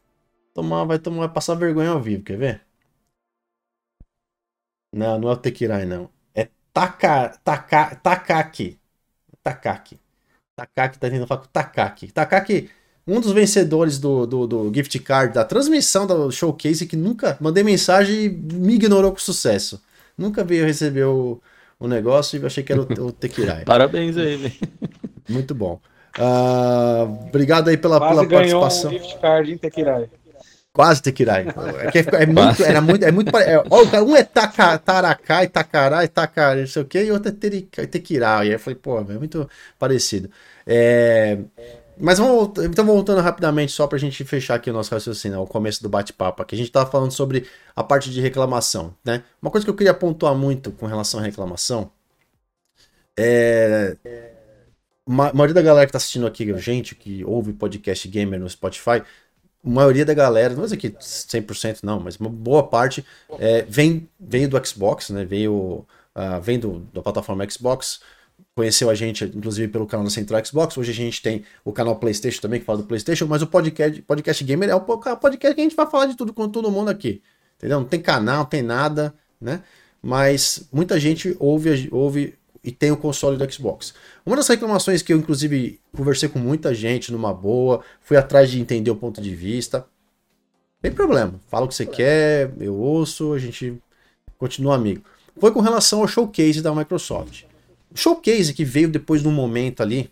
Tomar, 0.55 0.85
vai 0.85 0.99
tomar, 0.99 1.27
vai 1.27 1.35
passar 1.35 1.55
vergonha 1.55 1.91
ao 1.91 2.01
vivo, 2.03 2.25
quer 2.25 2.37
ver? 2.37 2.63
Não, 4.93 5.19
não 5.19 5.29
é 5.31 5.33
o 5.33 5.37
Tekirai, 5.37 5.87
não. 5.87 6.11
É 6.35 6.49
Taka, 6.73 7.39
Taka, 7.45 7.97
Takaki. 7.97 8.79
Takaki. 9.43 9.99
Takaki 10.57 10.99
tá 10.99 11.09
tentando 11.09 11.27
falar 11.27 11.41
com 11.41 11.47
Takaki. 11.49 12.13
Takaki, 12.13 12.71
um 13.07 13.21
dos 13.21 13.33
vencedores 13.33 13.99
do, 13.99 14.27
do, 14.27 14.47
do, 14.47 14.75
gift 14.75 14.99
card 15.01 15.35
da 15.35 15.45
transmissão 15.45 16.07
do 16.07 16.31
showcase 16.31 16.87
que 16.87 16.97
nunca 16.97 17.37
mandei 17.41 17.63
mensagem 17.63 18.25
e 18.25 18.29
me 18.29 18.75
ignorou 18.75 19.13
com 19.13 19.19
sucesso. 19.19 19.81
Nunca 20.21 20.45
veio 20.45 20.67
receber 20.67 21.05
o, 21.05 21.41
o 21.79 21.89
negócio 21.89 22.37
e 22.37 22.43
eu 22.43 22.47
achei 22.47 22.63
que 22.63 22.71
era 22.71 22.83
o, 22.83 23.07
o 23.07 23.11
Tekirai. 23.11 23.65
Parabéns 23.67 24.19
aí, 24.19 24.37
velho. 24.37 24.55
Muito 25.27 25.55
bom. 25.55 25.81
Uh, 26.19 27.27
obrigado 27.27 27.69
aí 27.69 27.79
pela, 27.79 27.99
pela 27.99 28.29
participação. 28.29 28.91
Um 28.91 28.93
gift 28.93 29.19
card 29.19 29.53
em 29.53 29.57
Tekirai. 29.57 30.11
Quase 30.75 31.03
Tekirai. 31.03 31.47
É, 31.93 31.99
é, 31.99 32.23
é 32.23 32.27
muito, 32.27 32.63
era 32.63 32.81
muito, 32.83 33.05
é 33.05 33.11
muito 33.11 33.37
é, 33.39 34.03
Um 34.03 34.15
é 34.15 34.23
taca, 34.23 34.79
Taracá, 34.79 35.43
Itacará, 35.43 36.05
Itacará, 36.05 36.61
não 36.61 36.67
sei 36.67 36.83
o 36.83 36.85
que, 36.85 37.03
e 37.03 37.11
outro 37.11 37.35
é 37.79 37.87
Tekirai. 37.87 38.47
E 38.47 38.49
aí 38.49 38.55
eu 38.55 38.61
falei, 38.61 38.79
pô, 38.79 38.99
é 38.99 39.05
muito 39.19 39.49
parecido. 39.79 40.31
É, 40.67 41.39
mas 42.01 42.19
vamos, 42.19 42.65
então 42.65 42.85
voltando 42.85 43.21
rapidamente, 43.21 43.73
só 43.73 43.87
para 43.87 43.97
a 43.97 44.01
gente 44.01 44.25
fechar 44.25 44.55
aqui 44.55 44.71
o 44.71 44.73
nosso 44.73 44.93
raciocínio, 44.93 45.41
o 45.41 45.47
começo 45.47 45.83
do 45.83 45.89
bate-papo, 45.89 46.45
que 46.45 46.55
a 46.55 46.59
gente 46.59 46.69
estava 46.69 46.91
falando 46.91 47.13
sobre 47.13 47.47
a 47.75 47.83
parte 47.85 48.11
de 48.11 48.21
reclamação, 48.21 48.95
né? 49.05 49.23
Uma 49.41 49.51
coisa 49.51 49.65
que 49.65 49.71
eu 49.71 49.75
queria 49.75 49.95
pontuar 49.95 50.35
muito 50.35 50.71
com 50.73 50.87
relação 50.87 51.21
à 51.21 51.23
reclamação 51.23 51.91
é. 53.21 53.97
A 55.07 55.33
maioria 55.33 55.55
da 55.55 55.63
galera 55.63 55.87
que 55.87 55.91
está 55.91 55.97
assistindo 55.99 56.27
aqui, 56.27 56.57
gente, 56.59 56.95
que 56.95 57.25
ouve 57.25 57.53
podcast 57.53 58.07
gamer 58.07 58.39
no 58.39 58.49
Spotify, 58.49 59.03
a 59.65 59.69
maioria 59.69 60.05
da 60.05 60.15
galera, 60.15 60.51
não 60.51 60.59
vou 60.59 60.65
dizer 60.65 60.77
que 60.77 60.91
100% 60.91 61.81
não, 61.83 61.99
mas 61.99 62.17
uma 62.17 62.31
boa 62.31 62.63
parte 62.63 63.05
é, 63.39 63.63
vem, 63.63 64.09
vem 64.19 64.49
do 64.49 64.65
Xbox, 64.65 65.11
né? 65.11 65.25
Veio, 65.25 65.85
uh, 66.15 66.41
vem 66.41 66.61
do, 66.61 66.81
da 66.95 67.03
plataforma 67.03 67.49
Xbox, 67.51 68.01
conheceu 68.55 68.91
a 68.91 68.95
gente, 68.95 69.25
inclusive, 69.25 69.69
pelo 69.69 69.87
canal 69.87 70.05
da 70.05 70.11
Central 70.11 70.45
Xbox. 70.45 70.77
Hoje 70.77 70.91
a 70.91 70.95
gente 70.95 71.23
tem 71.23 71.45
o 71.65 71.73
canal 71.73 71.97
PlayStation 71.97 72.41
também, 72.41 72.61
que 72.61 72.67
fala 72.67 72.79
do 72.79 72.85
PlayStation, 72.85 73.27
mas 73.27 73.43
o 73.43 73.47
podcast, 73.47 74.03
podcast 74.03 74.45
Gamer 74.45 74.69
é 74.69 74.75
o 74.75 74.81
podcast 74.81 75.39
que 75.39 75.47
a 75.61 75.65
gente 75.65 75.77
vai 75.77 75.89
falar 75.89 76.07
de 76.07 76.17
tudo 76.17 76.33
com 76.33 76.49
todo 76.49 76.71
mundo 76.71 76.89
aqui. 76.89 77.23
Entendeu? 77.57 77.81
Não 77.81 77.87
tem 77.87 78.01
canal, 78.01 78.39
não 78.39 78.45
tem 78.45 78.63
nada, 78.63 79.15
né? 79.41 79.63
Mas 80.03 80.67
muita 80.73 80.99
gente 80.99 81.37
ouve, 81.39 81.89
ouve 81.93 82.35
e 82.63 82.71
tem 82.71 82.91
o 82.91 82.97
console 82.97 83.37
do 83.37 83.53
Xbox. 83.53 83.95
Uma 84.25 84.37
das 84.37 84.49
reclamações 84.49 85.03
que 85.03 85.13
eu, 85.13 85.19
inclusive, 85.19 85.81
conversei 85.95 86.29
com 86.29 86.39
muita 86.39 86.75
gente 86.75 87.13
numa 87.13 87.33
boa, 87.33 87.83
fui 88.01 88.17
atrás 88.17 88.51
de 88.51 88.61
entender 88.61 88.91
o 88.91 88.97
ponto 88.97 89.21
de 89.21 89.35
vista. 89.35 89.87
Tem 90.81 90.91
problema. 90.91 91.35
Fala 91.49 91.67
o 91.67 91.69
que 91.69 91.75
você 91.75 91.87
quer, 91.87 92.51
eu 92.59 92.75
ouço, 92.75 93.33
a 93.33 93.39
gente 93.39 93.81
continua 94.39 94.75
amigo. 94.75 95.05
Foi 95.39 95.53
com 95.53 95.61
relação 95.61 96.01
ao 96.01 96.09
showcase 96.09 96.63
da 96.63 96.75
Microsoft. 96.75 97.50
Showcase 97.95 98.55
que 98.55 98.65
veio 98.65 98.89
depois 98.89 99.23
de 99.23 99.29
um 99.29 99.33
momento 99.33 99.83
ali, 99.83 100.11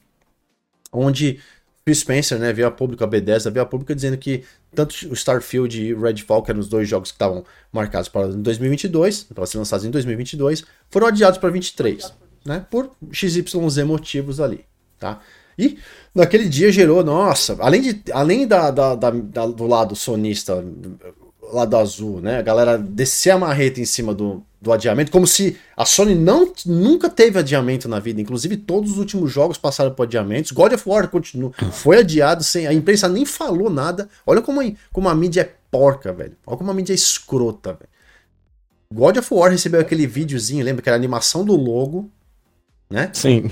onde 0.93 1.41
Phil 1.85 1.95
Spencer, 1.95 2.39
né, 2.39 2.53
veio 2.53 2.69
a 2.69 2.71
público, 2.71 3.03
a 3.05 3.07
Bethesda 3.07 3.51
veio 3.51 3.63
a 3.63 3.67
público 3.67 3.95
dizendo 3.95 4.19
que 4.19 4.45
tanto 4.75 4.95
o 5.11 5.15
Starfield 5.15 5.81
e 5.81 5.95
Redfall, 5.95 6.43
que 6.43 6.51
eram 6.51 6.61
os 6.61 6.69
dois 6.69 6.89
jogos 6.89 7.11
que 7.11 7.15
estavam 7.15 7.45
marcados 7.73 8.09
para 8.09 8.29
2022, 8.29 9.25
para 9.25 9.47
ser 9.47 9.59
lançados 9.59 9.87
em 9.87 9.91
2022, 9.91 10.65
foram 10.91 11.07
adiados 11.07 11.39
para 11.39 11.51
23 11.51 12.13
né? 12.49 12.67
Por 12.71 12.91
XYZ 13.13 13.85
motivos 13.85 14.41
ali, 14.41 14.65
tá? 14.99 15.21
E 15.59 15.79
naquele 16.15 16.49
dia 16.49 16.71
gerou, 16.71 17.03
nossa, 17.03 17.57
além, 17.61 17.83
de, 17.83 18.03
além 18.13 18.47
da, 18.47 18.71
da, 18.71 18.95
da 18.95 19.11
do 19.11 19.67
lado 19.67 19.97
sonista, 19.97 20.65
lado 21.53 21.77
azul, 21.77 22.21
né? 22.21 22.39
A 22.39 22.43
galera 22.43 22.79
descer 22.79 23.31
a 23.31 23.39
marreta 23.39 23.81
em 23.81 23.85
cima 23.85 24.15
do, 24.15 24.43
do 24.61 24.73
adiamento, 24.73 25.11
como 25.11 25.27
se 25.27 25.57
a 25.77 25.85
Sony 25.85 26.15
não, 26.15 26.53
nunca 26.67 27.09
teve 27.09 27.39
adiamento 27.39 27.89
na 27.89 27.99
vida. 27.99 28.21
Inclusive, 28.21 28.57
todos 28.57 28.93
os 28.93 28.99
últimos 28.99 29.31
jogos 29.31 29.59
passaram 29.59 29.93
por 29.93 30.05
adiamentos. 30.05 30.53
God 30.53 30.73
of 30.73 30.89
War 30.89 31.09
continua, 31.09 31.53
foi 31.73 31.99
adiado 31.99 32.45
sem. 32.45 32.67
A 32.67 32.73
imprensa 32.73 33.09
nem 33.09 33.25
falou 33.25 33.71
nada. 33.71 34.09
Olha 34.27 34.43
como, 34.43 34.61
como 34.93 35.09
a 35.09 35.15
mídia 35.15 35.43
é 35.43 35.55
porca, 35.71 36.13
velho. 36.13 36.37
Olha 36.47 36.57
como 36.57 36.71
a 36.71 36.75
mídia 36.75 36.93
é 36.93 36.95
escrota, 36.95 37.73
velho. 37.73 37.91
God 38.93 39.19
of 39.19 39.35
War 39.35 39.51
recebeu 39.51 39.81
aquele 39.81 40.07
videozinho, 40.07 40.65
lembra 40.65 40.83
que 40.83 40.89
era 40.89 40.97
a 40.97 40.99
animação 40.99 41.45
do 41.45 41.55
logo 41.55 42.11
né? 42.91 43.11
Sim. 43.13 43.51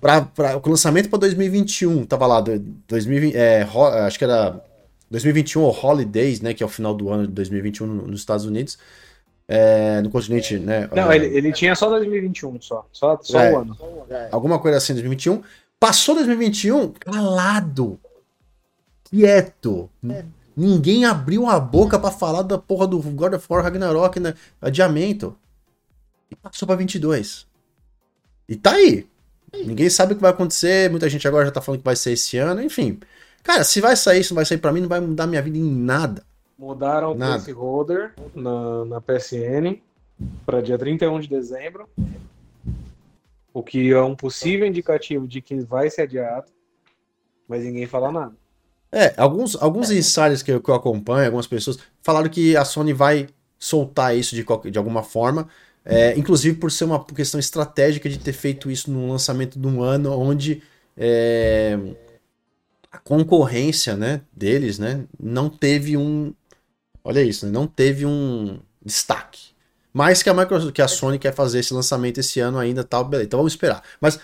Pra, 0.00 0.20
pra, 0.20 0.58
o 0.58 0.68
lançamento 0.68 1.08
para 1.08 1.20
2021, 1.20 2.04
tava 2.04 2.26
lá, 2.26 2.44
2020, 2.88 3.34
é, 3.34 3.66
acho 4.06 4.18
que 4.18 4.24
era 4.24 4.62
2021 5.10 5.62
ou 5.62 5.70
Holidays, 5.70 6.40
né? 6.40 6.54
Que 6.54 6.62
é 6.62 6.66
o 6.66 6.68
final 6.68 6.94
do 6.94 7.10
ano 7.10 7.26
de 7.26 7.32
2021 7.32 7.86
nos 7.86 8.20
Estados 8.20 8.44
Unidos. 8.44 8.78
É, 9.46 10.00
no 10.00 10.10
continente, 10.10 10.58
né? 10.58 10.88
Não, 10.94 11.12
é, 11.12 11.16
ele, 11.16 11.26
ele 11.26 11.52
tinha 11.52 11.74
só 11.74 11.88
2021, 11.90 12.60
só. 12.62 12.86
Só, 12.92 13.18
só 13.22 13.38
é, 13.38 13.54
ano. 13.54 13.76
Alguma 14.32 14.58
coisa 14.58 14.78
assim, 14.78 14.94
2021. 14.94 15.42
Passou 15.78 16.14
2021, 16.14 16.92
calado. 16.92 18.00
Quieto. 19.04 19.90
Ninguém 20.56 21.04
abriu 21.04 21.46
a 21.46 21.60
boca 21.60 21.98
para 21.98 22.10
falar 22.10 22.42
da 22.42 22.56
porra 22.56 22.86
do 22.86 22.98
God 22.98 23.34
of 23.34 23.46
War 23.48 23.62
Ragnarok, 23.62 24.18
né? 24.18 24.34
Adiamento. 24.62 25.36
E 26.30 26.36
passou 26.36 26.66
pra 26.66 26.76
22. 26.76 27.46
E 28.48 28.56
tá 28.56 28.72
aí. 28.72 29.06
Ninguém 29.52 29.88
sabe 29.88 30.12
o 30.12 30.16
que 30.16 30.22
vai 30.22 30.30
acontecer, 30.30 30.90
muita 30.90 31.08
gente 31.08 31.26
agora 31.28 31.44
já 31.44 31.52
tá 31.52 31.60
falando 31.60 31.80
que 31.80 31.84
vai 31.84 31.94
ser 31.94 32.12
esse 32.12 32.36
ano, 32.38 32.62
enfim. 32.62 32.98
Cara, 33.44 33.62
se 33.62 33.78
vai 33.78 33.94
sair, 33.94 34.24
se 34.24 34.30
não 34.30 34.36
vai 34.36 34.46
sair 34.46 34.58
para 34.58 34.72
mim, 34.72 34.80
não 34.80 34.88
vai 34.88 35.00
mudar 35.00 35.26
minha 35.26 35.42
vida 35.42 35.58
em 35.58 35.70
nada. 35.70 36.24
Mudaram 36.58 37.12
o 37.12 37.16
placeholder 37.16 38.14
na, 38.34 38.86
na 38.86 39.00
PSN 39.02 39.78
para 40.46 40.62
dia 40.62 40.78
31 40.78 41.20
de 41.20 41.28
dezembro, 41.28 41.86
o 43.52 43.62
que 43.62 43.92
é 43.92 44.00
um 44.00 44.16
possível 44.16 44.66
indicativo 44.66 45.28
de 45.28 45.42
que 45.42 45.60
vai 45.60 45.90
ser 45.90 46.02
adiado, 46.02 46.50
mas 47.46 47.64
ninguém 47.64 47.86
fala 47.86 48.10
nada. 48.10 48.32
É, 48.90 49.12
alguns, 49.16 49.60
alguns 49.60 49.90
é. 49.90 49.94
insiders 49.94 50.42
que 50.42 50.50
eu, 50.50 50.60
que 50.62 50.70
eu 50.70 50.74
acompanho, 50.74 51.26
algumas 51.26 51.46
pessoas, 51.46 51.78
falaram 52.00 52.30
que 52.30 52.56
a 52.56 52.64
Sony 52.64 52.94
vai 52.94 53.28
soltar 53.58 54.16
isso 54.16 54.34
de, 54.34 54.70
de 54.70 54.78
alguma 54.78 55.02
forma, 55.02 55.48
é, 55.84 56.16
inclusive 56.16 56.56
por 56.56 56.70
ser 56.70 56.84
uma 56.84 57.04
questão 57.04 57.38
estratégica 57.38 58.08
de 58.08 58.18
ter 58.18 58.32
feito 58.32 58.70
isso 58.70 58.90
no 58.90 59.10
lançamento 59.10 59.58
de 59.58 59.66
um 59.66 59.82
ano 59.82 60.18
onde 60.18 60.62
é, 60.96 61.78
a 62.94 62.98
concorrência 62.98 63.96
né, 63.96 64.20
deles 64.32 64.78
né, 64.78 65.04
não 65.20 65.50
teve 65.50 65.96
um. 65.96 66.32
Olha 67.02 67.20
isso, 67.20 67.44
né, 67.44 67.50
não 67.50 67.66
teve 67.66 68.06
um 68.06 68.60
destaque. 68.84 69.52
Mais 69.92 70.22
que 70.22 70.30
a 70.30 70.34
Microsoft, 70.34 70.72
que 70.72 70.82
a 70.82 70.86
Sony 70.86 71.18
quer 71.18 71.34
fazer 71.34 71.58
esse 71.58 71.74
lançamento 71.74 72.18
esse 72.18 72.38
ano 72.38 72.56
ainda, 72.56 72.84
tal, 72.84 73.04
beleza. 73.04 73.26
Então 73.26 73.38
vamos 73.38 73.52
esperar. 73.52 73.82
Mas 74.00 74.20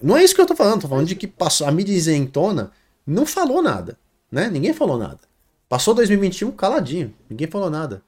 não 0.00 0.14
é 0.14 0.22
isso 0.22 0.34
que 0.34 0.40
eu 0.42 0.46
tô 0.46 0.54
falando, 0.54 0.82
tô 0.82 0.88
falando 0.88 1.06
de 1.06 1.16
que 1.16 1.26
passou, 1.26 1.66
a 1.66 1.72
mídia 1.72 1.94
isentona 1.94 2.70
não 3.06 3.24
falou 3.24 3.62
nada, 3.62 3.98
né? 4.30 4.50
Ninguém 4.50 4.74
falou 4.74 4.98
nada. 4.98 5.20
Passou 5.66 5.94
2021 5.94 6.50
caladinho, 6.52 7.14
ninguém 7.30 7.46
falou 7.46 7.70
nada. 7.70 8.02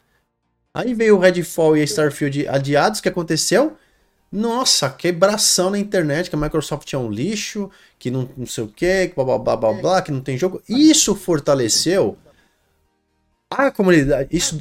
Aí 0.75 0.93
veio 0.93 1.17
o 1.17 1.19
Redfall 1.19 1.79
e 1.79 1.81
a 1.81 1.85
Starfield 1.85 2.47
adiados, 2.47 3.01
que 3.01 3.09
aconteceu? 3.09 3.77
Nossa, 4.31 4.91
quebração 4.91 5.71
na 5.71 5.79
internet, 5.79 6.29
que 6.29 6.35
a 6.35 6.39
Microsoft 6.39 6.93
é 6.93 6.99
um 6.99 7.11
lixo, 7.11 7.71
que 7.99 8.11
não, 8.11 8.29
não 8.37 8.47
sei 8.47 8.65
o 8.65 8.69
que, 8.69 9.13
blá, 9.15 9.25
blá, 9.25 9.39
blá, 9.39 9.57
blá, 9.57 9.73
blá, 9.75 10.03
que 10.03 10.11
não 10.11 10.21
tem 10.21 10.37
jogo. 10.37 10.61
Isso 10.69 11.15
fortaleceu 11.15 12.19
a 13.51 13.71
comunidade. 13.71 14.29
Isso, 14.33 14.59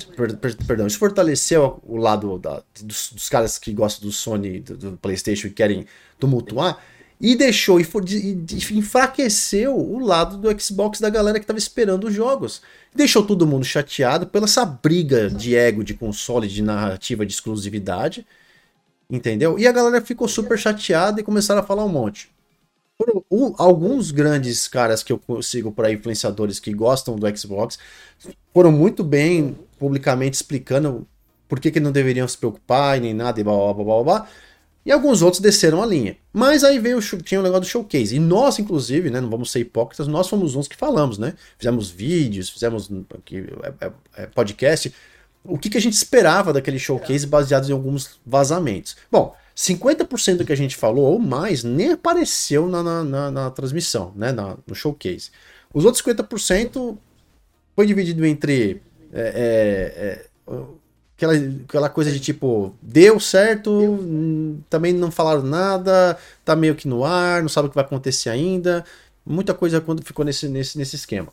perdão, 0.68 0.86
isso 0.86 1.00
fortaleceu 1.00 1.82
o 1.84 1.98
lado 1.98 2.38
da, 2.38 2.62
dos, 2.82 3.12
dos, 3.12 3.30
caras 3.30 3.58
que 3.58 3.74
gostam 3.74 4.08
do 4.08 4.14
Sony, 4.14 4.60
do, 4.60 4.78
do 4.78 4.98
PlayStation 4.98 5.48
e 5.48 5.52
querem 5.52 5.88
tumultuar 6.20 6.80
e 7.20 7.36
deixou 7.36 7.80
e, 7.80 7.84
e, 7.84 8.78
enfraqueceu 8.78 9.76
o 9.78 9.98
lado 10.00 10.38
do 10.38 10.62
Xbox 10.62 11.00
da 11.00 11.10
galera 11.10 11.40
que 11.40 11.44
estava 11.46 11.58
esperando 11.58 12.08
os 12.08 12.14
jogos. 12.14 12.62
Deixou 12.94 13.26
todo 13.26 13.48
mundo 13.48 13.64
chateado 13.64 14.28
pela 14.28 14.46
essa 14.46 14.66
briga 14.66 15.30
de 15.30 15.56
ego 15.56 15.84
de 15.84 15.94
console, 15.94 16.48
de 16.50 16.62
narrativa 16.62 17.26
de 17.26 17.34
exclusividade. 17.34 18.26
Entendeu? 19.14 19.60
E 19.60 19.68
a 19.68 19.72
galera 19.72 20.02
ficou 20.02 20.28
super 20.28 20.58
chateada 20.58 21.22
e 21.22 21.24
começaram 21.24 21.62
a 21.62 21.64
falar 21.64 21.86
um 21.86 21.90
monte. 21.90 22.32
Por, 22.98 23.24
um, 23.30 23.54
alguns 23.60 24.10
grandes 24.10 24.68
caras 24.68 25.04
que 25.04 25.14
eu 25.14 25.22
sigo 25.44 25.72
por 25.72 25.86
aí, 25.86 25.94
influenciadores 25.94 26.60
que 26.60 26.74
gostam 26.74 27.16
do 27.16 27.38
Xbox, 27.38 27.78
foram 28.52 28.72
muito 28.72 29.04
bem 29.04 29.56
publicamente 29.78 30.38
explicando 30.38 31.08
por 31.48 31.60
que, 31.60 31.70
que 31.70 31.80
não 31.80 31.92
deveriam 31.92 32.28
se 32.28 32.36
preocupar 32.36 32.98
e 32.98 33.02
nem 33.02 33.14
nada 33.14 33.40
e 33.40 33.44
blá 33.44 33.54
blá 33.54 33.74
blá 33.76 33.84
blá 33.84 34.04
blá 34.04 34.28
E 34.84 34.92
alguns 34.92 35.22
outros 35.22 35.40
desceram 35.40 35.84
a 35.84 35.86
linha. 35.86 36.18
Mas 36.34 36.64
aí 36.64 36.80
veio 36.80 37.00
tinha 37.22 37.40
o 37.40 37.44
negócio 37.44 37.62
do 37.62 37.68
showcase. 37.68 38.16
E 38.16 38.20
nós, 38.20 38.58
inclusive, 38.58 39.12
né, 39.12 39.22
não 39.22 39.30
vamos 39.30 39.52
ser 39.52 39.60
hipócritas, 39.60 40.08
nós 40.08 40.28
fomos 40.28 40.56
uns 40.56 40.68
que 40.68 40.76
falamos, 40.76 41.20
né? 41.20 41.36
Fizemos 41.60 41.92
vídeos, 41.92 42.50
fizemos 42.50 42.90
é, 42.90 43.86
é, 43.86 43.92
é, 44.24 44.26
podcast. 44.26 44.92
O 45.44 45.58
que, 45.58 45.70
que 45.70 45.78
a 45.78 45.82
gente 45.82 45.94
esperava 45.94 46.54
daquele 46.54 46.80
showcase 46.80 47.28
baseado 47.28 47.70
em 47.70 47.74
alguns 47.74 48.20
vazamentos? 48.26 48.96
Bom, 49.12 49.36
50% 49.56 50.38
do 50.38 50.46
que 50.46 50.54
a 50.54 50.58
gente 50.58 50.76
falou 50.76 51.06
ou 51.06 51.20
mais 51.20 51.64
nem 51.64 51.92
apareceu 51.92 52.68
na, 52.68 52.82
na, 52.82 53.04
na, 53.04 53.32
na 53.32 53.52
transmissão, 53.52 54.14
né? 54.16 54.32
No 54.66 54.74
showcase. 54.74 55.32
Os 55.74 55.86
outros 55.86 56.04
50% 56.04 56.98
foi 57.76 57.86
dividido 57.86 58.26
entre 58.26 58.82
é, 59.12 59.22
é, 59.22 60.54
é, 60.56 60.66
aquela, 61.16 61.34
aquela 61.34 61.90
coisa 61.90 62.12
de 62.12 62.20
tipo, 62.20 62.74
deu 62.82 63.20
certo, 63.20 63.72
hum, 63.72 64.62
também 64.70 64.94
não 64.94 65.12
falaram 65.12 65.44
nada, 65.44 66.18
tá 66.44 66.56
meio 66.56 66.76
que 66.76 66.88
no 66.88 67.04
ar, 67.04 67.42
não 67.42 67.50
sabe 67.50 67.68
o 67.68 67.70
que 67.70 67.76
vai 67.76 67.84
acontecer 67.84 68.30
ainda. 68.30 68.84
Muita 69.26 69.54
coisa 69.54 69.80
quando 69.80 70.04
ficou 70.04 70.26
nesse, 70.26 70.48
nesse, 70.48 70.78
nesse 70.78 70.96
esquema. 70.96 71.32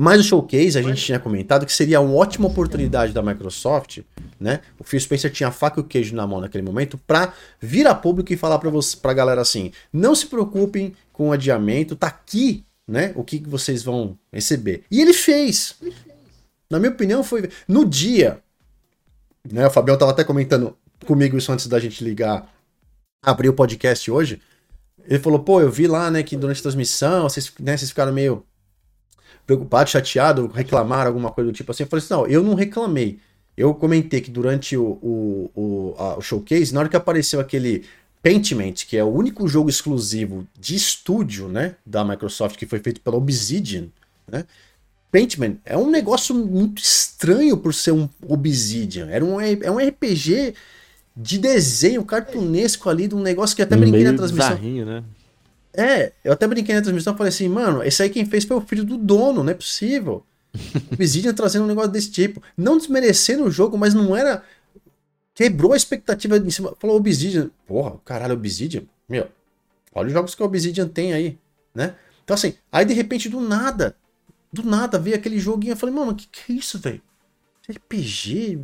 Mas 0.00 0.20
o 0.20 0.22
showcase, 0.22 0.78
a 0.78 0.82
gente 0.82 1.04
tinha 1.04 1.18
comentado 1.18 1.66
que 1.66 1.72
seria 1.72 2.00
uma 2.00 2.14
ótima 2.14 2.46
oportunidade 2.46 3.12
da 3.12 3.20
Microsoft, 3.20 3.98
né? 4.38 4.60
O 4.78 4.84
Phil 4.84 5.00
Spencer 5.00 5.28
tinha 5.28 5.48
a 5.48 5.52
faca 5.52 5.80
e 5.80 5.82
o 5.82 5.84
queijo 5.84 6.14
na 6.14 6.24
mão 6.24 6.40
naquele 6.40 6.62
momento 6.62 6.96
para 6.96 7.32
vir 7.60 7.84
a 7.84 7.96
público 7.96 8.32
e 8.32 8.36
falar 8.36 8.60
para 8.60 8.70
você, 8.70 8.96
pra 8.96 9.12
galera 9.12 9.40
assim: 9.40 9.72
"Não 9.92 10.14
se 10.14 10.26
preocupem 10.26 10.94
com 11.12 11.30
o 11.30 11.32
adiamento, 11.32 11.96
tá 11.96 12.06
aqui, 12.06 12.64
né? 12.86 13.12
O 13.16 13.24
que 13.24 13.38
vocês 13.40 13.82
vão 13.82 14.16
receber". 14.32 14.84
E 14.88 15.00
ele 15.00 15.12
fez. 15.12 15.74
Na 16.70 16.78
minha 16.78 16.92
opinião 16.92 17.24
foi 17.24 17.50
no 17.66 17.84
dia, 17.84 18.38
né? 19.50 19.66
O 19.66 19.70
Fabião 19.70 19.98
tava 19.98 20.12
até 20.12 20.22
comentando 20.22 20.76
comigo 21.06 21.36
isso 21.36 21.50
antes 21.50 21.66
da 21.66 21.80
gente 21.80 22.04
ligar, 22.04 22.48
abrir 23.20 23.48
o 23.48 23.52
podcast 23.52 24.08
hoje. 24.08 24.40
Ele 25.08 25.18
falou: 25.18 25.40
"Pô, 25.40 25.60
eu 25.60 25.72
vi 25.72 25.88
lá, 25.88 26.08
né, 26.08 26.22
que 26.22 26.36
durante 26.36 26.60
a 26.60 26.62
transmissão, 26.62 27.24
vocês, 27.24 27.52
né, 27.58 27.76
vocês 27.76 27.90
ficaram 27.90 28.12
meio 28.12 28.44
preocupado, 29.48 29.88
chateado, 29.88 30.46
reclamar 30.46 31.06
alguma 31.06 31.30
coisa 31.30 31.50
do 31.50 31.54
tipo 31.54 31.72
assim. 31.72 31.84
Eu 31.84 31.88
falei 31.88 32.04
assim: 32.04 32.12
não, 32.14 32.26
eu 32.26 32.42
não 32.42 32.54
reclamei. 32.54 33.18
Eu 33.56 33.74
comentei 33.74 34.20
que 34.20 34.30
durante 34.30 34.76
o, 34.76 34.84
o, 35.02 35.50
o, 35.54 35.94
a, 35.98 36.18
o 36.18 36.20
showcase, 36.20 36.72
na 36.72 36.80
hora 36.80 36.88
que 36.88 36.96
apareceu 36.96 37.40
aquele 37.40 37.84
Paintment, 38.22 38.74
que 38.86 38.96
é 38.96 39.02
o 39.02 39.08
único 39.08 39.48
jogo 39.48 39.70
exclusivo 39.70 40.46
de 40.58 40.76
estúdio, 40.76 41.48
né, 41.48 41.74
da 41.84 42.04
Microsoft 42.04 42.56
que 42.56 42.66
foi 42.66 42.78
feito 42.78 43.00
pela 43.00 43.16
Obsidian, 43.16 43.86
né? 44.30 44.44
Paintman 45.10 45.58
é 45.64 45.76
um 45.76 45.90
negócio 45.90 46.34
muito 46.34 46.82
estranho 46.82 47.56
por 47.56 47.72
ser 47.72 47.92
um 47.92 48.06
Obsidian. 48.28 49.08
Era 49.08 49.24
um, 49.24 49.40
é 49.40 49.70
um 49.70 49.78
RPG 49.78 50.54
de 51.16 51.38
desenho 51.38 52.04
cartunesco 52.04 52.90
ali, 52.90 53.08
de 53.08 53.14
um 53.14 53.22
negócio 53.22 53.56
que 53.56 53.62
até 53.62 53.74
brinquei 53.74 54.04
na 54.04 54.12
transmissão. 54.12 54.58
Né? 54.58 55.02
É, 55.74 56.12
eu 56.24 56.32
até 56.32 56.46
brinquei 56.46 56.74
na 56.74 56.82
transmissão 56.82 57.14
e 57.14 57.16
falei 57.16 57.28
assim, 57.28 57.48
mano, 57.48 57.82
esse 57.82 58.02
aí 58.02 58.10
quem 58.10 58.24
fez 58.24 58.44
foi 58.44 58.56
o 58.56 58.60
filho 58.60 58.84
do 58.84 58.96
dono, 58.96 59.44
não 59.44 59.50
é 59.50 59.54
possível. 59.54 60.24
Obsidian 60.92 61.34
trazendo 61.34 61.64
um 61.64 61.68
negócio 61.68 61.90
desse 61.90 62.10
tipo. 62.10 62.42
Não 62.56 62.78
desmerecendo 62.78 63.44
o 63.44 63.50
jogo, 63.50 63.76
mas 63.76 63.94
não 63.94 64.16
era. 64.16 64.42
Quebrou 65.34 65.72
a 65.72 65.76
expectativa 65.76 66.36
em 66.36 66.50
cima. 66.50 66.74
Falou 66.78 66.96
Obsidian. 66.96 67.50
Porra, 67.66 67.98
caralho, 68.04 68.34
Obsidian. 68.34 68.82
Meu, 69.08 69.28
olha 69.94 70.08
os 70.08 70.12
jogos 70.12 70.34
que 70.34 70.42
o 70.42 70.46
Obsidian 70.46 70.88
tem 70.88 71.12
aí, 71.12 71.38
né? 71.74 71.94
Então 72.24 72.34
assim, 72.34 72.54
aí 72.70 72.84
de 72.84 72.92
repente 72.92 73.28
do 73.28 73.40
nada, 73.40 73.96
do 74.52 74.62
nada 74.62 74.98
veio 74.98 75.16
aquele 75.16 75.38
joguinho. 75.38 75.72
Eu 75.72 75.76
falei, 75.76 75.94
mano, 75.94 76.14
que 76.14 76.26
que 76.26 76.52
é 76.52 76.56
isso, 76.56 76.78
velho? 76.78 77.00
RPG, 77.70 78.58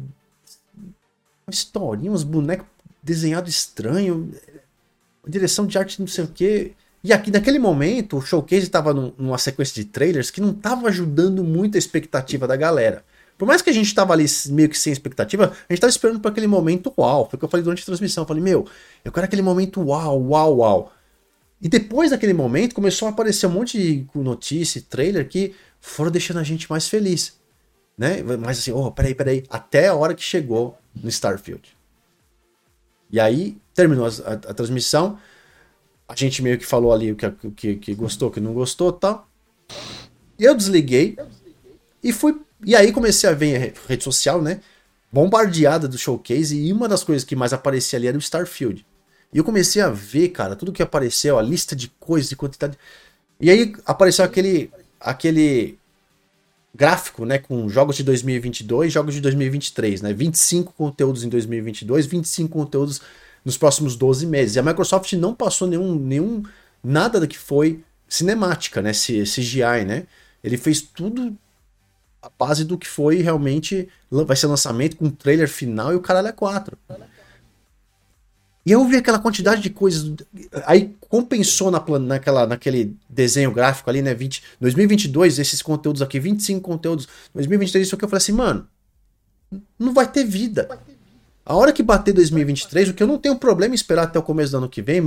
uma 1.47 1.52
historinha, 1.52 2.10
uns 2.10 2.24
bonecos 2.24 2.66
desenhados 3.02 3.55
estranho, 3.55 4.32
direção 5.26 5.66
de 5.66 5.76
arte 5.78 6.01
não 6.01 6.06
sei 6.06 6.24
o 6.24 6.28
que. 6.28 6.74
E 7.05 7.12
aqui, 7.12 7.31
naquele 7.31 7.59
momento, 7.59 8.16
o 8.16 8.22
showcase 8.22 8.62
estava 8.62 8.94
numa 8.94 9.36
sequência 9.36 9.74
de 9.74 9.85
trailers 9.85 10.31
que 10.31 10.40
não 10.40 10.52
estava 10.52 10.89
ajudando 10.89 11.44
muito 11.44 11.74
a 11.74 11.78
expectativa 11.78 12.48
da 12.48 12.56
galera. 12.56 13.05
Por 13.36 13.47
mais 13.47 13.60
que 13.60 13.68
a 13.68 13.72
gente 13.74 13.89
estava 13.89 14.14
ali 14.14 14.24
meio 14.47 14.70
que 14.70 14.78
sem 14.78 14.90
expectativa, 14.90 15.44
a 15.44 15.48
gente 15.48 15.72
estava 15.72 15.90
esperando 15.90 16.18
para 16.18 16.31
aquele 16.31 16.47
momento 16.47 16.94
uau. 16.97 17.28
Foi 17.28 17.36
o 17.36 17.39
que 17.39 17.44
eu 17.44 17.48
falei 17.51 17.62
durante 17.62 17.82
a 17.82 17.85
transmissão. 17.85 18.22
Eu 18.22 18.28
falei, 18.28 18.43
meu, 18.43 18.66
eu 19.05 19.12
quero 19.12 19.26
aquele 19.26 19.43
momento 19.43 19.82
uau, 19.82 20.18
uau, 20.18 20.56
uau. 20.56 20.93
E 21.60 21.68
depois 21.68 22.10
daquele 22.10 22.32
momento, 22.32 22.74
começou 22.74 23.06
a 23.06 23.10
aparecer 23.10 23.47
um 23.48 23.51
monte 23.51 23.76
de 23.76 24.06
notícia, 24.14 24.82
trailer 24.89 25.28
que 25.28 25.55
foram 25.81 26.10
deixando 26.10 26.40
a 26.40 26.43
gente 26.43 26.70
mais 26.70 26.89
feliz. 26.89 27.35
Né? 27.98 28.22
Mas 28.22 28.60
assim, 28.60 28.72
oh, 28.72 28.90
peraí, 28.90 29.14
peraí. 29.14 29.44
Até 29.51 29.89
a 29.89 29.94
hora 29.94 30.14
que 30.14 30.22
chegou 30.22 30.78
no 30.94 31.10
Starfield. 31.10 31.76
E 33.10 33.20
aí, 33.20 33.59
terminou 33.74 34.06
a, 34.06 34.09
a, 34.09 34.32
a 34.32 34.55
transmissão 34.55 35.18
a 36.15 36.28
gente 36.28 36.43
meio 36.43 36.59
que 36.59 36.66
falou 36.66 36.93
ali 36.93 37.12
o 37.12 37.16
que, 37.16 37.31
que, 37.57 37.77
que 37.77 37.95
gostou, 37.95 38.28
o 38.28 38.31
que 38.31 38.41
não 38.41 38.53
gostou 38.53 38.93
tal. 38.93 39.28
E 40.39 40.45
eu 40.45 40.55
desliguei 40.55 41.16
e 42.03 42.12
fui. 42.12 42.41
E 42.65 42.74
aí 42.74 42.93
comecei 42.93 43.28
a 43.28 43.32
ver 43.32 43.57
a 43.57 43.89
rede 43.89 44.05
social, 44.05 44.41
né? 44.41 44.61
Bombardeada 45.11 45.89
do 45.89 45.99
showcase. 45.99 46.57
E 46.57 46.73
uma 46.73 46.89
das 46.89 47.05
coisas 47.05 47.24
que 47.24 47.36
mais 47.36 47.53
aparecia 47.53 47.99
ali 47.99 48.07
era 48.07 48.16
o 48.16 48.20
Starfield. 48.20 48.85
E 49.32 49.39
eu 49.39 49.45
comecei 49.45 49.82
a 49.82 49.89
ver, 49.89 50.28
cara, 50.28 50.55
tudo 50.55 50.73
que 50.73 50.82
apareceu, 50.82 51.39
a 51.39 51.43
lista 51.43 51.74
de 51.74 51.89
coisas 51.99 52.31
e 52.31 52.36
quantidade. 52.36 52.78
E 53.41 53.51
aí 53.51 53.74
apareceu 53.85 54.24
aquele 54.24 54.70
aquele 55.01 55.78
gráfico, 56.74 57.24
né, 57.24 57.39
com 57.39 57.69
jogos 57.69 57.97
de 57.97 58.03
2022, 58.03 58.93
jogos 58.93 59.15
de 59.15 59.20
2023, 59.20 60.03
né? 60.03 60.12
25 60.12 60.73
conteúdos 60.73 61.23
em 61.23 61.28
2022, 61.28 62.07
25 62.07 62.49
conteúdos 62.49 63.01
nos 63.45 63.59
próximos 63.59 63.97
12 63.97 64.27
meses. 64.27 64.57
E 64.57 64.59
a 64.59 64.62
Microsoft 64.62 65.12
não 65.15 65.35
passou 65.35 65.69
nenhum, 65.69 65.95
nenhum 65.95 66.43
nada 66.83 67.21
do 67.21 67.29
que 67.29 67.39
foi 67.39 67.83
cinemática, 68.09 68.81
né? 68.81 68.93
CGI, 68.93 69.85
né? 69.87 70.07
Ele 70.43 70.57
fez 70.57 70.81
tudo 70.81 71.37
a 72.23 72.31
base 72.39 72.65
do 72.65 72.79
que 72.79 72.89
foi 72.89 73.21
realmente 73.21 73.89
vai 74.11 74.35
ser 74.35 74.47
lançamento 74.47 74.97
com 74.97 75.11
trailer 75.11 75.49
final 75.49 75.93
e 75.93 75.97
o 75.97 76.01
caralho 76.01 76.29
é 76.29 76.33
4. 76.33 76.79
E 78.66 78.73
eu 78.73 78.83
vi 78.87 78.97
aquela 78.97 79.19
quantidade 79.19 79.61
de 79.61 79.69
coisas. 79.69 80.15
Aí 80.65 80.97
compensou 81.01 81.71
na, 81.71 81.85
naquela, 82.01 82.47
naquele 82.47 82.97
desenho 83.09 83.53
gráfico 83.53 83.91
ali, 83.91 84.01
né? 84.01 84.15
20, 84.15 84.43
2022, 84.59 85.39
esses 85.39 85.61
conteúdos 85.61 86.01
aqui, 86.01 86.19
25 86.19 86.62
conteúdos. 86.62 87.07
2023, 87.35 87.87
isso 87.87 87.95
aqui 87.95 88.05
eu 88.05 88.09
falei 88.09 88.23
assim, 88.23 88.33
mano, 88.33 88.66
não 89.79 89.93
vai 89.93 90.11
ter 90.11 90.25
vida. 90.25 90.66
A 91.47 91.55
hora 91.55 91.73
que 91.73 91.83
bater 91.83 92.15
2023, 92.15 92.89
o 92.89 92.95
que 92.95 93.03
eu 93.03 93.07
não 93.07 93.19
tenho 93.19 93.37
problema 93.37 93.75
em 93.75 93.77
esperar 93.77 94.05
até 94.05 94.19
o 94.19 94.23
começo 94.23 94.53
do 94.53 94.59
ano 94.59 94.69
que 94.69 94.81
vem, 94.81 95.03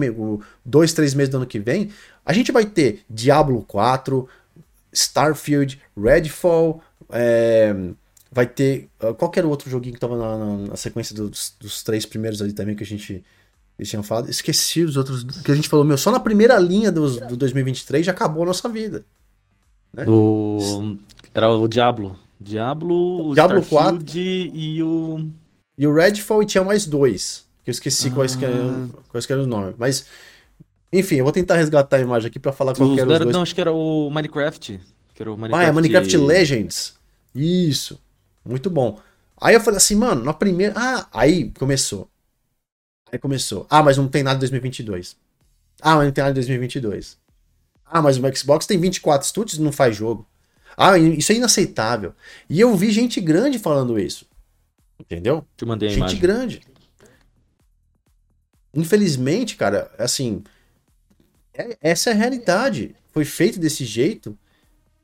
dois, 0.64 0.94
três 0.94 1.14
meses 1.16 1.32
do 1.32 1.38
ano 1.38 1.48
que 1.48 1.60
vem, 1.60 1.90
a 2.24 2.32
gente 2.32 2.52
vai 2.52 2.66
ter 2.66 3.02
Diablo 3.10 3.64
4, 3.68 4.28
Starfield, 4.94 5.82
Redfall, 5.98 6.82
é, 7.10 7.76
vai 8.32 8.46
ter 8.46 8.88
uh, 9.02 9.16
qualquer 9.16 9.46
outro 9.46 9.68
joguinho 9.70 9.96
que 9.96 10.00
tava 10.00 10.16
na, 10.16 10.38
na, 10.38 10.58
na 10.68 10.76
sequência 10.76 11.16
dos, 11.16 11.56
dos, 11.60 11.82
três 11.82 12.06
primeiros 12.06 12.40
ali 12.40 12.54
também 12.54 12.76
que 12.76 12.84
a 12.84 12.86
gente 12.86 13.24
tinha 13.82 14.04
falado. 14.04 14.30
Esqueci 14.30 14.84
os 14.84 14.96
outros 14.96 15.24
que 15.24 15.52
a 15.52 15.56
gente 15.56 15.68
falou, 15.68 15.84
meu, 15.84 15.98
só 15.98 16.12
na 16.12 16.20
primeira 16.20 16.60
linha 16.60 16.92
dos, 16.92 17.18
do 17.18 17.36
2023 17.36 18.06
já 18.06 18.12
acabou 18.12 18.44
a 18.44 18.48
nossa 18.48 18.70
vida. 18.70 19.04
Né? 19.92 20.06
O... 20.08 20.98
Era 21.34 21.50
o 21.50 21.68
Diablo. 21.68 22.18
Diablo, 22.40 23.30
o 23.30 23.34
Diablo 23.34 23.60
Starfield 23.60 24.06
4 24.06 24.20
e 24.20 24.84
o 24.84 25.28
e 25.78 25.86
o 25.86 25.94
Redfall 25.94 26.42
e 26.44 26.46
tinha 26.46 26.64
mais 26.64 26.86
dois. 26.86 27.46
Que 27.64 27.70
eu 27.70 27.74
esqueci 27.74 28.08
ah. 28.08 28.12
quais, 28.12 28.36
que 28.36 28.46
eram, 28.46 28.90
quais 29.10 29.26
que 29.26 29.32
eram 29.32 29.44
os 29.44 29.48
nomes. 29.48 29.76
Mas, 29.78 30.06
enfim, 30.92 31.16
eu 31.16 31.24
vou 31.24 31.34
tentar 31.34 31.56
resgatar 31.56 31.98
a 31.98 32.00
imagem 32.00 32.30
aqui 32.30 32.40
pra 32.40 32.52
falar 32.52 32.74
qual 32.74 32.94
que 32.94 33.00
era 33.00 33.12
os 33.12 33.20
dois. 33.20 33.34
Não, 33.34 33.42
acho 33.42 33.54
que 33.54 33.62
era 33.62 33.72
o 33.72 34.10
Minecraft. 34.10 34.80
Que 35.14 35.24
era 35.24 35.32
o 35.32 35.38
Minecraft... 35.38 35.66
Ah, 35.66 35.70
é 35.70 35.72
Minecraft 35.72 36.18
Legends. 36.18 36.96
Isso. 37.36 38.02
Muito 38.44 38.70
bom. 38.70 39.00
Aí 39.40 39.54
eu 39.54 39.62
falei 39.62 39.78
assim, 39.78 39.96
mano, 39.96 40.24
na 40.24 40.34
primeira... 40.34 40.74
Ah, 40.76 41.08
aí 41.12 41.52
começou. 41.52 42.10
Aí 43.12 43.20
começou. 43.20 43.68
Ah, 43.70 43.84
mas 43.84 43.98
não 43.98 44.08
tem 44.08 44.24
nada 44.24 44.38
em 44.38 44.40
2022. 44.40 45.16
Ah, 45.82 45.96
mas 45.96 46.06
não 46.06 46.12
tem 46.12 46.24
nada 46.24 46.32
em 46.32 46.36
2022. 46.36 47.18
Ah, 47.86 48.02
mas 48.02 48.18
o 48.18 48.36
Xbox 48.36 48.66
tem 48.66 48.80
24 48.80 49.26
estúdios 49.26 49.60
e 49.60 49.62
não 49.62 49.72
faz 49.72 49.96
jogo. 49.96 50.28
Ah, 50.76 50.98
isso 50.98 51.32
é 51.32 51.36
inaceitável. 51.36 52.14
E 52.50 52.60
eu 52.60 52.76
vi 52.76 52.92
gente 52.92 53.20
grande 53.20 53.60
falando 53.60 54.00
isso. 54.00 54.26
Entendeu? 55.00 55.46
Te 55.56 55.66
mandei 55.66 55.90
a 55.90 55.92
Gente 55.92 56.00
imagem. 56.00 56.20
grande. 56.20 56.62
Infelizmente, 58.74 59.56
cara, 59.56 59.92
assim. 59.98 60.44
É, 61.54 61.78
essa 61.82 62.10
é 62.10 62.14
a 62.14 62.16
realidade. 62.16 62.96
Foi 63.12 63.26
feito 63.26 63.60
desse 63.60 63.86
jeito. 63.86 64.38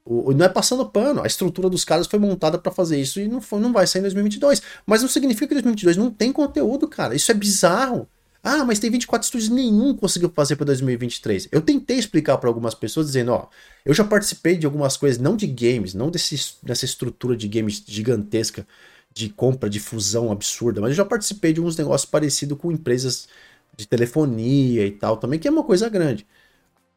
O, 0.05 0.33
não 0.33 0.45
é 0.45 0.49
passando 0.49 0.85
pano. 0.85 1.23
A 1.23 1.27
estrutura 1.27 1.69
dos 1.69 1.85
caras 1.85 2.07
foi 2.07 2.19
montada 2.19 2.57
para 2.57 2.71
fazer 2.71 2.99
isso 2.99 3.19
e 3.19 3.27
não, 3.27 3.41
foi, 3.41 3.59
não 3.59 3.71
vai 3.71 3.87
sair 3.87 4.01
em 4.01 4.03
2022. 4.03 4.61
Mas 4.85 5.01
não 5.01 5.09
significa 5.09 5.47
que 5.47 5.53
2022 5.55 5.97
não 5.97 6.11
tem 6.11 6.31
conteúdo, 6.31 6.87
cara. 6.87 7.15
Isso 7.15 7.31
é 7.31 7.33
bizarro. 7.33 8.07
Ah, 8.43 8.65
mas 8.65 8.77
tem 8.77 8.91
24 8.91 9.25
estúdios 9.25 9.49
nenhum 9.49 9.95
conseguiu 9.95 10.29
fazer 10.35 10.57
para 10.57 10.65
2023. 10.65 11.47
Eu 11.49 11.61
tentei 11.61 11.97
explicar 11.97 12.37
para 12.37 12.49
algumas 12.49 12.75
pessoas 12.75 13.07
dizendo, 13.07 13.31
ó, 13.31 13.47
eu 13.85 13.93
já 13.93 14.03
participei 14.03 14.57
de 14.57 14.65
algumas 14.65 14.97
coisas, 14.97 15.17
não 15.17 15.37
de 15.37 15.47
games, 15.47 15.93
não 15.93 16.11
desse, 16.11 16.55
dessa 16.61 16.83
estrutura 16.83 17.37
de 17.37 17.47
games 17.47 17.81
gigantesca 17.87 18.67
de 19.14 19.30
compra, 19.30 19.69
de 19.69 19.80
fusão 19.80 20.31
absurda, 20.31 20.81
mas 20.81 20.91
eu 20.91 20.95
já 20.95 21.06
participei 21.06 21.53
de 21.53 21.61
uns 21.61 21.77
negócios 21.77 22.10
parecidos 22.10 22.57
com 22.57 22.72
empresas 22.72 23.27
de 23.76 23.88
telefonia 23.88 24.85
e 24.85 24.91
tal 24.91 25.18
também, 25.18 25.40
que 25.40 25.48
é 25.48 25.52
uma 25.52 25.64
coisa 25.64 25.90
grande. 25.90 26.26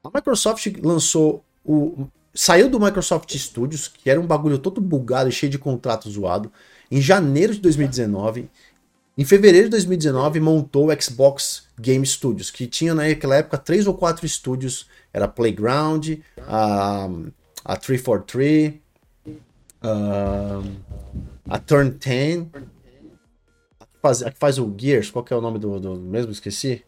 A 0.02 0.10
Microsoft 0.14 0.66
lançou 0.82 1.44
o. 1.64 2.06
Saiu 2.34 2.68
do 2.68 2.78
Microsoft 2.78 3.34
Studios, 3.34 3.88
que 3.88 4.10
era 4.10 4.20
um 4.20 4.26
bagulho 4.26 4.58
todo 4.58 4.78
bugado 4.78 5.30
e 5.30 5.32
cheio 5.32 5.50
de 5.50 5.58
contrato 5.58 6.10
zoado, 6.10 6.52
em 6.90 7.00
janeiro 7.00 7.54
de 7.54 7.60
2019. 7.60 8.50
Em 9.16 9.24
fevereiro 9.24 9.68
de 9.68 9.70
2019, 9.70 10.38
montou 10.40 10.88
o 10.88 11.02
Xbox 11.02 11.64
Game 11.80 12.06
Studios, 12.06 12.50
que 12.50 12.66
tinha 12.66 12.94
naquela 12.94 13.36
época 13.36 13.56
três 13.56 13.86
ou 13.86 13.94
quatro 13.94 14.26
estúdios. 14.26 14.86
Era 15.14 15.26
Playground, 15.26 16.18
a, 16.46 17.08
a 17.64 17.76
343, 17.76 18.74
a, 19.82 20.62
a 21.48 21.58
Turn 21.58 21.90
10, 21.90 22.46
a 23.80 23.86
que, 23.86 23.98
faz, 24.00 24.22
a 24.22 24.30
que 24.30 24.38
faz 24.38 24.58
o 24.58 24.74
Gears, 24.76 25.10
qual 25.10 25.24
que 25.24 25.32
é 25.32 25.36
o 25.36 25.40
nome 25.40 25.58
do, 25.58 25.78
do 25.78 25.96
mesmo? 25.96 26.32
Esqueci. 26.32 26.82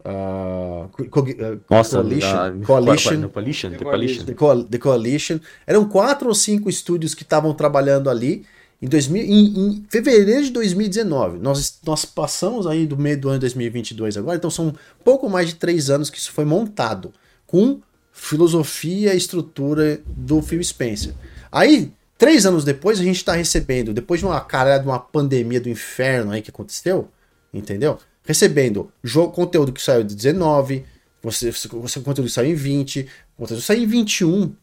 Uh, 0.00 0.88
co 1.08 1.24
Nossa, 1.70 1.98
Coalition, 1.98 2.28
a... 2.28 2.66
Coalition, 2.66 3.28
Coalition, 3.28 3.70
The 3.70 3.78
Coalition. 3.78 4.24
The. 4.24 4.34
The 4.68 4.78
Coalition. 4.78 5.38
Eram 5.64 5.88
quatro 5.88 6.28
ou 6.28 6.34
cinco 6.34 6.68
estúdios 6.68 7.14
que 7.14 7.22
estavam 7.22 7.54
trabalhando 7.54 8.10
ali. 8.10 8.44
Em, 8.80 8.88
2000, 8.88 9.22
em, 9.22 9.44
em, 9.46 9.86
fevereiro 9.88 10.42
de 10.42 10.50
2019, 10.50 11.38
nós, 11.38 11.78
nós 11.86 12.04
passamos 12.04 12.66
aí 12.66 12.84
do 12.84 12.96
meio 12.96 13.20
do 13.20 13.28
ano 13.28 13.38
de 13.38 13.42
2022 13.42 14.16
agora, 14.16 14.36
então 14.36 14.50
são 14.50 14.74
pouco 15.04 15.30
mais 15.30 15.50
de 15.50 15.54
três 15.54 15.88
anos 15.88 16.10
que 16.10 16.18
isso 16.18 16.32
foi 16.32 16.44
montado, 16.44 17.12
com 17.46 17.80
filosofia 18.12 19.14
e 19.14 19.16
estrutura 19.16 20.00
do 20.04 20.42
Phil 20.42 20.62
Spencer. 20.64 21.14
Aí, 21.52 21.92
três 22.22 22.46
anos 22.46 22.62
depois, 22.62 23.00
a 23.00 23.02
gente 23.02 23.16
está 23.16 23.32
recebendo, 23.32 23.92
depois 23.92 24.20
de 24.20 24.26
uma 24.26 24.40
cara 24.40 24.78
de 24.78 24.86
uma 24.86 25.00
pandemia 25.00 25.60
do 25.60 25.68
inferno 25.68 26.30
aí 26.30 26.40
que 26.40 26.50
aconteceu, 26.50 27.08
entendeu? 27.52 27.98
Recebendo 28.24 28.92
jogo, 29.02 29.32
conteúdo 29.32 29.72
que 29.72 29.82
saiu 29.82 30.04
de 30.04 30.14
19, 30.14 30.84
você, 31.20 31.50
você 31.50 31.98
conteúdo 31.98 32.28
que 32.28 32.32
saiu 32.32 32.52
em 32.52 32.54
20, 32.54 33.08
conteúdo 33.36 33.58
que 33.58 33.66
saiu 33.66 33.82
em 33.82 33.86
21. 33.86 34.54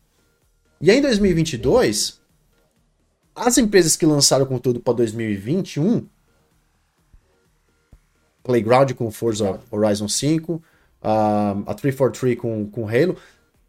E 0.80 0.90
aí 0.90 0.99
em 0.99 1.02
2022, 1.02 2.22
as 3.36 3.57
empresas 3.57 3.98
que 3.98 4.06
lançaram 4.06 4.45
conteúdo 4.45 4.80
para 4.80 4.94
2021, 4.94 6.07
Playground 8.41 8.94
com 8.94 9.11
Forza 9.11 9.60
Horizon 9.69 10.07
5, 10.07 10.64
a, 11.02 11.52
a 11.65 11.73
343 11.73 12.40
com, 12.40 12.69
com 12.69 12.88
Halo, 12.88 13.18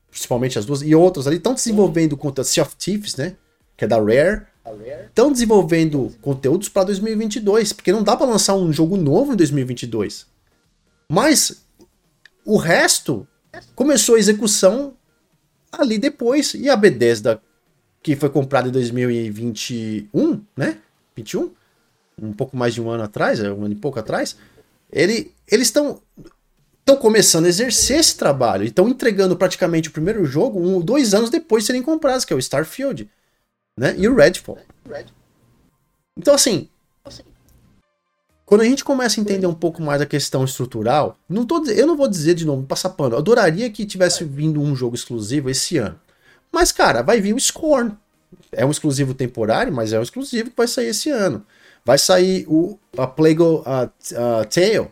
principalmente 0.08 0.60
as 0.60 0.64
duas, 0.64 0.80
e 0.80 0.94
outras 0.94 1.26
ali, 1.26 1.38
estão 1.38 1.54
desenvolvendo 1.54 2.16
conteúdo, 2.16 2.46
Sea 2.46 2.62
of 2.62 2.76
Thieves, 2.76 3.16
né? 3.16 3.34
Que 3.80 3.86
é 3.86 3.88
da 3.88 3.96
Rare. 3.96 4.42
Estão 5.06 5.32
desenvolvendo 5.32 6.14
conteúdos 6.20 6.68
para 6.68 6.84
2022, 6.84 7.72
porque 7.72 7.90
não 7.90 8.02
dá 8.02 8.14
para 8.14 8.26
lançar 8.26 8.54
um 8.54 8.70
jogo 8.70 8.94
novo 8.94 9.32
em 9.32 9.36
2022. 9.36 10.26
Mas 11.08 11.64
o 12.44 12.58
resto 12.58 13.26
começou 13.74 14.16
a 14.16 14.18
execução 14.18 14.92
ali 15.72 15.96
depois. 15.96 16.52
E 16.52 16.68
a 16.68 16.76
Bethesda 16.76 17.40
que 18.02 18.14
foi 18.14 18.28
comprado 18.28 18.68
em 18.68 18.72
2021, 18.72 20.44
né? 20.54 20.76
21? 21.16 21.50
Um 22.20 22.34
pouco 22.34 22.58
mais 22.58 22.74
de 22.74 22.82
um 22.82 22.90
ano 22.90 23.04
atrás, 23.04 23.40
um 23.40 23.64
ano 23.64 23.72
e 23.72 23.76
pouco 23.76 23.98
atrás. 23.98 24.36
Ele, 24.92 25.32
eles 25.50 25.68
estão 25.68 26.02
estão 26.80 26.96
começando 26.98 27.46
a 27.46 27.48
exercer 27.48 27.98
esse 27.98 28.14
trabalho. 28.14 28.64
Estão 28.64 28.90
entregando 28.90 29.38
praticamente 29.38 29.88
o 29.88 29.92
primeiro 29.92 30.22
jogo 30.26 30.60
um, 30.60 30.82
dois 30.82 31.14
anos 31.14 31.30
depois 31.30 31.62
de 31.62 31.68
serem 31.68 31.82
comprados, 31.82 32.26
que 32.26 32.32
é 32.34 32.36
o 32.36 32.38
Starfield. 32.38 33.08
Né? 33.76 33.94
E 33.96 34.08
o 34.08 34.14
Redfall. 34.14 34.58
Então, 36.16 36.34
assim, 36.34 36.68
quando 38.50 38.62
a 38.62 38.64
gente 38.64 38.84
começa 38.84 39.20
a 39.20 39.22
entender 39.22 39.46
um 39.46 39.54
pouco 39.54 39.80
mais 39.80 40.02
a 40.02 40.06
questão 40.06 40.44
estrutural, 40.44 41.16
não 41.28 41.46
tô, 41.46 41.64
eu 41.66 41.86
não 41.86 41.96
vou 41.96 42.08
dizer 42.08 42.34
de 42.34 42.44
novo, 42.44 42.64
passar 42.64 42.90
pano. 42.90 43.14
Eu 43.14 43.18
adoraria 43.20 43.70
que 43.70 43.86
tivesse 43.86 44.24
vindo 44.24 44.60
um 44.60 44.74
jogo 44.74 44.96
exclusivo 44.96 45.48
esse 45.48 45.78
ano. 45.78 45.96
Mas, 46.50 46.72
cara, 46.72 47.00
vai 47.00 47.20
vir 47.20 47.32
o 47.32 47.38
Scorn. 47.38 47.96
É 48.50 48.66
um 48.66 48.70
exclusivo 48.72 49.14
temporário, 49.14 49.72
mas 49.72 49.92
é 49.92 50.00
um 50.00 50.02
exclusivo 50.02 50.50
que 50.50 50.56
vai 50.56 50.66
sair 50.66 50.88
esse 50.88 51.10
ano. 51.10 51.46
Vai 51.84 51.96
sair 51.96 52.44
o 52.48 52.76
a 52.98 53.06
Plague 53.06 53.40
uh, 53.40 53.62
Tale, 54.52 54.90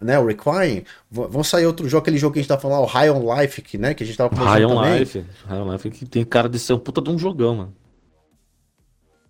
né, 0.00 0.18
o 0.18 0.26
Requiring. 0.26 0.84
Vão 1.08 1.44
sair 1.44 1.66
outro 1.66 1.88
jogo, 1.88 2.02
aquele 2.02 2.18
jogo 2.18 2.32
que 2.32 2.40
a 2.40 2.42
gente 2.42 2.48
tá 2.48 2.58
falando, 2.58 2.82
o 2.82 2.86
High 2.86 3.10
on 3.10 3.40
Life, 3.40 3.62
que, 3.62 3.78
né, 3.78 3.94
que 3.94 4.02
a 4.02 4.06
gente 4.06 4.16
tava 4.16 4.34
falando 4.34 4.52
High 4.52 4.64
on 4.64 4.82
também. 4.82 4.98
Life. 4.98 5.24
High 5.46 5.58
on 5.60 5.72
Life 5.72 5.90
que 5.90 6.06
tem 6.06 6.24
cara 6.24 6.48
de 6.48 6.58
ser 6.58 6.72
um 6.72 6.78
puta 6.80 7.00
de 7.00 7.08
um 7.08 7.18
jogão, 7.18 7.54
mano. 7.54 7.74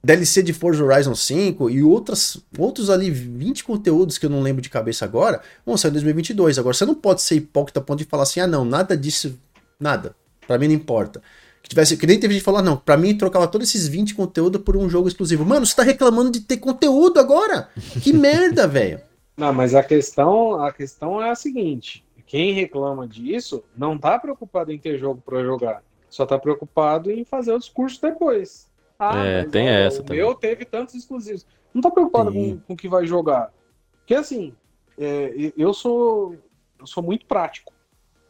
DLC 0.05 0.43
de 0.43 0.52
Forza 0.52 0.85
Horizon 0.85 1.14
5 1.14 1.70
e 1.70 1.82
outras, 1.82 2.36
outros 2.59 2.90
ali 2.90 3.10
20 3.10 3.64
conteúdos 3.64 4.18
que 4.18 4.26
eu 4.26 4.31
não 4.31 4.43
lembro 4.43 4.60
de 4.60 4.68
cabeça 4.68 5.06
agora, 5.06 5.40
vão 5.64 5.78
sair 5.78 5.89
em 5.89 5.94
2022. 5.94 6.59
Agora, 6.59 6.74
você 6.74 6.85
não 6.85 6.94
pode 6.94 7.22
ser 7.22 7.36
hipócrita 7.36 7.81
a 7.81 7.82
ponto 7.82 8.01
de 8.01 8.05
falar 8.05 8.24
assim, 8.24 8.39
ah 8.39 8.47
não, 8.47 8.66
nada 8.66 8.94
disso, 8.94 9.40
nada. 9.81 10.14
Para 10.47 10.59
mim 10.59 10.68
não 10.68 10.74
importa. 10.74 11.22
Que, 11.62 11.70
tivesse, 11.70 11.97
que 11.97 12.06
nem 12.06 12.20
teve 12.20 12.35
gente 12.35 12.43
falar, 12.43 12.60
não, 12.60 12.76
pra 12.76 12.98
mim 12.98 13.16
trocava 13.16 13.48
todos 13.48 13.66
esses 13.66 13.89
20 13.89 14.14
conteúdos 14.14 14.60
por 14.60 14.76
um 14.76 14.90
jogo 14.90 15.09
exclusivo. 15.09 15.43
Mano, 15.43 15.64
você 15.64 15.74
tá 15.74 15.82
reclamando 15.82 16.31
de 16.31 16.40
ter 16.40 16.59
conteúdo 16.59 17.18
agora? 17.18 17.70
Que 18.02 18.12
merda, 18.12 18.68
velho. 18.68 19.01
Não, 19.35 19.55
mas 19.55 19.74
a 19.74 19.82
questão, 19.82 20.62
a 20.62 20.70
questão 20.70 21.22
é 21.22 21.31
a 21.31 21.35
seguinte: 21.35 22.05
quem 22.26 22.52
reclama 22.52 23.09
disso 23.09 23.64
não 23.74 23.97
tá 23.97 24.18
preocupado 24.18 24.70
em 24.70 24.78
ter 24.78 24.98
jogo 24.98 25.22
para 25.24 25.43
jogar, 25.43 25.82
só 26.10 26.26
tá 26.26 26.39
preocupado 26.39 27.10
em 27.10 27.24
fazer 27.24 27.55
os 27.55 27.70
cursos 27.70 27.98
depois. 27.98 28.66
Ah, 28.99 29.25
é, 29.25 29.45
tem 29.45 29.69
ó, 29.69 29.73
essa 29.73 30.01
o 30.01 30.05
também. 30.05 30.23
meu 30.23 30.35
teve 30.35 30.65
tantos 30.65 30.95
exclusivos. 30.95 31.47
Não 31.73 31.83
tá 31.83 31.91
preocupado 31.91 32.33
com, 32.33 32.59
com 32.59 32.73
o 32.75 32.77
que 32.77 32.89
vai 32.89 33.07
jogar. 33.07 33.53
Porque 33.99 34.15
assim, 34.15 34.55
é, 34.99 35.53
eu 35.57 35.73
sou 35.73 36.37
eu 36.79 36.87
sou 36.87 37.03
muito 37.03 37.27
prático, 37.27 37.73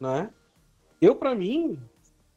né? 0.00 0.30
Eu 1.00 1.14
para 1.16 1.34
mim 1.34 1.78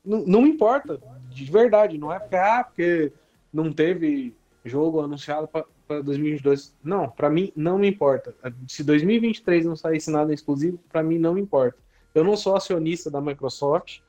não, 0.03 0.25
não 0.25 0.41
me 0.41 0.49
importa, 0.49 0.99
de 1.29 1.51
verdade, 1.51 1.97
não 1.97 2.11
é 2.11 2.19
porque, 2.19 2.35
ah, 2.35 2.63
porque 2.63 3.13
não 3.53 3.71
teve 3.71 4.35
jogo 4.63 5.01
anunciado 5.01 5.47
para 5.47 6.01
2022. 6.01 6.75
Não, 6.83 7.09
para 7.09 7.29
mim 7.29 7.51
não 7.55 7.77
me 7.77 7.87
importa. 7.87 8.35
Se 8.67 8.83
2023 8.83 9.65
não 9.65 9.75
saísse 9.75 10.11
nada 10.11 10.33
exclusivo, 10.33 10.79
para 10.89 11.03
mim 11.03 11.17
não 11.17 11.33
me 11.33 11.41
importa. 11.41 11.77
Eu 12.13 12.23
não 12.23 12.35
sou 12.35 12.55
acionista 12.55 13.11
da 13.11 13.21
Microsoft 13.21 13.99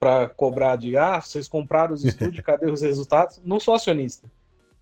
para 0.00 0.28
cobrar 0.30 0.76
de 0.76 0.96
ah, 0.96 1.20
vocês 1.20 1.46
compraram 1.46 1.94
os 1.94 2.02
estúdios, 2.06 2.42
cadê 2.44 2.70
os 2.70 2.80
resultados? 2.80 3.40
Não 3.44 3.60
sou 3.60 3.74
acionista. 3.74 4.26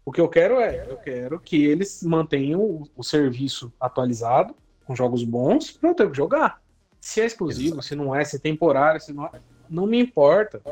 O 0.04 0.12
que 0.12 0.20
eu 0.20 0.28
quero 0.28 0.60
é, 0.60 0.86
eu 0.88 0.96
quero 0.96 1.38
que 1.38 1.66
eles 1.66 2.02
mantenham 2.02 2.60
o, 2.60 2.88
o 2.96 3.02
serviço 3.02 3.70
atualizado, 3.78 4.54
com 4.86 4.96
jogos 4.96 5.22
bons, 5.24 5.72
para 5.72 5.90
eu 5.90 5.94
ter 5.94 6.10
que 6.10 6.16
jogar. 6.16 6.62
Se 7.00 7.20
é 7.20 7.26
exclusivo, 7.26 7.74
Exato. 7.74 7.82
se 7.82 7.94
não 7.94 8.14
é, 8.14 8.24
se 8.24 8.36
é 8.36 8.38
temporário, 8.38 9.00
se 9.00 9.12
não 9.12 9.26
é 9.26 9.32
não 9.68 9.86
me 9.86 10.00
importa. 10.00 10.62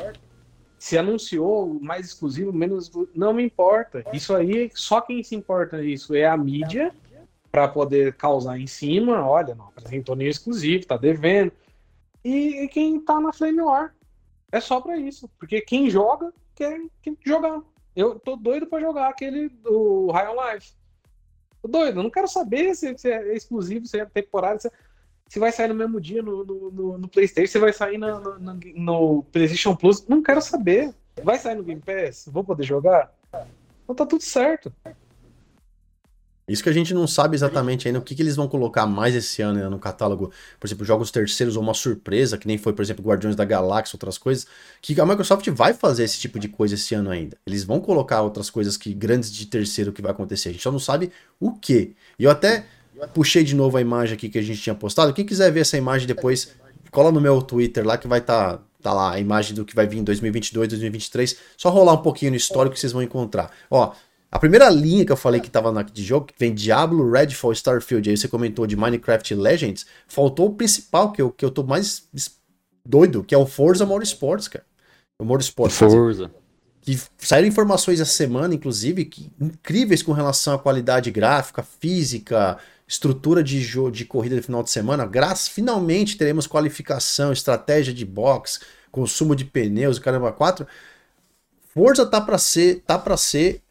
Se 0.78 0.97
anunciou 0.97 1.78
mais 1.81 2.06
exclusivo, 2.06 2.52
menos 2.52 2.90
não 3.14 3.32
me 3.32 3.43
importa. 3.43 4.05
Isso 4.12 4.35
aí, 4.35 4.70
só 4.74 5.01
quem 5.01 5.23
se 5.23 5.35
importa 5.35 5.82
isso 5.82 6.14
é 6.14 6.24
a 6.24 6.36
mídia 6.36 6.94
para 7.51 7.68
poder 7.68 8.14
causar 8.14 8.59
em 8.59 8.66
cima. 8.66 9.27
Olha, 9.27 9.55
não 9.55 9.66
apresentou 9.66 10.16
nem 10.16 10.28
exclusivo, 10.28 10.86
tá 10.86 10.97
devendo. 10.97 11.52
E, 12.24 12.68
quem 12.73 13.01
tá 13.01 13.20
na 13.20 13.32
Flame 13.32 13.60
War. 13.60 13.94
É 14.52 14.60
só 14.60 14.81
para 14.81 14.97
isso. 14.97 15.28
Porque 15.39 15.60
quem 15.60 15.90
joga 15.90 16.32
quer, 16.55 16.81
quer 17.02 17.14
jogar. 17.24 17.60
Eu 17.94 18.18
tô 18.18 18.36
doido 18.36 18.66
para 18.66 18.81
jogar 18.81 19.09
aquele 19.09 19.48
do 19.48 20.10
High 20.10 20.28
on 20.28 20.52
Life. 20.52 20.74
Tô 21.62 21.68
doido, 21.68 22.02
não 22.02 22.10
quero 22.10 22.28
saber 22.28 22.74
se, 22.74 22.97
se 22.97 23.10
é 23.10 23.35
exclusivo, 23.35 23.86
se 23.86 23.98
é 23.98 24.05
temporário, 24.05 24.60
se 24.60 24.68
é 24.68 24.73
se 25.28 25.39
vai 25.39 25.51
sair 25.51 25.68
no 25.68 25.74
mesmo 25.74 26.01
dia 26.01 26.23
no, 26.23 26.44
no, 26.44 26.70
no, 26.70 26.98
no 26.98 27.09
PlayStation, 27.09 27.51
se 27.51 27.59
vai 27.59 27.73
sair 27.73 27.98
no, 27.98 28.39
no, 28.39 29.23
PlayStation 29.24 29.74
Plus, 29.74 30.06
não 30.06 30.23
quero 30.23 30.40
saber. 30.40 30.94
Vai 31.23 31.39
sair 31.39 31.56
no 31.56 31.64
Game 31.64 31.81
Pass? 31.81 32.28
Vou 32.31 32.44
poder 32.44 32.64
jogar? 32.64 33.12
Então 33.85 33.97
tá 33.97 34.06
tudo 34.06 34.23
certo. 34.23 34.73
Isso 36.48 36.62
que 36.62 36.68
a 36.68 36.73
gente 36.73 36.94
não 36.94 37.06
sabe 37.06 37.35
exatamente 37.35 37.89
ainda 37.89 37.98
o 37.98 38.02
que, 38.02 38.14
que 38.14 38.23
eles 38.23 38.36
vão 38.36 38.47
colocar 38.47 38.86
mais 38.86 39.14
esse 39.14 39.43
ano 39.43 39.59
né, 39.59 39.68
no 39.68 39.78
catálogo. 39.78 40.31
Por 40.60 40.66
exemplo, 40.66 40.85
jogos 40.85 41.10
terceiros 41.10 41.56
ou 41.56 41.62
uma 41.62 41.74
surpresa, 41.74 42.39
que 42.39 42.47
nem 42.47 42.56
foi, 42.56 42.73
por 42.73 42.82
exemplo, 42.82 43.05
Guardiões 43.05 43.35
da 43.35 43.44
Galáxia, 43.44 43.97
outras 43.97 44.16
coisas. 44.16 44.47
Que 44.81 45.01
a 45.01 45.05
Microsoft 45.05 45.48
vai 45.51 45.74
fazer 45.74 46.05
esse 46.05 46.18
tipo 46.18 46.39
de 46.39 46.48
coisa 46.48 46.74
esse 46.74 46.94
ano 46.94 47.10
ainda. 47.10 47.36
Eles 47.47 47.64
vão 47.64 47.81
colocar 47.81 48.23
outras 48.23 48.48
coisas 48.48 48.77
que 48.77 48.94
grandes 48.94 49.32
de 49.32 49.47
terceiro 49.47 49.93
que 49.93 50.01
vai 50.01 50.12
acontecer. 50.12 50.51
A 50.51 50.52
gente 50.52 50.62
só 50.62 50.70
não 50.70 50.78
sabe 50.78 51.10
o 51.40 51.52
que. 51.52 51.94
E 52.18 52.24
eu 52.24 52.31
até 52.31 52.66
Puxei 53.12 53.44
de 53.44 53.55
novo 53.55 53.77
a 53.77 53.81
imagem 53.81 54.14
aqui 54.14 54.28
que 54.28 54.39
a 54.39 54.43
gente 54.43 54.60
tinha 54.60 54.74
postado. 54.74 55.12
Quem 55.12 55.24
quiser 55.24 55.52
ver 55.52 55.60
essa 55.60 55.77
imagem 55.77 56.06
depois, 56.06 56.55
cola 56.90 57.12
no 57.12 57.20
meu 57.20 57.43
Twitter 57.43 57.86
lá 57.86 57.98
que 57.98 58.09
vai 58.09 58.20
estar 58.20 58.55
tá, 58.55 58.62
tá 58.82 58.93
lá 58.93 59.12
a 59.12 59.20
imagem 59.20 59.55
do 59.55 59.64
que 59.64 59.74
vai 59.74 59.86
vir 59.86 59.98
em 59.98 60.05
2022, 60.05 60.68
2023. 60.68 61.36
Só 61.59 61.68
rolar 61.68 61.93
um 61.93 62.02
pouquinho 62.02 62.31
no 62.31 62.36
histórico 62.36 62.74
que 62.74 62.81
vocês 62.81 62.93
vão 62.93 63.02
encontrar. 63.02 63.51
Ó, 63.70 63.93
a 64.30 64.38
primeira 64.38 64.68
linha 64.68 65.04
que 65.04 65.12
eu 65.12 65.16
falei 65.16 65.40
que 65.40 65.50
tava 65.50 65.72
na 65.72 65.82
de 65.82 66.02
jogo, 66.02 66.26
que 66.26 66.34
vem 66.38 66.54
Diablo, 66.54 67.10
Redfall, 67.10 67.52
Starfield, 67.52 68.10
aí 68.10 68.16
você 68.16 68.28
comentou 68.28 68.66
de 68.66 68.76
Minecraft 68.76 69.34
Legends, 69.34 69.86
faltou 70.06 70.48
o 70.48 70.54
principal 70.54 71.12
que 71.12 71.22
eu, 71.22 71.30
que 71.30 71.44
eu 71.44 71.50
tô 71.50 71.62
mais 71.62 72.08
doido, 72.84 73.22
que 73.22 73.34
é 73.34 73.38
o 73.38 73.46
Forza 73.46 73.86
Motorsports, 73.86 74.48
cara. 74.48 74.64
O 75.18 75.24
Motorsports. 75.24 75.78
Forza 75.78 76.30
que 76.86 76.96
saíram 77.18 77.48
informações 77.48 78.00
essa 78.00 78.12
semana, 78.12 78.54
inclusive, 78.54 79.04
que, 79.04 79.28
incríveis 79.40 80.04
com 80.04 80.12
relação 80.12 80.54
à 80.54 80.58
qualidade 80.58 81.10
gráfica, 81.10 81.60
física, 81.64 82.58
estrutura 82.86 83.42
de 83.42 83.60
jogo 83.60 83.90
de 83.90 84.04
corrida 84.04 84.36
de 84.36 84.42
final 84.42 84.62
de 84.62 84.70
semana, 84.70 85.04
graças 85.04 85.48
finalmente 85.48 86.16
teremos 86.16 86.46
qualificação, 86.46 87.32
estratégia 87.32 87.92
de 87.92 88.04
box, 88.04 88.60
consumo 88.92 89.34
de 89.34 89.44
pneus, 89.44 89.98
caramba 89.98 90.30
4. 90.30 90.64
Forza 91.74 92.06
tá 92.06 92.20
para 92.20 92.38
ser, 92.38 92.84
tá 92.86 92.96
para 92.96 93.16
ser 93.16 93.62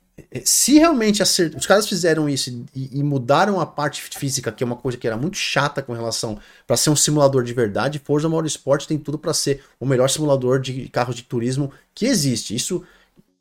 se 0.43 0.73
realmente 0.79 1.21
acert... 1.21 1.55
os 1.55 1.65
caras 1.65 1.87
fizeram 1.87 2.29
isso 2.29 2.65
e, 2.73 2.99
e, 2.99 3.03
mudaram 3.03 3.59
a 3.59 3.65
parte 3.65 4.01
física, 4.01 4.51
que 4.51 4.63
é 4.63 4.65
uma 4.65 4.75
coisa 4.75 4.97
que 4.97 5.05
era 5.05 5.17
muito 5.17 5.37
chata 5.37 5.81
com 5.81 5.93
relação 5.93 6.39
para 6.65 6.77
ser 6.77 6.89
um 6.89 6.95
simulador 6.95 7.43
de 7.43 7.53
verdade, 7.53 8.01
Forza 8.03 8.29
Motorsport 8.29 8.85
tem 8.85 8.97
tudo 8.97 9.17
para 9.17 9.33
ser 9.33 9.63
o 9.79 9.85
melhor 9.85 10.09
simulador 10.09 10.59
de 10.59 10.87
carros 10.89 11.15
de 11.15 11.23
turismo 11.23 11.71
que 11.93 12.05
existe. 12.05 12.55
Isso 12.55 12.83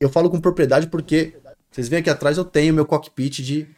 eu 0.00 0.08
falo 0.08 0.28
com 0.28 0.40
propriedade 0.40 0.88
porque 0.88 1.34
vocês 1.70 1.88
veem 1.88 2.00
aqui 2.00 2.10
atrás 2.10 2.36
eu 2.36 2.44
tenho 2.44 2.74
meu 2.74 2.84
cockpit 2.84 3.40
de 3.40 3.68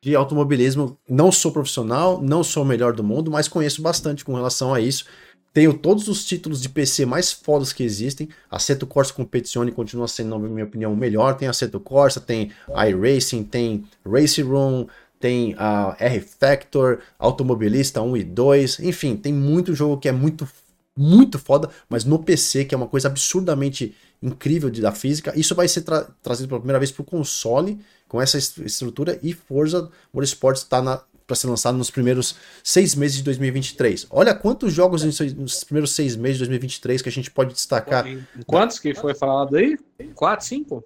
de 0.00 0.14
automobilismo. 0.16 0.98
Não 1.08 1.30
sou 1.30 1.52
profissional, 1.52 2.20
não 2.22 2.42
sou 2.42 2.62
o 2.62 2.66
melhor 2.66 2.94
do 2.94 3.04
mundo, 3.04 3.30
mas 3.30 3.48
conheço 3.48 3.82
bastante 3.82 4.24
com 4.24 4.34
relação 4.34 4.72
a 4.72 4.80
isso. 4.80 5.04
Tenho 5.52 5.74
todos 5.74 6.06
os 6.06 6.24
títulos 6.24 6.60
de 6.60 6.68
PC 6.68 7.04
mais 7.04 7.32
fodas 7.32 7.72
que 7.72 7.82
existem. 7.82 8.28
Assetto 8.50 8.86
Corsa 8.86 9.12
Competizione 9.12 9.72
continua 9.72 10.06
sendo, 10.06 10.38
na 10.38 10.48
minha 10.48 10.64
opinião, 10.64 10.92
o 10.92 10.96
melhor. 10.96 11.36
Tem 11.36 11.48
Assetto 11.48 11.80
Corsa, 11.80 12.20
tem 12.20 12.52
iRacing, 12.68 13.42
tem 13.42 13.84
Race 14.06 14.40
Room, 14.40 14.86
tem 15.18 15.54
a 15.58 15.96
R 15.98 16.20
Factor, 16.20 17.00
Automobilista 17.18 18.00
1 18.00 18.16
e 18.16 18.24
2. 18.24 18.80
Enfim, 18.80 19.16
tem 19.16 19.32
muito 19.32 19.74
jogo 19.74 19.98
que 19.98 20.08
é 20.08 20.12
muito, 20.12 20.48
muito 20.96 21.38
foda, 21.38 21.68
mas 21.88 22.04
no 22.04 22.18
PC, 22.18 22.64
que 22.64 22.74
é 22.74 22.78
uma 22.78 22.86
coisa 22.86 23.08
absurdamente 23.08 23.94
incrível 24.22 24.70
de, 24.70 24.80
da 24.80 24.92
física, 24.92 25.32
isso 25.34 25.54
vai 25.54 25.66
ser 25.66 25.82
tra 25.82 26.06
trazido 26.22 26.48
pela 26.48 26.60
primeira 26.60 26.78
vez 26.78 26.92
para 26.92 27.02
o 27.02 27.06
console 27.06 27.78
com 28.06 28.20
essa 28.20 28.36
estrutura 28.38 29.18
e 29.22 29.32
Forza 29.32 29.90
Motorsport 30.12 30.56
está 30.56 31.04
para 31.30 31.36
ser 31.36 31.46
lançado 31.46 31.78
nos 31.78 31.90
primeiros 31.90 32.34
seis 32.64 32.96
meses 32.96 33.18
de 33.18 33.22
2023. 33.22 34.08
Olha 34.10 34.34
quantos 34.34 34.72
jogos 34.72 35.04
nos 35.04 35.62
primeiros 35.62 35.92
seis 35.92 36.16
meses 36.16 36.38
de 36.38 36.40
2023 36.40 37.00
que 37.00 37.08
a 37.08 37.12
gente 37.12 37.30
pode 37.30 37.54
destacar. 37.54 38.04
Quantos 38.46 38.80
que 38.80 38.92
foi 38.94 39.14
falado 39.14 39.56
aí? 39.56 39.78
Quatro, 40.14 40.44
cinco? 40.44 40.84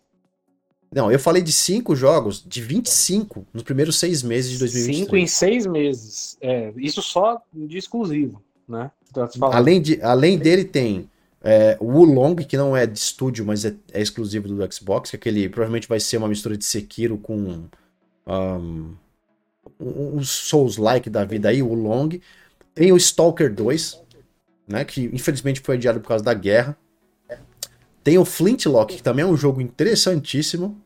Não, 0.93 1.11
eu 1.11 1.19
falei 1.19 1.43
de 1.43 1.51
cinco 1.51 1.97
jogos, 1.97 2.45
de 2.47 2.61
25 2.61 3.47
nos 3.53 3.63
primeiros 3.63 3.97
seis 3.97 4.23
meses 4.23 4.53
de 4.53 4.59
2023. 4.59 4.99
Cinco 4.99 5.17
em 5.17 5.27
seis 5.27 5.67
meses. 5.67 6.37
É, 6.41 6.73
isso 6.77 7.01
só 7.01 7.41
de 7.53 7.79
exclusivo, 7.79 8.41
né? 8.69 8.91
Além, 9.41 9.81
de, 9.81 10.01
além 10.03 10.39
dele 10.39 10.65
tem 10.65 11.09
é, 11.43 11.77
o 11.81 11.87
Wulong, 11.87 12.37
que 12.45 12.57
não 12.57 12.77
é 12.77 12.87
de 12.87 12.99
estúdio, 12.99 13.45
mas 13.45 13.65
é, 13.65 13.75
é, 13.93 14.03
exclusivo 14.03 14.47
do 14.47 14.73
Xbox, 14.73 15.11
que 15.11 15.17
aquele 15.17 15.49
provavelmente 15.49 15.89
vai 15.89 16.01
ser 16.01 16.17
uma 16.17 16.29
mistura 16.29 16.57
de 16.57 16.65
Sekiro 16.65 17.17
com 17.17 17.69
um, 18.27 18.95
um 19.79 20.23
Souls-like 20.23 21.11
da 21.11 21.25
vida 21.25 21.49
aí, 21.49 21.63
o 21.63 21.69
Wulong. 21.69 22.21
Tem 22.75 22.93
o 22.93 22.97
Stalker 22.97 23.53
2, 23.53 24.01
né, 24.67 24.85
que 24.85 25.05
infelizmente 25.13 25.61
foi 25.61 25.77
adiado 25.77 26.01
por 26.01 26.09
causa 26.09 26.25
da 26.25 26.35
guerra. 26.35 26.77
Tem 28.03 28.19
o 28.19 28.25
Flintlock, 28.25 28.97
que 28.97 29.03
também 29.03 29.25
é 29.25 29.27
um 29.27 29.37
jogo 29.37 29.61
interessantíssimo. 29.61 30.81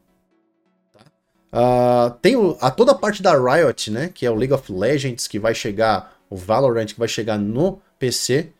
Uh, 1.52 2.10
tem 2.20 2.36
o, 2.36 2.56
a 2.60 2.70
toda 2.70 2.92
a 2.92 2.94
parte 2.94 3.22
da 3.22 3.32
Riot, 3.32 3.90
né, 3.90 4.08
que 4.08 4.26
é 4.26 4.30
o 4.30 4.34
League 4.34 4.52
of 4.52 4.70
Legends, 4.70 5.26
que 5.26 5.38
vai 5.38 5.54
chegar, 5.54 6.16
o 6.28 6.36
Valorant, 6.36 6.86
que 6.86 6.98
vai 6.98 7.08
chegar 7.08 7.38
no 7.38 7.80
PC 7.98 8.52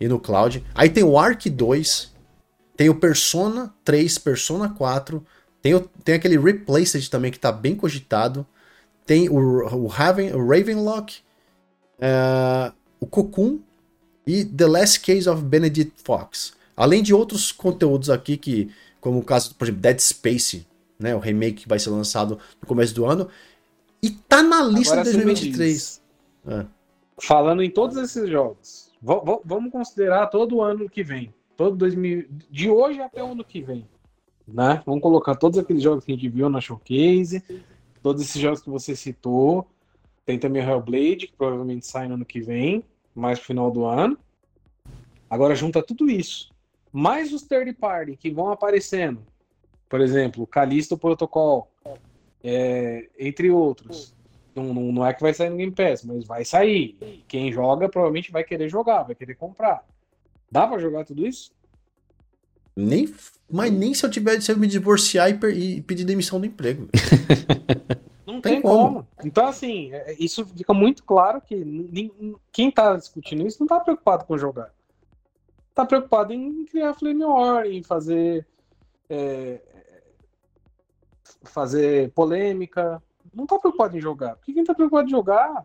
e 0.00 0.08
no 0.08 0.18
cloud. 0.18 0.64
Aí 0.74 0.90
tem 0.90 1.04
o 1.04 1.18
Ark 1.18 1.48
2, 1.48 2.12
tem 2.76 2.88
o 2.88 2.94
Persona 2.94 3.72
3, 3.84 4.18
Persona 4.18 4.68
4, 4.68 5.24
tem, 5.62 5.74
o, 5.74 5.80
tem 6.02 6.16
aquele 6.16 6.38
Replaced 6.38 7.08
também 7.08 7.30
que 7.30 7.38
tá 7.38 7.52
bem 7.52 7.74
cogitado, 7.76 8.46
tem 9.06 9.28
o, 9.28 9.34
o, 9.36 9.86
Raven, 9.86 10.32
o 10.34 10.46
Ravenlock, 10.46 11.18
uh, 11.98 12.74
o 13.00 13.06
Cocoon 13.06 13.58
e 14.26 14.44
The 14.44 14.66
Last 14.66 15.00
Case 15.00 15.28
of 15.28 15.42
Benedict 15.42 16.02
Fox. 16.02 16.54
Além 16.76 17.02
de 17.02 17.14
outros 17.14 17.52
conteúdos 17.52 18.10
aqui 18.10 18.36
que, 18.36 18.70
como 19.00 19.18
o 19.18 19.24
caso, 19.24 19.54
por 19.54 19.66
exemplo, 19.66 19.82
Dead 19.82 19.98
Space, 20.00 20.66
né, 20.98 21.14
o 21.14 21.18
remake 21.18 21.62
que 21.62 21.68
vai 21.68 21.78
ser 21.78 21.90
lançado 21.90 22.38
no 22.60 22.66
começo 22.66 22.94
do 22.94 23.04
ano, 23.04 23.28
e 24.02 24.10
tá 24.10 24.42
na 24.42 24.62
lista 24.62 24.94
Agora, 24.94 25.10
de 25.10 25.16
2023. 25.16 26.02
É. 26.46 26.66
Falando 27.20 27.62
em 27.62 27.70
todos 27.70 27.96
esses 27.96 28.28
jogos, 28.28 28.90
vamos 29.00 29.70
considerar 29.70 30.26
todo 30.26 30.56
o 30.56 30.62
ano 30.62 30.88
que 30.88 31.02
vem. 31.02 31.32
Todo 31.56 31.76
2000, 31.76 32.26
de 32.50 32.68
hoje 32.68 33.00
até 33.00 33.22
o 33.22 33.32
ano 33.32 33.44
que 33.44 33.62
vem. 33.62 33.86
Né? 34.46 34.82
Vamos 34.84 35.00
colocar 35.00 35.36
todos 35.36 35.58
aqueles 35.58 35.82
jogos 35.82 36.04
que 36.04 36.12
a 36.12 36.14
gente 36.14 36.28
viu 36.28 36.50
na 36.50 36.60
showcase, 36.60 37.42
todos 38.04 38.20
esses 38.20 38.38
jogos 38.38 38.60
que 38.60 38.68
você 38.68 38.94
citou. 38.94 39.66
Tem 40.26 40.38
também 40.38 40.62
o 40.62 40.68
Hellblade, 40.68 41.26
que 41.26 41.36
provavelmente 41.38 41.86
sai 41.86 42.06
no 42.06 42.14
ano 42.14 42.24
que 42.24 42.38
vem, 42.38 42.84
mais 43.14 43.38
no 43.38 43.44
final 43.46 43.70
do 43.70 43.86
ano. 43.86 44.18
Agora 45.28 45.54
junta 45.54 45.82
tudo 45.82 46.10
isso. 46.10 46.52
Mais 46.92 47.32
os 47.32 47.42
third 47.44 47.72
party 47.72 48.14
que 48.14 48.30
vão 48.30 48.50
aparecendo. 48.50 49.22
Por 49.88 50.02
exemplo, 50.02 50.46
Callisto 50.46 50.98
Protocol, 50.98 51.70
é, 52.42 53.08
entre 53.18 53.50
outros. 53.50 54.14
Não, 54.54 54.74
não, 54.74 54.92
não, 54.92 55.06
é 55.06 55.14
que 55.14 55.22
vai 55.22 55.32
sair 55.32 55.48
no 55.48 55.56
Game 55.56 55.72
Pass, 55.72 56.04
mas 56.04 56.26
vai 56.26 56.44
sair. 56.44 57.24
Quem 57.26 57.50
joga 57.50 57.88
provavelmente 57.88 58.30
vai 58.30 58.44
querer 58.44 58.68
jogar, 58.68 59.04
vai 59.04 59.14
querer 59.14 59.34
comprar. 59.34 59.82
Dá 60.50 60.66
pra 60.66 60.78
jogar 60.78 61.06
tudo 61.06 61.26
isso? 61.26 61.53
Nem, 62.76 63.12
mas 63.50 63.72
nem 63.72 63.94
se 63.94 64.04
eu 64.04 64.10
tiver 64.10 64.40
se 64.40 64.50
eu 64.50 64.56
me 64.56 64.66
divorciar 64.66 65.30
e, 65.30 65.76
e 65.76 65.82
pedir 65.82 66.04
demissão 66.04 66.40
do 66.40 66.46
emprego. 66.46 66.88
não 68.26 68.40
tem, 68.40 68.54
tem 68.54 68.62
como. 68.62 68.86
como. 68.86 69.08
Então, 69.24 69.46
assim, 69.46 69.92
é, 69.92 70.16
isso 70.18 70.44
fica 70.46 70.74
muito 70.74 71.04
claro 71.04 71.40
que 71.40 71.64
quem 72.52 72.70
tá 72.70 72.96
discutindo 72.96 73.46
isso 73.46 73.60
não 73.60 73.66
tá 73.66 73.78
preocupado 73.80 74.24
com 74.24 74.36
jogar. 74.36 74.72
Tá 75.74 75.86
preocupado 75.86 76.32
em 76.32 76.64
criar 76.66 76.94
flame 76.94 77.24
war, 77.24 77.66
em 77.66 77.82
fazer. 77.82 78.46
É, 79.08 79.60
fazer 81.44 82.10
polêmica, 82.12 83.02
não 83.32 83.46
tá 83.46 83.58
preocupado 83.58 83.96
em 83.96 84.00
jogar. 84.00 84.36
Porque 84.36 84.52
quem 84.52 84.64
tá 84.64 84.74
preocupado 84.74 85.06
em 85.06 85.10
jogar 85.10 85.64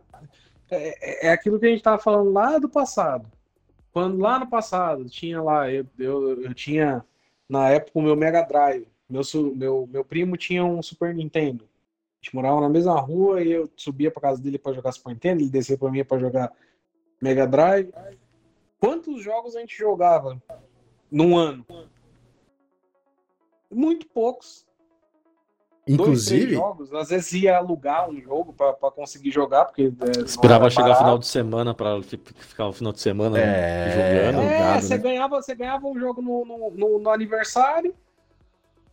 é, 0.70 1.26
é, 1.26 1.26
é 1.28 1.32
aquilo 1.32 1.58
que 1.58 1.66
a 1.66 1.70
gente 1.70 1.82
tava 1.82 2.00
falando 2.00 2.32
lá 2.32 2.58
do 2.58 2.68
passado. 2.68 3.26
Quando 3.92 4.18
lá 4.18 4.38
no 4.38 4.48
passado 4.48 5.08
tinha 5.08 5.42
lá, 5.42 5.70
eu, 5.70 5.86
eu, 5.98 6.42
eu 6.42 6.54
tinha 6.54 7.04
na 7.48 7.68
época 7.70 7.98
o 7.98 8.02
meu 8.02 8.14
Mega 8.14 8.42
Drive. 8.42 8.86
Meu, 9.08 9.22
meu, 9.56 9.88
meu 9.90 10.04
primo 10.04 10.36
tinha 10.36 10.64
um 10.64 10.80
Super 10.82 11.14
Nintendo. 11.14 11.64
A 11.64 12.24
gente 12.24 12.34
morava 12.34 12.60
na 12.60 12.68
mesma 12.68 13.00
rua 13.00 13.42
e 13.42 13.50
eu 13.50 13.68
subia 13.76 14.10
pra 14.10 14.22
casa 14.22 14.40
dele 14.40 14.58
para 14.58 14.72
jogar 14.72 14.92
Super 14.92 15.10
Nintendo, 15.10 15.42
ele 15.42 15.50
descia 15.50 15.76
pra 15.76 15.90
mim 15.90 16.04
para 16.04 16.18
jogar 16.18 16.52
Mega 17.20 17.46
Drive. 17.46 17.92
Quantos 18.78 19.22
jogos 19.22 19.56
a 19.56 19.60
gente 19.60 19.76
jogava 19.76 20.40
num 21.10 21.36
ano? 21.36 21.66
Muito 23.70 24.06
poucos. 24.06 24.66
Inclusive. 25.92 26.46
Dois, 26.46 26.56
jogos, 26.56 26.94
às 26.94 27.08
vezes 27.08 27.32
ia 27.32 27.56
alugar 27.56 28.08
um 28.08 28.20
jogo 28.20 28.52
para 28.52 28.90
conseguir 28.90 29.32
jogar, 29.32 29.64
porque. 29.64 29.92
É, 30.16 30.20
Esperava 30.20 30.70
chegar 30.70 30.92
o 30.92 30.96
final 30.96 31.18
de 31.18 31.26
semana 31.26 31.74
para 31.74 32.00
ficar 32.02 32.68
o 32.68 32.72
final 32.72 32.92
de 32.92 33.00
semana 33.00 33.38
é, 33.38 34.30
jogando. 34.30 34.44
É, 34.44 34.80
você, 34.80 34.96
né? 34.96 35.02
ganhava, 35.02 35.42
você 35.42 35.54
ganhava 35.54 35.86
um 35.88 35.98
jogo 35.98 36.22
no, 36.22 36.44
no, 36.44 36.70
no, 36.70 36.98
no 37.00 37.10
aniversário. 37.10 37.92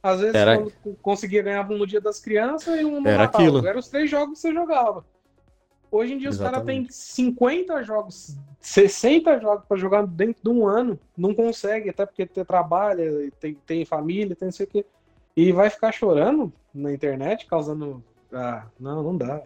Às 0.02 0.22
vezes 0.22 0.36
Era... 0.36 0.66
conseguia 1.02 1.44
ganhar 1.44 1.70
um 1.70 1.78
no 1.78 1.86
dia 1.86 2.02
das 2.02 2.20
crianças 2.20 2.80
e 2.80 2.86
um 2.86 3.00
no 3.02 3.08
Era 3.08 3.24
Natal. 3.24 3.42
Aquilo. 3.42 3.68
Eram 3.68 3.80
os 3.80 3.90
três 3.90 4.10
jogos 4.10 4.36
que 4.36 4.48
você 4.48 4.54
jogava. 4.54 5.06
Hoje 5.92 6.14
em 6.14 6.18
dia 6.18 6.30
Exatamente. 6.30 6.90
os 6.90 6.96
caras 7.16 7.26
têm 7.26 7.26
50 7.26 7.84
jogos, 7.84 8.38
60 8.60 9.40
jogos 9.40 9.66
para 9.66 9.78
jogar 9.78 10.06
dentro 10.06 10.42
de 10.44 10.50
um 10.50 10.68
ano. 10.68 11.00
Não 11.16 11.34
consegue, 11.34 11.90
até 11.90 12.06
porque 12.06 12.28
você 12.32 12.44
trabalha, 12.44 13.32
tem, 13.40 13.56
tem 13.66 13.86
família, 13.86 14.36
tem 14.36 14.48
não 14.48 14.52
sei 14.52 14.66
o 14.66 14.70
quê. 14.70 14.86
E 15.38 15.52
vai 15.52 15.70
ficar 15.70 15.92
chorando 15.92 16.52
na 16.74 16.92
internet, 16.92 17.46
causando. 17.46 18.04
Ah, 18.34 18.66
não, 18.80 19.04
não 19.04 19.16
dá. 19.16 19.44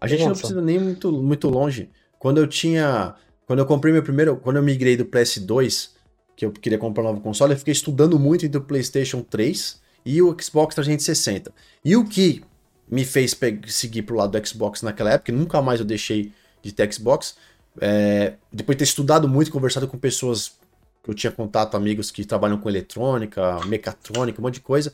A 0.00 0.06
gente 0.06 0.24
não 0.24 0.30
precisa 0.30 0.62
nem 0.62 0.78
muito, 0.78 1.10
muito 1.10 1.48
longe. 1.48 1.90
Quando 2.20 2.38
eu 2.38 2.46
tinha. 2.46 3.16
Quando 3.44 3.58
eu 3.58 3.66
comprei 3.66 3.92
meu 3.92 4.02
primeiro. 4.02 4.36
Quando 4.36 4.58
eu 4.58 4.62
migrei 4.62 4.96
do 4.96 5.04
PS2, 5.04 5.90
que 6.36 6.44
eu 6.44 6.52
queria 6.52 6.78
comprar 6.78 7.02
um 7.02 7.08
novo 7.08 7.20
console, 7.20 7.52
eu 7.52 7.58
fiquei 7.58 7.72
estudando 7.72 8.16
muito 8.16 8.46
entre 8.46 8.58
o 8.58 8.62
PlayStation 8.62 9.20
3 9.20 9.82
e 10.06 10.22
o 10.22 10.36
Xbox 10.40 10.76
360. 10.76 11.52
E 11.84 11.96
o 11.96 12.04
que 12.04 12.44
me 12.88 13.04
fez 13.04 13.36
seguir 13.66 14.02
pro 14.02 14.16
lado 14.16 14.38
do 14.38 14.46
Xbox 14.46 14.82
naquela 14.82 15.10
época, 15.10 15.32
nunca 15.32 15.60
mais 15.60 15.80
eu 15.80 15.86
deixei 15.86 16.32
de 16.62 16.72
ter 16.72 16.92
Xbox. 16.92 17.36
É, 17.80 18.34
depois 18.52 18.76
de 18.76 18.84
ter 18.84 18.88
estudado 18.88 19.28
muito, 19.28 19.50
conversado 19.50 19.88
com 19.88 19.98
pessoas 19.98 20.56
eu 21.10 21.14
tinha 21.14 21.32
contato, 21.32 21.76
amigos 21.76 22.10
que 22.10 22.24
trabalham 22.24 22.58
com 22.58 22.68
eletrônica, 22.68 23.60
mecatrônica, 23.66 24.40
um 24.40 24.42
monte 24.42 24.54
de 24.54 24.60
coisa 24.60 24.92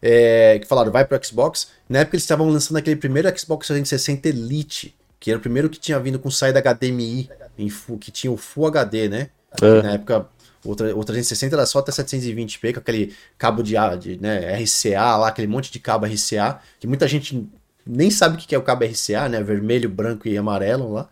é, 0.00 0.58
que 0.58 0.66
falaram, 0.66 0.92
vai 0.92 1.04
pro 1.04 1.22
Xbox. 1.24 1.68
Na 1.88 2.00
época 2.00 2.16
eles 2.16 2.24
estavam 2.24 2.48
lançando 2.48 2.76
aquele 2.76 2.96
primeiro 2.96 3.28
Xbox 3.38 3.66
360 3.66 4.28
Elite, 4.28 4.94
que 5.18 5.30
era 5.30 5.38
o 5.38 5.40
primeiro 5.42 5.68
que 5.68 5.78
tinha 5.78 5.98
vindo 5.98 6.18
com 6.18 6.30
saída 6.30 6.60
HDMI, 6.60 7.30
em 7.58 7.68
full, 7.68 7.98
que 7.98 8.10
tinha 8.10 8.30
o 8.30 8.36
Full 8.36 8.66
HD, 8.66 9.08
né? 9.08 9.30
É. 9.60 9.82
Na 9.82 9.92
época 9.92 10.28
o, 10.64 10.72
o 10.72 11.04
360 11.04 11.56
era 11.56 11.66
só 11.66 11.78
até 11.78 11.92
720p, 11.92 12.74
com 12.74 12.80
aquele 12.80 13.14
cabo 13.38 13.62
de, 13.62 13.74
de 14.00 14.20
né, 14.20 14.56
RCA 14.58 15.16
lá, 15.16 15.28
aquele 15.28 15.46
monte 15.46 15.72
de 15.72 15.78
cabo 15.78 16.06
RCA, 16.06 16.60
que 16.78 16.86
muita 16.86 17.08
gente 17.08 17.48
nem 17.86 18.10
sabe 18.10 18.36
o 18.36 18.38
que 18.38 18.54
é 18.54 18.58
o 18.58 18.62
cabo 18.62 18.84
RCA, 18.84 19.28
né? 19.28 19.42
Vermelho, 19.42 19.88
branco 19.88 20.28
e 20.28 20.36
amarelo 20.36 20.92
lá. 20.92 21.08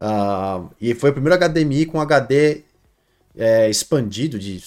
Uh, 0.00 0.68
e 0.80 0.94
foi 0.94 1.10
o 1.10 1.12
primeiro 1.12 1.38
HDMI 1.38 1.86
com 1.86 2.00
HD 2.00 2.62
é, 3.36 3.68
expandido 3.68 4.38
de 4.38 4.62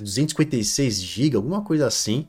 256 0.00 1.00
GB, 1.00 1.36
alguma 1.36 1.62
coisa 1.62 1.86
assim. 1.86 2.26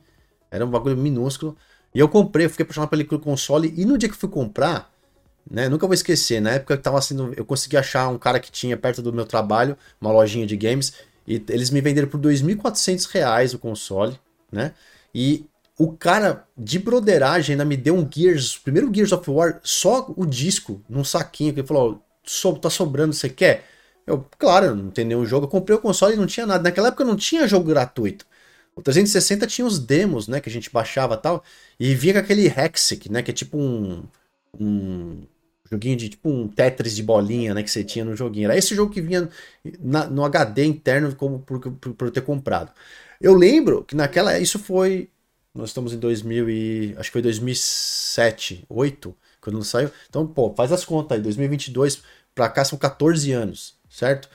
Era 0.50 0.64
um 0.64 0.70
bagulho 0.70 0.96
minúsculo. 0.96 1.56
E 1.94 1.98
eu 1.98 2.08
comprei, 2.08 2.46
eu 2.46 2.50
fiquei 2.50 2.64
apaixonado 2.64 2.90
pelo 2.90 3.20
console. 3.20 3.72
E 3.76 3.84
no 3.84 3.98
dia 3.98 4.08
que 4.08 4.14
eu 4.14 4.18
fui 4.18 4.28
comprar, 4.28 4.92
né, 5.50 5.68
nunca 5.68 5.86
vou 5.86 5.94
esquecer, 5.94 6.40
na 6.40 6.50
época 6.50 6.76
que 6.76 6.82
tava 6.82 7.00
sendo. 7.00 7.32
Eu 7.36 7.44
consegui 7.44 7.76
achar 7.76 8.08
um 8.08 8.18
cara 8.18 8.38
que 8.38 8.50
tinha 8.50 8.76
perto 8.76 9.02
do 9.02 9.12
meu 9.12 9.24
trabalho, 9.24 9.76
uma 10.00 10.12
lojinha 10.12 10.46
de 10.46 10.56
games. 10.56 10.92
E 11.26 11.42
eles 11.48 11.70
me 11.70 11.80
venderam 11.80 12.08
por 12.08 12.20
R$ 12.20 12.28
2.400 12.28 13.54
o 13.54 13.58
console, 13.58 14.18
né? 14.50 14.72
E 15.14 15.46
o 15.78 15.92
cara 15.92 16.46
de 16.56 16.78
broderagem 16.78 17.52
ainda 17.52 17.64
me 17.64 17.76
deu 17.76 17.94
um 17.94 18.08
Gears, 18.10 18.56
primeiro 18.58 18.92
Gears 18.92 19.12
of 19.12 19.30
War, 19.30 19.60
só 19.62 20.12
o 20.16 20.26
disco, 20.26 20.82
num 20.88 21.04
saquinho, 21.04 21.52
que 21.52 21.60
ele 21.60 21.66
falou: 21.66 22.02
oh, 22.44 22.52
tá 22.54 22.70
sobrando, 22.70 23.12
você 23.12 23.28
quer? 23.28 23.64
Eu, 24.08 24.26
claro, 24.38 24.74
não 24.74 24.90
tem 24.90 25.04
nenhum 25.04 25.26
jogo. 25.26 25.46
Eu 25.46 25.50
comprei 25.50 25.76
o 25.76 25.80
console 25.80 26.14
e 26.14 26.16
não 26.16 26.26
tinha 26.26 26.46
nada. 26.46 26.62
Naquela 26.62 26.88
época 26.88 27.04
não 27.04 27.16
tinha 27.16 27.46
jogo 27.46 27.66
gratuito. 27.66 28.26
O 28.74 28.82
360 28.82 29.46
tinha 29.46 29.66
os 29.66 29.78
demos, 29.78 30.28
né, 30.28 30.40
que 30.40 30.48
a 30.48 30.52
gente 30.52 30.70
baixava 30.70 31.16
tal, 31.16 31.42
e 31.78 31.94
vinha 31.94 32.14
com 32.14 32.20
aquele 32.20 32.46
Hexic, 32.46 33.10
né, 33.10 33.22
que 33.22 33.30
é 33.30 33.34
tipo 33.34 33.58
um, 33.58 34.04
um 34.58 35.22
joguinho 35.70 35.96
de 35.96 36.08
tipo 36.08 36.28
um 36.30 36.48
Tetris 36.48 36.94
de 36.94 37.02
bolinha, 37.02 37.52
né, 37.54 37.62
que 37.62 37.70
você 37.70 37.84
tinha 37.84 38.04
no 38.04 38.16
joguinho. 38.16 38.46
Era 38.46 38.56
esse 38.56 38.74
jogo 38.74 38.92
que 38.92 39.00
vinha 39.00 39.28
na, 39.80 40.06
no 40.06 40.24
HD 40.24 40.64
interno 40.64 41.14
como 41.14 41.40
por, 41.40 41.60
por, 41.60 41.94
por, 41.94 42.10
ter 42.10 42.22
comprado. 42.22 42.72
Eu 43.20 43.34
lembro 43.34 43.84
que 43.84 43.96
naquela, 43.96 44.38
isso 44.38 44.58
foi, 44.58 45.10
nós 45.54 45.70
estamos 45.70 45.92
em 45.92 45.98
2000 45.98 46.48
e, 46.48 46.94
acho 46.98 47.10
que 47.10 47.14
foi 47.14 47.22
2007, 47.22 48.64
8, 48.68 49.14
quando 49.40 49.62
saiu. 49.64 49.90
Então, 50.08 50.26
pô, 50.26 50.54
faz 50.54 50.72
as 50.72 50.84
contas 50.84 51.16
aí, 51.18 51.22
2022 51.22 52.02
pra 52.34 52.48
cá 52.48 52.64
são 52.64 52.78
14 52.78 53.32
anos, 53.32 53.74
certo? 53.98 54.28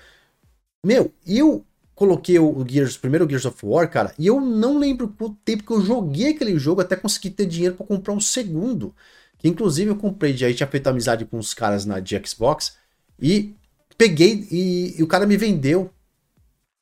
Meu, 0.86 1.14
eu 1.26 1.66
coloquei 1.96 2.38
o 2.40 2.66
Gears, 2.68 2.96
o 2.96 3.00
primeiro 3.00 3.28
Gears 3.28 3.46
of 3.46 3.58
War, 3.66 3.90
cara, 3.90 4.14
e 4.20 4.28
eu 4.28 4.42
não 4.42 4.78
lembro 4.78 5.08
quanto 5.08 5.38
tempo 5.46 5.64
que 5.64 5.72
eu 5.72 5.82
joguei 5.82 6.32
aquele 6.32 6.58
jogo 6.60 6.82
até 6.82 6.96
conseguir 6.96 7.32
ter 7.32 7.46
dinheiro 7.46 7.76
para 7.76 7.86
comprar 7.86 8.14
um 8.14 8.20
segundo. 8.20 8.94
Que 9.38 9.48
inclusive 9.48 9.92
eu 9.92 9.96
comprei, 9.96 10.32
aí 10.44 10.54
tinha 10.54 10.68
feito 10.68 10.88
amizade 10.88 11.26
com 11.26 11.38
os 11.38 11.54
caras 11.54 11.86
na 11.86 12.00
de 12.00 12.20
Xbox 12.26 12.78
e 13.20 13.54
peguei 13.98 14.48
e, 14.52 14.96
e, 15.00 15.04
o 15.04 15.08
cara 15.08 15.26
me 15.26 15.38
vendeu 15.38 15.92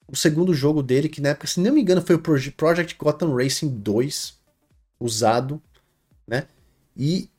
o 0.08 0.16
segundo 0.16 0.54
jogo 0.54 0.82
dele, 0.82 1.10
que 1.10 1.22
na 1.22 1.30
época, 1.30 1.48
se 1.48 1.60
não 1.60 1.74
me 1.74 1.82
engano, 1.82 2.02
foi 2.02 2.16
o 2.16 2.20
Project 2.20 2.96
Gotham 2.98 3.36
Racing 3.36 3.70
2 3.70 4.40
usado, 5.00 5.62
né? 6.28 6.48
E 6.96 7.30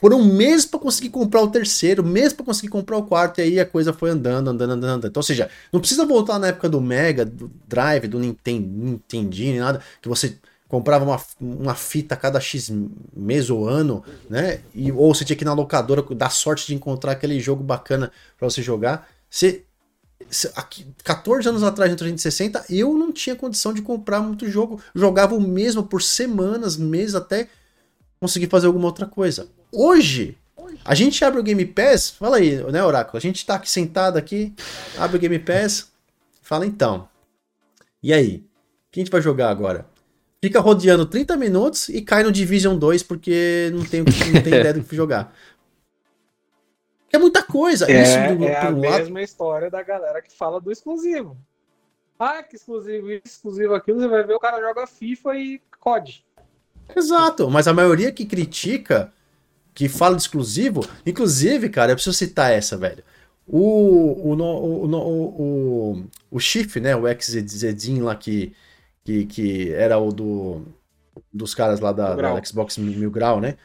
foram 0.00 0.24
meses 0.24 0.64
para 0.64 0.80
conseguir 0.80 1.10
comprar 1.10 1.42
o 1.42 1.48
terceiro, 1.50 2.02
meses 2.02 2.32
para 2.32 2.46
conseguir 2.46 2.68
comprar 2.68 2.96
o 2.96 3.02
quarto, 3.02 3.38
e 3.38 3.42
aí 3.42 3.60
a 3.60 3.66
coisa 3.66 3.92
foi 3.92 4.08
andando, 4.08 4.48
andando, 4.48 4.70
andando, 4.70 4.84
andando. 4.86 5.06
Então, 5.08 5.20
ou 5.20 5.24
seja, 5.24 5.50
não 5.70 5.78
precisa 5.78 6.06
voltar 6.06 6.38
na 6.38 6.48
época 6.48 6.70
do 6.70 6.80
Mega, 6.80 7.22
do 7.22 7.50
Drive, 7.68 8.08
do 8.08 8.18
Nintendo, 8.18 8.66
Nintendinho, 8.66 9.60
nada, 9.60 9.82
que 10.00 10.08
você 10.08 10.38
comprava 10.66 11.04
uma, 11.04 11.20
uma 11.38 11.74
fita 11.74 12.14
a 12.14 12.16
cada 12.16 12.40
X 12.40 12.72
mês 13.14 13.50
ou 13.50 13.68
ano, 13.68 14.02
né? 14.28 14.60
E, 14.74 14.90
ou 14.90 15.14
você 15.14 15.22
tinha 15.22 15.36
que 15.36 15.44
ir 15.44 15.44
na 15.44 15.52
locadora 15.52 16.02
dar 16.14 16.30
sorte 16.30 16.66
de 16.66 16.74
encontrar 16.74 17.12
aquele 17.12 17.38
jogo 17.38 17.62
bacana 17.62 18.10
para 18.38 18.48
você 18.48 18.62
jogar. 18.62 19.06
Você, 19.28 19.64
aqui, 20.54 20.86
14 21.04 21.46
anos 21.46 21.62
atrás, 21.62 21.90
no 21.90 21.96
360, 21.98 22.64
eu 22.70 22.94
não 22.94 23.12
tinha 23.12 23.36
condição 23.36 23.74
de 23.74 23.82
comprar 23.82 24.20
muito 24.20 24.48
jogo. 24.48 24.80
Jogava 24.94 25.34
o 25.34 25.40
mesmo 25.40 25.82
por 25.82 26.00
semanas, 26.00 26.78
meses, 26.78 27.14
até 27.14 27.48
conseguir 28.18 28.46
fazer 28.46 28.66
alguma 28.66 28.86
outra 28.86 29.04
coisa. 29.04 29.48
Hoje, 29.72 30.36
a 30.84 30.94
gente 30.94 31.24
abre 31.24 31.38
o 31.38 31.42
Game 31.42 31.64
Pass, 31.66 32.10
fala 32.10 32.38
aí, 32.38 32.56
né, 32.70 32.82
Oráculo? 32.82 33.16
A 33.16 33.20
gente 33.20 33.44
tá 33.44 33.54
aqui 33.54 33.70
sentado 33.70 34.16
aqui, 34.16 34.54
abre 34.98 35.16
o 35.16 35.20
Game 35.20 35.38
Pass, 35.38 35.92
fala 36.42 36.66
então. 36.66 37.08
E 38.02 38.12
aí? 38.12 38.36
O 38.36 38.92
que 38.92 39.00
a 39.00 39.04
gente 39.04 39.12
vai 39.12 39.20
jogar 39.20 39.50
agora? 39.50 39.86
Fica 40.42 40.58
rodeando 40.58 41.04
30 41.04 41.36
minutos 41.36 41.88
e 41.90 42.00
cai 42.00 42.22
no 42.22 42.32
Division 42.32 42.76
2 42.76 43.02
porque 43.02 43.70
não 43.74 43.84
tem, 43.84 44.00
não 44.00 44.42
tem 44.42 44.54
ideia 44.58 44.72
do 44.72 44.82
que 44.82 44.96
jogar. 44.96 45.34
É 47.12 47.18
muita 47.18 47.42
coisa. 47.42 47.90
É, 47.90 48.02
Isso, 48.02 48.38
do, 48.38 48.44
é 48.44 48.56
a 48.56 48.64
lado... 48.64 48.76
mesma 48.76 49.22
história 49.22 49.70
da 49.70 49.82
galera 49.82 50.22
que 50.22 50.32
fala 50.32 50.60
do 50.60 50.72
exclusivo. 50.72 51.36
Ah, 52.18 52.42
que 52.42 52.56
exclusivo, 52.56 53.10
exclusivo 53.10 53.74
aquilo, 53.74 54.00
você 54.00 54.08
vai 54.08 54.22
ver 54.22 54.34
o 54.34 54.40
cara 54.40 54.60
joga 54.60 54.86
FIFA 54.86 55.36
e 55.36 55.60
COD. 55.78 56.24
Exato, 56.94 57.50
mas 57.50 57.66
a 57.66 57.72
maioria 57.72 58.12
que 58.12 58.26
critica 58.26 59.12
que 59.80 59.88
fala 59.88 60.14
de 60.14 60.20
exclusivo. 60.20 60.86
Inclusive, 61.06 61.70
cara, 61.70 61.92
eu 61.92 61.96
preciso 61.96 62.14
citar 62.14 62.52
essa, 62.52 62.76
velho. 62.76 63.02
O, 63.46 64.30
o, 64.30 64.34
o, 64.34 64.84
o, 64.84 65.92
o, 65.94 66.04
o 66.32 66.38
Chief, 66.38 66.76
né? 66.76 66.94
O 66.94 67.04
XZZin 67.08 68.02
lá 68.02 68.14
que, 68.14 68.52
que, 69.02 69.24
que 69.24 69.72
era 69.72 69.98
o 69.98 70.12
do, 70.12 70.66
dos 71.32 71.54
caras 71.54 71.80
lá 71.80 71.92
da, 71.92 72.14
da 72.14 72.44
Xbox 72.44 72.76
Mil 72.76 73.10
Grau, 73.10 73.40
né? 73.40 73.56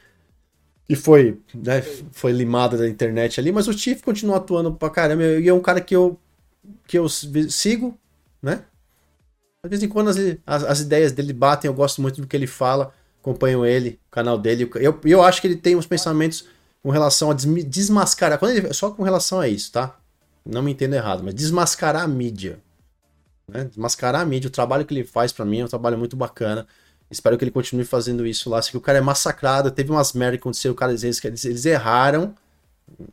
Que 0.88 0.96
foi, 0.96 1.38
né, 1.54 1.82
foi 2.14 2.32
limado 2.32 2.78
da 2.78 2.88
internet 2.88 3.38
ali, 3.38 3.52
mas 3.52 3.68
o 3.68 3.74
Chief 3.74 4.02
continua 4.02 4.38
atuando 4.38 4.74
pra 4.74 4.90
caramba. 4.90 5.22
E 5.22 5.50
é 5.50 5.54
um 5.54 5.60
cara 5.60 5.82
que 5.82 5.94
eu, 5.94 6.18
que 6.88 6.98
eu 6.98 7.10
sigo, 7.10 8.00
né? 8.42 8.64
De 9.66 9.70
vez 9.70 9.84
em 9.84 9.90
quando 9.90 10.12
as, 10.12 10.18
as, 10.46 10.64
as 10.64 10.80
ideias 10.80 11.12
dele 11.12 11.34
batem, 11.34 11.68
eu 11.68 11.74
gosto 11.76 12.02
muito 12.02 12.22
do 12.22 12.28
que 12.28 12.38
ele 12.38 12.48
fala 12.48 12.94
acompanho 13.26 13.66
ele, 13.66 14.00
o 14.08 14.12
canal 14.12 14.38
dele. 14.38 14.70
Eu, 14.76 15.00
eu 15.04 15.24
acho 15.24 15.42
que 15.42 15.48
ele 15.48 15.56
tem 15.56 15.76
uns 15.76 15.88
pensamentos 15.88 16.46
com 16.84 16.92
relação 16.92 17.32
a 17.32 17.34
desmascarar. 17.34 18.38
Quando 18.38 18.52
ele, 18.52 18.72
só 18.74 18.92
com 18.92 19.02
relação 19.02 19.40
a 19.40 19.48
isso, 19.48 19.72
tá? 19.72 19.98
Não 20.46 20.62
me 20.62 20.72
entendo 20.72 20.94
errado, 20.94 21.24
mas 21.24 21.34
desmascarar 21.34 22.04
a 22.04 22.08
mídia. 22.08 22.60
Né? 23.48 23.64
Desmascarar 23.64 24.22
a 24.22 24.26
mídia. 24.26 24.48
O 24.48 24.52
trabalho 24.52 24.86
que 24.86 24.94
ele 24.94 25.04
faz 25.04 25.34
para 25.34 25.44
mim 25.44 25.62
é 25.62 25.66
um 25.66 25.68
trabalho 25.68 25.98
muito 25.98 26.16
bacana. 26.16 26.68
Espero 27.10 27.36
que 27.38 27.44
ele 27.44 27.52
continue 27.52 27.84
fazendo 27.84 28.26
isso 28.28 28.50
lá. 28.50 28.62
Sei 28.62 28.72
que 28.72 28.78
o 28.78 28.82
cara 28.82 29.00
é 29.00 29.02
massacrado. 29.02 29.72
Teve 29.72 29.92
umas 29.92 30.14
merda 30.14 30.38
que 30.38 30.48
o 30.48 30.76
cara, 30.76 30.92
eles, 30.92 31.24
eles 31.24 31.66
erraram. 31.66 32.36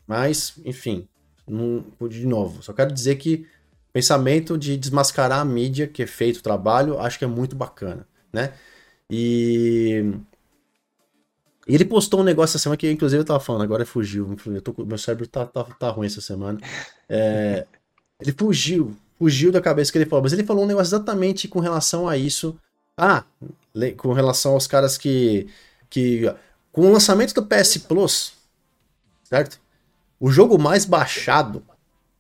Mas, 0.07 0.53
enfim, 0.67 1.09
não, 1.49 1.85
de 2.07 2.27
novo. 2.27 2.63
Só 2.63 2.75
quero 2.75 2.93
dizer 2.93 3.17
que 3.17 3.47
pensamento 3.93 4.59
de 4.59 4.77
desmascarar 4.77 5.41
a 5.41 5.45
mídia 5.45 5.87
que 5.87 6.03
é 6.03 6.07
feito 6.07 6.39
o 6.39 6.43
trabalho, 6.43 6.99
acho 6.99 7.19
que 7.19 7.25
é 7.25 7.29
muito 7.29 7.55
bacana, 7.57 8.07
né? 8.33 8.53
E 9.15 10.11
ele 11.67 11.85
postou 11.85 12.21
um 12.21 12.25
negócio 12.25 12.57
essa 12.57 12.63
semana 12.63 12.79
que, 12.79 12.91
inclusive, 12.91 13.21
eu 13.21 13.27
tava 13.27 13.41
falando, 13.41 13.61
agora 13.61 13.85
fugiu. 13.85 14.35
Tô, 14.65 14.75
meu 14.87 14.97
cérebro 14.97 15.27
tá, 15.27 15.45
tá, 15.45 15.63
tá 15.65 15.91
ruim 15.91 16.07
essa 16.07 16.23
semana. 16.23 16.59
É, 17.11 17.67
ele 18.19 18.33
fugiu, 18.33 18.97
fugiu 19.19 19.53
da 19.53 19.61
cabeça 19.61 19.93
que 19.93 19.99
ele 19.99 20.07
falou, 20.07 20.23
mas 20.23 20.33
ele 20.33 20.45
falou 20.45 20.65
um 20.65 20.67
negócio 20.67 20.89
exatamente 20.89 21.47
com 21.47 21.61
relação 21.61 22.09
a 22.09 22.17
isso. 22.17 22.59
Ah, 22.97 23.23
com 23.99 24.15
relação 24.15 24.53
aos 24.53 24.67
caras 24.67 24.97
que. 24.97 25.47
que 25.91 26.35
com 26.73 26.89
o 26.89 26.93
lançamento 26.93 27.35
do 27.35 27.45
PS 27.45 27.77
Plus, 27.77 28.33
certo? 29.25 29.61
O 30.19 30.31
jogo 30.31 30.59
mais 30.59 30.87
baixado 30.87 31.63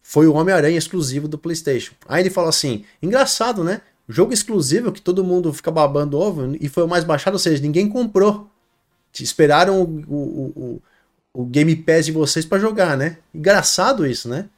foi 0.02 0.27
o 0.27 0.35
Homem-Aranha 0.35 0.77
exclusivo 0.77 1.27
do 1.27 1.39
PlayStation. 1.39 1.94
Aí 2.06 2.23
ele 2.23 2.28
falou 2.31 2.51
assim: 2.51 2.85
engraçado, 3.01 3.64
né? 3.64 3.81
Jogo 4.12 4.32
exclusivo 4.32 4.93
que 4.93 5.01
todo 5.01 5.24
mundo 5.24 5.52
fica 5.52 5.70
babando 5.70 6.18
ovo 6.18 6.56
e 6.60 6.68
foi 6.68 6.84
o 6.84 6.89
mais 6.89 7.02
baixado, 7.02 7.34
ou 7.34 7.39
seja, 7.39 7.62
ninguém 7.62 7.89
comprou. 7.89 8.51
Esperaram 9.14 9.82
o, 9.82 9.84
o, 9.84 10.52
o, 10.56 10.82
o 11.43 11.44
Game 11.47 11.74
Pass 11.76 12.06
de 12.06 12.12
vocês 12.12 12.44
para 12.44 12.59
jogar, 12.59 12.97
né? 12.97 13.18
Engraçado 13.34 14.06
isso, 14.06 14.28
né? 14.28 14.48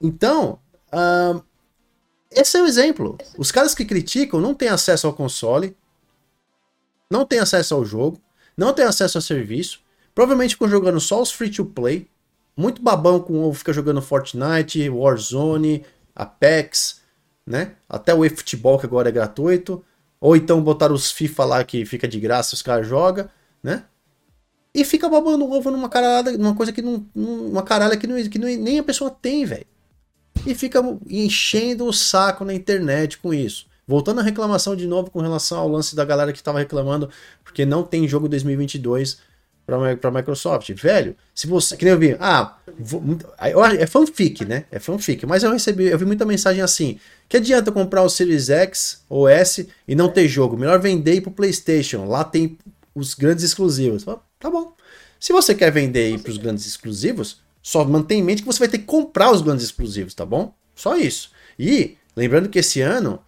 Então, 0.00 0.58
uh, 0.92 1.42
esse 2.30 2.56
é 2.56 2.62
o 2.62 2.66
exemplo. 2.66 3.16
Os 3.38 3.50
caras 3.50 3.74
que 3.74 3.84
criticam 3.84 4.40
não 4.40 4.54
têm 4.54 4.68
acesso 4.68 5.06
ao 5.06 5.14
console, 5.14 5.76
não 7.10 7.24
têm 7.24 7.38
acesso 7.38 7.74
ao 7.74 7.84
jogo, 7.84 8.20
não 8.56 8.72
têm 8.72 8.84
acesso 8.84 9.18
ao 9.18 9.22
serviço, 9.22 9.80
provavelmente 10.14 10.54
ficam 10.54 10.68
jogando 10.68 11.00
só 11.00 11.22
os 11.22 11.32
free 11.32 11.50
to 11.50 11.64
play, 11.64 12.08
muito 12.56 12.82
babão 12.82 13.20
com 13.20 13.52
fica 13.52 13.72
jogando 13.72 14.02
Fortnite, 14.02 14.88
Warzone, 14.88 15.84
Apex, 16.14 17.00
né? 17.46 17.72
Até 17.88 18.14
o 18.14 18.24
eFootball 18.24 18.78
que 18.78 18.86
agora 18.86 19.08
é 19.08 19.12
gratuito. 19.12 19.84
Ou 20.20 20.34
então 20.34 20.62
botar 20.62 20.90
os 20.90 21.10
FIFA 21.10 21.44
lá 21.44 21.64
que 21.64 21.84
fica 21.84 22.08
de 22.08 22.18
graça, 22.18 22.54
os 22.54 22.62
caras 22.62 22.86
jogam, 22.86 23.28
né? 23.62 23.84
E 24.74 24.84
fica 24.84 25.08
babando 25.08 25.48
ovo 25.52 25.70
numa 25.70 25.88
caralhada, 25.88 26.32
numa 26.36 26.54
coisa 26.54 26.72
que 26.72 26.82
não. 26.82 27.06
Uma 27.14 27.62
caralha 27.62 27.96
que, 27.96 28.06
não, 28.06 28.16
que 28.28 28.38
não, 28.38 28.48
nem 28.48 28.78
a 28.78 28.82
pessoa 28.82 29.10
tem, 29.10 29.44
velho. 29.44 29.66
E 30.46 30.54
fica 30.54 30.80
enchendo 31.08 31.84
o 31.84 31.92
saco 31.92 32.44
na 32.44 32.54
internet 32.54 33.18
com 33.18 33.32
isso. 33.32 33.66
Voltando 33.86 34.20
à 34.20 34.22
reclamação 34.22 34.74
de 34.74 34.86
novo 34.86 35.10
com 35.10 35.20
relação 35.20 35.58
ao 35.58 35.68
lance 35.68 35.94
da 35.94 36.04
galera 36.04 36.32
que 36.32 36.42
tava 36.42 36.58
reclamando 36.58 37.10
porque 37.44 37.66
não 37.66 37.82
tem 37.82 38.08
jogo 38.08 38.28
2022 38.28 39.18
para 39.66 40.10
Microsoft. 40.10 40.70
Velho, 40.74 41.16
se 41.34 41.46
você. 41.46 41.76
Que 41.76 41.84
nem 41.84 41.94
eu 41.94 41.98
vi. 41.98 42.16
Ah, 42.20 42.58
é 43.78 43.86
fanfic, 43.86 44.44
né? 44.44 44.64
É 44.70 44.78
fanfic. 44.78 45.24
Mas 45.26 45.42
eu 45.42 45.52
recebi, 45.52 45.86
eu 45.86 45.98
vi 45.98 46.04
muita 46.04 46.24
mensagem 46.24 46.62
assim. 46.62 46.98
Que 47.28 47.38
adianta 47.38 47.72
comprar 47.72 48.02
o 48.02 48.10
Series 48.10 48.50
X 48.50 49.02
ou 49.08 49.28
S 49.28 49.68
e 49.88 49.94
não 49.94 50.08
ter 50.08 50.28
jogo? 50.28 50.56
Melhor 50.56 50.78
vender 50.78 51.20
para 51.20 51.30
o 51.30 51.34
PlayStation. 51.34 52.06
Lá 52.06 52.24
tem 52.24 52.58
os 52.94 53.14
grandes 53.14 53.44
exclusivos. 53.44 54.04
Tá 54.04 54.50
bom. 54.50 54.74
Se 55.18 55.32
você 55.32 55.54
quer 55.54 55.70
vender 55.70 56.04
aí 56.04 56.18
pros 56.18 56.36
grandes 56.36 56.66
exclusivos, 56.66 57.40
só 57.62 57.82
mantenha 57.82 58.20
em 58.20 58.24
mente 58.24 58.42
que 58.42 58.46
você 58.46 58.58
vai 58.58 58.68
ter 58.68 58.78
que 58.78 58.84
comprar 58.84 59.32
os 59.32 59.40
grandes 59.40 59.64
exclusivos, 59.64 60.12
tá 60.12 60.26
bom? 60.26 60.54
Só 60.74 60.96
isso. 60.98 61.30
E, 61.58 61.96
lembrando 62.14 62.50
que 62.50 62.58
esse 62.58 62.82
ano 62.82 63.18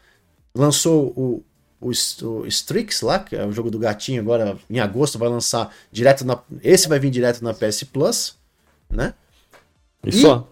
lançou 0.54 1.14
o, 1.16 1.42
o, 1.80 1.90
o 1.90 2.46
Strix 2.46 3.02
lá, 3.02 3.18
que 3.18 3.36
é 3.36 3.44
o 3.44 3.52
jogo 3.52 3.70
do 3.70 3.78
gatinho, 3.78 4.20
agora 4.20 4.58
em 4.68 4.80
agosto 4.80 5.18
vai 5.18 5.28
lançar 5.28 5.74
direto 5.92 6.24
na. 6.24 6.38
Esse 6.62 6.88
vai 6.88 6.98
vir 6.98 7.10
direto 7.10 7.42
na 7.42 7.52
PS 7.52 7.84
Plus, 7.84 8.36
né? 8.90 9.14
E, 10.04 10.10
e 10.10 10.20
só. 10.20 10.48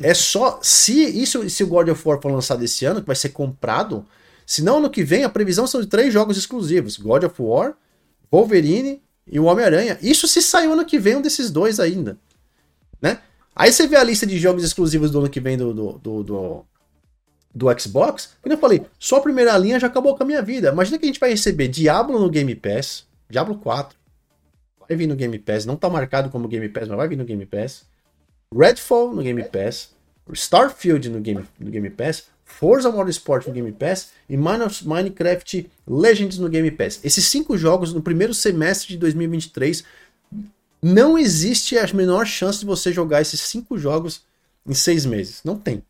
É 0.00 0.14
só. 0.14 0.58
Se 0.62 0.92
isso, 0.92 1.48
se 1.48 1.64
o 1.64 1.66
God 1.66 1.88
of 1.88 2.02
War 2.06 2.20
for 2.20 2.30
lançado 2.30 2.62
esse 2.62 2.84
ano, 2.84 3.00
que 3.00 3.06
vai 3.06 3.16
ser 3.16 3.30
comprado, 3.30 4.04
se 4.44 4.62
não 4.62 4.78
ano 4.78 4.90
que 4.90 5.02
vem, 5.02 5.24
a 5.24 5.28
previsão 5.28 5.66
são 5.66 5.80
de 5.80 5.86
três 5.86 6.12
jogos 6.12 6.36
exclusivos: 6.36 6.96
God 6.96 7.24
of 7.24 7.34
War, 7.40 7.74
Wolverine 8.30 9.02
e 9.26 9.40
o 9.40 9.44
Homem-Aranha. 9.44 9.98
Isso 10.02 10.28
se 10.28 10.42
saiu 10.42 10.72
ano 10.72 10.84
que 10.84 10.98
vem 10.98 11.16
um 11.16 11.22
desses 11.22 11.50
dois 11.50 11.80
ainda. 11.80 12.18
Né? 13.00 13.18
Aí 13.54 13.72
você 13.72 13.86
vê 13.86 13.96
a 13.96 14.04
lista 14.04 14.26
de 14.26 14.38
jogos 14.38 14.62
exclusivos 14.62 15.10
do 15.10 15.18
ano 15.18 15.30
que 15.30 15.40
vem 15.40 15.56
do, 15.56 15.72
do, 15.72 15.92
do, 15.98 16.22
do, 16.22 16.64
do 17.56 17.66
Xbox. 17.80 18.34
Como 18.42 18.52
eu 18.52 18.58
falei, 18.58 18.84
só 18.98 19.16
a 19.16 19.22
primeira 19.22 19.56
linha 19.56 19.80
já 19.80 19.86
acabou 19.86 20.14
com 20.14 20.22
a 20.22 20.26
minha 20.26 20.42
vida. 20.42 20.68
Imagina 20.68 20.98
que 20.98 21.06
a 21.06 21.08
gente 21.08 21.18
vai 21.18 21.30
receber 21.30 21.68
Diablo 21.68 22.20
no 22.20 22.28
Game 22.28 22.54
Pass, 22.54 23.06
Diablo 23.30 23.56
4. 23.56 23.96
Vai 24.86 24.96
vir 24.96 25.06
no 25.06 25.16
Game 25.16 25.38
Pass, 25.38 25.64
não 25.64 25.74
tá 25.74 25.88
marcado 25.88 26.28
como 26.28 26.46
Game 26.46 26.68
Pass, 26.68 26.86
mas 26.86 26.98
vai 26.98 27.08
vir 27.08 27.16
no 27.16 27.24
Game 27.24 27.46
Pass. 27.46 27.86
Redfall 28.54 29.14
no 29.14 29.22
Game 29.22 29.42
Pass, 29.44 29.94
Starfield 30.32 31.08
no 31.08 31.18
Game, 31.18 31.44
no 31.58 31.70
Game 31.70 31.88
Pass, 31.88 32.24
Forza 32.44 32.90
Motorsport 32.92 33.46
no 33.46 33.54
Game 33.54 33.72
Pass 33.72 34.10
e 34.28 34.36
Minecraft 34.36 35.70
Legends 35.86 36.38
no 36.38 36.50
Game 36.50 36.70
Pass. 36.70 37.00
Esses 37.02 37.26
cinco 37.26 37.56
jogos 37.56 37.92
no 37.92 38.02
primeiro 38.02 38.34
semestre 38.34 38.88
de 38.88 38.98
2023 38.98 39.82
não 40.82 41.18
existe 41.18 41.78
a 41.78 41.86
menor 41.94 42.26
chance 42.26 42.60
de 42.60 42.66
você 42.66 42.92
jogar 42.92 43.22
esses 43.22 43.40
cinco 43.40 43.78
jogos 43.78 44.22
em 44.64 44.74
seis 44.74 45.06
meses. 45.06 45.40
Não 45.42 45.58
tem. 45.58 45.82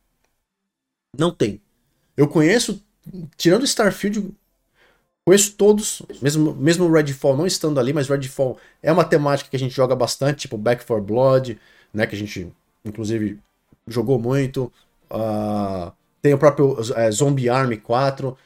Não 1.18 1.30
tem. 1.30 1.60
Eu 2.16 2.28
conheço, 2.28 2.82
tirando 3.36 3.64
Starfield, 3.64 4.30
conheço 5.24 5.52
todos, 5.52 6.02
mesmo, 6.22 6.54
mesmo 6.54 6.90
Redfall 6.90 7.36
não 7.36 7.46
estando 7.46 7.80
ali, 7.80 7.92
mas 7.92 8.08
Redfall 8.08 8.58
é 8.82 8.92
uma 8.92 9.04
temática 9.04 9.50
que 9.50 9.56
a 9.56 9.58
gente 9.58 9.74
joga 9.74 9.94
bastante, 9.94 10.40
tipo 10.40 10.56
Back 10.56 10.84
4 10.86 11.04
Blood, 11.04 11.58
né? 11.92 12.06
Que 12.06 12.14
a 12.14 12.18
gente, 12.18 12.52
inclusive, 12.84 13.38
jogou 13.86 14.18
muito. 14.18 14.72
Uh, 15.10 15.92
tem 16.22 16.34
o 16.34 16.38
próprio 16.38 16.76
é, 16.94 17.10
Zombie 17.10 17.48
Army 17.48 17.76
4. 17.76 18.36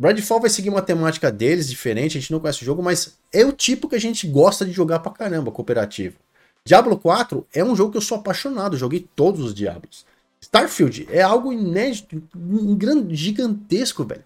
Redfall 0.00 0.40
vai 0.40 0.50
seguir 0.50 0.68
uma 0.68 0.82
temática 0.82 1.30
deles, 1.30 1.68
diferente, 1.68 2.18
a 2.18 2.20
gente 2.20 2.32
não 2.32 2.40
conhece 2.40 2.62
o 2.62 2.64
jogo, 2.64 2.82
mas 2.82 3.18
é 3.32 3.44
o 3.44 3.52
tipo 3.52 3.88
que 3.88 3.94
a 3.94 4.00
gente 4.00 4.26
gosta 4.26 4.64
de 4.64 4.72
jogar 4.72 4.98
pra 4.98 5.12
caramba, 5.12 5.52
cooperativo. 5.52 6.16
Diablo 6.64 6.98
4 6.98 7.46
é 7.54 7.62
um 7.62 7.76
jogo 7.76 7.92
que 7.92 7.96
eu 7.96 8.02
sou 8.02 8.18
apaixonado, 8.18 8.76
joguei 8.76 9.06
todos 9.14 9.40
os 9.40 9.54
Diablos. 9.54 10.04
Starfield 10.46 11.08
é 11.10 11.22
algo 11.22 11.52
inédito, 11.52 12.22
um 12.36 12.74
grande, 12.76 13.14
gigantesco, 13.14 14.04
velho. 14.04 14.24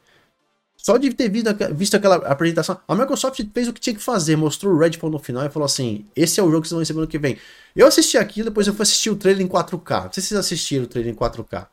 Só 0.76 0.96
de 0.96 1.12
ter 1.12 1.28
visto, 1.28 1.48
visto 1.74 1.94
aquela 1.94 2.16
apresentação, 2.16 2.78
a 2.88 2.94
Microsoft 2.94 3.40
fez 3.52 3.68
o 3.68 3.72
que 3.72 3.80
tinha 3.80 3.94
que 3.94 4.02
fazer, 4.02 4.36
mostrou 4.36 4.72
o 4.72 4.78
Redfall 4.78 5.10
no 5.10 5.18
final 5.18 5.44
e 5.44 5.50
falou 5.50 5.66
assim: 5.66 6.06
esse 6.16 6.40
é 6.40 6.42
o 6.42 6.50
jogo 6.50 6.62
que 6.62 6.68
vocês 6.68 6.72
vão 6.72 6.80
receber 6.80 7.00
no 7.00 7.06
que 7.06 7.18
vem. 7.18 7.36
Eu 7.76 7.86
assisti 7.86 8.16
aquilo, 8.16 8.48
depois 8.48 8.66
eu 8.66 8.74
fui 8.74 8.82
assistir 8.82 9.10
o 9.10 9.16
trailer 9.16 9.44
em 9.44 9.48
4K. 9.48 10.04
Não 10.04 10.12
sei 10.12 10.22
se 10.22 10.28
vocês 10.28 10.40
assistiram 10.40 10.84
o 10.84 10.86
trailer 10.86 11.12
em 11.12 11.16
4K. 11.16 11.66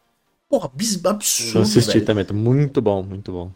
Porra, 0.50 0.70
absurdo. 1.06 1.60
Eu 1.60 1.62
assisti 1.62 2.00
velho. 2.00 2.06
também, 2.06 2.26
muito 2.34 2.82
bom, 2.82 3.04
muito 3.04 3.32
bom. 3.32 3.52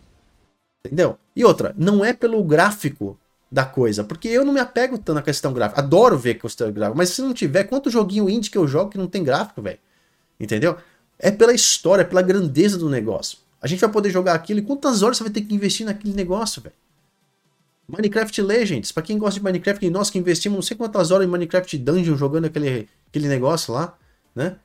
Entendeu? 0.86 1.18
E 1.36 1.44
outra, 1.44 1.74
não 1.78 2.04
é 2.04 2.14
pelo 2.14 2.42
gráfico 2.44 3.18
da 3.52 3.66
coisa, 3.66 4.04
porque 4.04 4.30
eu 4.30 4.46
não 4.46 4.54
me 4.54 4.60
apego 4.60 4.98
tanto 4.98 5.16
na 5.16 5.22
questão 5.22 5.54
gráfica. 5.54 5.82
Adoro 5.82 6.18
ver 6.18 6.36
questão 6.36 6.72
gráfica, 6.72 6.98
mas 6.98 7.10
se 7.10 7.22
não 7.22 7.34
tiver, 7.34 7.66
quanto 7.66 7.90
joguinho 7.90 8.30
indie 8.30 8.50
que 8.50 8.58
eu 8.58 8.68
jogo 8.68 8.90
que 8.90 8.98
não 8.98 9.08
tem 9.08 9.24
gráfico, 9.24 9.62
velho? 9.62 9.80
Entendeu? 10.42 10.76
É 11.20 11.30
pela 11.30 11.54
história, 11.54 12.04
pela 12.04 12.24
grandeza 12.24 12.78
do 12.78 12.90
negócio. 12.90 13.38
A 13.62 13.68
gente 13.68 13.80
vai 13.80 13.92
poder 13.92 14.10
jogar 14.10 14.34
aquilo 14.34 14.60
e 14.60 14.64
quantas 14.64 15.04
horas 15.04 15.18
você 15.18 15.24
vai 15.24 15.32
ter 15.32 15.42
que 15.42 15.54
investir 15.54 15.86
naquele 15.86 16.16
negócio, 16.16 16.64
velho? 16.64 16.74
Minecraft 17.88 18.42
Legends, 18.42 18.92
para 18.92 19.04
quem 19.04 19.20
gosta 19.20 19.40
de 19.40 19.44
Minecraft, 19.44 19.88
nós 19.92 20.10
que 20.10 20.18
investimos 20.18 20.56
não 20.56 20.62
sei 20.64 20.76
quantas 20.76 21.12
horas 21.12 21.28
em 21.28 21.30
Minecraft 21.30 21.78
Dungeon 21.78 22.16
jogando 22.16 22.46
aquele, 22.46 22.90
aquele 23.08 23.28
negócio 23.28 23.74
lá, 23.74 23.96
né? 24.34 24.56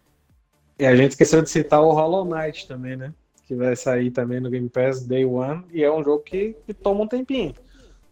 E 0.79 0.87
a 0.87 0.97
gente 0.97 1.11
esqueceu 1.11 1.43
de 1.43 1.51
citar 1.51 1.83
o 1.83 1.93
Hollow 1.93 2.25
Knight 2.25 2.67
também, 2.67 2.97
né? 2.97 3.13
Que 3.47 3.55
vai 3.55 3.77
sair 3.77 4.11
também 4.11 4.41
no 4.41 4.49
Game 4.49 4.69
Pass 4.69 5.05
Day 5.05 5.25
One 5.25 5.65
e 5.73 5.83
é 5.83 5.93
um 5.93 6.03
jogo 6.03 6.23
que, 6.23 6.57
que 6.65 6.73
toma 6.73 7.05
um 7.05 7.09
tempinho. 7.09 7.55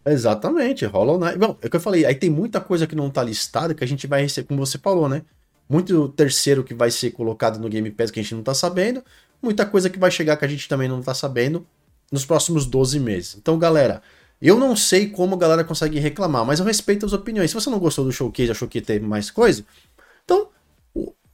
Exatamente, 0.05 0.85
Hollow 0.85 1.17
Knight. 1.17 1.39
Bom, 1.39 1.57
é 1.61 1.67
o 1.67 1.69
que 1.69 1.75
eu 1.77 1.81
falei, 1.81 2.05
aí 2.05 2.13
tem 2.13 2.29
muita 2.29 2.61
coisa 2.61 2.85
que 2.85 2.95
não 2.95 3.09
tá 3.09 3.23
listada 3.23 3.73
que 3.73 3.83
a 3.83 3.87
gente 3.87 4.05
vai 4.05 4.21
receber, 4.21 4.49
como 4.49 4.63
você 4.63 4.77
falou, 4.77 5.09
né? 5.09 5.23
Muito 5.67 6.09
terceiro 6.09 6.63
que 6.63 6.73
vai 6.73 6.91
ser 6.91 7.11
colocado 7.11 7.59
no 7.59 7.69
Game 7.69 7.89
Pass 7.91 8.11
que 8.11 8.19
a 8.19 8.23
gente 8.23 8.35
não 8.35 8.43
tá 8.43 8.53
sabendo, 8.53 9.03
muita 9.41 9.65
coisa 9.65 9.89
que 9.89 9.97
vai 9.97 10.11
chegar 10.11 10.37
que 10.37 10.45
a 10.45 10.47
gente 10.47 10.67
também 10.69 10.87
não 10.87 11.01
tá 11.01 11.13
sabendo 11.13 11.65
nos 12.11 12.25
próximos 12.25 12.65
12 12.65 12.99
meses. 12.99 13.35
Então, 13.35 13.57
galera, 13.57 14.01
eu 14.41 14.59
não 14.59 14.75
sei 14.75 15.09
como 15.09 15.35
a 15.35 15.37
galera 15.37 15.63
consegue 15.63 15.99
reclamar, 15.99 16.45
mas 16.45 16.59
eu 16.59 16.65
respeito 16.65 17.05
as 17.05 17.13
opiniões. 17.13 17.49
Se 17.49 17.55
você 17.55 17.69
não 17.69 17.79
gostou 17.79 18.05
do 18.05 18.11
showcase, 18.11 18.51
achou 18.51 18.67
que 18.67 18.81
teve 18.81 19.05
mais 19.05 19.31
coisa, 19.31 19.65
então 20.23 20.49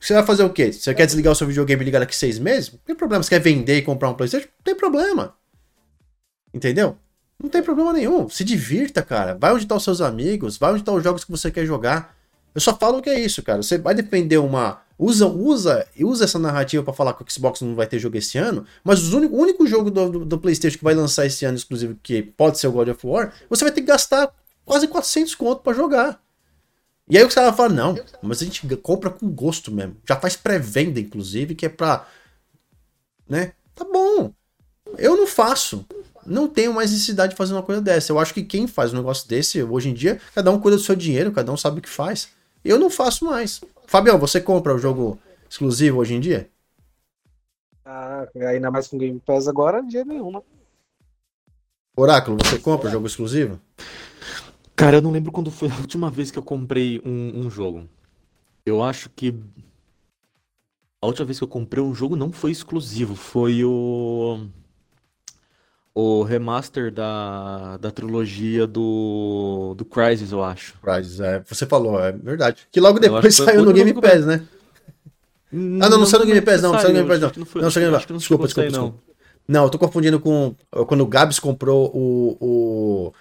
você 0.02 0.16
vai 0.16 0.26
fazer 0.26 0.44
o 0.44 0.50
quê? 0.50 0.74
Você 0.74 0.96
quer 0.96 1.06
desligar 1.06 1.32
o 1.32 1.36
seu 1.36 1.46
videogame 1.46 1.84
e 1.84 1.86
ligar 1.86 2.00
daqui 2.00 2.16
seis 2.16 2.40
meses? 2.40 2.72
Não 2.72 2.80
tem 2.80 2.96
problema. 2.96 3.22
Você 3.22 3.30
quer 3.30 3.40
vender 3.40 3.78
e 3.78 3.82
comprar 3.84 4.10
um 4.10 4.16
PlayStation? 4.16 4.48
Não 4.48 4.64
tem 4.64 4.76
problema. 4.76 5.36
Entendeu? 6.52 6.98
Não 7.42 7.48
tem 7.48 7.62
problema 7.62 7.94
nenhum. 7.94 8.28
Se 8.28 8.44
divirta, 8.44 9.04
cara. 9.04 9.38
Vai 9.40 9.52
onde 9.52 9.64
estão 9.64 9.76
tá 9.76 9.80
os 9.80 9.84
seus 9.84 10.02
amigos, 10.02 10.58
vai 10.58 10.72
onde 10.72 10.82
estão 10.82 10.96
tá 10.96 10.98
os 10.98 11.04
jogos 11.04 11.24
que 11.24 11.30
você 11.30 11.52
quer 11.52 11.68
jogar. 11.68 12.18
Eu 12.54 12.62
só 12.62 12.76
falo 12.76 13.02
que 13.02 13.10
é 13.10 13.20
isso, 13.20 13.42
cara. 13.42 13.62
Você 13.62 13.78
vai 13.78 13.94
defender 13.94 14.38
uma. 14.38 14.82
Usa, 14.98 15.26
usa, 15.26 15.88
usa 16.00 16.26
essa 16.26 16.38
narrativa 16.38 16.84
para 16.84 16.94
falar 16.94 17.14
que 17.14 17.24
o 17.24 17.26
Xbox 17.28 17.62
não 17.62 17.74
vai 17.74 17.88
ter 17.88 17.98
jogo 17.98 18.18
esse 18.18 18.38
ano, 18.38 18.66
mas 18.84 19.12
o 19.12 19.18
único, 19.18 19.36
o 19.36 19.40
único 19.40 19.66
jogo 19.66 19.90
do, 19.90 20.10
do, 20.10 20.26
do, 20.26 20.38
PlayStation 20.38 20.78
que 20.78 20.84
vai 20.84 20.94
lançar 20.94 21.26
esse 21.26 21.44
ano 21.44 21.58
exclusivo, 21.58 21.98
que 22.04 22.22
pode 22.22 22.60
ser 22.60 22.68
o 22.68 22.72
God 22.72 22.90
of 22.90 23.08
War, 23.08 23.34
você 23.50 23.64
vai 23.64 23.74
ter 23.74 23.82
que 23.82 23.88
gastar 23.88 24.32
quase 24.64 24.88
400 24.88 25.34
conto 25.34 25.64
para 25.64 25.74
jogar. 25.74 26.22
E 27.10 27.18
aí 27.18 27.24
o 27.24 27.30
cara 27.30 27.52
fala: 27.52 27.70
não, 27.70 27.98
mas 28.22 28.42
a 28.42 28.46
gente 28.46 28.68
compra 28.78 29.10
com 29.10 29.30
gosto 29.30 29.72
mesmo. 29.72 29.98
Já 30.08 30.16
faz 30.16 30.36
pré-venda, 30.36 31.00
inclusive, 31.00 31.56
que 31.56 31.66
é 31.66 31.70
pra. 31.70 32.08
Né? 33.28 33.54
Tá 33.74 33.84
bom. 33.84 34.32
Eu 34.98 35.18
não 35.18 35.28
faço. 35.28 35.86
Não 36.26 36.48
tenho 36.48 36.74
mais 36.74 36.92
necessidade 36.92 37.32
de 37.32 37.38
fazer 37.38 37.54
uma 37.54 37.64
coisa 37.64 37.82
dessa. 37.82 38.12
Eu 38.12 38.20
acho 38.20 38.34
que 38.34 38.44
quem 38.44 38.68
faz 38.68 38.94
um 38.94 38.98
negócio 38.98 39.28
desse, 39.28 39.64
hoje 39.64 39.90
em 39.90 39.94
dia, 39.94 40.22
cada 40.36 40.52
um 40.52 40.60
cuida 40.60 40.78
do 40.78 40.84
seu 40.84 40.96
dinheiro, 40.96 41.32
cada 41.32 41.52
um 41.52 41.58
sabe 41.58 41.80
o 41.80 41.82
que 41.82 41.90
faz. 41.90 42.30
Eu 42.64 42.80
não 42.80 42.90
faço 42.90 43.26
mais. 43.26 43.62
Fabião, 43.88 44.18
você 44.20 44.40
compra 44.40 44.76
o 44.76 44.80
jogo 44.80 45.20
exclusivo 45.50 46.00
hoje 46.00 46.14
em 46.14 46.20
dia? 46.20 46.50
Ah, 47.84 48.28
ainda 48.48 48.70
mais 48.72 48.88
com 48.88 48.98
Game 48.98 49.20
Pass 49.20 49.48
agora, 49.48 49.82
dia 49.82 50.06
nenhum, 50.06 50.32
né? 50.32 50.42
Oráculo, 51.96 52.38
você 52.44 52.58
compra 52.58 52.88
o 52.88 52.92
jogo 52.92 53.08
exclusivo? 53.08 53.60
Cara, 54.76 54.98
eu 54.98 55.02
não 55.02 55.12
lembro 55.12 55.32
quando 55.32 55.52
foi 55.52 55.70
a 55.70 55.76
última 55.76 56.10
vez 56.10 56.32
que 56.32 56.40
eu 56.40 56.44
comprei 56.44 57.02
um, 57.04 57.42
um 57.42 57.50
jogo. 57.50 57.88
Eu 58.66 58.82
acho 58.82 59.10
que 59.10 59.36
a 61.02 61.08
última 61.08 61.26
vez 61.26 61.40
que 61.40 61.44
eu 61.44 61.48
comprei 61.48 61.84
um 61.84 61.94
jogo 61.94 62.16
não 62.16 62.32
foi 62.32 62.52
exclusivo, 62.52 63.16
foi 63.16 63.64
o 63.66 64.48
o 65.94 66.24
remaster 66.24 66.92
da, 66.92 67.78
da 67.78 67.92
trilogia 67.92 68.66
do, 68.66 69.74
do 69.78 69.84
Crysis, 69.84 70.32
eu 70.32 70.44
acho. 70.44 70.76
Crysis, 70.82 71.20
é. 71.20 71.44
Você 71.48 71.66
falou, 71.66 72.00
é 72.00 72.12
verdade. 72.12 72.68
Que 72.72 72.80
logo 72.80 73.00
depois 73.00 73.36
saiu 73.36 73.64
no 73.64 73.74
Game 73.74 73.94
Pass, 73.94 74.26
né? 74.26 74.42
Não, 75.52 75.86
ah, 75.86 75.90
não, 75.90 76.00
não 76.00 76.06
saiu 76.06 76.22
no 76.22 76.26
Game 76.28 76.42
Pass, 76.42 76.62
não. 76.62 76.72
Não 76.72 76.80
saiu 76.80 76.94
no 76.94 76.96
Game 76.96 77.10
Pass, 77.10 77.20
não. 77.20 77.62
Não, 77.62 77.72
saiu 77.72 77.88
no 77.88 77.92
Game 77.92 78.06
Pass. 78.06 78.18
Desculpa, 78.18 78.46
desculpa, 78.46 78.70
desculpa. 78.70 79.12
Não, 79.48 79.66
eu 79.66 79.70
tô 79.70 79.78
confundindo 79.78 80.18
com 80.18 80.56
quando 80.88 81.02
o 81.02 81.06
Gabs 81.06 81.38
comprou 81.38 81.92
o, 81.94 82.38
o, 82.40 83.14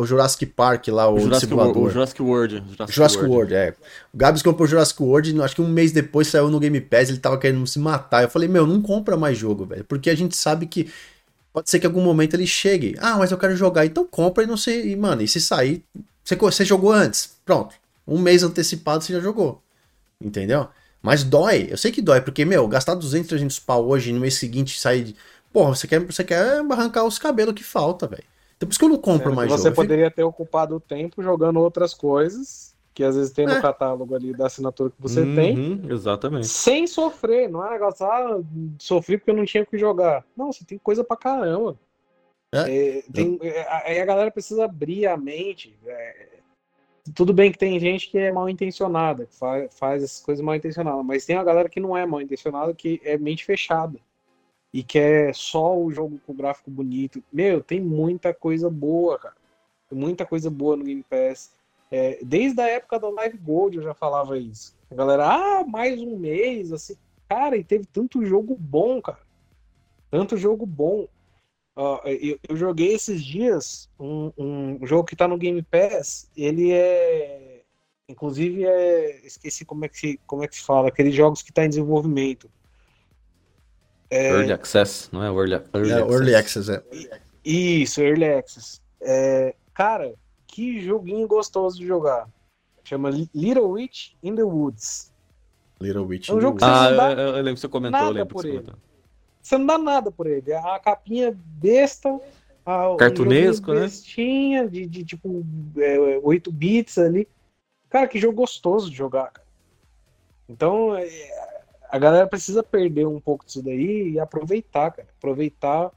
o 0.00 0.04
Jurassic 0.06 0.44
Park 0.46 0.88
lá, 0.88 1.08
o, 1.08 1.14
o 1.14 1.20
Jurassic 1.20 1.48
simulador. 1.48 1.76
World, 1.76 1.88
o 1.88 1.92
Jurassic 1.92 2.22
World. 2.22 2.54
Jurassic, 2.56 2.92
Jurassic 2.92 3.22
World. 3.22 3.54
World. 3.54 3.54
é. 3.54 3.74
O 4.12 4.16
Gabs 4.16 4.42
comprou 4.42 4.66
o 4.66 4.68
Jurassic 4.68 5.00
World, 5.00 5.40
acho 5.42 5.54
que 5.54 5.62
um 5.62 5.68
mês 5.68 5.92
depois 5.92 6.26
saiu 6.26 6.50
no 6.50 6.58
Game 6.58 6.80
Pass, 6.80 7.08
ele 7.08 7.18
tava 7.18 7.38
querendo 7.38 7.64
se 7.68 7.78
matar. 7.78 8.24
Eu 8.24 8.28
falei, 8.28 8.48
meu, 8.48 8.66
não 8.66 8.82
compra 8.82 9.16
mais 9.16 9.38
jogo, 9.38 9.64
velho, 9.64 9.84
porque 9.84 10.10
a 10.10 10.14
gente 10.16 10.34
sabe 10.34 10.66
que 10.66 10.90
pode 11.56 11.70
ser 11.70 11.80
que 11.80 11.86
em 11.86 11.88
algum 11.88 12.02
momento 12.02 12.34
ele 12.34 12.46
chegue. 12.46 12.94
Ah, 13.00 13.16
mas 13.16 13.30
eu 13.30 13.38
quero 13.38 13.56
jogar, 13.56 13.86
então 13.86 14.06
compra 14.06 14.44
e 14.44 14.46
não 14.46 14.58
sei. 14.58 14.92
E, 14.92 14.94
mano, 14.94 15.22
e 15.22 15.26
se 15.26 15.40
sair. 15.40 15.82
Você, 16.22 16.36
você 16.36 16.66
jogou 16.66 16.92
antes? 16.92 17.34
Pronto. 17.46 17.74
Um 18.06 18.18
mês 18.18 18.42
antecipado 18.42 19.02
você 19.02 19.14
já 19.14 19.20
jogou. 19.20 19.62
Entendeu? 20.20 20.68
Mas 21.00 21.24
dói. 21.24 21.68
Eu 21.70 21.78
sei 21.78 21.90
que 21.90 22.02
dói, 22.02 22.20
porque, 22.20 22.44
meu, 22.44 22.68
gastar 22.68 22.94
200, 22.94 23.26
300 23.26 23.58
pau 23.58 23.88
hoje 23.88 24.10
e 24.10 24.12
no 24.12 24.20
mês 24.20 24.34
seguinte 24.34 24.78
sair. 24.78 25.16
Porra, 25.50 25.74
você 25.74 25.86
quer, 25.86 26.00
você 26.00 26.22
quer 26.22 26.58
arrancar 26.58 27.04
os 27.04 27.18
cabelos 27.18 27.54
que 27.54 27.64
falta, 27.64 28.06
velho. 28.06 28.24
Então 28.58 28.68
por 28.68 28.72
isso 28.72 28.78
que 28.78 28.84
eu 28.84 28.90
não 28.90 28.98
compro 28.98 29.34
mais 29.34 29.48
você 29.48 29.56
jogo. 29.56 29.70
Você 29.70 29.82
poderia 29.82 30.10
ter 30.10 30.24
ocupado 30.24 30.76
o 30.76 30.80
tempo 30.80 31.22
jogando 31.22 31.58
outras 31.58 31.94
coisas 31.94 32.75
que 32.96 33.04
às 33.04 33.14
vezes 33.14 33.30
tem 33.30 33.44
no 33.44 33.52
é. 33.52 33.60
catálogo 33.60 34.14
ali 34.14 34.32
da 34.32 34.46
assinatura 34.46 34.88
que 34.88 34.96
você 34.98 35.20
uhum, 35.20 35.34
tem. 35.34 35.82
Exatamente. 35.90 36.48
Sem 36.48 36.86
sofrer, 36.86 37.46
não 37.46 37.62
é 37.62 37.72
negócio, 37.72 38.06
ah, 38.06 38.40
sofri 38.78 39.18
porque 39.18 39.32
eu 39.32 39.36
não 39.36 39.44
tinha 39.44 39.62
o 39.62 39.66
que 39.66 39.76
jogar. 39.76 40.24
Não, 40.34 40.50
você 40.50 40.64
tem 40.64 40.78
coisa 40.78 41.04
pra 41.04 41.14
caramba. 41.14 41.78
É. 42.50 42.60
É, 42.60 43.02
tem, 43.12 43.38
é, 43.42 43.66
aí 43.84 44.00
a 44.00 44.04
galera 44.06 44.30
precisa 44.30 44.64
abrir 44.64 45.06
a 45.06 45.14
mente. 45.14 45.78
É, 45.86 46.38
tudo 47.14 47.34
bem 47.34 47.52
que 47.52 47.58
tem 47.58 47.78
gente 47.78 48.08
que 48.10 48.16
é 48.16 48.32
mal 48.32 48.48
intencionada, 48.48 49.26
que 49.26 49.34
faz, 49.34 49.78
faz 49.78 50.02
essas 50.02 50.24
coisas 50.24 50.42
mal 50.42 50.54
intencionadas, 50.54 51.04
mas 51.04 51.26
tem 51.26 51.36
a 51.36 51.44
galera 51.44 51.68
que 51.68 51.78
não 51.78 51.94
é 51.94 52.06
mal 52.06 52.22
intencionada, 52.22 52.72
que 52.72 52.98
é 53.04 53.18
mente 53.18 53.44
fechada 53.44 54.00
e 54.72 54.82
quer 54.82 55.34
só 55.34 55.78
o 55.78 55.92
jogo 55.92 56.18
com 56.26 56.34
gráfico 56.34 56.70
bonito. 56.70 57.22
Meu, 57.30 57.62
tem 57.62 57.78
muita 57.78 58.32
coisa 58.32 58.70
boa, 58.70 59.18
cara. 59.18 59.36
Tem 59.86 59.98
muita 59.98 60.24
coisa 60.24 60.48
boa 60.48 60.76
no 60.76 60.84
Game 60.84 61.02
Pass. 61.02 61.54
É, 61.90 62.18
desde 62.22 62.60
a 62.60 62.68
época 62.68 62.98
da 62.98 63.08
Live 63.08 63.38
Gold 63.38 63.76
eu 63.76 63.82
já 63.82 63.94
falava 63.94 64.38
isso. 64.38 64.76
A 64.90 64.94
galera, 64.94 65.26
ah, 65.26 65.64
mais 65.64 66.00
um 66.00 66.16
mês, 66.16 66.72
assim. 66.72 66.96
Cara, 67.28 67.56
e 67.56 67.64
teve 67.64 67.86
tanto 67.86 68.24
jogo 68.24 68.56
bom, 68.58 69.00
cara. 69.00 69.20
Tanto 70.10 70.36
jogo 70.36 70.64
bom. 70.64 71.08
Uh, 71.76 72.00
eu, 72.06 72.38
eu, 72.48 72.56
joguei 72.56 72.94
esses 72.94 73.22
dias 73.22 73.90
um, 74.00 74.32
um, 74.38 74.86
jogo 74.86 75.04
que 75.04 75.16
tá 75.16 75.28
no 75.28 75.36
Game 75.36 75.62
Pass. 75.62 76.30
Ele 76.36 76.72
é. 76.72 77.62
Inclusive 78.08 78.64
é. 78.64 79.26
Esqueci 79.26 79.64
como 79.64 79.84
é 79.84 79.88
que 79.88 79.98
se, 79.98 80.20
como 80.26 80.42
é 80.42 80.48
que 80.48 80.56
se 80.56 80.62
fala. 80.62 80.88
Aqueles 80.88 81.14
jogos 81.14 81.42
que 81.42 81.52
tá 81.52 81.64
em 81.64 81.68
desenvolvimento. 81.68 82.48
É... 84.08 84.30
Early 84.30 84.52
Access, 84.52 85.08
não 85.12 85.22
é 85.22 85.26
Early, 85.26 85.54
early, 85.74 85.90
é, 85.90 85.94
access. 85.94 86.14
early 86.14 86.34
access. 86.34 86.68
é. 86.70 86.82
Isso, 87.46 88.02
Early 88.02 88.24
Access. 88.24 88.80
É, 89.00 89.54
cara, 89.72 90.12
que 90.56 90.80
joguinho 90.80 91.28
gostoso 91.28 91.78
de 91.78 91.86
jogar. 91.86 92.26
Chama 92.82 93.10
Little 93.10 93.72
Witch 93.72 94.14
in 94.22 94.34
the 94.36 94.42
Woods. 94.42 95.12
Little 95.78 96.06
Witch 96.06 96.30
é 96.30 96.32
um 96.32 96.40
jogo 96.40 96.56
que 96.56 96.64
Ah, 96.64 96.88
eu, 96.90 97.18
eu, 97.18 97.32
lembro 97.34 97.54
que 97.54 97.60
você 97.60 97.68
comentou, 97.68 98.00
eu 98.00 98.10
lembro 98.10 98.34
por 98.34 98.46
ele. 98.46 98.64
Você 99.42 99.58
não 99.58 99.66
dá 99.66 99.76
nada 99.76 100.10
por 100.10 100.26
ele. 100.26 100.54
A 100.54 100.78
capinha 100.78 101.36
besta, 101.36 102.18
a, 102.64 102.96
cartunesco, 102.98 103.74
né? 103.74 103.82
Bestinha, 103.82 104.66
de, 104.66 104.86
de 104.86 105.04
tipo 105.04 105.44
é, 105.76 106.18
8 106.22 106.50
bits 106.50 106.96
ali. 106.96 107.28
Cara, 107.90 108.08
que 108.08 108.18
jogo 108.18 108.36
gostoso 108.36 108.88
de 108.88 108.96
jogar, 108.96 109.30
cara. 109.32 109.46
Então, 110.48 110.96
é, 110.96 111.06
a 111.90 111.98
galera 111.98 112.26
precisa 112.26 112.62
perder 112.62 113.06
um 113.06 113.20
pouco 113.20 113.44
disso 113.44 113.62
daí 113.62 114.12
e 114.12 114.18
aproveitar, 114.18 114.90
cara. 114.90 115.08
Aproveitar 115.18 115.92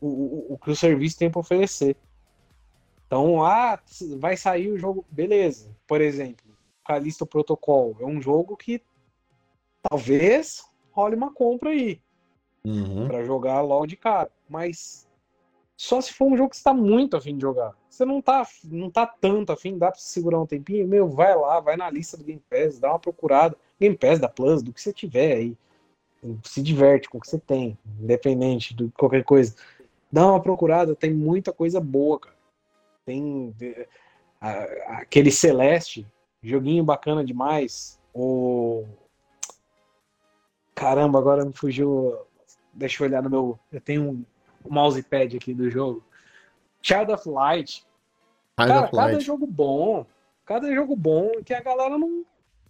o, 0.00 0.08
o, 0.08 0.46
o 0.54 0.58
que 0.58 0.72
o 0.72 0.76
serviço 0.76 1.16
tem 1.16 1.30
para 1.30 1.40
oferecer. 1.40 1.96
Então, 3.06 3.44
ah, 3.44 3.78
vai 4.18 4.36
sair 4.36 4.70
o 4.70 4.78
jogo, 4.78 5.04
beleza. 5.10 5.70
Por 5.86 6.00
exemplo, 6.00 6.44
Callisto 6.84 7.24
Protocol 7.24 7.96
é 8.00 8.04
um 8.04 8.20
jogo 8.20 8.56
que 8.56 8.82
talvez 9.82 10.64
role 10.90 11.14
uma 11.14 11.32
compra 11.32 11.70
aí 11.70 12.00
uhum. 12.64 13.06
para 13.06 13.24
jogar 13.24 13.60
logo 13.60 13.86
de 13.86 13.96
cara, 13.96 14.30
mas 14.48 15.06
só 15.76 16.00
se 16.00 16.12
for 16.12 16.26
um 16.26 16.36
jogo 16.36 16.50
que 16.50 16.56
está 16.56 16.74
muito 16.74 17.16
afim 17.16 17.36
de 17.36 17.42
jogar. 17.42 17.74
Você 17.88 18.04
não 18.04 18.20
tá, 18.20 18.46
não 18.64 18.90
tá 18.90 19.06
tanto 19.06 19.52
afim, 19.52 19.78
dá 19.78 19.90
para 19.90 20.00
segurar 20.00 20.40
um 20.40 20.46
tempinho, 20.46 20.86
meu, 20.86 21.08
vai 21.08 21.34
lá, 21.36 21.60
vai 21.60 21.76
na 21.76 21.88
lista 21.88 22.16
do 22.16 22.24
Game 22.24 22.42
Pass, 22.50 22.78
dá 22.78 22.90
uma 22.90 22.98
procurada, 22.98 23.56
Game 23.80 23.96
Pass 23.96 24.18
da 24.18 24.28
Plus, 24.28 24.62
do 24.62 24.72
que 24.72 24.80
você 24.80 24.92
tiver 24.92 25.36
aí. 25.36 25.56
Se 26.42 26.62
diverte 26.62 27.08
com 27.08 27.18
o 27.18 27.20
que 27.20 27.28
você 27.28 27.38
tem, 27.38 27.78
independente 28.00 28.74
de 28.74 28.88
qualquer 28.90 29.22
coisa. 29.22 29.54
Dá 30.10 30.26
uma 30.26 30.40
procurada, 30.40 30.94
tem 30.94 31.12
muita 31.12 31.52
coisa 31.52 31.80
boa, 31.80 32.18
cara. 32.18 32.35
Tem 33.06 33.54
aquele 34.90 35.30
Celeste, 35.30 36.04
joguinho 36.42 36.84
bacana 36.84 37.24
demais. 37.24 38.00
O 38.12 38.84
caramba, 40.74 41.18
agora 41.18 41.44
me 41.44 41.52
fugiu. 41.54 42.18
Deixa 42.74 43.02
eu 43.02 43.08
olhar 43.08 43.22
no 43.22 43.30
meu. 43.30 43.58
Eu 43.72 43.80
tenho 43.80 44.10
um 44.10 44.24
mousepad 44.68 45.36
aqui 45.36 45.54
do 45.54 45.70
jogo. 45.70 46.04
Child 46.82 47.12
of 47.12 47.28
Light. 47.28 47.86
Child 48.58 48.72
Cara, 48.72 48.86
of 48.86 48.90
cada 48.90 49.12
Light. 49.12 49.24
jogo 49.24 49.46
bom. 49.46 50.04
Cada 50.44 50.74
jogo 50.74 50.96
bom 50.96 51.30
que 51.44 51.54
a 51.54 51.60
galera 51.60 51.96
não 51.96 52.24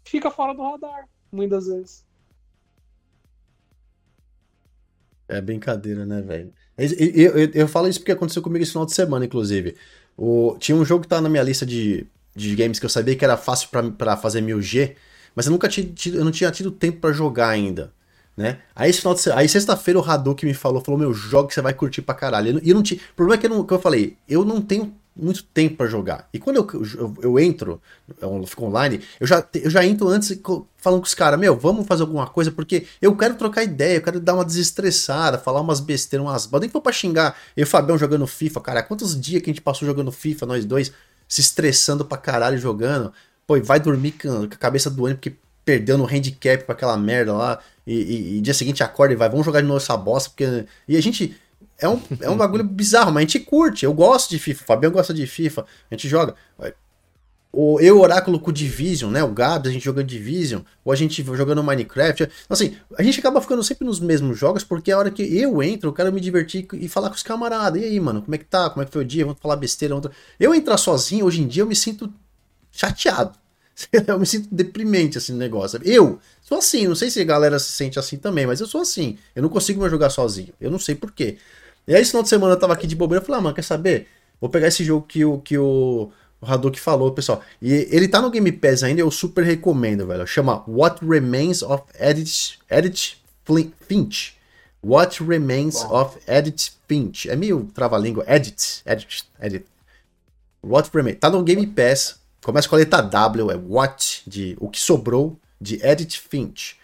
fica 0.04 0.30
fora 0.30 0.54
do 0.54 0.62
radar, 0.62 1.08
muitas 1.32 1.66
vezes. 1.66 2.06
É 5.28 5.40
brincadeira, 5.40 6.06
né, 6.06 6.22
velho? 6.22 6.52
Eu, 6.78 7.36
eu, 7.36 7.50
eu, 7.52 7.68
falo 7.68 7.88
isso 7.88 7.98
porque 7.98 8.12
aconteceu 8.12 8.42
comigo 8.42 8.62
esse 8.62 8.72
final 8.72 8.86
de 8.86 8.94
semana, 8.94 9.24
inclusive. 9.24 9.76
O, 10.16 10.56
tinha 10.58 10.76
um 10.76 10.84
jogo 10.84 11.02
que 11.02 11.08
tá 11.08 11.20
na 11.20 11.28
minha 11.28 11.42
lista 11.42 11.66
de, 11.66 12.06
de 12.34 12.54
games 12.54 12.78
que 12.78 12.86
eu 12.86 12.90
sabia 12.90 13.14
que 13.14 13.24
era 13.24 13.36
fácil 13.36 13.68
para 13.96 14.16
fazer 14.16 14.40
1000G, 14.42 14.94
mas 15.34 15.46
eu 15.46 15.52
nunca 15.52 15.68
tinha 15.68 15.86
tido, 15.86 16.18
eu 16.18 16.24
não 16.24 16.32
tinha 16.32 16.50
tido 16.50 16.70
tempo 16.70 17.00
para 17.00 17.12
jogar 17.12 17.48
ainda. 17.48 17.92
Né? 18.36 18.58
Aí 18.74 18.92
final 18.92 19.16
aí 19.34 19.48
sexta-feira 19.48 19.98
o 19.98 20.04
Hadouken 20.04 20.48
me 20.48 20.54
falou, 20.54 20.82
falou, 20.82 21.00
meu, 21.00 21.14
jogo 21.14 21.48
que 21.48 21.54
você 21.54 21.62
vai 21.62 21.72
curtir 21.72 22.02
pra 22.02 22.14
caralho. 22.14 22.60
E 22.62 22.70
eu 22.70 22.74
não 22.74 22.82
tinha. 22.82 23.00
O 23.00 23.14
problema 23.14 23.38
é 23.38 23.40
que 23.40 23.46
eu, 23.46 23.50
não, 23.50 23.64
que 23.64 23.72
eu 23.72 23.78
falei, 23.78 24.16
eu 24.28 24.44
não 24.44 24.60
tenho 24.60 24.94
muito 25.16 25.42
tempo 25.42 25.76
para 25.76 25.86
jogar. 25.86 26.28
E 26.32 26.38
quando 26.38 26.56
eu, 26.56 26.84
eu, 26.98 27.14
eu, 27.22 27.38
entro, 27.38 27.80
eu 28.20 28.46
fico 28.46 28.66
online, 28.66 29.00
eu 29.18 29.26
já, 29.26 29.44
eu 29.54 29.70
já 29.70 29.84
entro 29.84 30.08
antes 30.08 30.38
falando 30.76 31.00
com 31.00 31.06
os 31.06 31.14
caras, 31.14 31.40
meu, 31.40 31.56
vamos 31.56 31.86
fazer 31.86 32.02
alguma 32.02 32.26
coisa, 32.26 32.52
porque 32.52 32.86
eu 33.00 33.16
quero 33.16 33.34
trocar 33.34 33.64
ideia, 33.64 33.96
eu 33.96 34.02
quero 34.02 34.20
dar 34.20 34.34
uma 34.34 34.44
desestressada, 34.44 35.38
falar 35.38 35.60
umas 35.60 35.80
besteiras, 35.80 36.26
umas 36.26 36.50
nem 36.52 36.68
que 36.68 36.72
for 36.72 36.82
pra 36.82 36.92
xingar. 36.92 37.36
Eu 37.56 37.62
e 37.62 37.64
o 37.64 37.66
Fabião 37.66 37.96
jogando 37.96 38.26
FIFA, 38.26 38.60
cara, 38.60 38.82
quantos 38.82 39.18
dias 39.18 39.42
que 39.42 39.50
a 39.50 39.52
gente 39.52 39.62
passou 39.62 39.86
jogando 39.86 40.12
FIFA, 40.12 40.46
nós 40.46 40.64
dois, 40.64 40.92
se 41.26 41.40
estressando 41.40 42.04
pra 42.04 42.18
caralho 42.18 42.58
jogando. 42.58 43.12
Pô, 43.46 43.56
e 43.56 43.60
vai 43.60 43.80
dormir 43.80 44.12
com 44.12 44.42
a 44.42 44.48
cabeça 44.48 44.90
doendo 44.90 45.16
porque 45.16 45.34
perdeu 45.64 45.98
no 45.98 46.06
handicap 46.06 46.62
pra 46.64 46.74
aquela 46.74 46.96
merda 46.96 47.32
lá, 47.32 47.58
e, 47.86 47.94
e, 47.94 48.38
e 48.38 48.40
dia 48.40 48.54
seguinte 48.54 48.82
acorda 48.82 49.14
e 49.14 49.16
vai, 49.16 49.28
vamos 49.28 49.44
jogar 49.44 49.60
de 49.60 49.66
novo 49.66 49.78
essa 49.78 49.96
bosta, 49.96 50.30
porque. 50.30 50.64
E 50.86 50.96
a 50.96 51.02
gente 51.02 51.36
é 51.78 51.88
um, 51.88 52.00
é 52.20 52.30
um 52.30 52.36
bagulho 52.36 52.64
bizarro, 52.64 53.12
mas 53.12 53.18
a 53.18 53.26
gente 53.26 53.40
curte. 53.40 53.84
Eu 53.84 53.92
gosto 53.92 54.30
de 54.30 54.38
FIFA, 54.38 54.62
o 54.62 54.66
Fabião 54.66 54.92
gosta 54.92 55.12
de 55.12 55.26
FIFA, 55.26 55.66
a 55.90 55.94
gente 55.94 56.08
joga. 56.08 56.34
O, 57.52 57.80
eu, 57.80 58.00
Oráculo 58.00 58.38
com 58.38 58.52
Division, 58.52 59.10
né? 59.10 59.24
O 59.24 59.32
Gabs, 59.32 59.70
a 59.70 59.72
gente 59.72 59.84
jogando 59.84 60.06
Division, 60.06 60.60
ou 60.84 60.92
a 60.92 60.96
gente 60.96 61.24
jogando 61.24 61.64
Minecraft. 61.64 62.28
Assim, 62.50 62.76
a 62.98 63.02
gente 63.02 63.18
acaba 63.18 63.40
ficando 63.40 63.64
sempre 63.64 63.86
nos 63.86 63.98
mesmos 63.98 64.38
jogos, 64.38 64.62
porque 64.62 64.92
a 64.92 64.98
hora 64.98 65.10
que 65.10 65.22
eu 65.22 65.62
entro, 65.62 65.88
eu 65.88 65.92
quero 65.94 66.12
me 66.12 66.20
divertir 66.20 66.66
e 66.74 66.86
falar 66.86 67.08
com 67.08 67.16
os 67.16 67.22
camaradas. 67.22 67.80
E 67.80 67.84
aí, 67.86 67.98
mano, 67.98 68.20
como 68.20 68.34
é 68.34 68.38
que 68.38 68.44
tá? 68.44 68.68
Como 68.68 68.82
é 68.82 68.84
que 68.86 68.92
foi 68.92 69.02
o 69.02 69.06
dia? 69.06 69.24
Vamos 69.24 69.40
falar 69.40 69.56
besteira. 69.56 69.94
Vamos... 69.94 70.10
Eu 70.38 70.54
entrar 70.54 70.76
sozinho, 70.76 71.24
hoje 71.24 71.40
em 71.40 71.46
dia, 71.46 71.62
eu 71.62 71.66
me 71.66 71.74
sinto 71.74 72.12
chateado. 72.70 73.32
Eu 74.06 74.18
me 74.18 74.24
sinto 74.24 74.48
deprimente 74.50 75.18
assim 75.18 75.32
no 75.32 75.38
negócio. 75.38 75.78
Eu 75.84 76.18
sou 76.40 76.58
assim, 76.58 76.86
não 76.88 76.94
sei 76.94 77.10
se 77.10 77.20
a 77.20 77.24
galera 77.24 77.58
se 77.58 77.72
sente 77.72 77.98
assim 77.98 78.16
também, 78.16 78.46
mas 78.46 78.58
eu 78.60 78.66
sou 78.66 78.80
assim. 78.80 79.18
Eu 79.34 79.42
não 79.42 79.50
consigo 79.50 79.80
mais 79.80 79.92
jogar 79.92 80.08
sozinho. 80.08 80.52
Eu 80.58 80.70
não 80.70 80.78
sei 80.78 80.94
porquê. 80.94 81.36
E 81.86 81.94
aí, 81.94 82.02
esse 82.02 82.10
final 82.10 82.22
de 82.22 82.28
semana 82.28 82.54
eu 82.54 82.58
tava 82.58 82.72
aqui 82.72 82.86
de 82.86 82.96
bobeira, 82.96 83.22
eu 83.22 83.26
falei, 83.26 83.38
ah, 83.38 83.42
mano, 83.42 83.54
quer 83.54 83.62
saber? 83.62 84.08
Vou 84.40 84.50
pegar 84.50 84.68
esse 84.68 84.84
jogo 84.84 85.06
que 85.06 85.24
o, 85.24 85.38
que 85.38 85.56
o, 85.56 86.10
o 86.40 86.46
Hadouken 86.46 86.80
falou, 86.80 87.12
pessoal. 87.12 87.42
E 87.60 87.72
ele 87.90 88.08
tá 88.08 88.20
no 88.20 88.30
Game 88.30 88.50
Pass 88.52 88.82
ainda, 88.82 89.00
eu 89.00 89.10
super 89.10 89.44
recomendo, 89.44 90.06
velho. 90.06 90.26
Chama 90.26 90.64
What 90.68 91.04
Remains 91.04 91.62
of 91.62 91.84
Edith, 91.98 92.58
Edith 92.70 93.16
Finch. 93.86 94.36
What 94.82 95.22
Remains 95.22 95.82
Bom. 95.82 96.00
of 96.00 96.18
Edith 96.26 96.72
Finch. 96.86 97.28
É 97.28 97.36
meio 97.36 97.68
trava-língua. 97.74 98.24
Edit, 98.28 98.82
Edit, 98.84 99.24
Edit. 99.40 99.66
What 100.62 100.90
Remains. 100.92 101.18
Tá 101.18 101.30
no 101.30 101.42
Game 101.42 101.66
Pass. 101.66 102.20
Começa 102.42 102.68
com 102.68 102.76
a 102.76 102.78
letra 102.78 103.00
W, 103.00 103.50
é 103.50 103.56
What, 103.56 104.22
de 104.26 104.56
o 104.60 104.68
que 104.68 104.78
sobrou, 104.78 105.36
de 105.60 105.84
Edith 105.84 106.20
Finch. 106.30 106.76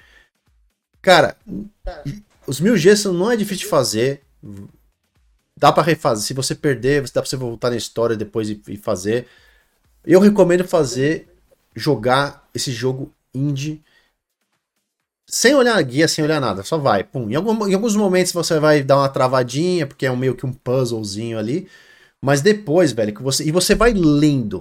Cara, 1.00 1.36
os 2.46 2.58
mil 2.58 2.74
Gs 2.74 3.04
não 3.04 3.30
é 3.30 3.36
difícil 3.36 3.64
de 3.64 3.70
fazer 3.70 4.22
dá 5.62 5.70
para 5.70 5.84
refazer. 5.84 6.26
Se 6.26 6.34
você 6.34 6.56
perder, 6.56 7.02
dá 7.02 7.22
pra 7.22 7.24
você 7.24 7.36
voltar 7.36 7.70
na 7.70 7.76
história 7.76 8.16
depois 8.16 8.50
e, 8.50 8.60
e, 8.66 8.76
fazer. 8.76 9.28
Eu 10.04 10.18
recomendo 10.18 10.64
fazer, 10.64 11.28
jogar 11.76 12.48
esse 12.52 12.72
jogo 12.72 13.14
indie 13.32 13.80
sem 15.24 15.54
olhar 15.54 15.76
a 15.76 15.82
guia, 15.82 16.08
sem 16.08 16.24
olhar 16.24 16.40
nada, 16.40 16.64
só 16.64 16.76
vai. 16.76 17.04
Pum. 17.04 17.30
Em, 17.30 17.36
algum, 17.36 17.68
em 17.68 17.74
alguns 17.74 17.94
momentos 17.94 18.32
você 18.32 18.58
vai 18.58 18.82
dar 18.82 18.98
uma 18.98 19.08
travadinha, 19.08 19.86
porque 19.86 20.04
é 20.04 20.10
um, 20.10 20.16
meio 20.16 20.34
que 20.34 20.44
um 20.44 20.52
puzzlezinho 20.52 21.38
ali. 21.38 21.68
Mas 22.20 22.40
depois, 22.40 22.90
velho, 22.90 23.14
que 23.14 23.22
você. 23.22 23.44
E 23.44 23.52
você 23.52 23.76
vai 23.76 23.92
lendo. 23.92 24.60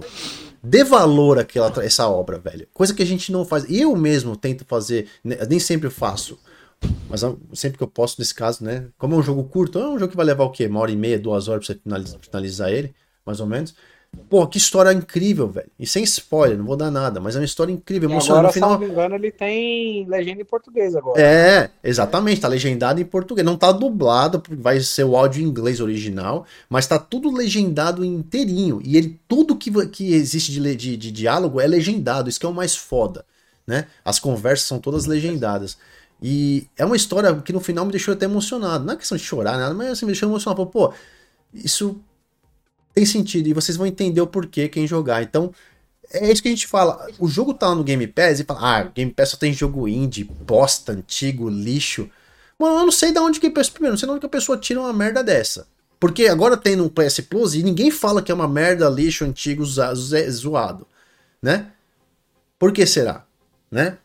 Dê 0.62 0.84
valor 0.84 1.40
àquela, 1.40 1.72
essa 1.84 2.06
obra, 2.08 2.38
velho. 2.38 2.68
Coisa 2.72 2.94
que 2.94 3.02
a 3.02 3.06
gente 3.06 3.32
não 3.32 3.44
faz. 3.44 3.66
Eu 3.68 3.96
mesmo 3.96 4.36
tento 4.36 4.64
fazer, 4.64 5.08
né, 5.24 5.36
nem 5.50 5.58
sempre 5.58 5.90
faço. 5.90 6.38
Mas 7.08 7.20
sempre 7.52 7.78
que 7.78 7.84
eu 7.84 7.88
posso, 7.88 8.16
nesse 8.18 8.34
caso, 8.34 8.64
né? 8.64 8.86
Como 8.96 9.14
é 9.14 9.18
um 9.18 9.22
jogo 9.22 9.44
curto, 9.44 9.78
é 9.78 9.86
um 9.86 9.98
jogo 9.98 10.10
que 10.10 10.16
vai 10.16 10.26
levar 10.26 10.44
o 10.44 10.50
quê? 10.50 10.66
Uma 10.66 10.80
hora 10.80 10.90
e 10.90 10.96
meia, 10.96 11.18
duas 11.18 11.46
horas 11.46 11.66
pra 11.66 11.74
você 11.74 11.80
finalizar, 11.80 12.20
finalizar 12.20 12.72
ele, 12.72 12.94
mais 13.24 13.38
ou 13.38 13.46
menos. 13.46 13.74
Pô, 14.28 14.46
que 14.46 14.58
história 14.58 14.92
incrível, 14.92 15.48
velho. 15.48 15.70
E 15.78 15.86
sem 15.86 16.02
spoiler, 16.04 16.56
não 16.56 16.66
vou 16.66 16.76
dar 16.76 16.90
nada, 16.90 17.18
mas 17.18 17.34
é 17.34 17.38
uma 17.38 17.44
história 17.44 17.72
incrível, 17.72 18.10
emocionante. 18.10 18.38
Agora, 18.38 18.46
no 18.48 18.52
final... 18.52 18.70
se 18.70 18.80
não 18.80 18.86
me 18.86 18.92
engano, 18.92 19.14
ele 19.14 19.30
tem 19.30 20.06
legenda 20.06 20.42
em 20.42 20.44
português 20.44 20.94
agora. 20.94 21.20
É, 21.20 21.70
exatamente, 21.82 22.40
tá 22.40 22.48
legendado 22.48 23.00
em 23.00 23.04
português. 23.04 23.44
Não 23.44 23.56
tá 23.56 23.72
dublado, 23.72 24.42
vai 24.50 24.80
ser 24.80 25.04
o 25.04 25.16
áudio 25.16 25.42
em 25.42 25.46
inglês 25.46 25.80
original, 25.80 26.46
mas 26.68 26.86
tá 26.86 26.98
tudo 26.98 27.30
legendado 27.30 28.04
inteirinho. 28.04 28.80
E 28.84 28.98
ele, 28.98 29.18
tudo 29.26 29.56
que, 29.56 29.70
que 29.86 30.12
existe 30.12 30.52
de, 30.52 30.76
de, 30.76 30.96
de 30.96 31.10
diálogo 31.10 31.58
é 31.58 31.66
legendado, 31.66 32.28
isso 32.28 32.40
que 32.40 32.46
é 32.46 32.48
o 32.48 32.54
mais 32.54 32.76
foda, 32.76 33.24
né? 33.66 33.86
As 34.04 34.18
conversas 34.18 34.66
são 34.66 34.78
todas 34.78 35.06
legendadas. 35.06 35.78
E 36.22 36.68
é 36.76 36.84
uma 36.84 36.96
história 36.96 37.34
que 37.42 37.52
no 37.52 37.60
final 37.60 37.84
me 37.84 37.90
deixou 37.90 38.14
até 38.14 38.26
emocionado. 38.26 38.84
Não 38.84 38.94
é 38.94 38.96
questão 38.96 39.18
de 39.18 39.24
chorar, 39.24 39.58
nada, 39.58 39.74
mas 39.74 39.88
assim, 39.88 40.06
me 40.06 40.12
deixou 40.12 40.28
emocionado. 40.28 40.64
Pô, 40.66 40.94
isso 41.52 42.00
tem 42.94 43.04
sentido 43.04 43.48
e 43.48 43.52
vocês 43.52 43.76
vão 43.76 43.86
entender 43.86 44.20
o 44.20 44.26
porquê 44.26 44.68
quem 44.68 44.86
jogar. 44.86 45.22
Então, 45.22 45.52
é 46.12 46.30
isso 46.30 46.42
que 46.42 46.48
a 46.48 46.52
gente 46.52 46.66
fala. 46.66 47.06
O 47.18 47.26
jogo 47.26 47.52
tá 47.54 47.74
no 47.74 47.82
Game 47.82 48.06
Pass 48.06 48.40
e 48.40 48.44
fala, 48.44 48.60
ah, 48.60 48.82
Game 48.84 49.12
Pass 49.12 49.30
só 49.30 49.36
tem 49.36 49.52
jogo 49.52 49.88
indie, 49.88 50.24
bosta, 50.24 50.92
antigo, 50.92 51.48
lixo. 51.48 52.08
Mano, 52.58 52.78
eu 52.78 52.84
não 52.84 52.92
sei 52.92 53.12
de 53.12 53.18
onde 53.18 53.40
que 53.40 53.46
a 53.46 53.50
primeiro, 53.50 53.92
não 53.92 53.96
sei 53.96 54.06
de 54.06 54.12
onde 54.12 54.20
que 54.20 54.26
a 54.26 54.28
pessoa 54.28 54.56
tira 54.56 54.80
uma 54.80 54.92
merda 54.92 55.24
dessa. 55.24 55.66
Porque 55.98 56.26
agora 56.26 56.56
tem 56.56 56.76
no 56.76 56.90
PS 56.90 57.20
Plus 57.20 57.54
e 57.54 57.62
ninguém 57.62 57.90
fala 57.90 58.22
que 58.22 58.30
é 58.30 58.34
uma 58.34 58.48
merda, 58.48 58.88
lixo, 58.88 59.24
antigo, 59.24 59.64
zoado, 59.64 60.86
né? 61.40 61.72
Por 62.58 62.72
que 62.72 62.84
será? 62.86 63.24
Né? 63.70 63.98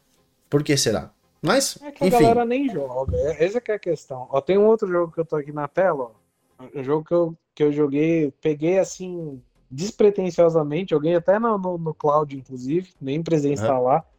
Por 0.49 0.63
que 0.63 0.77
será? 0.77 1.11
Mas, 1.41 1.77
é 1.81 1.91
que 1.91 2.03
a 2.03 2.09
galera 2.09 2.45
nem 2.45 2.69
joga. 2.69 3.15
É, 3.15 3.43
essa 3.43 3.61
é 3.65 3.71
a 3.71 3.79
questão. 3.79 4.27
Ó, 4.29 4.41
tem 4.41 4.57
um 4.57 4.65
outro 4.65 4.87
jogo 4.87 5.11
que 5.11 5.19
eu 5.19 5.25
tô 5.25 5.35
aqui 5.35 5.51
na 5.51 5.67
tela, 5.67 6.11
ó. 6.59 6.65
Um 6.73 6.83
jogo 6.83 7.05
que 7.05 7.13
eu, 7.13 7.37
que 7.53 7.63
eu 7.63 7.71
joguei, 7.71 8.33
peguei 8.41 8.79
assim, 8.79 9.41
despretensiosamente, 9.69 10.91
joguei 10.91 11.15
até 11.15 11.37
no, 11.37 11.57
no, 11.57 11.77
no 11.77 11.93
cloud, 11.93 12.35
inclusive, 12.35 12.91
nem 12.99 13.21
precisei 13.21 13.53
instalar. 13.53 13.99
Uhum. 13.99 14.17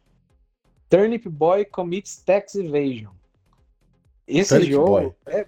Turnip 0.89 1.27
Boy 1.27 1.65
Commits 1.65 2.17
Tax 2.23 2.55
Evasion. 2.55 3.11
Esse 4.27 4.55
Turnip 4.55 4.71
jogo 4.71 4.89
Boy. 4.89 5.13
É, 5.25 5.47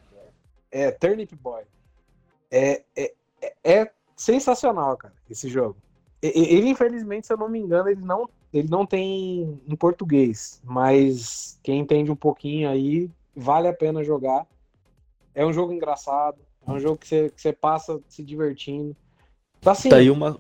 é 0.72 0.92
Turnip 0.92 1.34
Boy. 1.36 1.64
É, 2.50 2.84
é, 2.96 3.14
é, 3.42 3.56
é 3.64 3.92
sensacional, 4.16 4.98
cara, 4.98 5.14
esse 5.30 5.48
jogo. 5.48 5.78
Ele, 6.22 6.70
infelizmente, 6.70 7.26
se 7.26 7.34
eu 7.34 7.38
não 7.38 7.50
me 7.50 7.60
engano, 7.60 7.90
ele 7.90 8.02
não, 8.02 8.30
ele 8.54 8.68
não 8.70 8.86
tem 8.86 9.60
em 9.68 9.76
português, 9.76 10.62
mas 10.64 11.60
quem 11.64 11.80
entende 11.80 12.12
um 12.12 12.16
pouquinho 12.16 12.70
aí, 12.70 13.10
vale 13.36 13.68
a 13.68 13.74
pena 13.74 14.04
jogar. 14.04 14.46
É 15.34 15.46
um 15.46 15.54
jogo 15.54 15.72
engraçado, 15.72 16.38
é 16.68 16.72
um 16.72 16.80
jogo 16.80 16.98
que 16.98 17.08
você, 17.08 17.30
que 17.30 17.42
você 17.42 17.54
passa 17.54 18.00
se 18.10 18.22
divertindo. 18.24 18.96
Então, 19.60 19.72
assim, 19.72 19.90
tá 19.90 19.98
aí 19.98 20.10
uma. 20.10 20.40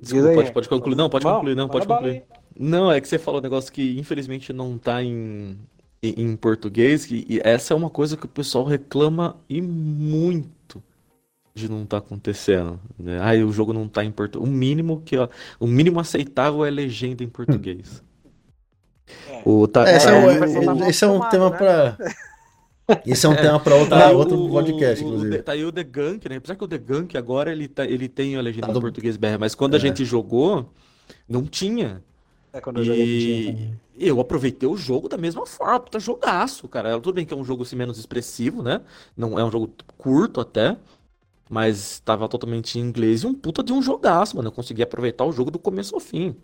Desculpa, 0.00 0.28
aí, 0.28 0.34
pode, 0.34 0.52
pode 0.52 0.68
concluir. 0.68 0.96
Não, 0.96 1.10
pode 1.10 1.24
concluir, 1.24 1.54
não, 1.54 1.68
pode 1.68 1.86
concluir. 1.86 2.24
Não, 2.58 2.90
é 2.90 3.00
que 3.00 3.08
você 3.08 3.18
falou 3.18 3.40
um 3.40 3.42
negócio 3.42 3.72
que 3.72 3.98
infelizmente 3.98 4.52
não 4.52 4.78
tá 4.78 5.02
em, 5.02 5.58
em 6.02 6.36
português, 6.36 7.10
e 7.10 7.40
essa 7.44 7.74
é 7.74 7.76
uma 7.76 7.90
coisa 7.90 8.16
que 8.16 8.24
o 8.26 8.28
pessoal 8.28 8.64
reclama 8.64 9.36
e 9.48 9.60
muito 9.60 10.82
de 11.54 11.70
não 11.70 11.86
tá 11.86 11.98
acontecendo. 11.98 12.80
Né? 12.98 13.18
Ah, 13.20 13.32
o 13.44 13.52
jogo 13.52 13.72
não 13.72 13.88
tá 13.88 14.04
em 14.04 14.10
português. 14.10 14.50
O 14.50 14.52
mínimo 14.52 15.02
que 15.02 15.16
ó, 15.16 15.28
o 15.60 15.66
mínimo 15.66 16.00
aceitável 16.00 16.64
é 16.64 16.70
legenda 16.70 17.22
em 17.22 17.28
português. 17.28 18.02
É. 19.28 19.42
O, 19.44 19.68
tá, 19.68 19.88
é, 19.88 19.96
esse, 19.96 20.08
é, 20.08 20.12
é, 20.12 20.88
esse 20.88 21.04
é 21.04 21.08
um 21.08 21.20
tema 21.28 21.50
né? 21.50 21.56
para 21.58 21.98
Esse 23.06 23.24
é 23.24 23.28
um 23.28 23.36
tema 23.36 23.58
para 23.60 23.74
outra, 23.76 24.10
outro 24.12 24.48
podcast, 24.48 25.02
o, 25.02 25.08
inclusive. 25.08 25.36
O, 25.36 25.42
tá 25.42 25.52
aí 25.52 25.64
o 25.64 25.72
The 25.72 25.84
Gunk, 25.84 26.28
né? 26.28 26.36
Apesar 26.36 26.54
que 26.56 26.64
o 26.64 26.68
The 26.68 26.78
Gunk 26.78 27.16
agora 27.16 27.50
ele, 27.50 27.68
tá, 27.68 27.84
ele 27.84 28.08
tem 28.08 28.36
a 28.36 28.40
legenda 28.40 28.66
tá 28.66 28.72
do... 28.72 28.78
em 28.78 28.82
português 28.82 29.16
BR, 29.16 29.38
mas 29.38 29.54
quando 29.54 29.74
é. 29.74 29.76
a 29.76 29.80
gente 29.80 30.04
jogou, 30.04 30.70
não 31.28 31.44
tinha. 31.44 32.02
É 32.52 32.60
quando 32.60 32.82
eu 32.82 32.94
e... 32.94 33.74
eu 33.98 34.20
aproveitei 34.20 34.68
o 34.68 34.76
jogo 34.76 35.08
da 35.08 35.16
mesma 35.16 35.46
forma, 35.46 35.80
tá 35.80 35.98
jogaço, 35.98 36.68
cara. 36.68 36.92
Tudo 37.00 37.14
bem 37.14 37.24
que 37.24 37.32
é 37.32 37.36
um 37.36 37.44
jogo 37.44 37.62
assim, 37.62 37.76
menos 37.76 37.98
expressivo, 37.98 38.62
né? 38.62 38.80
Não 39.16 39.38
é 39.38 39.44
um 39.44 39.50
jogo 39.50 39.70
curto 39.96 40.40
até, 40.40 40.76
mas 41.54 42.00
tava 42.00 42.28
totalmente 42.28 42.80
em 42.80 42.82
inglês 42.82 43.22
e 43.22 43.28
um 43.28 43.32
puta 43.32 43.62
de 43.62 43.72
um 43.72 43.80
jogaço, 43.80 44.36
mano. 44.36 44.48
Eu 44.48 44.52
consegui 44.52 44.82
aproveitar 44.82 45.24
o 45.24 45.30
jogo 45.30 45.52
do 45.52 45.58
começo 45.58 45.94
ao 45.94 46.00
fim. 46.00 46.34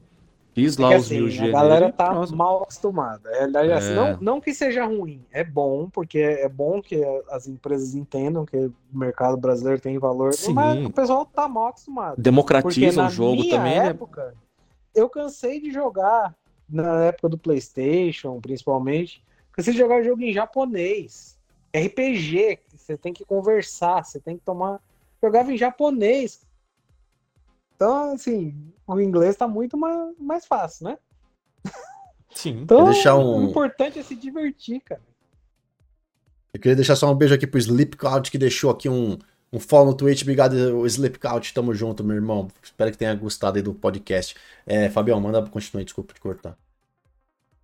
Fiz 0.53 0.79
é 0.79 0.83
lá 0.83 0.93
é 0.93 0.99
os 0.99 1.07
assim, 1.07 1.17
mil 1.17 1.29
G. 1.29 1.49
A 1.49 1.51
galera 1.51 1.91
tá 1.91 2.15
Nossa. 2.15 2.37
mal 2.37 2.63
acostumada. 2.63 3.29
É, 3.33 3.51
é. 3.51 3.73
Assim, 3.73 3.93
não, 3.93 4.19
não 4.21 4.41
que 4.41 4.55
seja 4.55 4.87
ruim, 4.87 5.21
é 5.33 5.43
bom, 5.43 5.91
porque 5.91 6.19
é 6.19 6.49
bom 6.49 6.81
que 6.81 7.03
as 7.29 7.49
empresas 7.49 7.97
entendam 7.97 8.47
que 8.47 8.57
o 8.57 8.73
mercado 8.93 9.37
brasileiro 9.37 9.81
tem 9.81 9.99
valor, 9.99 10.33
Sim. 10.33 10.53
mas 10.53 10.87
o 10.87 10.91
pessoal 10.91 11.27
tá 11.27 11.49
mal 11.49 11.67
acostumado. 11.67 12.15
Democratiza 12.17 13.05
o 13.05 13.11
jogo 13.11 13.49
também, 13.49 13.81
né? 13.81 13.87
época, 13.89 14.27
né? 14.27 14.33
Eu 14.95 15.09
cansei 15.09 15.61
de 15.61 15.73
jogar 15.73 16.37
na 16.69 17.07
época 17.07 17.29
do 17.29 17.37
PlayStation, 17.37 18.41
principalmente, 18.41 19.25
cansei 19.51 19.73
de 19.73 19.79
jogar 19.81 20.05
jogo 20.05 20.23
em 20.23 20.33
japonês. 20.33 21.37
RPG, 21.75 22.61
você 22.77 22.97
tem 22.97 23.13
que 23.13 23.25
conversar, 23.25 24.05
você 24.05 24.21
tem 24.21 24.37
que 24.37 24.45
tomar. 24.45 24.81
Jogava 25.23 25.53
em 25.53 25.57
japonês. 25.57 26.41
Então, 27.77 28.13
assim, 28.13 28.73
o 28.87 29.01
inglês 29.01 29.37
tá 29.37 29.49
muito 29.49 29.77
mais, 29.77 30.15
mais 30.19 30.47
fácil, 30.47 30.85
né? 30.85 30.99
Sim. 32.35 32.61
Então, 32.63 32.85
deixar 32.85 33.17
um... 33.17 33.47
o 33.47 33.51
importante 33.51 33.99
é 33.99 34.03
se 34.03 34.15
divertir, 34.15 34.81
cara. 34.81 35.03
Eu 36.53 36.61
queria 36.61 36.77
deixar 36.77 36.97
só 36.97 37.11
um 37.11 37.15
beijo 37.15 37.35
aqui 37.35 37.47
pro 37.47 37.59
Sleepcloud, 37.59 38.31
que 38.31 38.39
deixou 38.39 38.71
aqui 38.71 38.89
um, 38.89 39.19
um 39.53 39.61
follow 39.61 39.87
no 39.87 39.95
Twitch. 39.95 40.23
Obrigado, 40.23 40.87
Sleepcloud. 40.87 41.53
Tamo 41.55 41.75
junto, 41.75 42.03
meu 42.03 42.17
irmão. 42.17 42.49
Espero 42.63 42.91
que 42.91 42.99
tenha 42.99 43.15
gostado 43.15 43.57
aí 43.57 43.63
do 43.63 43.73
podcast. 43.73 44.35
É, 44.67 44.91
Fabião, 44.91 45.21
manda 45.21 45.43
continuar, 45.47 45.85
desculpa 45.85 46.13
te 46.13 46.21
cortar. 46.21 46.57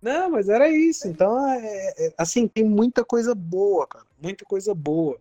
Não, 0.01 0.29
mas 0.29 0.47
era 0.47 0.69
isso. 0.69 1.07
Então, 1.07 1.37
é, 1.49 1.93
é, 1.97 2.13
assim, 2.17 2.47
tem 2.47 2.63
muita 2.63 3.03
coisa 3.03 3.35
boa, 3.35 3.85
cara. 3.87 4.05
Muita 4.21 4.45
coisa 4.45 4.73
boa. 4.73 5.19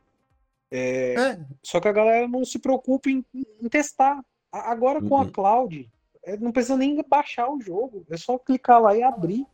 É, 0.71 1.15
é. 1.15 1.41
Só 1.63 1.81
que 1.81 1.89
a 1.89 1.93
galera 1.93 2.27
não 2.27 2.45
se 2.45 2.59
preocupa 2.59 3.09
em, 3.11 3.25
em 3.35 3.69
testar. 3.69 4.25
Agora 4.51 5.01
com 5.01 5.17
a 5.17 5.23
uhum. 5.23 5.31
cloud, 5.31 5.91
é, 6.23 6.37
não 6.37 6.51
precisa 6.51 6.77
nem 6.77 7.03
baixar 7.09 7.49
o 7.49 7.61
jogo, 7.61 8.05
é 8.11 8.17
só 8.17 8.39
clicar 8.39 8.81
lá 8.81 8.97
e 8.97 9.03
abrir. 9.03 9.47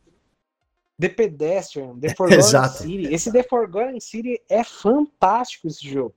The 0.99 1.09
Pedestrian, 1.09 1.99
The 1.99 2.13
Forgotten 2.15 2.67
City. 2.69 3.13
Esse 3.13 3.31
The 3.31 3.43
Forgotten 3.43 3.99
City 3.99 4.41
é 4.49 4.63
fantástico 4.63 5.67
esse 5.67 5.87
jogo. 5.87 6.15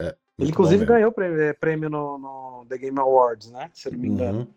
É, 0.00 0.14
Ele 0.38 0.50
inclusive 0.50 0.84
ganhou 0.84 1.14
é, 1.18 1.52
prêmio 1.52 1.88
no, 1.88 2.18
no, 2.18 2.66
The 2.68 2.78
Game 2.78 2.98
Awards, 2.98 3.50
né? 3.50 3.70
Se 3.72 3.88
eu 3.88 3.92
não 3.92 3.98
me 3.98 4.08
engano. 4.08 4.40
Uhum. 4.40 4.48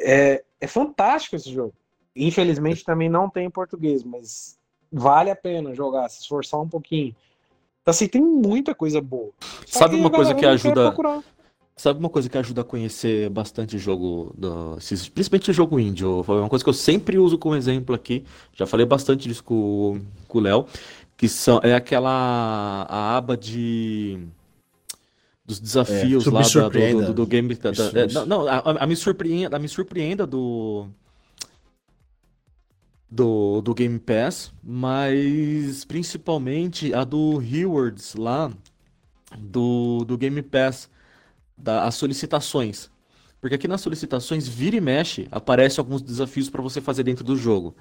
É, 0.00 0.44
é 0.60 0.66
fantástico 0.66 1.36
esse 1.36 1.52
jogo. 1.52 1.74
Infelizmente 2.14 2.84
também 2.84 3.08
não 3.08 3.30
tem 3.30 3.46
em 3.46 3.50
português, 3.50 4.02
mas 4.02 4.58
vale 4.90 5.30
a 5.30 5.36
pena 5.36 5.74
jogar, 5.74 6.08
se 6.08 6.20
esforçar 6.20 6.60
um 6.60 6.68
pouquinho. 6.68 7.14
Então, 7.82 7.90
assim, 7.90 8.06
tem 8.06 8.22
muita 8.22 8.74
coisa 8.74 9.00
boa. 9.00 9.32
Só 9.66 9.80
Sabe 9.80 9.96
uma 9.96 10.10
coisa 10.10 10.34
que 10.34 10.46
ajuda. 10.46 10.94
Sabe 11.74 11.98
uma 11.98 12.08
coisa 12.08 12.28
que 12.28 12.38
ajuda 12.38 12.60
a 12.60 12.64
conhecer 12.64 13.28
bastante 13.30 13.78
jogo, 13.78 14.32
do, 14.36 14.76
principalmente 15.14 15.50
o 15.50 15.54
jogo 15.54 15.80
indie? 15.80 16.04
Foi 16.24 16.38
uma 16.38 16.48
coisa 16.48 16.62
que 16.62 16.68
eu 16.68 16.74
sempre 16.74 17.18
uso 17.18 17.38
como 17.38 17.56
exemplo 17.56 17.94
aqui. 17.94 18.24
Já 18.54 18.66
falei 18.66 18.86
bastante 18.86 19.26
disso 19.26 19.42
com, 19.42 20.00
com 20.28 20.38
o 20.38 20.40
Léo. 20.40 20.66
Que 21.16 21.28
são, 21.28 21.60
é 21.62 21.74
aquela 21.74 22.86
a 22.88 23.16
aba 23.16 23.36
de 23.36 24.18
dos 25.44 25.58
desafios 25.58 26.26
é, 26.26 26.30
lá 26.30 26.42
da, 26.42 26.68
do, 26.68 27.06
do, 27.06 27.14
do, 27.14 27.26
game. 27.26 27.54
Da, 27.54 27.70
da, 27.70 28.00
é, 28.00 28.26
não, 28.26 28.46
a, 28.46 28.84
a, 28.84 28.86
me 28.86 28.94
surpreenda, 28.94 29.56
a 29.56 29.58
me 29.58 29.68
surpreenda 29.68 30.26
do, 30.26 30.86
do, 33.12 33.60
do 33.60 33.74
Game 33.74 33.98
Pass, 33.98 34.50
mas 34.64 35.84
principalmente 35.84 36.94
a 36.94 37.04
do 37.04 37.36
Rewards 37.36 38.14
lá 38.14 38.50
do, 39.38 40.02
do 40.06 40.16
Game 40.16 40.40
Pass 40.40 40.88
da, 41.56 41.84
as 41.84 41.94
solicitações. 41.94 42.90
Porque 43.38 43.56
aqui 43.56 43.68
nas 43.68 43.82
solicitações, 43.82 44.48
vira 44.48 44.76
e 44.76 44.80
mexe, 44.80 45.28
aparece 45.30 45.78
alguns 45.78 46.00
desafios 46.00 46.48
para 46.48 46.62
você 46.62 46.80
fazer 46.80 47.02
dentro 47.02 47.24
do 47.24 47.36
jogo. 47.36 47.74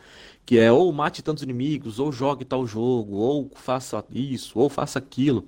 Que 0.46 0.58
é 0.58 0.72
ou 0.72 0.92
mate 0.92 1.22
tantos 1.22 1.44
inimigos, 1.44 1.98
ou 2.00 2.12
jogue 2.12 2.44
tal 2.44 2.66
jogo, 2.68 3.16
ou 3.16 3.50
faça 3.56 4.04
isso, 4.12 4.60
ou 4.60 4.70
faça 4.70 5.00
aquilo. 5.00 5.46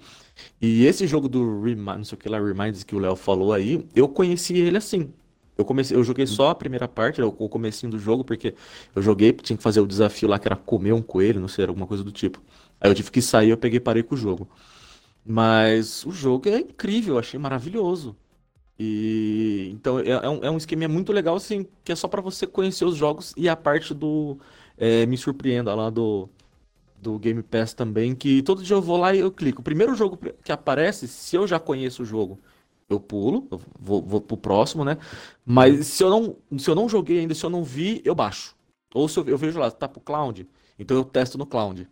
E 0.62 0.86
esse 0.86 1.08
jogo 1.08 1.28
do 1.28 1.62
Remind, 1.62 1.98
não 1.98 2.04
sei 2.06 2.16
o 2.16 2.20
que 2.20 2.30
lá, 2.30 2.40
Reminds 2.40 2.84
que 2.84 2.96
o 2.96 3.00
Léo 3.00 3.16
falou 3.16 3.52
aí, 3.52 3.86
eu 3.96 4.08
conheci 4.08 4.56
ele 4.56 4.78
assim. 4.78 5.12
Eu 5.58 5.66
comecei, 5.66 5.96
eu 5.96 6.04
joguei 6.04 6.26
só 6.26 6.50
a 6.50 6.56
primeira 6.56 6.88
parte, 6.88 7.22
o 7.22 7.32
comecinho 7.32 7.92
do 7.92 8.00
jogo, 8.00 8.24
porque 8.24 8.56
eu 8.96 9.02
joguei, 9.02 9.32
tinha 9.34 9.56
que 9.58 9.64
fazer 9.64 9.82
o 9.82 9.88
desafio 9.88 10.28
lá 10.28 10.40
que 10.40 10.48
era 10.48 10.56
comer 10.56 10.94
um 10.94 11.02
coelho, 11.02 11.40
não 11.40 11.48
sei, 11.48 11.66
alguma 11.66 11.86
coisa 11.88 12.04
do 12.04 12.12
tipo. 12.12 12.42
Aí 12.82 12.90
eu 12.90 12.96
tive 12.96 13.12
que 13.12 13.22
sair, 13.22 13.50
eu 13.50 13.58
peguei 13.58 13.78
e 13.78 13.80
parei 13.80 14.04
com 14.04 14.16
o 14.16 14.18
jogo. 14.18 14.48
Mas 15.26 16.06
o 16.06 16.12
jogo 16.12 16.50
é 16.50 16.60
incrível, 16.60 17.16
eu 17.16 17.20
achei 17.20 17.40
maravilhoso. 17.40 18.16
E 18.78 19.70
então 19.74 20.00
é, 20.00 20.10
é, 20.10 20.30
um, 20.30 20.44
é 20.44 20.52
um 20.52 20.58
esquema 20.58 20.88
muito 20.88 21.12
legal, 21.14 21.36
assim, 21.36 21.68
que 21.84 21.92
é 21.92 21.96
só 21.96 22.08
para 22.08 22.22
você 22.22 22.48
conhecer 22.48 22.86
os 22.86 22.96
jogos 22.96 23.34
e 23.38 23.48
a 23.48 23.56
parte 23.56 23.94
do 23.94 24.38
é, 24.78 25.06
Me 25.06 25.18
Surpreenda 25.18 25.74
lá 25.76 25.90
do, 25.90 26.30
do 26.98 27.20
Game 27.20 27.44
Pass 27.44 27.74
também, 27.74 28.16
que 28.16 28.42
todo 28.44 28.64
dia 28.64 28.76
eu 28.76 28.82
vou 28.82 28.98
lá 28.98 29.14
e 29.14 29.20
eu 29.20 29.32
clico. 29.32 29.62
O 29.62 29.64
primeiro 29.64 29.96
jogo 29.96 30.20
que 30.44 30.52
aparece, 30.52 31.08
se 31.08 31.36
eu 31.36 31.48
já 31.48 31.60
conheço 31.60 32.04
o 32.04 32.06
jogo, 32.06 32.40
eu 32.90 33.00
pulo, 33.00 33.48
eu 33.52 33.60
vou, 33.80 34.02
vou 34.02 34.22
pro 34.22 34.38
próximo, 34.38 34.84
né? 34.86 34.98
Mas 35.46 35.88
se 35.88 36.04
eu 36.04 36.10
não, 36.10 36.60
se 36.60 36.70
eu 36.70 36.76
não 36.76 36.90
joguei 36.90 37.20
ainda, 37.20 37.36
se 37.36 37.46
eu 37.46 37.50
não 37.50 37.64
vi, 37.64 38.02
eu 38.06 38.16
baixo. 38.16 38.56
Ou 38.94 39.08
se 39.08 39.20
eu, 39.20 39.26
eu 39.28 39.38
vejo 39.38 39.60
lá, 39.60 39.72
tá 39.72 39.88
pro 39.88 40.02
cloud, 40.02 40.48
então 40.78 40.96
eu 40.98 41.04
testo 41.04 41.38
no 41.38 41.46
cloud. 41.46 41.88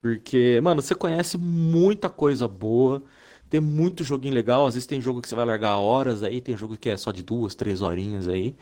Porque, 0.00 0.60
mano, 0.60 0.82
você 0.82 0.94
conhece 0.96 1.38
muita 1.38 2.10
coisa 2.10 2.48
boa, 2.48 3.02
tem 3.48 3.60
muito 3.60 4.02
joguinho 4.02 4.34
legal. 4.34 4.66
Às 4.66 4.74
vezes 4.74 4.86
tem 4.86 5.00
jogo 5.00 5.22
que 5.22 5.28
você 5.28 5.34
vai 5.34 5.44
largar 5.44 5.76
horas 5.76 6.22
aí, 6.22 6.40
tem 6.40 6.56
jogo 6.56 6.76
que 6.76 6.88
é 6.90 6.96
só 6.96 7.12
de 7.12 7.22
duas, 7.22 7.54
três 7.54 7.82
horinhas 7.82 8.26
aí. 8.26 8.56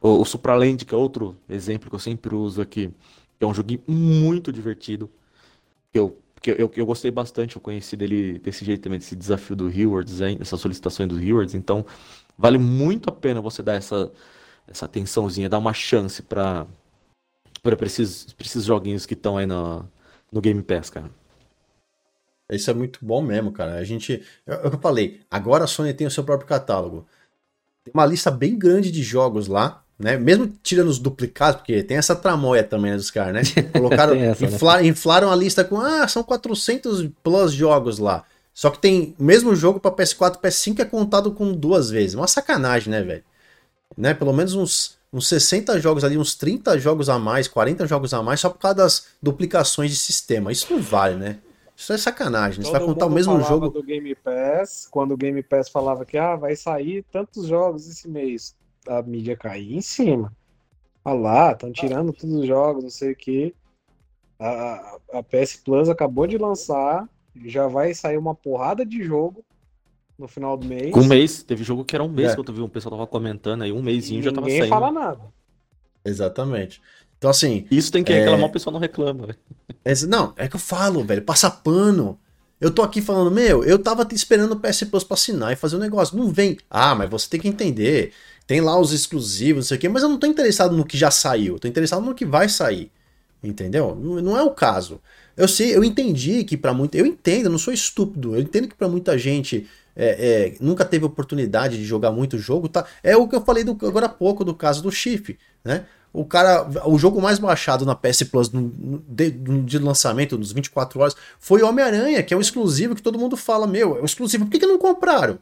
O, 0.00 0.20
o 0.20 0.24
Supraland, 0.24 0.84
que 0.84 0.94
é 0.94 0.98
outro 0.98 1.36
exemplo 1.48 1.88
que 1.90 1.96
eu 1.96 2.00
sempre 2.00 2.34
uso 2.34 2.60
aqui, 2.60 2.92
é 3.40 3.46
um 3.46 3.54
joguinho 3.54 3.82
muito 3.88 4.52
divertido. 4.52 5.10
Que 5.92 5.98
eu, 5.98 6.18
que 6.52 6.62
eu, 6.62 6.70
eu 6.76 6.86
gostei 6.86 7.10
bastante, 7.10 7.56
eu 7.56 7.62
conheci 7.62 7.96
dele 7.96 8.38
desse 8.38 8.64
jeito 8.64 8.82
também, 8.82 8.98
desse 8.98 9.16
desafio 9.16 9.56
do 9.56 9.68
Rewards, 9.68 10.20
aí, 10.20 10.36
essa 10.40 10.56
solicitação 10.56 11.08
do 11.08 11.16
Rewards. 11.16 11.54
Então, 11.54 11.84
Vale 12.36 12.58
muito 12.58 13.08
a 13.08 13.12
pena 13.12 13.40
você 13.40 13.62
dar 13.62 13.74
essa, 13.74 14.10
essa 14.66 14.86
atençãozinha, 14.86 15.48
dar 15.48 15.58
uma 15.58 15.72
chance 15.72 16.22
para 16.22 16.66
para 17.62 17.86
esses, 17.86 18.34
esses 18.38 18.64
joguinhos 18.64 19.06
que 19.06 19.14
estão 19.14 19.38
aí 19.38 19.46
no, 19.46 19.88
no 20.30 20.38
Game 20.42 20.62
Pass, 20.62 20.90
cara. 20.90 21.10
Isso 22.50 22.70
é 22.70 22.74
muito 22.74 22.98
bom 23.02 23.22
mesmo, 23.22 23.52
cara. 23.52 23.76
A 23.76 23.84
gente. 23.84 24.22
É, 24.46 24.52
é 24.52 24.66
o 24.66 24.70
que 24.70 24.76
eu 24.76 24.80
falei. 24.80 25.22
Agora 25.30 25.64
a 25.64 25.66
Sony 25.66 25.94
tem 25.94 26.06
o 26.06 26.10
seu 26.10 26.24
próprio 26.24 26.46
catálogo. 26.46 27.06
Tem 27.82 27.92
uma 27.94 28.04
lista 28.04 28.30
bem 28.30 28.58
grande 28.58 28.90
de 28.90 29.02
jogos 29.02 29.46
lá, 29.48 29.82
né? 29.98 30.16
Mesmo 30.16 30.52
tirando 30.62 30.88
os 30.88 30.98
duplicados, 30.98 31.56
porque 31.56 31.82
tem 31.82 31.96
essa 31.96 32.16
tramóia 32.16 32.64
também 32.64 32.90
né, 32.90 32.96
dos 32.96 33.10
caras, 33.10 33.54
né? 33.54 33.62
Colocaram, 33.72 34.14
essa, 34.14 34.44
infla, 34.44 34.76
né? 34.78 34.86
inflaram 34.86 35.30
a 35.30 35.36
lista 35.36 35.64
com, 35.64 35.80
ah, 35.80 36.06
são 36.08 36.22
400 36.22 37.08
plus 37.22 37.52
jogos 37.52 37.98
lá. 37.98 38.24
Só 38.52 38.70
que 38.70 38.78
tem 38.78 39.14
o 39.18 39.24
mesmo 39.24 39.54
jogo 39.54 39.80
para 39.80 39.90
PS4 39.90 40.36
e 40.36 40.38
PS5 40.38 40.80
é 40.80 40.84
contado 40.84 41.32
com 41.32 41.52
duas 41.52 41.90
vezes. 41.90 42.14
Uma 42.14 42.28
sacanagem, 42.28 42.90
né, 42.90 43.02
velho? 43.02 43.24
Né? 43.96 44.14
Pelo 44.14 44.32
menos 44.32 44.54
uns, 44.54 44.96
uns 45.12 45.28
60 45.28 45.80
jogos 45.80 46.04
ali, 46.04 46.16
uns 46.16 46.36
30 46.36 46.78
jogos 46.78 47.08
a 47.08 47.18
mais, 47.18 47.48
40 47.48 47.86
jogos 47.86 48.14
a 48.14 48.22
mais, 48.22 48.40
só 48.40 48.48
por 48.48 48.58
causa 48.58 48.76
das 48.76 49.06
duplicações 49.20 49.90
de 49.90 49.96
sistema. 49.96 50.52
Isso 50.52 50.72
não 50.72 50.80
vale, 50.80 51.16
né? 51.16 51.38
Isso 51.76 51.92
é 51.92 51.98
sacanagem. 51.98 52.60
Né? 52.60 52.66
Você 52.66 52.72
vai 52.72 52.80
contar 52.80 53.06
o 53.06 53.10
mesmo 53.10 53.40
jogo. 53.40 53.68
do 53.68 53.82
Game 53.82 54.14
Pass, 54.14 54.86
quando 54.88 55.12
o 55.12 55.16
Game 55.16 55.42
Pass 55.42 55.68
falava 55.68 56.04
que 56.04 56.16
ah, 56.16 56.36
vai 56.36 56.54
sair 56.54 57.04
tantos 57.10 57.46
jogos 57.46 57.88
esse 57.88 58.08
mês, 58.08 58.54
a 58.88 59.02
mídia 59.02 59.36
caía 59.36 59.76
em 59.76 59.80
cima. 59.80 60.32
Olha 61.04 61.20
lá, 61.20 61.52
estão 61.52 61.72
tirando 61.72 62.12
todos 62.12 62.34
os 62.34 62.46
jogos, 62.46 62.82
não 62.82 62.90
sei 62.90 63.12
o 63.12 63.16
que. 63.16 63.54
A, 64.38 64.98
a 65.12 65.22
PS 65.22 65.56
Plus 65.56 65.88
acabou 65.88 66.26
de 66.26 66.38
lançar, 66.38 67.08
já 67.44 67.66
vai 67.68 67.94
sair 67.94 68.16
uma 68.16 68.34
porrada 68.34 68.84
de 68.84 69.02
jogo 69.02 69.44
no 70.18 70.26
final 70.28 70.56
do 70.56 70.66
mês. 70.66 70.94
Um 70.94 71.04
mês, 71.04 71.42
teve 71.42 71.62
jogo 71.64 71.84
que 71.84 71.94
era 71.94 72.02
um 72.02 72.08
mês 72.08 72.32
é. 72.32 72.34
que 72.34 72.40
eu 72.40 72.54
vi 72.54 72.60
um 72.60 72.68
pessoal 72.68 72.92
tava 72.92 73.06
comentando 73.06 73.62
aí, 73.62 73.72
um 73.72 73.82
mêsinho 73.82 74.22
já 74.22 74.32
tava 74.32 74.46
saindo. 74.46 74.64
Ninguém 74.64 74.70
fala 74.70 74.92
nada. 74.92 75.20
Exatamente. 76.04 76.80
Então, 77.18 77.30
assim. 77.30 77.66
Isso 77.70 77.90
tem 77.90 78.04
que 78.04 78.12
é... 78.12 78.20
reclamar, 78.20 78.46
o 78.46 78.52
pessoal 78.52 78.72
não 78.72 78.80
reclama, 78.80 79.26
velho. 79.26 79.38
Não, 80.08 80.32
é 80.36 80.48
que 80.48 80.56
eu 80.56 80.60
falo, 80.60 81.04
velho, 81.04 81.22
passa 81.22 81.50
pano. 81.50 82.18
Eu 82.64 82.70
tô 82.70 82.80
aqui 82.80 83.02
falando, 83.02 83.30
meu, 83.30 83.62
eu 83.62 83.78
tava 83.78 84.08
esperando 84.12 84.52
o 84.52 84.56
PS 84.58 84.84
Plus 84.84 85.04
pra 85.04 85.12
assinar 85.12 85.52
e 85.52 85.56
fazer 85.56 85.76
um 85.76 85.78
negócio. 85.78 86.16
Não 86.16 86.30
vem. 86.30 86.56
Ah, 86.70 86.94
mas 86.94 87.10
você 87.10 87.28
tem 87.28 87.38
que 87.38 87.46
entender. 87.46 88.14
Tem 88.46 88.62
lá 88.62 88.80
os 88.80 88.90
exclusivos, 88.90 89.64
não 89.64 89.68
sei 89.68 89.76
o 89.76 89.80
quê, 89.80 89.86
mas 89.86 90.02
eu 90.02 90.08
não 90.08 90.18
tô 90.18 90.26
interessado 90.26 90.74
no 90.74 90.82
que 90.82 90.96
já 90.96 91.10
saiu. 91.10 91.58
Tô 91.58 91.68
interessado 91.68 92.02
no 92.02 92.14
que 92.14 92.24
vai 92.24 92.48
sair. 92.48 92.90
Entendeu? 93.42 93.94
Não, 93.94 94.14
não 94.22 94.38
é 94.38 94.42
o 94.42 94.50
caso. 94.50 94.98
Eu 95.36 95.46
sei, 95.46 95.76
eu 95.76 95.84
entendi 95.84 96.42
que 96.42 96.56
para 96.56 96.72
muita. 96.72 96.96
Eu 96.96 97.04
entendo, 97.04 97.44
eu 97.44 97.50
não 97.50 97.58
sou 97.58 97.70
estúpido. 97.70 98.34
Eu 98.34 98.40
entendo 98.40 98.66
que 98.66 98.74
para 98.74 98.88
muita 98.88 99.18
gente 99.18 99.68
é, 99.94 100.54
é, 100.54 100.56
nunca 100.58 100.86
teve 100.86 101.04
oportunidade 101.04 101.76
de 101.76 101.84
jogar 101.84 102.12
muito 102.12 102.38
jogo, 102.38 102.66
tá? 102.66 102.86
É 103.02 103.14
o 103.14 103.28
que 103.28 103.36
eu 103.36 103.42
falei 103.42 103.62
do, 103.62 103.72
agora 103.86 104.06
há 104.06 104.08
pouco 104.08 104.42
do 104.42 104.54
caso 104.54 104.82
do 104.82 104.90
Chif, 104.90 105.36
né? 105.62 105.84
O 106.14 106.24
cara, 106.24 106.64
o 106.88 106.96
jogo 106.96 107.20
mais 107.20 107.40
baixado 107.40 107.84
na 107.84 107.96
PS 107.96 108.22
Plus 108.22 108.52
no, 108.52 108.60
no, 108.60 108.98
de, 109.00 109.32
no, 109.32 109.64
de 109.64 109.80
lançamento, 109.80 110.38
nos 110.38 110.52
24 110.52 111.00
horas, 111.00 111.16
foi 111.40 111.60
Homem-Aranha, 111.60 112.22
que 112.22 112.32
é 112.32 112.36
o 112.36 112.40
exclusivo 112.40 112.94
que 112.94 113.02
todo 113.02 113.18
mundo 113.18 113.36
fala, 113.36 113.66
meu, 113.66 113.98
é 113.98 114.00
o 114.00 114.04
exclusivo. 114.04 114.44
Por 114.44 114.52
que, 114.52 114.60
que 114.60 114.66
não 114.66 114.78
compraram? 114.78 115.40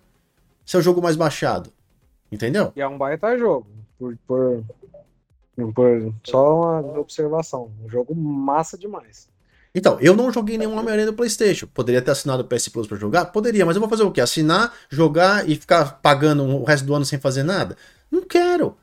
Se 0.65 0.75
é 0.75 0.79
o 0.79 0.83
jogo 0.83 1.03
mais 1.03 1.15
baixado. 1.15 1.71
Entendeu? 2.33 2.73
E 2.75 2.81
é 2.81 2.89
um 2.89 2.97
baita 2.97 3.37
jogo. 3.37 3.67
Por, 3.99 4.17
por, 4.27 4.65
por 5.75 6.15
só 6.25 6.81
uma 6.81 6.99
observação. 6.99 7.71
Um 7.85 7.91
jogo 7.91 8.15
massa 8.15 8.79
demais. 8.79 9.29
Então, 9.75 9.99
eu 10.01 10.17
não 10.17 10.33
joguei 10.33 10.57
nenhum 10.57 10.79
Homem-Aranha 10.79 11.07
do 11.07 11.13
PlayStation. 11.13 11.67
Poderia 11.67 12.01
ter 12.01 12.13
assinado 12.13 12.43
o 12.43 12.47
PS 12.47 12.69
Plus 12.69 12.87
pra 12.87 12.97
jogar? 12.97 13.27
Poderia, 13.27 13.67
mas 13.67 13.77
eu 13.77 13.81
vou 13.81 13.91
fazer 13.91 14.05
o 14.05 14.11
quê? 14.11 14.23
Assinar, 14.23 14.73
jogar 14.89 15.47
e 15.47 15.55
ficar 15.55 16.01
pagando 16.01 16.45
o 16.45 16.65
resto 16.65 16.87
do 16.87 16.95
ano 16.95 17.05
sem 17.05 17.19
fazer 17.19 17.43
nada? 17.43 17.77
Não 18.11 18.23
quero. 18.23 18.75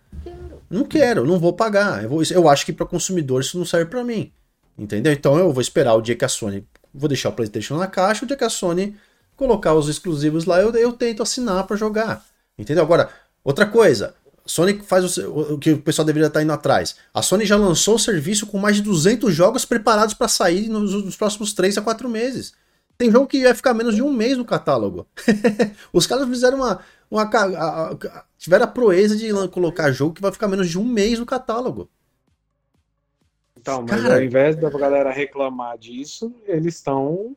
Não 0.69 0.83
quero, 0.83 1.25
não 1.25 1.39
vou 1.39 1.53
pagar. 1.53 2.03
Eu, 2.03 2.09
vou, 2.09 2.21
eu 2.23 2.47
acho 2.47 2.65
que 2.65 2.73
para 2.73 2.85
consumidor 2.85 3.41
isso 3.41 3.57
não 3.57 3.65
serve 3.65 3.89
para 3.89 4.03
mim. 4.03 4.31
Entendeu? 4.77 5.11
Então 5.11 5.37
eu 5.37 5.51
vou 5.51 5.61
esperar 5.61 5.95
o 5.95 6.01
dia 6.01 6.15
que 6.15 6.25
a 6.25 6.29
Sony. 6.29 6.65
Vou 6.93 7.07
deixar 7.07 7.29
o 7.29 7.33
PlayStation 7.33 7.77
na 7.77 7.87
caixa, 7.87 8.23
o 8.23 8.27
dia 8.27 8.37
que 8.37 8.43
a 8.43 8.49
Sony 8.49 8.95
colocar 9.35 9.73
os 9.73 9.87
exclusivos 9.87 10.43
lá, 10.43 10.59
eu, 10.59 10.69
eu 10.73 10.91
tento 10.91 11.23
assinar 11.23 11.65
para 11.65 11.77
jogar. 11.77 12.25
Entendeu? 12.57 12.83
Agora, 12.83 13.09
outra 13.41 13.65
coisa. 13.65 14.13
Sony 14.45 14.81
faz 14.83 15.17
o, 15.17 15.53
o, 15.53 15.57
que 15.59 15.73
o 15.73 15.81
pessoal 15.81 16.05
deveria 16.05 16.27
estar 16.27 16.41
indo 16.41 16.51
atrás. 16.51 16.95
A 17.13 17.21
Sony 17.21 17.45
já 17.45 17.55
lançou 17.55 17.95
o 17.95 17.99
serviço 17.99 18.47
com 18.47 18.57
mais 18.57 18.77
de 18.77 18.81
200 18.81 19.33
jogos 19.33 19.63
preparados 19.63 20.13
para 20.13 20.27
sair 20.27 20.67
nos, 20.67 20.91
nos, 20.91 21.15
próximos 21.15 21.53
3 21.53 21.77
a 21.77 21.81
4 21.81 22.09
meses. 22.09 22.53
Tem 22.97 23.11
jogo 23.11 23.27
que 23.27 23.43
vai 23.43 23.53
ficar 23.53 23.73
menos 23.73 23.95
de 23.95 24.01
um 24.01 24.11
mês 24.11 24.37
no 24.37 24.43
catálogo. 24.43 25.07
Os 25.93 26.05
caras 26.05 26.27
fizeram 26.27 26.57
uma, 26.57 26.79
uma, 27.09 27.23
a, 27.23 27.91
a, 27.91 28.23
tiveram 28.39 28.63
a 28.63 28.67
proeza 28.67 29.15
de 29.15 29.29
colocar 29.49 29.91
jogo 29.91 30.15
que 30.15 30.21
vai 30.21 30.31
ficar 30.31 30.47
menos 30.47 30.69
de 30.69 30.79
um 30.79 30.85
mês 30.85 31.19
no 31.19 31.25
catálogo. 31.25 31.89
Então, 33.59 33.85
mas 33.87 34.01
Cara... 34.01 34.15
ao 34.15 34.23
invés 34.23 34.55
da 34.55 34.69
galera 34.69 35.11
reclamar 35.11 35.77
disso, 35.77 36.33
eles 36.47 36.75
estão 36.75 37.35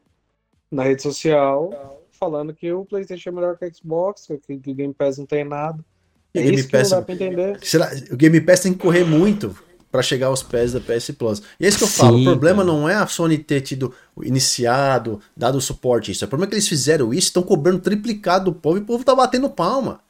na 0.71 0.85
rede 0.85 1.03
social 1.03 2.01
falando 2.13 2.55
que 2.55 2.73
o 2.73 2.85
PlayStation 2.85 3.31
é 3.31 3.33
melhor 3.33 3.59
que 3.59 3.67
o 3.67 3.75
Xbox, 3.75 4.29
que 4.47 4.55
o 4.55 4.75
Game 4.75 4.95
Pass 4.95 5.19
não 5.19 5.27
tem 5.27 5.45
nada. 5.45 5.85
É 6.33 6.41
isso 6.41 6.71
Pass, 6.71 6.89
que 6.89 6.95
não 6.95 7.01
dá 7.01 7.05
pra 7.05 7.15
entender. 7.15 7.59
Será, 7.63 7.91
o 8.11 8.17
Game 8.17 8.41
Pass 8.41 8.61
tem 8.61 8.73
que 8.73 8.79
correr 8.79 9.05
muito 9.05 9.55
para 9.91 10.03
chegar 10.03 10.29
aos 10.29 10.43
pés 10.43 10.73
da 10.73 10.81
PS 10.81 11.11
Plus. 11.11 11.43
E 11.59 11.67
é 11.67 11.69
isso 11.69 11.79
que 11.79 11.85
eu 11.85 11.89
Sim, 11.89 11.97
falo, 11.97 12.21
o 12.21 12.25
problema 12.25 12.65
cara. 12.65 12.77
não 12.77 12.89
é 12.89 12.95
a 12.95 13.07
Sony 13.09 13.37
ter 13.37 13.61
tido 13.61 13.93
iniciado, 14.23 15.21
dado 15.37 15.61
suporte 15.61 16.13
isso. 16.13 16.25
O 16.25 16.29
problema 16.29 16.49
é 16.49 16.51
que 16.51 16.55
eles 16.55 16.69
fizeram 16.69 17.13
isso, 17.13 17.27
estão 17.27 17.43
cobrando 17.43 17.81
triplicado 17.81 18.47
do 18.47 18.55
povo 18.55 18.79
e 18.79 18.81
o 18.81 18.87
povo 18.87 19.05
tá 19.05 19.15
batendo 19.15 19.51
palma. 19.51 20.01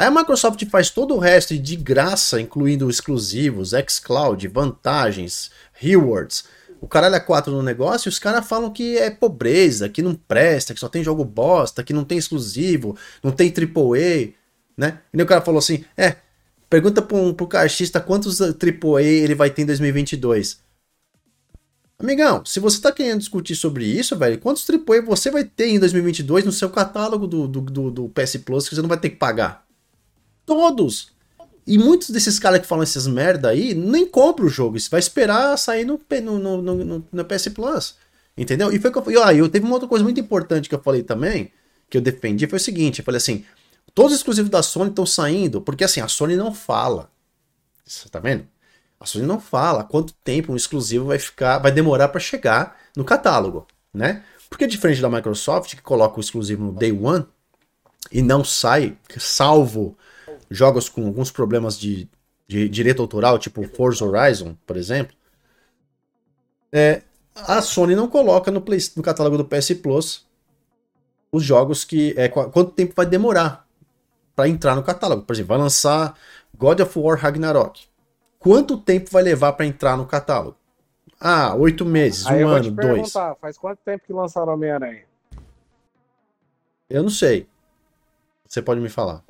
Aí 0.00 0.06
a 0.06 0.10
Microsoft 0.10 0.64
faz 0.70 0.88
todo 0.88 1.14
o 1.14 1.18
resto 1.18 1.58
de 1.58 1.76
graça, 1.76 2.40
incluindo 2.40 2.88
exclusivos, 2.88 3.72
xCloud, 3.86 4.48
vantagens, 4.48 5.50
rewards. 5.74 6.44
O 6.80 6.88
caralho 6.88 7.16
é 7.16 7.20
quatro 7.20 7.52
no 7.52 7.62
negócio 7.62 8.08
e 8.08 8.10
os 8.10 8.18
caras 8.18 8.48
falam 8.48 8.72
que 8.72 8.96
é 8.96 9.10
pobreza, 9.10 9.90
que 9.90 10.00
não 10.00 10.14
presta, 10.14 10.72
que 10.72 10.80
só 10.80 10.88
tem 10.88 11.04
jogo 11.04 11.22
bosta, 11.22 11.84
que 11.84 11.92
não 11.92 12.02
tem 12.02 12.16
exclusivo, 12.16 12.96
não 13.22 13.30
tem 13.30 13.52
AAA, 13.52 14.32
né? 14.74 15.00
E 15.12 15.20
o 15.20 15.26
cara 15.26 15.42
falou 15.42 15.58
assim, 15.58 15.84
é, 15.98 16.16
Pergunta 16.70 17.02
pro, 17.02 17.34
pro 17.34 17.46
caixista 17.46 18.00
quantos 18.00 18.40
AAA 18.40 19.02
ele 19.02 19.34
vai 19.34 19.50
ter 19.50 19.60
em 19.60 19.66
2022. 19.66 20.60
Amigão, 21.98 22.42
se 22.46 22.58
você 22.58 22.80
tá 22.80 22.90
querendo 22.90 23.18
discutir 23.18 23.54
sobre 23.54 23.84
isso, 23.84 24.16
velho, 24.16 24.38
quantos 24.38 24.66
AAA 24.66 25.02
você 25.02 25.30
vai 25.30 25.44
ter 25.44 25.66
em 25.66 25.78
2022 25.78 26.46
no 26.46 26.52
seu 26.52 26.70
catálogo 26.70 27.26
do, 27.26 27.46
do, 27.46 27.60
do, 27.60 27.90
do 27.90 28.08
PS 28.08 28.38
Plus 28.38 28.66
que 28.66 28.74
você 28.74 28.80
não 28.80 28.88
vai 28.88 28.98
ter 28.98 29.10
que 29.10 29.16
pagar? 29.16 29.68
Todos! 30.54 31.12
E 31.66 31.78
muitos 31.78 32.10
desses 32.10 32.38
caras 32.38 32.60
que 32.60 32.66
falam 32.66 32.82
essas 32.82 33.06
merda 33.06 33.50
aí 33.50 33.74
nem 33.74 34.06
compram 34.06 34.46
o 34.46 34.50
jogo. 34.50 34.76
Isso 34.76 34.90
vai 34.90 34.98
esperar 34.98 35.56
sair 35.56 35.84
no, 35.84 36.00
no, 36.22 36.38
no, 36.38 36.84
no, 36.84 37.08
no 37.12 37.24
PS 37.24 37.48
Plus. 37.48 37.94
Entendeu? 38.36 38.72
E 38.72 38.78
foi 38.78 38.90
que 38.90 38.98
eu 38.98 39.02
falei. 39.02 39.22
Ah, 39.22 39.34
eu 39.34 39.48
teve 39.48 39.64
uma 39.64 39.74
outra 39.74 39.88
coisa 39.88 40.02
muito 40.02 40.18
importante 40.18 40.68
que 40.68 40.74
eu 40.74 40.82
falei 40.82 41.02
também, 41.02 41.52
que 41.88 41.96
eu 41.96 42.00
defendi, 42.00 42.46
foi 42.46 42.58
o 42.58 42.60
seguinte: 42.60 42.98
eu 42.98 43.04
falei 43.04 43.18
assim, 43.18 43.44
Todos 43.94 44.12
os 44.12 44.18
exclusivos 44.18 44.50
da 44.50 44.62
Sony 44.62 44.90
estão 44.90 45.04
saindo, 45.04 45.60
porque 45.60 45.84
assim, 45.84 46.00
a 46.00 46.08
Sony 46.08 46.36
não 46.36 46.54
fala. 46.54 47.10
Você 47.84 48.08
tá 48.08 48.20
vendo? 48.20 48.46
A 48.98 49.06
Sony 49.06 49.26
não 49.26 49.40
fala 49.40 49.84
quanto 49.84 50.12
tempo 50.24 50.52
um 50.52 50.56
exclusivo 50.56 51.06
vai 51.06 51.18
ficar, 51.18 51.58
vai 51.58 51.72
demorar 51.72 52.08
para 52.08 52.20
chegar 52.20 52.78
no 52.96 53.04
catálogo, 53.04 53.66
né? 53.92 54.22
Porque 54.48 54.66
diferente 54.66 55.00
da 55.00 55.08
Microsoft, 55.08 55.74
que 55.74 55.82
coloca 55.82 56.18
o 56.18 56.20
exclusivo 56.20 56.64
no 56.64 56.72
day 56.72 56.92
one 56.92 57.26
e 58.12 58.22
não 58.22 58.44
sai, 58.44 58.96
salvo 59.18 59.96
jogos 60.50 60.88
com 60.88 61.06
alguns 61.06 61.30
problemas 61.30 61.78
de, 61.78 62.08
de 62.46 62.68
direito 62.68 63.00
autoral, 63.00 63.38
tipo 63.38 63.62
Forza 63.68 64.04
Horizon, 64.04 64.56
por 64.66 64.76
exemplo, 64.76 65.14
é, 66.72 67.02
a 67.34 67.62
Sony 67.62 67.94
não 67.94 68.08
coloca 68.08 68.50
no, 68.50 68.60
Play, 68.60 68.78
no 68.96 69.02
catálogo 69.02 69.38
do 69.38 69.44
PS 69.44 69.74
Plus 69.74 70.28
os 71.32 71.44
jogos 71.44 71.84
que. 71.84 72.14
É, 72.16 72.28
quanto 72.28 72.72
tempo 72.72 72.92
vai 72.96 73.06
demorar 73.06 73.66
para 74.34 74.48
entrar 74.48 74.74
no 74.74 74.82
catálogo. 74.82 75.22
Por 75.22 75.32
exemplo, 75.32 75.48
vai 75.48 75.58
lançar 75.58 76.16
God 76.56 76.80
of 76.80 76.98
War 76.98 77.18
Ragnarok. 77.18 77.88
Quanto 78.38 78.78
tempo 78.78 79.10
vai 79.10 79.22
levar 79.22 79.52
para 79.52 79.66
entrar 79.66 79.96
no 79.96 80.06
catálogo? 80.06 80.56
Ah, 81.20 81.54
oito 81.54 81.84
meses, 81.84 82.26
Aí 82.26 82.42
um 82.42 82.48
ano, 82.48 82.70
dois. 82.70 83.12
Faz 83.40 83.58
quanto 83.58 83.78
tempo 83.84 84.04
que 84.06 84.12
lançaram 84.12 84.54
Homem-Aranha? 84.54 85.04
Eu 86.88 87.02
não 87.02 87.10
sei. 87.10 87.46
Você 88.48 88.62
pode 88.62 88.80
me 88.80 88.88
falar. 88.88 89.22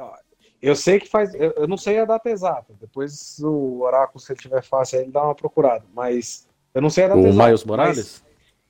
Eu 0.61 0.77
sei 0.77 1.01
que 1.01 1.09
faz. 1.09 1.33
Eu 1.35 1.67
não 1.67 1.77
sei 1.77 1.99
a 1.99 2.05
data 2.05 2.29
exata. 2.29 2.75
Depois 2.79 3.39
o 3.41 3.81
Oráculo, 3.81 4.21
se 4.21 4.33
ele 4.33 4.41
tiver 4.41 4.63
fácil, 4.63 5.01
ele 5.01 5.11
dá 5.11 5.25
uma 5.25 5.35
procurada. 5.35 5.85
Mas 5.95 6.47
eu 6.75 6.83
não 6.83 6.91
sei 6.91 7.05
a 7.05 7.09
data 7.09 7.21
o 7.21 7.27
exata. 7.27 7.43
O 7.43 7.47
Miles 7.47 7.65
Morales? 7.65 8.25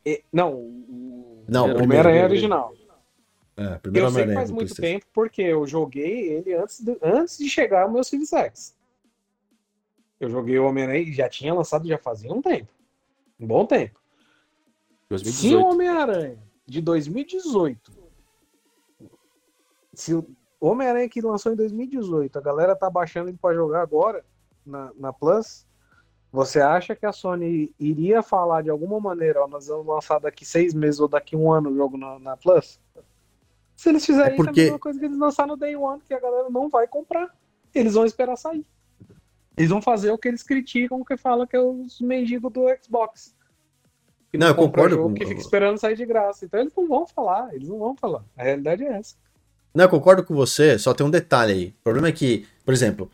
Mas, 0.05 0.21
não, 0.33 0.55
o, 0.55 1.45
não, 1.49 1.73
o 1.73 1.83
Homem-Aranha 1.83 2.25
original. 2.25 2.73
É, 3.57 3.81
eu 3.93 4.11
sei 4.11 4.27
que 4.27 4.35
faz 4.35 4.51
muito 4.51 4.75
tempo 4.75 5.05
porque 5.13 5.43
eu 5.43 5.67
joguei 5.67 6.33
ele 6.33 6.55
antes 6.55 6.81
de, 6.81 6.97
antes 7.03 7.37
de 7.37 7.49
chegar 7.49 7.83
ao 7.83 7.91
meu 7.91 8.03
Series 8.03 8.33
X. 8.33 8.77
Eu 10.19 10.31
joguei 10.31 10.59
o 10.59 10.67
Homem-Aranha 10.67 11.01
e 11.01 11.13
já 11.13 11.29
tinha 11.29 11.53
lançado 11.53 11.87
já 11.87 11.99
fazia 11.99 12.33
um 12.33 12.41
tempo. 12.41 12.73
Um 13.39 13.47
bom 13.47 13.67
tempo. 13.67 14.01
2018. 15.09 15.51
Se 15.51 15.57
o 15.57 15.67
Homem-Aranha 15.67 16.39
de 16.67 16.81
2018 16.81 18.01
se 19.93 20.15
Homem-Aranha 20.61 21.09
que 21.09 21.21
lançou 21.21 21.53
em 21.53 21.57
2018, 21.57 22.39
a 22.39 22.43
galera 22.43 22.77
tá 22.77 22.91
baixando 22.91 23.31
ele 23.31 23.39
para 23.41 23.55
jogar 23.55 23.81
agora 23.81 24.25
na, 24.65 24.93
na 24.97 25.13
Plus. 25.13 25.67
Você 26.33 26.61
acha 26.61 26.95
que 26.95 27.07
a 27.07 27.13
Sony 27.13 27.75
iria 27.79 28.23
falar 28.23 28.63
de 28.63 28.71
alguma 28.71 29.01
maneira, 29.01 29.43
ó, 29.43 29.49
nós 29.49 29.67
vamos 29.67 29.87
lançar 29.87 30.21
daqui 30.21 30.45
seis 30.45 30.75
meses 30.75 31.01
ou 31.01 31.09
daqui 31.09 31.35
um 31.35 31.51
ano 31.51 31.71
o 31.71 31.77
jogo 31.77 31.97
na, 31.97 32.19
na 32.19 32.37
Plus? 32.37 32.79
Se 33.75 33.89
eles 33.89 34.05
fizerem 34.05 34.35
é 34.35 34.37
porque... 34.37 34.51
isso, 34.51 34.61
é 34.61 34.63
a 34.63 34.65
mesma 34.65 34.79
coisa 34.79 34.99
que 34.99 35.05
eles 35.07 35.19
lançaram 35.19 35.49
no 35.49 35.57
Day 35.57 35.75
One, 35.75 36.03
que 36.07 36.13
a 36.13 36.21
galera 36.21 36.51
não 36.51 36.69
vai 36.69 36.87
comprar. 36.87 37.35
Eles 37.75 37.95
vão 37.95 38.05
esperar 38.05 38.37
sair. 38.37 38.65
Eles 39.57 39.71
vão 39.71 39.81
fazer 39.81 40.11
o 40.11 40.19
que 40.19 40.29
eles 40.29 40.43
criticam, 40.43 41.03
que 41.03 41.17
fala 41.17 41.47
que 41.47 41.57
é 41.57 41.61
os 41.61 42.01
mendigos 42.01 42.53
do 42.53 42.67
Xbox. 42.83 43.35
Não, 44.35 44.41
não 44.41 44.49
eu 44.49 44.55
concordo 44.55 44.97
jogo, 44.97 45.09
com... 45.09 45.15
Que 45.15 45.27
fica 45.27 45.41
esperando 45.41 45.79
sair 45.79 45.97
de 45.97 46.07
graça. 46.07 46.45
Então 46.45 46.61
eles 46.61 46.75
não 46.77 46.87
vão 46.87 47.07
falar, 47.07 47.55
eles 47.55 47.69
não 47.69 47.79
vão 47.79 47.97
falar. 47.97 48.23
A 48.37 48.43
realidade 48.43 48.85
é 48.85 48.93
essa. 48.93 49.17
Não, 49.75 49.85
eu 49.85 49.89
concordo 49.89 50.25
com 50.25 50.35
você, 50.35 50.79
só 50.79 50.93
tem 50.93 51.07
um 51.07 51.11
detalhe 51.11 51.53
aí. 51.53 51.67
O 51.81 51.85
problema 51.85 52.09
é 52.09 52.13
que, 52.13 52.47
por 52.65 52.75
exemplo, 52.75 53.11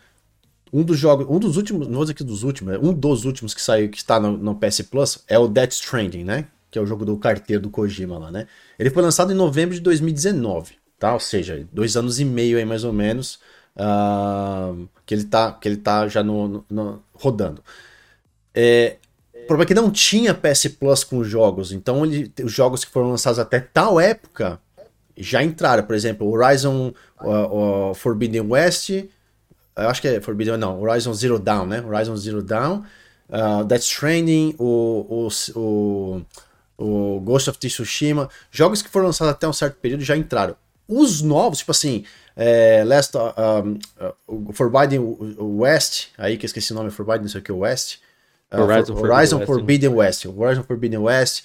um 0.72 0.82
dos 0.82 0.98
jogos, 0.98 1.26
um 1.28 1.38
dos 1.38 1.56
últimos, 1.56 1.86
não 1.86 1.94
vou 1.94 2.04
dizer 2.04 2.14
que 2.14 2.24
dos 2.24 2.42
últimos, 2.42 2.76
um 2.82 2.92
dos 2.92 3.24
últimos 3.24 3.54
que 3.54 3.62
saiu, 3.62 3.88
que 3.88 3.98
está 3.98 4.18
no, 4.18 4.36
no 4.36 4.54
PS 4.54 4.82
Plus, 4.82 5.22
é 5.28 5.38
o 5.38 5.48
Death 5.48 5.72
Stranding, 5.72 6.24
né? 6.24 6.46
Que 6.70 6.78
é 6.78 6.82
o 6.82 6.86
jogo 6.86 7.04
do 7.04 7.16
carteiro 7.16 7.62
do 7.62 7.70
Kojima 7.70 8.18
lá, 8.18 8.30
né? 8.30 8.46
Ele 8.78 8.90
foi 8.90 9.02
lançado 9.02 9.32
em 9.32 9.34
novembro 9.34 9.74
de 9.74 9.80
2019, 9.80 10.74
tá? 10.98 11.12
Ou 11.12 11.20
seja, 11.20 11.66
dois 11.72 11.96
anos 11.96 12.18
e 12.18 12.24
meio 12.24 12.58
aí 12.58 12.64
mais 12.64 12.84
ou 12.84 12.92
menos, 12.92 13.38
uh, 13.76 14.88
que, 15.04 15.14
ele 15.14 15.24
tá, 15.24 15.52
que 15.52 15.68
ele 15.68 15.76
tá 15.76 16.08
já 16.08 16.22
no, 16.22 16.48
no, 16.48 16.64
no 16.68 17.02
rodando. 17.14 17.62
É, 18.54 18.96
o 19.34 19.46
problema 19.46 19.64
é 19.64 19.66
que 19.66 19.74
não 19.74 19.90
tinha 19.90 20.34
PS 20.34 20.68
Plus 20.78 21.04
com 21.04 21.18
os 21.18 21.28
jogos, 21.28 21.70
então 21.70 22.04
ele, 22.04 22.32
os 22.42 22.52
jogos 22.52 22.84
que 22.84 22.90
foram 22.90 23.10
lançados 23.10 23.38
até 23.38 23.60
tal 23.60 24.00
época 24.00 24.60
já 25.16 25.42
entraram. 25.42 25.82
Por 25.84 25.94
exemplo, 25.94 26.28
Horizon 26.28 26.92
uh, 27.20 27.90
uh, 27.90 27.94
Forbidden 27.94 28.42
West, 28.42 28.90
eu 28.90 29.08
acho 29.88 30.00
que 30.00 30.08
é 30.08 30.20
Forbidden, 30.20 30.56
não, 30.56 30.80
Horizon 30.80 31.12
Zero 31.14 31.38
Dawn, 31.38 31.66
né? 31.66 31.82
Horizon 31.82 32.16
Zero 32.16 32.42
Dawn, 32.42 32.82
uh, 33.28 33.64
Death 33.64 33.82
Stranding, 33.82 34.54
o, 34.58 35.28
o, 35.54 35.60
o, 35.60 36.22
o 36.78 37.20
Ghost 37.20 37.50
of 37.50 37.58
Tsushima, 37.58 38.28
jogos 38.50 38.82
que 38.82 38.88
foram 38.88 39.06
lançados 39.06 39.32
até 39.32 39.48
um 39.48 39.52
certo 39.52 39.76
período 39.76 40.04
já 40.04 40.16
entraram. 40.16 40.56
Os 40.88 41.20
novos, 41.20 41.58
tipo 41.58 41.72
assim, 41.72 42.04
é, 42.36 42.84
Last, 42.84 43.16
um, 43.16 43.78
uh, 44.28 44.52
Forbidden 44.52 45.00
West, 45.38 46.08
aí 46.16 46.36
que 46.36 46.44
eu 46.44 46.48
esqueci 46.48 46.72
o 46.72 46.76
nome, 46.76 46.90
Forbidden 46.90 47.22
não 47.22 47.28
sei 47.28 47.40
o 47.40 47.44
que, 47.44 47.50
West, 47.50 47.98
uh, 48.52 48.60
Horizon, 48.60 48.96
For, 48.96 49.10
Horizon 49.10 49.46
Forbidden 49.46 49.90
West, 49.90 50.24
West 50.24 50.38
Horizon 50.38 50.62
Forbidden 50.62 51.00
West, 51.00 51.44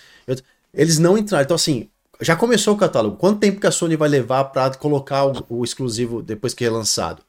eles 0.74 1.00
não 1.00 1.18
entraram. 1.18 1.44
Então, 1.44 1.56
assim, 1.56 1.90
já 2.22 2.36
começou 2.36 2.76
o 2.76 2.78
catálogo. 2.78 3.18
Quanto 3.18 3.40
tempo 3.40 3.60
que 3.60 3.68
a 3.68 3.72
Sony 3.72 3.96
vai 3.96 4.08
levar 4.08 4.46
para 4.46 4.76
colocar 4.76 5.26
o, 5.26 5.46
o, 5.50 5.64
exclusivo 5.64 6.22
depois 6.22 6.54
que 6.54 6.64
é 6.64 6.70
lançado? 6.70 7.24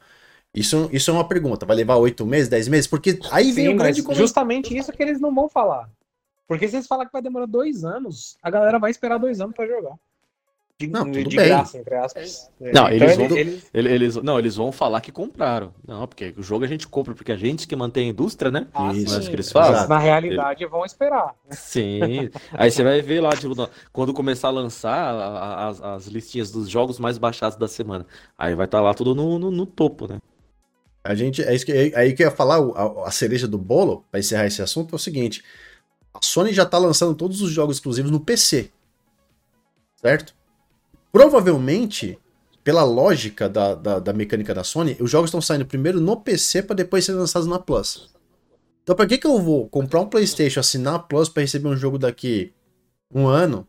Isso, 0.54 0.88
isso 0.92 1.10
é 1.10 1.14
uma 1.14 1.26
pergunta. 1.26 1.64
Vai 1.64 1.76
levar 1.76 1.96
oito 1.96 2.26
meses, 2.26 2.48
dez 2.48 2.68
meses? 2.68 2.86
Porque 2.86 3.18
aí 3.30 3.46
Sim, 3.46 3.52
vem 3.52 3.68
o 3.70 3.76
grande... 3.76 4.02
Justamente 4.12 4.76
isso 4.76 4.92
que 4.92 5.02
eles 5.02 5.20
não 5.20 5.34
vão 5.34 5.48
falar. 5.48 5.88
Porque 6.46 6.68
se 6.68 6.76
eles 6.76 6.86
falar 6.86 7.06
que 7.06 7.12
vai 7.12 7.22
demorar 7.22 7.46
dois 7.46 7.84
anos, 7.84 8.36
a 8.42 8.50
galera 8.50 8.78
vai 8.78 8.90
esperar 8.90 9.18
dois 9.18 9.40
anos 9.40 9.54
para 9.56 9.66
jogar. 9.66 9.96
De, 10.86 10.92
não, 10.92 11.04
tudo 11.04 11.28
de 11.28 11.36
bem. 11.36 11.46
graça, 11.46 11.78
entre 11.78 11.94
aspas. 11.94 12.50
Não, 12.60 12.88
então 12.88 12.90
eles, 12.90 13.16
vão, 13.16 13.36
eles... 13.36 13.70
Eles, 13.72 14.16
não, 14.16 14.38
eles 14.38 14.56
vão 14.56 14.72
falar 14.72 15.00
que 15.00 15.12
compraram. 15.12 15.72
Não, 15.86 16.06
porque 16.06 16.34
o 16.36 16.42
jogo 16.42 16.64
a 16.64 16.68
gente 16.68 16.88
compra, 16.88 17.14
porque 17.14 17.32
a 17.32 17.36
gente 17.36 17.66
que 17.66 17.76
mantém 17.76 18.06
a 18.06 18.10
indústria, 18.10 18.50
né? 18.50 18.66
Ah, 18.74 18.92
Isso, 18.92 19.16
é 19.16 19.20
que 19.20 19.34
eles 19.34 19.52
fazem. 19.52 19.88
Na 19.88 19.98
realidade, 19.98 20.64
vão 20.66 20.84
esperar. 20.84 21.34
Sim. 21.50 22.30
Aí 22.52 22.70
você 22.70 22.82
vai 22.82 23.00
ver 23.00 23.20
lá, 23.20 23.30
tipo, 23.30 23.54
quando 23.92 24.12
começar 24.12 24.48
a 24.48 24.52
lançar 24.52 25.68
as, 25.68 25.80
as 25.80 26.06
listinhas 26.06 26.50
dos 26.50 26.68
jogos 26.68 26.98
mais 26.98 27.18
baixados 27.18 27.56
da 27.56 27.68
semana. 27.68 28.06
Aí 28.36 28.54
vai 28.54 28.66
estar 28.66 28.78
tá 28.78 28.82
lá 28.82 28.94
tudo 28.94 29.14
no, 29.14 29.38
no, 29.38 29.50
no, 29.50 29.66
topo, 29.66 30.08
né? 30.08 30.18
A 31.04 31.14
gente, 31.14 31.42
é 31.42 31.54
isso 31.54 31.66
que, 31.66 31.72
é, 31.72 31.96
aí 31.96 32.12
que 32.12 32.22
eu 32.22 32.28
ia 32.28 32.30
falar, 32.34 32.58
a, 32.58 33.08
a 33.08 33.10
cereja 33.10 33.48
do 33.48 33.58
bolo, 33.58 34.04
para 34.10 34.20
encerrar 34.20 34.46
esse 34.46 34.62
assunto, 34.62 34.94
é 34.94 34.96
o 34.96 34.98
seguinte: 34.98 35.42
a 36.14 36.20
Sony 36.22 36.52
já 36.52 36.66
tá 36.66 36.78
lançando 36.78 37.14
todos 37.14 37.40
os 37.40 37.50
jogos 37.50 37.76
exclusivos 37.76 38.10
no 38.10 38.20
PC. 38.20 38.70
Certo? 39.96 40.34
Provavelmente, 41.12 42.18
pela 42.64 42.82
lógica 42.82 43.46
da, 43.46 43.74
da, 43.74 43.98
da, 43.98 44.12
mecânica 44.14 44.54
da 44.54 44.64
Sony, 44.64 44.96
os 44.98 45.10
jogos 45.10 45.28
estão 45.28 45.42
saindo 45.42 45.66
primeiro 45.66 46.00
no 46.00 46.16
PC 46.16 46.62
para 46.62 46.74
depois 46.74 47.04
serem 47.04 47.20
lançados 47.20 47.46
na 47.46 47.58
Plus. 47.58 48.10
Então, 48.82 48.96
para 48.96 49.06
que, 49.06 49.18
que 49.18 49.26
eu 49.26 49.38
vou 49.38 49.68
comprar 49.68 50.00
um 50.00 50.08
PlayStation, 50.08 50.58
assinar 50.58 50.94
a 50.94 50.98
Plus 50.98 51.28
para 51.28 51.42
receber 51.42 51.68
um 51.68 51.76
jogo 51.76 51.98
daqui 51.98 52.52
um 53.14 53.26
ano, 53.26 53.68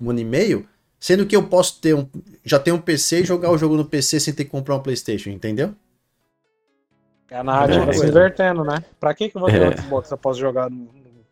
um 0.00 0.10
ano 0.10 0.20
e 0.20 0.24
meio, 0.24 0.66
sendo 0.98 1.26
que 1.26 1.34
eu 1.34 1.42
posso 1.42 1.80
ter 1.80 1.94
um, 1.94 2.08
já 2.44 2.58
ter 2.58 2.70
um 2.70 2.80
PC 2.80 3.22
e 3.22 3.24
jogar 3.24 3.50
o 3.50 3.58
jogo 3.58 3.76
no 3.76 3.84
PC 3.84 4.20
sem 4.20 4.32
ter 4.32 4.44
que 4.44 4.50
comprar 4.50 4.76
um 4.76 4.82
PlayStation, 4.82 5.30
entendeu? 5.30 5.74
É 7.28 7.38
a 7.38 7.44
narrativa 7.44 7.90
é, 7.90 7.92
se 7.92 8.06
invertendo, 8.06 8.64
né? 8.64 8.84
Pra 8.98 9.12
que, 9.12 9.28
que 9.28 9.36
eu 9.36 9.40
vou 9.40 9.50
ter 9.50 9.60
é. 9.60 9.68
um 9.68 9.76
Xbox 9.76 10.08
se 10.08 10.14
eu 10.14 10.18
posso 10.18 10.38
jogar 10.38 10.70
no, 10.70 10.88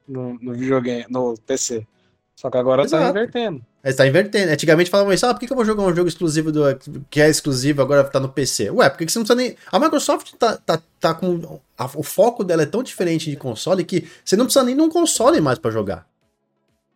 no, 0.06 0.38
no 0.40 0.52
videogame, 0.52 1.06
no 1.08 1.34
PC? 1.46 1.86
Só 2.34 2.50
que 2.50 2.56
agora 2.56 2.82
tá 2.82 2.86
Exato. 2.86 3.04
tá 3.04 3.10
invertendo. 3.10 3.64
É, 3.88 3.92
tá 3.94 4.06
invertendo. 4.06 4.52
Antigamente 4.52 4.90
falavam 4.90 5.14
isso, 5.14 5.24
ah, 5.24 5.32
por 5.32 5.40
que, 5.40 5.50
eu 5.50 5.56
vou 5.56 5.64
jogar 5.64 5.82
um 5.82 5.96
jogo 5.96 6.08
exclusivo 6.08 6.52
do 6.52 6.62
que 7.08 7.22
é 7.22 7.28
exclusivo 7.30 7.80
agora 7.80 8.04
tá 8.04 8.20
no 8.20 8.28
PC? 8.28 8.70
Ué, 8.70 8.90
por 8.90 8.98
que, 8.98 9.08
você 9.08 9.18
não 9.18 9.24
precisa 9.24 9.34
nem. 9.34 9.56
A 9.72 9.78
Microsoft 9.78 10.34
tá, 10.34 10.58
tá, 10.58 10.82
tá 11.00 11.14
com. 11.14 11.58
A, 11.76 11.86
o 11.96 12.02
foco 12.02 12.44
dela 12.44 12.64
é 12.64 12.66
tão 12.66 12.82
diferente 12.82 13.30
de 13.30 13.36
console 13.36 13.86
que 13.86 14.06
você 14.22 14.36
não 14.36 14.44
precisa 14.44 14.62
nem 14.62 14.76
de 14.76 14.82
um 14.82 14.90
console 14.90 15.40
mais 15.40 15.58
para 15.58 15.70
jogar. 15.70 16.06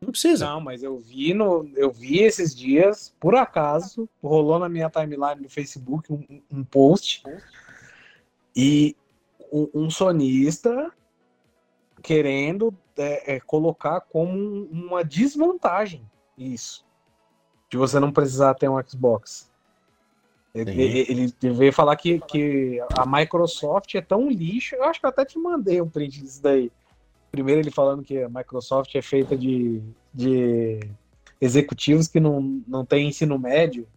Não 0.02 0.10
precisa. 0.10 0.44
Não, 0.44 0.60
mas 0.60 0.82
eu 0.82 0.98
vi 0.98 1.32
no, 1.32 1.66
eu 1.76 1.90
vi 1.90 2.18
esses 2.18 2.54
dias, 2.54 3.14
por 3.18 3.34
acaso, 3.36 4.06
rolou 4.22 4.58
na 4.58 4.68
minha 4.68 4.90
timeline 4.90 5.40
no 5.40 5.48
Facebook 5.48 6.12
um, 6.12 6.42
um 6.50 6.62
post 6.62 7.22
e 8.54 8.94
um, 9.50 9.68
um 9.72 9.90
sonista 9.90 10.92
querendo 12.02 12.74
é, 12.98 13.36
é, 13.36 13.40
colocar 13.40 14.02
como 14.02 14.68
uma 14.70 15.02
desvantagem 15.02 16.04
isso. 16.42 16.84
De 17.70 17.76
você 17.76 17.98
não 17.98 18.12
precisar 18.12 18.54
ter 18.54 18.68
um 18.68 18.82
Xbox. 18.82 19.50
Ele, 20.54 21.06
ele, 21.08 21.34
veio 21.54 21.72
falar 21.72 21.96
que, 21.96 22.20
que 22.20 22.78
a 22.94 23.06
Microsoft 23.06 23.94
é 23.94 24.02
tão 24.02 24.28
lixo. 24.28 24.74
Eu 24.74 24.84
acho 24.84 25.00
que 25.00 25.06
eu 25.06 25.10
até 25.10 25.24
te 25.24 25.38
mandei 25.38 25.80
um 25.80 25.88
print 25.88 26.20
disso 26.20 26.42
daí. 26.42 26.70
Primeiro 27.30 27.62
ele 27.62 27.70
falando 27.70 28.02
que 28.02 28.22
a 28.22 28.28
Microsoft 28.28 28.94
é 28.94 29.00
feita 29.00 29.34
de, 29.34 29.82
de 30.12 30.80
executivos 31.40 32.06
que 32.06 32.20
não, 32.20 32.62
não 32.68 32.84
tem 32.84 33.08
ensino 33.08 33.38
médio. 33.38 33.88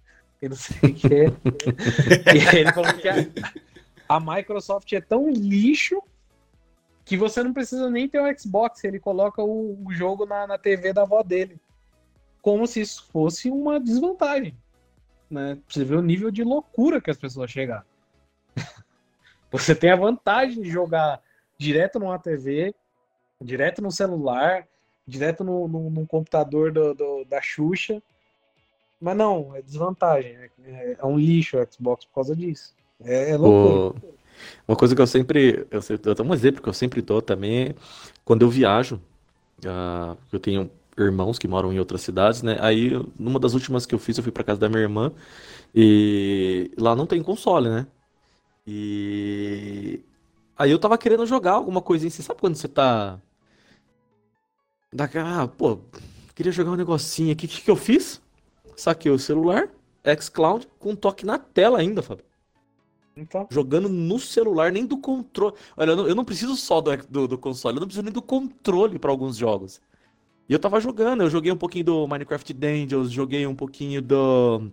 E 0.42 0.48
não 0.48 0.56
sei 0.56 0.78
o 0.90 0.94
que. 0.94 1.08
e 2.34 2.58
ele 2.58 2.72
falou 2.72 2.94
que 2.94 3.10
a, 3.10 3.16
a 4.08 4.20
Microsoft 4.22 4.92
é 4.94 5.02
tão 5.02 5.30
lixo 5.30 6.02
que 7.04 7.18
você 7.18 7.44
não 7.44 7.54
precisa 7.54 7.90
nem 7.90 8.10
ter 8.10 8.20
o 8.20 8.40
Xbox, 8.40 8.84
ele 8.84 9.00
coloca 9.00 9.44
o, 9.44 9.78
o 9.86 9.94
jogo 9.94 10.26
na, 10.26 10.48
na 10.48 10.58
TV 10.58 10.92
da 10.92 11.04
avó 11.04 11.22
dele. 11.22 11.60
Como 12.46 12.68
se 12.68 12.80
isso 12.80 13.08
fosse 13.12 13.50
uma 13.50 13.80
desvantagem. 13.80 14.56
Né? 15.28 15.58
Você 15.68 15.84
vê 15.84 15.96
o 15.96 16.02
nível 16.04 16.30
de 16.30 16.44
loucura 16.44 17.02
que 17.02 17.10
as 17.10 17.18
pessoas 17.18 17.50
chegaram. 17.50 17.84
você 19.50 19.74
tem 19.74 19.90
a 19.90 19.96
vantagem 19.96 20.62
de 20.62 20.70
jogar 20.70 21.20
direto 21.58 21.98
numa 21.98 22.20
TV, 22.20 22.76
direto 23.42 23.82
no 23.82 23.90
celular, 23.90 24.68
direto 25.08 25.44
no, 25.44 25.68
no, 25.68 25.90
no 25.90 26.06
computador 26.06 26.72
do, 26.72 26.94
do, 26.94 27.26
da 27.26 27.42
Xuxa. 27.42 28.00
Mas 29.02 29.18
não, 29.18 29.56
é 29.56 29.64
desvantagem. 29.64 30.38
É, 30.66 30.98
é, 31.00 31.04
um 31.04 31.18
lixo 31.18 31.58
o 31.58 31.68
Xbox 31.74 32.06
por 32.06 32.14
causa 32.14 32.36
disso. 32.36 32.76
É, 33.04 33.32
é 33.32 33.38
loucura. 33.38 34.00
O... 34.06 34.16
Uma 34.68 34.78
coisa 34.78 34.96
que 34.96 35.02
eu 35.02 35.08
sempre. 35.08 35.66
Eu, 35.72 35.80
eu 35.90 36.14
tenho 36.14 36.30
um 36.30 36.34
exemplo 36.36 36.62
que 36.62 36.70
eu 36.70 36.74
sempre 36.74 37.02
dou 37.02 37.24
também 37.24 37.70
é 37.70 37.76
quando 38.24 38.44
eu 38.44 38.50
viajo. 38.52 39.02
Uh, 39.66 40.16
eu 40.32 40.40
tenho 40.40 40.70
irmãos 40.98 41.38
que 41.38 41.48
moram 41.48 41.74
em 41.74 41.80
outras 41.80 42.02
cidades, 42.02 42.42
né? 42.42 42.58
Aí, 42.62 42.92
numa 43.20 43.40
das 43.40 43.54
últimas 43.54 43.86
que 43.86 43.94
eu 43.94 44.00
fiz, 44.00 44.18
eu 44.18 44.24
fui 44.24 44.32
para 44.32 44.44
casa 44.44 44.60
da 44.60 44.70
minha 44.70 44.82
irmã 44.82 45.12
e 45.74 46.72
lá 46.78 46.96
não 46.96 47.06
tem 47.06 47.22
console, 47.22 47.70
né? 47.70 47.88
E 48.66 50.02
aí 50.58 50.72
eu 50.72 50.80
tava 50.80 50.98
querendo 50.98 51.26
jogar 51.26 51.54
alguma 51.54 51.82
coisinha. 51.82 52.10
Você 52.10 52.24
sabe 52.24 52.40
quando 52.40 52.56
você 52.56 52.68
tá. 52.68 53.20
Daquela, 54.94 55.44
ah, 55.44 55.48
pô, 55.48 55.80
queria 56.34 56.52
jogar 56.52 56.72
um 56.72 56.76
negocinho 56.76 57.32
aqui. 57.34 57.46
O 57.46 57.50
que, 57.50 57.62
que 57.62 57.72
eu 57.72 57.76
fiz? 57.76 58.22
Saquei 58.78 59.12
o 59.12 59.20
celular, 59.20 59.70
xCloud, 60.20 60.68
com 60.80 60.92
um 60.92 60.96
toque 60.96 61.26
na 61.26 61.38
tela 61.38 61.80
ainda, 61.80 62.02
Fábio. 62.02 62.26
Então. 63.18 63.48
Jogando 63.50 63.88
no 63.88 64.20
celular, 64.20 64.72
nem 64.72 64.86
do 64.86 64.98
controle. 64.98 65.56
Olha, 65.78 65.92
eu 65.92 65.96
não, 65.96 66.08
eu 66.08 66.16
não 66.16 66.26
preciso 66.26 66.56
só 66.56 66.82
do, 66.82 66.96
do, 67.10 67.28
do, 67.30 67.38
console, 67.38 67.78
eu 67.78 67.80
não 67.80 67.88
preciso 67.88 68.04
nem 68.04 68.14
do 68.14 68.22
controle 68.22 69.00
para 69.00 69.10
alguns 69.10 69.38
jogos. 69.38 69.82
E 70.48 70.54
eu 70.54 70.60
tava 70.60 70.80
jogando, 70.80 71.24
eu 71.24 71.30
joguei 71.30 71.52
um 71.52 71.58
pouquinho 71.58 71.86
do 71.86 72.08
Minecraft 72.08 72.54
Dungeons, 72.54 73.12
joguei 73.12 73.48
um 73.48 73.56
pouquinho 73.56 74.02
do. 74.02 74.70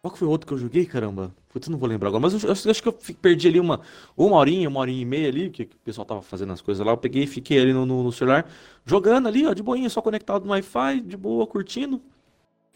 Qual 0.00 0.12
que 0.12 0.18
foi 0.18 0.26
o 0.26 0.30
outro 0.30 0.46
que 0.46 0.52
eu 0.52 0.58
joguei, 0.58 0.84
caramba? 0.84 1.32
Putz, 1.48 1.68
não 1.68 1.78
vou 1.78 1.88
lembrar 1.88 2.08
agora, 2.08 2.22
mas 2.22 2.42
eu, 2.42 2.48
eu, 2.48 2.70
acho 2.70 2.82
que 2.82 2.88
eu 2.88 2.92
perdi 2.92 3.46
ali 3.46 3.60
uma, 3.60 3.80
uma 4.16 4.36
horinha, 4.36 4.68
uma 4.68 4.80
horinha 4.80 5.02
e 5.02 5.04
meia 5.04 5.28
ali, 5.28 5.50
que, 5.50 5.64
que 5.66 5.76
o 5.76 5.78
pessoal 5.80 6.04
tava 6.04 6.22
fazendo 6.22 6.52
as 6.52 6.60
coisas 6.60 6.84
lá. 6.84 6.92
Eu 6.92 6.96
peguei 6.96 7.24
e 7.24 7.26
fiquei 7.26 7.60
ali 7.60 7.72
no, 7.72 7.86
no, 7.86 8.02
no 8.02 8.10
celular, 8.10 8.48
jogando 8.84 9.28
ali, 9.28 9.46
ó, 9.46 9.52
de 9.52 9.62
boinha, 9.62 9.88
só 9.88 10.00
conectado 10.00 10.44
no 10.44 10.50
Wi-Fi, 10.52 11.00
de 11.02 11.16
boa, 11.16 11.46
curtindo. 11.46 12.00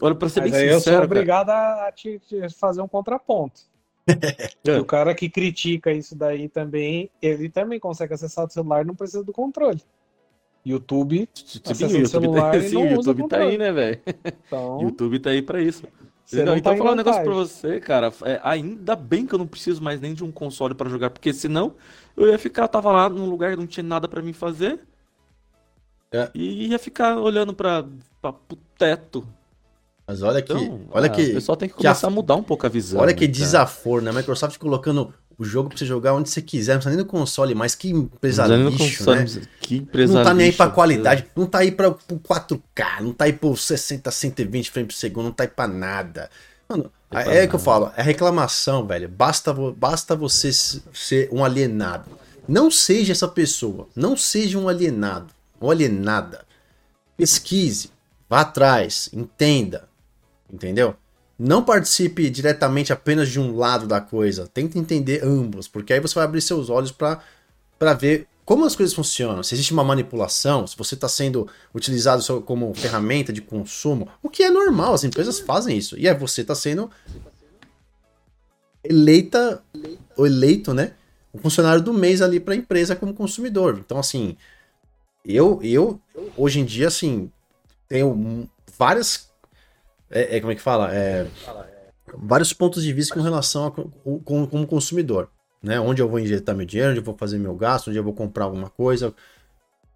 Olha, 0.01 0.13
pra 0.13 0.29
ser 0.29 0.41
Mas 0.41 0.51
bem 0.51 0.61
aí 0.61 0.73
sincero, 0.75 0.95
eu 0.95 0.99
sou 0.99 1.05
obrigado 1.05 1.49
a 1.49 1.91
te, 1.91 2.19
te 2.19 2.49
fazer 2.49 2.81
um 2.81 2.87
contraponto. 2.87 3.61
é. 4.65 4.77
O 4.79 4.85
cara 4.85 5.15
que 5.15 5.29
critica 5.29 5.91
isso 5.91 6.15
daí 6.15 6.47
também, 6.47 7.09
ele 7.21 7.49
também 7.49 7.79
consegue 7.79 8.13
acessar 8.13 8.45
o 8.45 8.49
celular 8.49 8.83
e 8.83 8.87
não 8.87 8.95
precisa 8.95 9.23
do 9.23 9.33
controle. 9.33 9.81
YouTube, 10.69 11.29
acessando 11.65 12.03
o 12.03 12.07
celular 12.07 12.51
tá, 12.51 12.61
sim, 12.61 12.77
o 12.77 12.91
YouTube 12.91 13.27
tá 13.27 13.37
aí, 13.37 13.57
né, 13.57 13.71
velho? 13.71 13.99
Então... 14.47 14.81
YouTube 14.81 15.19
tá 15.19 15.29
aí 15.29 15.41
pra 15.41 15.61
isso. 15.61 15.83
Você 16.25 16.43
não, 16.43 16.57
então, 16.57 16.73
tá 16.73 16.77
falar 16.77 16.91
um 16.91 16.95
negócio 16.95 17.23
pra 17.23 17.33
você, 17.33 17.79
cara. 17.79 18.11
É, 18.25 18.41
ainda 18.43 18.97
bem 18.97 19.25
que 19.25 19.33
eu 19.33 19.39
não 19.39 19.47
preciso 19.47 19.81
mais 19.81 20.01
nem 20.01 20.13
de 20.13 20.25
um 20.25 20.31
console 20.31 20.75
para 20.75 20.89
jogar, 20.89 21.09
porque 21.09 21.31
senão 21.31 21.75
eu 22.17 22.27
ia 22.27 22.37
ficar, 22.37 22.67
tava 22.67 22.91
lá 22.91 23.07
num 23.07 23.29
lugar 23.29 23.51
que 23.51 23.55
não 23.55 23.65
tinha 23.65 23.83
nada 23.83 24.09
para 24.09 24.21
mim 24.21 24.33
fazer. 24.33 24.77
É. 26.11 26.29
E 26.35 26.67
ia 26.67 26.79
ficar 26.79 27.17
olhando 27.17 27.53
para 27.53 27.83
pro 28.21 28.57
teto. 28.77 29.25
Mas 30.05 30.21
olha 30.21 30.41
que. 30.41 30.51
Então, 30.51 30.81
olha 30.91 31.09
que. 31.09 31.21
O 31.21 31.33
pessoal 31.35 31.55
tem 31.55 31.69
que 31.69 31.75
começar 31.75 31.99
que 31.99 32.05
a, 32.05 32.09
a 32.09 32.11
mudar 32.11 32.35
um 32.35 32.43
pouco 32.43 32.65
a 32.65 32.69
visão. 32.69 32.99
Olha 32.99 33.13
que 33.13 33.25
né, 33.25 33.31
desaforo, 33.31 34.01
né? 34.01 34.11
A 34.11 34.13
Microsoft 34.13 34.57
colocando 34.57 35.13
o 35.39 35.45
jogo 35.45 35.69
pra 35.69 35.77
você 35.77 35.85
jogar 35.85 36.13
onde 36.13 36.29
você 36.29 36.41
quiser, 36.41 36.73
não 36.73 36.79
precisa 36.79 36.95
nem 36.95 37.05
no 37.05 37.09
console, 37.09 37.53
mas 37.53 37.75
que 37.75 37.91
empresa 37.91 38.47
lixo, 38.47 38.77
console, 38.77 39.19
né? 39.19 39.41
Que 39.61 39.77
empresa 39.77 40.13
Não 40.13 40.23
tá 40.23 40.33
nem 40.33 40.47
aí 40.47 40.51
pra 40.51 40.69
qualidade, 40.69 41.27
não 41.35 41.45
tá 41.45 41.59
aí 41.59 41.71
pra, 41.71 41.91
pro 41.91 42.17
4K, 42.17 43.01
não 43.01 43.13
tá 43.13 43.25
aí 43.25 43.33
pro 43.33 43.55
60, 43.55 44.09
120 44.09 44.71
frames 44.71 44.93
por 44.93 44.99
segundo, 44.99 45.25
não 45.25 45.31
tá 45.31 45.43
aí 45.43 45.49
pra 45.49 45.67
nada. 45.67 46.29
Mano, 46.67 46.91
é, 47.11 47.43
é 47.43 47.47
que 47.47 47.53
eu 47.53 47.59
falo, 47.59 47.91
é 47.95 48.01
reclamação, 48.01 48.85
velho. 48.85 49.07
Basta, 49.07 49.53
basta 49.53 50.15
você 50.15 50.51
ser 50.51 51.29
um 51.31 51.45
alienado. 51.45 52.09
Não 52.47 52.71
seja 52.71 53.11
essa 53.11 53.27
pessoa, 53.27 53.87
não 53.95 54.17
seja 54.17 54.57
um 54.57 54.67
alienado, 54.67 55.27
ou 55.59 55.69
alienada. 55.69 56.45
Pesquise, 57.15 57.91
vá 58.27 58.41
atrás, 58.41 59.09
entenda, 59.13 59.87
entendeu? 60.51 60.95
Não 61.37 61.63
participe 61.63 62.29
diretamente 62.29 62.91
apenas 62.91 63.29
de 63.29 63.39
um 63.39 63.55
lado 63.55 63.85
da 63.85 64.01
coisa. 64.01 64.47
Tente 64.47 64.79
entender 64.79 65.23
ambos, 65.23 65.67
porque 65.67 65.93
aí 65.93 65.99
você 65.99 66.15
vai 66.15 66.23
abrir 66.23 66.41
seus 66.41 66.69
olhos 66.69 66.91
para 66.91 67.93
ver 67.93 68.27
como 68.43 68.65
as 68.65 68.75
coisas 68.75 68.95
funcionam. 68.95 69.43
Se 69.43 69.53
existe 69.53 69.73
uma 69.73 69.83
manipulação, 69.83 70.65
se 70.65 70.75
você 70.77 70.95
está 70.95 71.07
sendo 71.07 71.47
utilizado 71.75 72.41
como 72.41 72.73
ferramenta 72.73 73.31
de 73.31 73.41
consumo, 73.41 74.07
o 74.23 74.29
que 74.29 74.41
é 74.41 74.49
normal, 74.49 74.93
as 74.93 75.03
empresas 75.03 75.39
fazem 75.39 75.77
isso. 75.77 75.97
E 75.97 76.07
aí 76.07 76.15
você 76.15 76.41
está 76.41 76.55
sendo 76.55 76.89
eleita, 78.83 79.61
ou 80.15 80.25
eleito, 80.25 80.73
né? 80.73 80.93
O 81.33 81.37
funcionário 81.37 81.83
do 81.83 81.93
mês 81.93 82.21
ali 82.21 82.39
para 82.39 82.53
a 82.53 82.57
empresa 82.57 82.95
como 82.95 83.13
consumidor. 83.13 83.77
Então, 83.77 83.99
assim, 83.99 84.37
eu, 85.25 85.59
eu 85.61 85.99
hoje 86.37 86.61
em 86.61 86.65
dia, 86.65 86.87
assim, 86.87 87.29
tenho 87.87 88.49
várias 88.77 89.26
é, 90.09 90.37
é, 90.37 90.39
como 90.39 90.51
é 90.51 90.55
que 90.55 90.61
fala? 90.61 90.93
É, 90.93 91.27
vários 92.15 92.53
pontos 92.53 92.83
de 92.83 92.93
vista 92.93 93.13
com 93.13 93.21
relação 93.21 93.65
a 93.65 93.71
com, 93.71 94.47
como 94.47 94.67
consumidor. 94.67 95.29
Né? 95.61 95.79
Onde 95.79 96.01
eu 96.01 96.07
vou 96.07 96.19
injetar 96.19 96.55
meu 96.55 96.65
dinheiro, 96.65 96.91
onde 96.91 96.99
eu 96.99 97.03
vou 97.03 97.17
fazer 97.17 97.37
meu 97.37 97.55
gasto, 97.55 97.89
onde 97.89 97.97
eu 97.97 98.03
vou 98.03 98.13
comprar 98.13 98.45
alguma 98.45 98.69
coisa. 98.69 99.13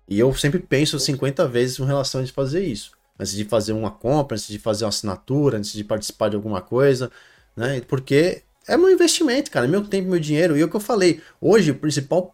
E 0.08 0.20
eu 0.20 0.34
sempre 0.34 0.60
penso 0.60 1.00
50 1.00 1.48
vezes 1.48 1.78
com 1.78 1.86
relação 1.86 2.22
a 2.22 2.28
fazer 2.28 2.66
isso. 2.66 2.92
Antes 3.20 3.34
de 3.34 3.46
fazer 3.46 3.74
uma 3.74 3.92
compra, 3.92 4.36
antes 4.36 4.48
de 4.48 4.60
fazer 4.60 4.84
uma 4.84 4.90
assinatura, 4.90 5.58
antes 5.58 5.72
de 5.72 5.84
participar 5.84 6.30
de 6.30 6.36
alguma 6.36 6.62
coisa. 6.62 7.12
Né? 7.56 7.82
Porque 7.82 8.42
é 8.68 8.76
meu 8.76 8.92
investimento, 8.92 9.52
cara. 9.52 9.68
Meu 9.68 9.86
tempo, 9.86 10.10
meu 10.10 10.20
dinheiro. 10.20 10.58
E 10.58 10.62
é 10.62 10.66
o 10.66 10.70
que 10.70 10.76
eu 10.76 10.82
falei. 10.82 11.22
Hoje, 11.40 11.72
o 11.72 11.76
principal, 11.76 12.32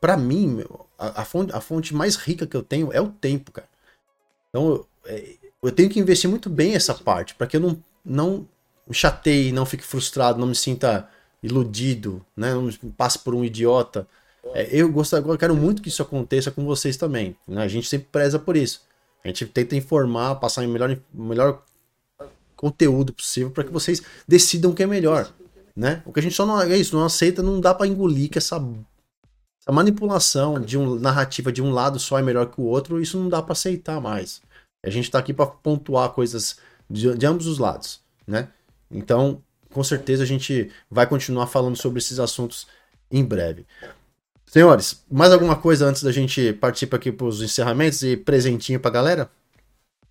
para 0.00 0.16
mim, 0.16 0.64
a, 0.98 1.22
a, 1.22 1.24
fonte, 1.24 1.52
a 1.54 1.60
fonte 1.60 1.94
mais 1.94 2.16
rica 2.16 2.46
que 2.46 2.56
eu 2.56 2.62
tenho 2.62 2.92
é 2.92 3.00
o 3.00 3.08
tempo, 3.08 3.52
cara. 3.52 3.68
Então, 4.48 4.86
é, 5.04 5.34
eu 5.62 5.72
tenho 5.72 5.90
que 5.90 6.00
investir 6.00 6.28
muito 6.28 6.48
bem 6.48 6.74
essa 6.74 6.94
parte, 6.94 7.34
para 7.34 7.46
que 7.46 7.56
eu 7.56 7.60
não, 7.60 7.82
não 8.04 8.48
me 8.86 8.94
chateie, 8.94 9.52
não 9.52 9.66
fique 9.66 9.84
frustrado, 9.84 10.38
não 10.38 10.46
me 10.46 10.54
sinta 10.54 11.08
iludido, 11.42 12.24
né? 12.36 12.54
não 12.54 12.70
passe 12.96 13.18
por 13.18 13.34
um 13.34 13.44
idiota. 13.44 14.06
É, 14.54 14.68
eu 14.70 14.90
gostaria, 14.90 15.26
eu 15.26 15.38
quero 15.38 15.54
muito 15.54 15.82
que 15.82 15.88
isso 15.88 16.02
aconteça 16.02 16.50
com 16.50 16.64
vocês 16.64 16.96
também. 16.96 17.36
Né? 17.46 17.62
A 17.62 17.68
gente 17.68 17.88
sempre 17.88 18.08
preza 18.10 18.38
por 18.38 18.56
isso. 18.56 18.82
A 19.22 19.28
gente 19.28 19.44
tenta 19.46 19.76
informar, 19.76 20.34
passar 20.36 20.64
o 20.64 20.68
melhor, 20.68 20.96
melhor 21.12 21.62
conteúdo 22.56 23.12
possível 23.12 23.50
para 23.50 23.64
que 23.64 23.72
vocês 23.72 24.02
decidam 24.26 24.70
o 24.70 24.74
que 24.74 24.82
é 24.82 24.86
melhor. 24.86 25.30
Né? 25.76 26.02
O 26.04 26.12
que 26.12 26.20
a 26.20 26.22
gente 26.22 26.34
só 26.34 26.44
não 26.44 26.60
é 26.60 26.76
isso, 26.76 26.96
não 26.96 27.04
aceita, 27.04 27.42
não 27.42 27.60
dá 27.60 27.74
para 27.74 27.86
engolir 27.86 28.30
que 28.30 28.38
essa, 28.38 28.56
essa 28.56 29.72
manipulação 29.72 30.60
de 30.60 30.76
um 30.76 30.94
narrativa 30.96 31.52
de 31.52 31.62
um 31.62 31.70
lado 31.70 31.98
só 31.98 32.18
é 32.18 32.22
melhor 32.22 32.46
que 32.46 32.60
o 32.60 32.64
outro, 32.64 33.00
isso 33.00 33.18
não 33.18 33.28
dá 33.28 33.42
para 33.42 33.52
aceitar 33.52 34.00
mais. 34.00 34.42
A 34.82 34.90
gente 34.90 35.04
está 35.04 35.18
aqui 35.18 35.32
para 35.32 35.46
pontuar 35.46 36.10
coisas 36.10 36.58
de, 36.88 37.14
de, 37.16 37.26
ambos 37.26 37.46
os 37.46 37.58
lados, 37.58 38.00
né? 38.26 38.48
Então, 38.90 39.42
com 39.72 39.84
certeza 39.84 40.22
a 40.22 40.26
gente 40.26 40.70
vai 40.90 41.06
continuar 41.06 41.46
falando 41.46 41.76
sobre 41.76 41.98
esses 41.98 42.18
assuntos 42.18 42.66
em 43.10 43.24
breve. 43.24 43.66
Senhores, 44.46 45.04
mais 45.10 45.32
alguma 45.32 45.54
coisa 45.54 45.86
antes 45.86 46.02
da 46.02 46.10
gente 46.10 46.52
partir 46.54 46.86
para 46.86 46.98
aqui 46.98 47.12
para 47.12 47.26
os 47.26 47.40
encerramentos 47.40 48.02
e 48.02 48.16
presentinho 48.16 48.80
para 48.80 48.90
a 48.90 48.94
galera? 48.94 49.30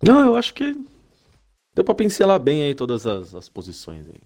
Não, 0.02 0.24
eu 0.24 0.36
acho 0.36 0.54
que 0.54 0.74
deu 1.74 1.84
para 1.84 1.94
pincelar 1.94 2.40
bem 2.40 2.62
aí 2.62 2.74
todas 2.74 3.06
as, 3.06 3.34
as 3.34 3.48
posições 3.48 4.06
aí. 4.06 4.20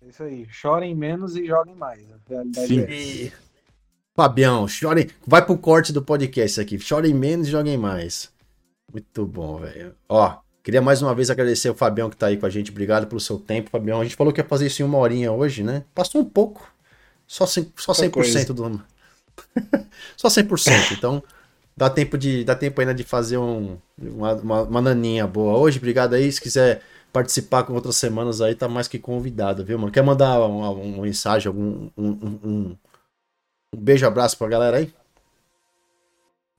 É 0.00 0.08
isso 0.08 0.22
aí. 0.22 0.46
Chorem 0.48 0.94
menos 0.94 1.36
e 1.36 1.46
joguem 1.46 1.74
mais. 1.74 2.02
Sim. 2.66 2.80
É. 2.80 3.32
Fabião, 4.14 4.68
chorem. 4.68 5.08
Vai 5.26 5.44
pro 5.44 5.58
corte 5.58 5.92
do 5.92 6.02
podcast 6.02 6.60
aqui. 6.60 6.78
Chorem 6.78 7.12
menos 7.12 7.48
e 7.48 7.50
joguem 7.50 7.76
mais. 7.76 8.32
Muito 8.94 9.26
bom, 9.26 9.58
velho. 9.58 9.92
Ó, 10.08 10.38
queria 10.62 10.80
mais 10.80 11.02
uma 11.02 11.12
vez 11.12 11.28
agradecer 11.28 11.68
o 11.68 11.74
Fabião 11.74 12.08
que 12.08 12.16
tá 12.16 12.28
aí 12.28 12.36
com 12.36 12.46
a 12.46 12.50
gente. 12.50 12.70
Obrigado 12.70 13.08
pelo 13.08 13.20
seu 13.20 13.40
tempo, 13.40 13.68
Fabião. 13.68 14.00
A 14.00 14.04
gente 14.04 14.14
falou 14.14 14.32
que 14.32 14.40
ia 14.40 14.46
fazer 14.46 14.68
isso 14.68 14.82
em 14.82 14.84
uma 14.84 14.98
horinha 14.98 15.32
hoje, 15.32 15.64
né? 15.64 15.84
Passou 15.92 16.20
um 16.20 16.24
pouco. 16.24 16.72
Só 17.26 17.44
100%, 17.44 17.72
só 17.76 17.92
100% 17.92 18.52
do. 18.52 18.84
só 20.16 20.28
100%. 20.28 20.92
Então, 20.96 21.20
dá 21.76 21.90
tempo, 21.90 22.16
de, 22.16 22.44
dá 22.44 22.54
tempo 22.54 22.80
ainda 22.80 22.94
de 22.94 23.02
fazer 23.02 23.36
um, 23.36 23.76
uma, 23.98 24.34
uma, 24.34 24.62
uma 24.62 24.80
naninha 24.80 25.26
boa 25.26 25.58
hoje. 25.58 25.78
Obrigado 25.78 26.14
aí. 26.14 26.30
Se 26.30 26.40
quiser 26.40 26.80
participar 27.12 27.64
com 27.64 27.72
outras 27.72 27.96
semanas 27.96 28.40
aí, 28.40 28.54
tá 28.54 28.68
mais 28.68 28.86
que 28.86 29.00
convidado, 29.00 29.64
viu, 29.64 29.76
mano? 29.76 29.90
Quer 29.90 30.04
mandar 30.04 30.38
uma, 30.38 30.70
uma 30.70 31.02
mensagem, 31.02 31.48
algum 31.48 31.90
um, 31.96 32.08
um, 32.08 32.40
um, 32.44 32.76
um 33.74 33.76
beijo, 33.76 34.06
abraço 34.06 34.38
pra 34.38 34.46
galera 34.46 34.76
aí? 34.76 34.94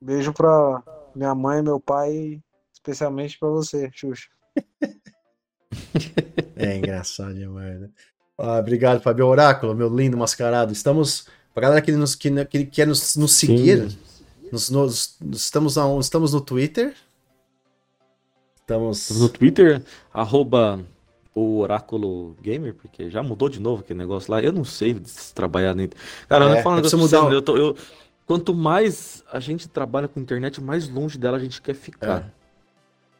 Beijo 0.01 0.33
pra 0.33 0.83
minha 1.15 1.33
mãe, 1.33 1.61
meu 1.61 1.79
pai, 1.79 2.41
especialmente 2.73 3.39
para 3.39 3.49
você, 3.49 3.89
Xuxa. 3.93 4.27
é 6.55 6.77
engraçado 6.77 7.33
demais, 7.33 7.79
né? 7.79 7.89
Ah, 8.37 8.59
obrigado, 8.59 9.01
Fabio 9.01 9.27
Oráculo, 9.27 9.73
meu 9.73 9.93
lindo 9.93 10.17
mascarado. 10.17 10.73
Estamos. 10.73 11.27
Pra 11.53 11.61
galera 11.61 11.81
que, 11.81 11.91
nos, 11.93 12.15
que, 12.15 12.45
que 12.45 12.65
quer 12.65 12.85
nos, 12.85 13.15
nos 13.15 13.33
seguir, 13.33 13.97
nos, 14.51 14.69
nos, 14.69 15.17
estamos, 15.31 15.77
estamos 16.01 16.33
no 16.33 16.41
Twitter. 16.41 16.93
Estamos... 18.59 18.99
estamos 18.99 19.21
no 19.21 19.29
Twitter, 19.29 19.81
arroba 20.13 20.83
o 21.35 21.59
Oráculo 21.59 22.35
Gamer, 22.41 22.73
porque 22.73 23.09
já 23.09 23.21
mudou 23.21 23.49
de 23.49 23.59
novo 23.59 23.81
aquele 23.81 23.99
negócio 23.99 24.31
lá. 24.31 24.41
Eu 24.41 24.53
não 24.53 24.63
sei 24.63 24.99
trabalhar 25.33 25.75
nem. 25.75 25.89
Cara, 26.27 26.45
é, 26.45 26.47
eu 26.47 26.55
não 26.55 26.63
falo 26.63 26.75
nada 26.77 26.97
mudar. 26.97 27.31
Eu, 27.31 27.41
tô, 27.41 27.57
eu, 27.57 27.75
quanto 28.25 28.53
mais 28.53 29.23
a 29.31 29.39
gente 29.39 29.67
trabalha 29.67 30.07
com 30.07 30.19
internet, 30.19 30.61
mais 30.61 30.89
longe 30.89 31.17
dela 31.17 31.37
a 31.37 31.39
gente 31.39 31.61
quer 31.61 31.75
ficar. 31.75 32.19
É. 32.19 32.45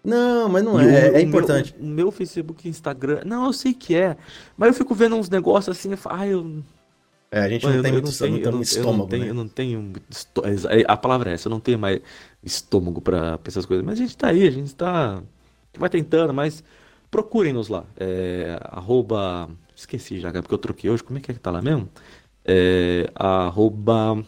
Não, 0.04 0.48
mas 0.48 0.64
não 0.64 0.80
é, 0.80 1.10
o, 1.10 1.16
é 1.16 1.22
importante. 1.22 1.76
Meu, 1.80 1.88
o 1.88 1.96
meu 1.96 2.12
Facebook 2.12 2.68
e 2.68 2.70
Instagram, 2.70 3.22
não, 3.26 3.46
eu 3.46 3.54
sei 3.54 3.74
que 3.74 3.96
é, 3.96 4.16
mas 4.56 4.70
eu 4.70 4.74
fico 4.76 4.94
vendo 4.94 5.16
uns 5.16 5.30
negócios 5.30 5.76
assim, 5.76 5.92
eu 5.92 5.98
falo, 5.98 6.16
ah, 6.20 6.28
eu... 6.28 6.64
É, 7.32 7.40
a 7.40 7.50
gente 7.50 7.66
não, 7.66 7.82
tem 7.82 7.92
muito, 7.92 8.06
não 8.06 8.52
tem 8.52 8.62
estômago, 8.62 8.86
eu 8.88 8.94
não 8.94 9.08
tenho, 9.08 9.24
né? 9.24 9.30
eu 9.30 9.34
não 9.34 9.48
tenho 9.48 9.94
é, 10.70 10.84
a 10.88 10.96
palavra 10.96 11.32
é 11.32 11.34
essa, 11.34 11.48
eu 11.48 11.50
não 11.50 11.60
tenho 11.60 11.78
mais 11.80 12.00
estômago 12.44 13.02
para 13.02 13.40
essas 13.46 13.66
coisas, 13.66 13.84
mas 13.84 13.96
a 14.00 14.02
gente 14.04 14.16
tá 14.16 14.28
aí, 14.28 14.48
a 14.48 14.52
gente 14.52 14.74
tá, 14.76 15.22
vai 15.78 15.90
tentando, 15.90 16.34
mas 16.34 16.64
procurem-nos 17.10 17.68
lá, 17.68 17.84
é, 17.98 18.60
arroba, 18.70 19.50
esqueci 19.76 20.20
já, 20.20 20.32
porque 20.32 20.54
eu 20.54 20.60
troquei 20.60 20.90
hoje, 20.90 21.04
como 21.04 21.18
é 21.18 21.22
que 21.22 21.32
é 21.32 21.34
que 21.34 21.40
tá 21.40 21.50
lá 21.50 21.62
mesmo? 21.62 21.90
É, 22.46 23.10
arroba 23.16 24.24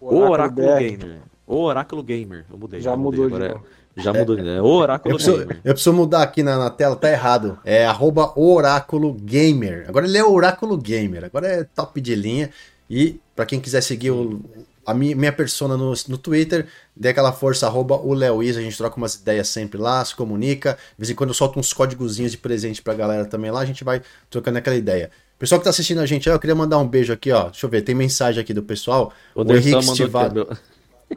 o 0.00 0.16
Oráculo, 0.16 0.66
Gamer. 0.78 1.18
O 1.46 1.56
Oráculo 1.56 2.02
Gamer. 2.02 2.44
Eu 2.50 2.58
mudei. 2.58 2.80
Já, 2.80 2.96
mudou 2.96 3.28
mudei. 3.28 3.46
Agora 3.48 3.60
é, 3.96 4.02
já 4.02 4.12
mudou. 4.12 4.38
É, 4.38 4.62
o 4.62 4.66
Oráculo 4.66 5.12
eu 5.12 5.16
preciso, 5.16 5.38
Gamer. 5.38 5.60
Eu 5.64 5.72
preciso 5.74 5.92
mudar 5.92 6.22
aqui 6.22 6.42
na, 6.42 6.58
na, 6.58 6.70
tela, 6.70 6.96
tá 6.96 7.10
errado. 7.10 7.58
É 7.64 7.86
arroba 7.86 8.32
Oráculo 8.38 9.12
Gamer. 9.12 9.84
Agora 9.88 10.06
ele 10.06 10.18
é 10.18 10.24
Oráculo 10.24 10.76
Gamer. 10.76 11.24
Agora 11.24 11.46
é 11.46 11.64
top 11.64 12.00
de 12.00 12.14
linha. 12.14 12.50
E 12.88 13.20
para 13.36 13.46
quem 13.46 13.60
quiser 13.60 13.82
seguir 13.82 14.10
o, 14.10 14.40
a 14.84 14.94
minha, 14.94 15.14
minha 15.14 15.32
persona 15.32 15.76
no, 15.76 15.92
no 16.08 16.18
Twitter, 16.18 16.66
dê 16.96 17.10
aquela 17.10 17.32
força, 17.32 17.66
arroba 17.66 17.96
o 17.96 18.12
Leois, 18.12 18.56
a 18.56 18.60
gente 18.60 18.76
troca 18.76 18.96
umas 18.96 19.14
ideias 19.14 19.48
sempre 19.48 19.78
lá, 19.78 20.04
se 20.04 20.14
comunica. 20.14 20.74
De 20.92 20.98
vez 20.98 21.10
em 21.10 21.14
quando 21.14 21.30
eu 21.30 21.34
solto 21.34 21.58
uns 21.58 21.72
códigozinhos 21.72 22.32
de 22.32 22.38
presente 22.38 22.82
pra 22.82 22.94
galera 22.94 23.24
também 23.24 23.50
lá, 23.50 23.60
a 23.60 23.64
gente 23.64 23.84
vai 23.84 24.02
trocando 24.28 24.58
aquela 24.58 24.76
ideia. 24.76 25.10
Pessoal 25.40 25.58
que 25.58 25.64
tá 25.64 25.70
assistindo 25.70 26.00
a 26.00 26.06
gente, 26.06 26.28
eu 26.28 26.38
queria 26.38 26.54
mandar 26.54 26.76
um 26.76 26.86
beijo 26.86 27.14
aqui, 27.14 27.32
ó. 27.32 27.44
Deixa 27.44 27.64
eu 27.64 27.70
ver, 27.70 27.80
tem 27.80 27.94
mensagem 27.94 28.42
aqui 28.42 28.52
do 28.52 28.62
pessoal. 28.62 29.10
O, 29.34 29.42
o 29.42 29.56
Henrique 29.56 29.78
Estivado. 29.78 30.46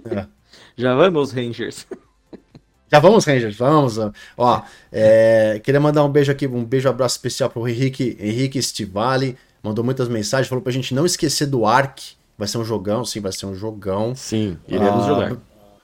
É. 0.10 0.26
Já 0.78 0.96
vai, 0.96 1.10
meus 1.10 1.34
Rangers. 1.36 1.86
Já 2.90 3.00
vamos, 3.00 3.26
Rangers, 3.26 3.58
vamos. 3.60 3.98
Ó, 4.38 4.62
é, 4.94 5.60
queria 5.62 5.82
mandar 5.82 6.06
um 6.06 6.10
beijo 6.10 6.32
aqui, 6.32 6.48
um 6.48 6.64
beijo, 6.64 6.88
um 6.88 6.92
abraço 6.92 7.18
especial 7.18 7.50
pro 7.50 7.68
Henrique, 7.68 8.16
Henrique 8.18 8.64
Stivali. 8.64 9.38
Mandou 9.62 9.84
muitas 9.84 10.08
mensagens, 10.08 10.48
falou 10.48 10.64
pra 10.64 10.72
gente 10.72 10.96
não 10.96 11.06
esquecer 11.06 11.46
do 11.48 11.66
Ark. 11.66 12.14
Vai 12.38 12.48
ser 12.48 12.60
um 12.60 12.64
jogão, 12.64 13.04
sim, 13.04 13.20
vai 13.20 13.34
ser 13.34 13.46
um 13.46 13.54
jogão. 13.54 14.16
Sim, 14.16 14.58
iremos 14.70 15.04
ah, 15.04 15.08
jogar. 15.08 15.38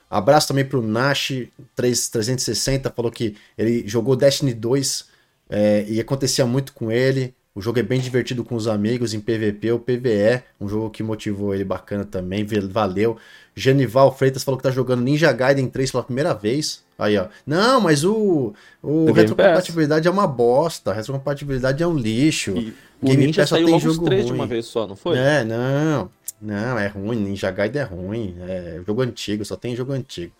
Abraço 0.09 0.47
também 0.47 0.63
pro 0.63 0.81
Nash 0.81 1.33
360, 1.75 2.89
falou 2.89 3.11
que 3.11 3.35
ele 3.57 3.85
jogou 3.85 4.15
Destiny 4.15 4.53
2 4.53 5.05
é, 5.49 5.85
e 5.89 5.99
acontecia 5.99 6.45
muito 6.45 6.71
com 6.71 6.89
ele. 6.89 7.35
O 7.59 7.61
jogo 7.61 7.77
é 7.77 7.83
bem 7.83 7.99
divertido 7.99 8.41
com 8.45 8.55
os 8.55 8.69
amigos 8.69 9.13
em 9.13 9.19
PVP 9.19 9.73
ou 9.73 9.79
PVE, 9.79 10.41
um 10.61 10.69
jogo 10.69 10.89
que 10.89 11.03
motivou 11.03 11.53
ele 11.53 11.65
bacana 11.65 12.05
também, 12.05 12.47
valeu. 12.69 13.17
Genival 13.53 14.15
Freitas 14.15 14.45
falou 14.45 14.57
que 14.57 14.63
tá 14.63 14.71
jogando 14.71 15.01
Ninja 15.01 15.29
Gaiden 15.33 15.67
3 15.67 15.91
pela 15.91 16.01
primeira 16.01 16.33
vez. 16.33 16.85
Aí, 16.97 17.17
ó. 17.17 17.27
Não, 17.45 17.81
mas 17.81 18.05
o, 18.05 18.53
o 18.81 19.11
retrocompatibilidade 19.11 20.07
é 20.07 20.11
uma 20.11 20.25
bosta, 20.25 20.91
a 20.91 20.93
retrocompatibilidade 20.93 21.83
é 21.83 21.87
um 21.87 21.97
lixo. 21.97 22.51
E 22.51 22.73
Game 23.03 23.23
o 23.23 23.27
Ninja 23.27 23.41
Pass 23.41 23.49
saiu 23.49 23.65
tem 23.65 23.77
jogo 23.77 24.05
3 24.05 24.21
ruim. 24.21 24.31
de 24.31 24.39
uma 24.39 24.47
vez 24.47 24.65
só, 24.65 24.87
não 24.87 24.95
foi? 24.95 25.17
É, 25.17 25.43
não. 25.43 26.09
Não, 26.41 26.79
é 26.79 26.87
ruim, 26.87 27.17
Ninja 27.17 27.51
Gaiden 27.51 27.81
é 27.81 27.83
ruim, 27.83 28.37
é 28.39 28.79
jogo 28.87 29.01
antigo, 29.01 29.43
só 29.43 29.57
tem 29.57 29.75
jogo 29.75 29.91
antigo. 29.91 30.31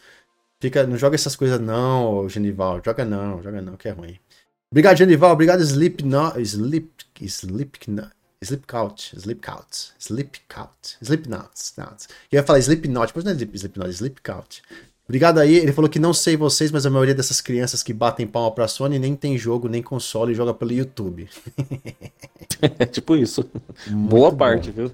Fica, 0.61 0.87
não 0.87 0.95
joga 0.95 1.15
essas 1.15 1.35
coisas 1.35 1.59
não, 1.59 2.29
Genival, 2.29 2.81
joga 2.85 3.03
não, 3.03 3.43
joga 3.43 3.61
não, 3.61 3.75
que 3.75 3.89
é 3.89 3.91
ruim. 3.91 4.17
Obrigado, 4.71 4.97
Genival. 4.97 5.31
Obrigado, 5.31 5.61
Sleep, 5.63 6.03
no, 6.03 6.39
Sleep, 6.39 6.91
Sleep, 7.21 7.79
Sleep 8.41 8.67
Couch, 8.67 9.15
Sleep 9.17 9.41
Couch, 9.41 9.93
Sleep 9.99 10.39
Couch, 10.47 10.97
Sleep 11.01 11.27
Nuts, 11.27 11.73
Nuts. 11.75 12.07
Eu 12.31 12.37
ia 12.37 12.43
falar 12.43 12.59
Sleep 12.59 12.87
Not, 12.87 13.11
mas 13.15 13.23
não 13.23 13.31
é 13.31 13.35
Sleep, 13.35 13.55
Sleep 13.57 13.79
Not, 13.79 13.89
Sleep 13.89 14.21
Couch. 14.21 14.61
Obrigado 15.09 15.39
aí. 15.39 15.55
Ele 15.55 15.73
falou 15.73 15.89
que 15.89 15.97
não 15.97 16.13
sei 16.13 16.37
vocês, 16.37 16.71
mas 16.71 16.85
a 16.85 16.89
maioria 16.91 17.15
dessas 17.15 17.41
crianças 17.41 17.81
que 17.81 17.91
batem 17.91 18.27
palma 18.27 18.51
pra 18.51 18.67
Sony 18.67 18.99
nem 18.99 19.15
tem 19.15 19.35
jogo, 19.39 19.67
nem 19.67 19.81
console 19.81 20.33
e 20.33 20.35
joga 20.35 20.53
pelo 20.53 20.71
YouTube. 20.71 21.27
é 22.77 22.85
tipo 22.85 23.15
isso. 23.15 23.43
Muito 23.87 24.07
Boa 24.07 24.29
bom. 24.29 24.37
parte, 24.37 24.69
viu? 24.69 24.91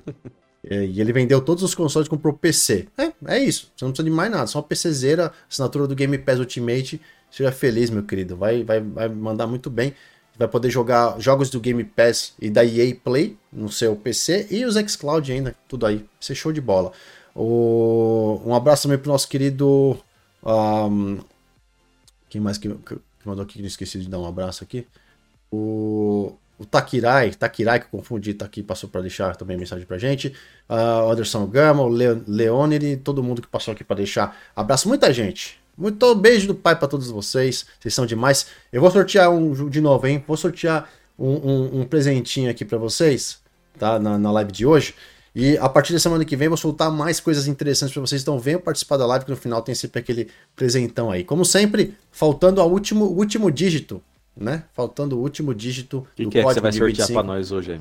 É, 0.64 0.86
e 0.86 1.02
ele 1.02 1.12
vendeu 1.12 1.42
todos 1.42 1.64
os 1.64 1.76
consoles 1.76 2.08
e 2.08 2.10
comprou 2.10 2.34
PC. 2.34 2.88
É, 2.98 3.12
é 3.36 3.40
isso. 3.40 3.72
Você 3.76 3.84
não 3.84 3.92
precisa 3.92 4.10
de 4.10 4.16
mais 4.16 4.32
nada. 4.32 4.48
Só 4.48 4.60
uma 4.60 4.64
PCzeira, 4.64 5.34
assinatura 5.50 5.86
do 5.86 5.94
Game 5.94 6.18
Pass 6.18 6.40
Ultimate 6.40 7.02
Seja 7.36 7.52
feliz, 7.52 7.90
meu 7.90 8.02
querido. 8.02 8.38
Vai, 8.38 8.64
vai, 8.64 8.80
vai 8.80 9.10
mandar 9.10 9.46
muito 9.46 9.70
bem. 9.70 9.94
Vai 10.38 10.48
poder 10.48 10.70
jogar 10.70 11.20
jogos 11.20 11.50
do 11.50 11.60
Game 11.60 11.84
Pass 11.84 12.34
e 12.40 12.50
da 12.50 12.64
EA 12.64 12.96
Play 12.96 13.38
no 13.52 13.70
seu 13.70 13.94
PC 13.94 14.48
e 14.50 14.64
os 14.64 14.76
xCloud 14.76 15.30
ainda, 15.30 15.54
tudo 15.68 15.86
aí. 15.86 15.98
Vai 15.98 16.08
ser 16.22 16.34
show 16.34 16.54
de 16.54 16.62
bola. 16.62 16.94
O... 17.36 18.42
Um 18.46 18.56
abraço 18.56 18.84
também 18.84 18.98
pro 18.98 19.12
nosso 19.12 19.28
querido. 19.28 19.98
Um... 20.46 21.20
Quem 22.30 22.40
mais 22.40 22.58
que, 22.58 22.70
que 22.70 22.98
mandou 23.26 23.44
aqui 23.44 23.56
que 23.56 23.60
não 23.60 23.68
esqueci 23.68 24.00
de 24.00 24.08
dar 24.08 24.20
um 24.20 24.26
abraço 24.26 24.64
aqui? 24.64 24.88
O, 25.52 26.38
o 26.58 26.66
Takirai, 26.66 27.32
Takirai, 27.32 27.82
que 27.82 27.88
eu 27.88 27.90
confundi, 27.90 28.34
tá 28.34 28.46
aqui, 28.46 28.64
passou 28.64 28.90
para 28.90 29.02
deixar 29.02 29.36
também 29.36 29.58
mensagem 29.58 29.86
pra 29.86 29.98
gente. 29.98 30.30
Uh, 30.70 31.12
Anderson 31.12 31.46
Gama, 31.48 31.84
o 31.84 31.90
Leonire, 31.90 32.96
todo 32.96 33.22
mundo 33.22 33.42
que 33.42 33.48
passou 33.50 33.74
aqui 33.74 33.84
para 33.84 33.98
deixar. 33.98 34.38
Abraço, 34.56 34.88
muita 34.88 35.12
gente. 35.12 35.65
Muito 35.78 36.16
beijo 36.16 36.48
do 36.48 36.56
pai 36.56 36.76
para 36.76 36.88
todos 36.88 37.10
vocês. 37.10 37.66
Vocês 37.80 37.94
são 37.94 38.06
demais. 38.06 38.48
Eu 38.72 38.82
vou 38.82 38.90
sortear 38.92 39.30
um 39.30 39.70
de 39.70 39.82
novo, 39.82 40.08
hein? 40.08 40.24
Vou 40.26 40.38
sortear 40.38 40.90
um, 41.18 41.30
um, 41.30 41.82
um 41.82 41.86
presentinho 41.86 42.50
aqui 42.50 42.64
para 42.64 42.78
vocês, 42.78 43.40
tá? 43.78 44.00
Na, 44.00 44.18
na 44.18 44.32
live 44.32 44.52
de 44.52 44.66
hoje. 44.66 44.96
E 45.36 45.58
a 45.58 45.68
partir 45.68 45.92
da 45.92 46.00
semana 46.00 46.24
que 46.24 46.36
vem 46.38 46.48
vou 46.48 46.58
soltar 46.58 46.90
mais 46.90 47.20
coisas 47.20 47.46
interessantes 47.46 47.94
para 47.94 48.02
vocês. 48.02 48.22
Então 48.22 48.40
venham 48.40 48.60
participar 48.60 48.96
da 48.96 49.06
live 49.06 49.26
que 49.26 49.32
no 49.32 49.38
final 49.38 49.62
tem 49.62 49.76
sempre 49.76 50.00
aquele 50.00 50.30
presentão 50.56 51.12
aí. 51.12 51.26
Como 51.26 51.44
sempre, 51.44 51.94
faltando 52.10 52.62
o 52.62 52.66
último, 52.66 53.06
último 53.06 53.52
dígito, 53.52 54.02
né? 54.36 54.64
Faltando 54.74 55.18
o 55.18 55.22
último 55.22 55.54
dígito 55.54 56.08
que 56.16 56.24
do 56.24 56.30
que 56.30 56.42
código 56.42 56.66
é 56.66 56.72
que 56.72 56.78
você 56.78 56.80
vai 56.80 56.96
sortear 56.96 57.12
para 57.12 57.24
nós 57.24 57.52
hoje 57.52 57.74
aí? 57.74 57.80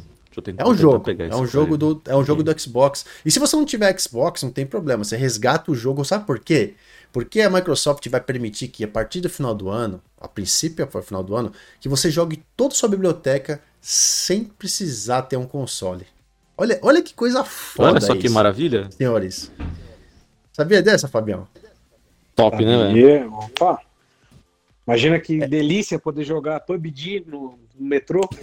É 0.59 0.67
um 0.67 0.75
jogo. 0.75 1.11
É 1.11 1.37
um 1.37 1.47
jogo, 1.47 1.77
do, 1.77 2.03
é 2.07 2.17
um 2.17 2.25
jogo 2.25 2.43
do 2.43 2.61
Xbox. 2.61 3.07
E 3.25 3.31
se 3.31 3.39
você 3.39 3.55
não 3.55 3.65
tiver 3.65 3.97
Xbox, 3.97 4.43
não 4.43 4.51
tem 4.51 4.67
problema. 4.67 5.05
Você 5.05 5.17
resgata 5.17 5.71
o 5.71 5.77
jogo. 5.77 6.05
Sabe 6.05 6.27
por 6.27 6.41
quê? 6.41 6.75
Porque 7.15 7.41
a 7.43 7.49
Microsoft 7.49 8.09
vai 8.09 8.21
permitir 8.21 8.67
que 8.67 8.83
a 8.83 8.89
partir 8.89 9.21
do 9.21 9.31
final 9.31 9.55
do 9.55 9.69
ano, 9.71 10.03
a 10.21 10.27
princípio 10.27 10.85
o 10.93 11.01
final 11.01 11.23
do 11.23 11.37
ano, 11.37 11.53
que 11.81 11.89
você 11.89 12.11
jogue 12.11 12.43
toda 12.57 12.75
a 12.75 12.77
sua 12.77 12.89
biblioteca 12.89 13.63
sem 13.81 14.43
precisar 14.43 15.23
ter 15.23 15.37
um 15.37 15.47
console. 15.47 16.05
Olha, 16.59 16.77
olha 16.83 17.01
que 17.01 17.15
coisa 17.15 17.45
foda 17.45 17.91
Olha 17.91 18.01
só 18.01 18.15
isso, 18.15 18.21
que 18.23 18.29
maravilha. 18.29 18.91
Senhores. 18.91 19.49
Sabia 20.53 20.83
dessa, 20.83 21.07
Fabião? 21.07 21.47
Top, 22.35 22.57
né, 22.65 22.93
velho? 22.93 23.33
Opa. 23.33 23.81
Imagina 24.85 25.21
que 25.21 25.41
é. 25.41 25.47
delícia 25.47 26.01
poder 26.01 26.25
jogar 26.25 26.59
PUBG 26.61 27.27
no, 27.29 27.57
no 27.79 27.87
metrô. 27.87 28.29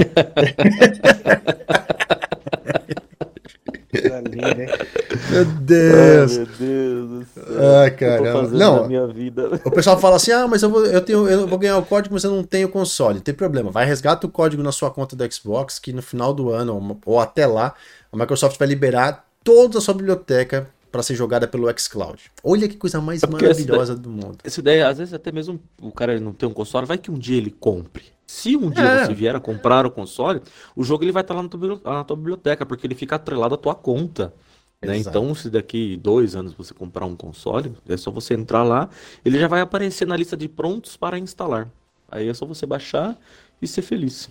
Meu 5.29 5.45
Deus. 5.45 6.31
Ai, 6.31 6.37
meu 6.37 6.45
Deus 6.57 7.09
do 7.09 7.25
céu. 7.33 7.43
Ah, 7.85 7.91
cara. 7.91 8.47
Não. 8.47 8.87
minha 8.87 9.07
vida. 9.07 9.59
O 9.63 9.71
pessoal 9.71 9.99
fala 9.99 10.15
assim: 10.15 10.31
ah, 10.31 10.47
mas 10.47 10.63
eu 10.63 10.69
vou, 10.69 10.85
eu, 10.85 11.01
tenho, 11.01 11.27
eu 11.27 11.47
vou 11.47 11.57
ganhar 11.57 11.77
o 11.77 11.85
código, 11.85 12.13
mas 12.13 12.23
eu 12.23 12.31
não 12.31 12.43
tenho 12.43 12.69
console. 12.69 13.15
Não 13.15 13.21
tem 13.21 13.33
problema. 13.33 13.71
Vai 13.71 13.85
resgata 13.85 14.25
o 14.25 14.29
código 14.29 14.63
na 14.63 14.71
sua 14.71 14.91
conta 14.91 15.15
do 15.15 15.33
Xbox, 15.33 15.79
que 15.79 15.91
no 15.91 16.01
final 16.01 16.33
do 16.33 16.49
ano, 16.49 16.99
ou 17.05 17.19
até 17.19 17.45
lá, 17.45 17.73
a 18.11 18.17
Microsoft 18.17 18.57
vai 18.57 18.67
liberar 18.67 19.25
toda 19.43 19.77
a 19.77 19.81
sua 19.81 19.93
biblioteca 19.93 20.67
para 20.91 21.01
ser 21.01 21.15
jogada 21.15 21.47
pelo 21.47 21.67
xCloud. 21.77 22.31
Olha 22.43 22.67
que 22.67 22.75
coisa 22.75 22.99
mais 22.99 23.23
é 23.23 23.27
maravilhosa 23.27 23.95
do 23.95 24.09
mundo. 24.09 24.37
Essa 24.43 24.59
ideia, 24.59 24.87
às 24.87 24.97
vezes 24.97 25.13
até 25.13 25.31
mesmo 25.31 25.59
o 25.81 25.91
cara 25.91 26.19
não 26.19 26.33
tem 26.33 26.47
um 26.47 26.53
console, 26.53 26.85
vai 26.85 26.97
que 26.97 27.09
um 27.09 27.17
dia 27.17 27.37
ele 27.37 27.51
compre. 27.51 28.03
Se 28.31 28.55
um 28.55 28.69
dia 28.69 28.85
é. 28.85 29.05
você 29.05 29.13
vier 29.13 29.35
a 29.35 29.41
comprar 29.41 29.85
o 29.85 29.91
console, 29.91 30.41
o 30.73 30.85
jogo 30.85 31.03
ele 31.03 31.11
vai 31.11 31.19
estar 31.19 31.33
lá 31.33 31.43
na 31.43 31.49
tua, 31.49 31.81
na 31.83 32.03
tua 32.05 32.15
biblioteca, 32.15 32.65
porque 32.65 32.87
ele 32.87 32.95
fica 32.95 33.17
atrelado 33.17 33.55
à 33.55 33.57
tua 33.57 33.75
conta. 33.75 34.33
Né? 34.81 34.97
Então, 34.97 35.35
se 35.35 35.49
daqui 35.49 35.97
dois 35.97 36.33
anos 36.33 36.53
você 36.53 36.73
comprar 36.73 37.05
um 37.05 37.15
console, 37.15 37.75
é 37.89 37.97
só 37.97 38.09
você 38.09 38.33
entrar 38.33 38.63
lá, 38.63 38.89
ele 39.25 39.37
já 39.37 39.49
vai 39.49 39.59
aparecer 39.59 40.07
na 40.07 40.15
lista 40.15 40.37
de 40.37 40.47
prontos 40.47 40.95
para 40.95 41.19
instalar. 41.19 41.69
Aí 42.09 42.29
é 42.29 42.33
só 42.33 42.45
você 42.45 42.65
baixar 42.65 43.19
e 43.61 43.67
ser 43.67 43.81
feliz. 43.81 44.29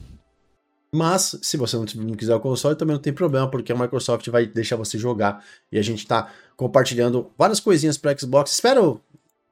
Mas, 0.90 1.38
se 1.42 1.58
você 1.58 1.76
não 1.76 2.14
quiser 2.14 2.34
o 2.34 2.40
console, 2.40 2.76
também 2.76 2.94
não 2.94 3.02
tem 3.02 3.12
problema, 3.12 3.50
porque 3.50 3.70
a 3.70 3.76
Microsoft 3.76 4.26
vai 4.28 4.46
deixar 4.46 4.76
você 4.76 4.96
jogar. 4.96 5.44
E 5.70 5.78
a 5.78 5.82
gente 5.82 5.98
está 5.98 6.32
compartilhando 6.56 7.30
várias 7.36 7.60
coisinhas 7.60 7.98
para 7.98 8.16
Xbox. 8.18 8.52
Espero. 8.52 9.00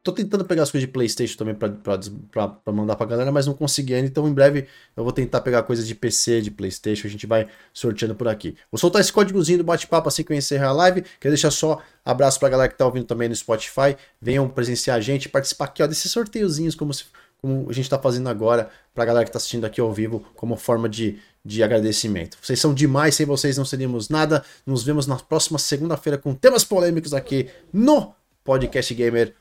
Tô 0.09 0.13
tentando 0.13 0.43
pegar 0.43 0.63
as 0.63 0.71
coisas 0.71 0.89
de 0.89 0.91
PlayStation 0.91 1.37
também 1.37 1.55
para 1.55 2.73
mandar 2.73 2.97
pra 2.97 3.05
galera, 3.05 3.31
mas 3.31 3.47
não 3.47 3.53
consegui 3.53 3.93
ainda. 3.93 4.09
Então, 4.09 4.27
em 4.27 4.33
breve, 4.33 4.67
eu 4.97 5.05
vou 5.05 5.13
tentar 5.13 5.43
pegar 5.43 5.63
coisas 5.65 5.87
de 5.87 5.95
PC, 5.95 6.41
de 6.41 6.51
PlayStation. 6.51 7.07
A 7.07 7.11
gente 7.11 7.27
vai 7.27 7.47
sorteando 7.75 8.15
por 8.15 8.27
aqui. 8.27 8.57
Vou 8.73 8.79
soltar 8.79 9.03
esse 9.03 9.13
códigozinho 9.13 9.59
do 9.59 9.65
bate-papo 9.65 10.09
assim 10.09 10.23
que 10.23 10.33
eu 10.33 10.37
encerrar 10.39 10.69
a 10.69 10.73
live. 10.73 11.05
Quero 11.21 11.35
deixar 11.35 11.51
só 11.51 11.83
abraço 12.03 12.41
pra 12.41 12.49
galera 12.49 12.71
que 12.71 12.79
tá 12.79 12.87
ouvindo 12.87 13.05
também 13.05 13.29
no 13.29 13.37
Spotify. 13.37 13.99
Venham 14.19 14.49
presenciar 14.49 14.97
a 14.97 15.01
gente, 15.03 15.29
participar 15.29 15.67
aqui 15.67 15.83
ó, 15.83 15.87
desses 15.87 16.11
sorteiozinhos, 16.11 16.75
como 16.75 16.95
se 16.95 17.05
como 17.43 17.67
a 17.69 17.73
gente 17.75 17.85
está 17.85 17.99
fazendo 17.99 18.31
agora 18.31 18.71
para 18.95 19.05
a 19.05 19.07
galera 19.07 19.25
que 19.27 19.29
está 19.29 19.37
assistindo 19.37 19.67
aqui 19.67 19.79
ao 19.79 19.93
vivo, 19.93 20.25
como 20.35 20.57
forma 20.57 20.89
de, 20.89 21.19
de 21.45 21.63
agradecimento. 21.63 22.39
Vocês 22.41 22.59
são 22.59 22.73
demais, 22.73 23.15
sem 23.15 23.27
vocês 23.27 23.59
não 23.59 23.65
seríamos 23.67 24.09
nada. 24.09 24.43
Nos 24.65 24.83
vemos 24.83 25.07
na 25.07 25.17
próxima 25.17 25.59
segunda-feira 25.59 26.17
com 26.17 26.35
temas 26.35 26.65
polêmicos 26.65 27.13
aqui 27.13 27.51
no 27.71 28.15
Podcast 28.43 28.95
Gamer. 28.95 29.35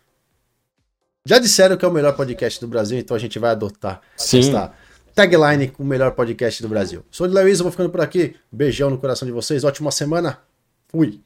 Já 1.27 1.39
disseram 1.39 1.75
que 1.75 1.83
é 1.83 1.87
o 1.89 1.91
melhor 1.91 2.15
podcast 2.15 2.57
do 2.61 2.69
Brasil, 2.69 2.97
então 2.97 3.13
a 3.13 3.19
gente 3.19 3.37
vai 3.37 3.51
adotar 3.51 3.99
Sim. 4.15 4.39
esta 4.39 4.71
tagline 5.13 5.67
com 5.67 5.83
o 5.83 5.85
melhor 5.85 6.11
podcast 6.11 6.61
do 6.61 6.69
Brasil. 6.69 7.03
Sou 7.11 7.27
de 7.27 7.33
Lewis, 7.33 7.59
vou 7.59 7.69
ficando 7.69 7.89
por 7.89 7.99
aqui. 7.99 8.33
Beijão 8.49 8.89
no 8.89 8.97
coração 8.97 9.25
de 9.25 9.33
vocês, 9.33 9.65
ótima 9.65 9.91
semana. 9.91 10.39
Fui. 10.87 11.19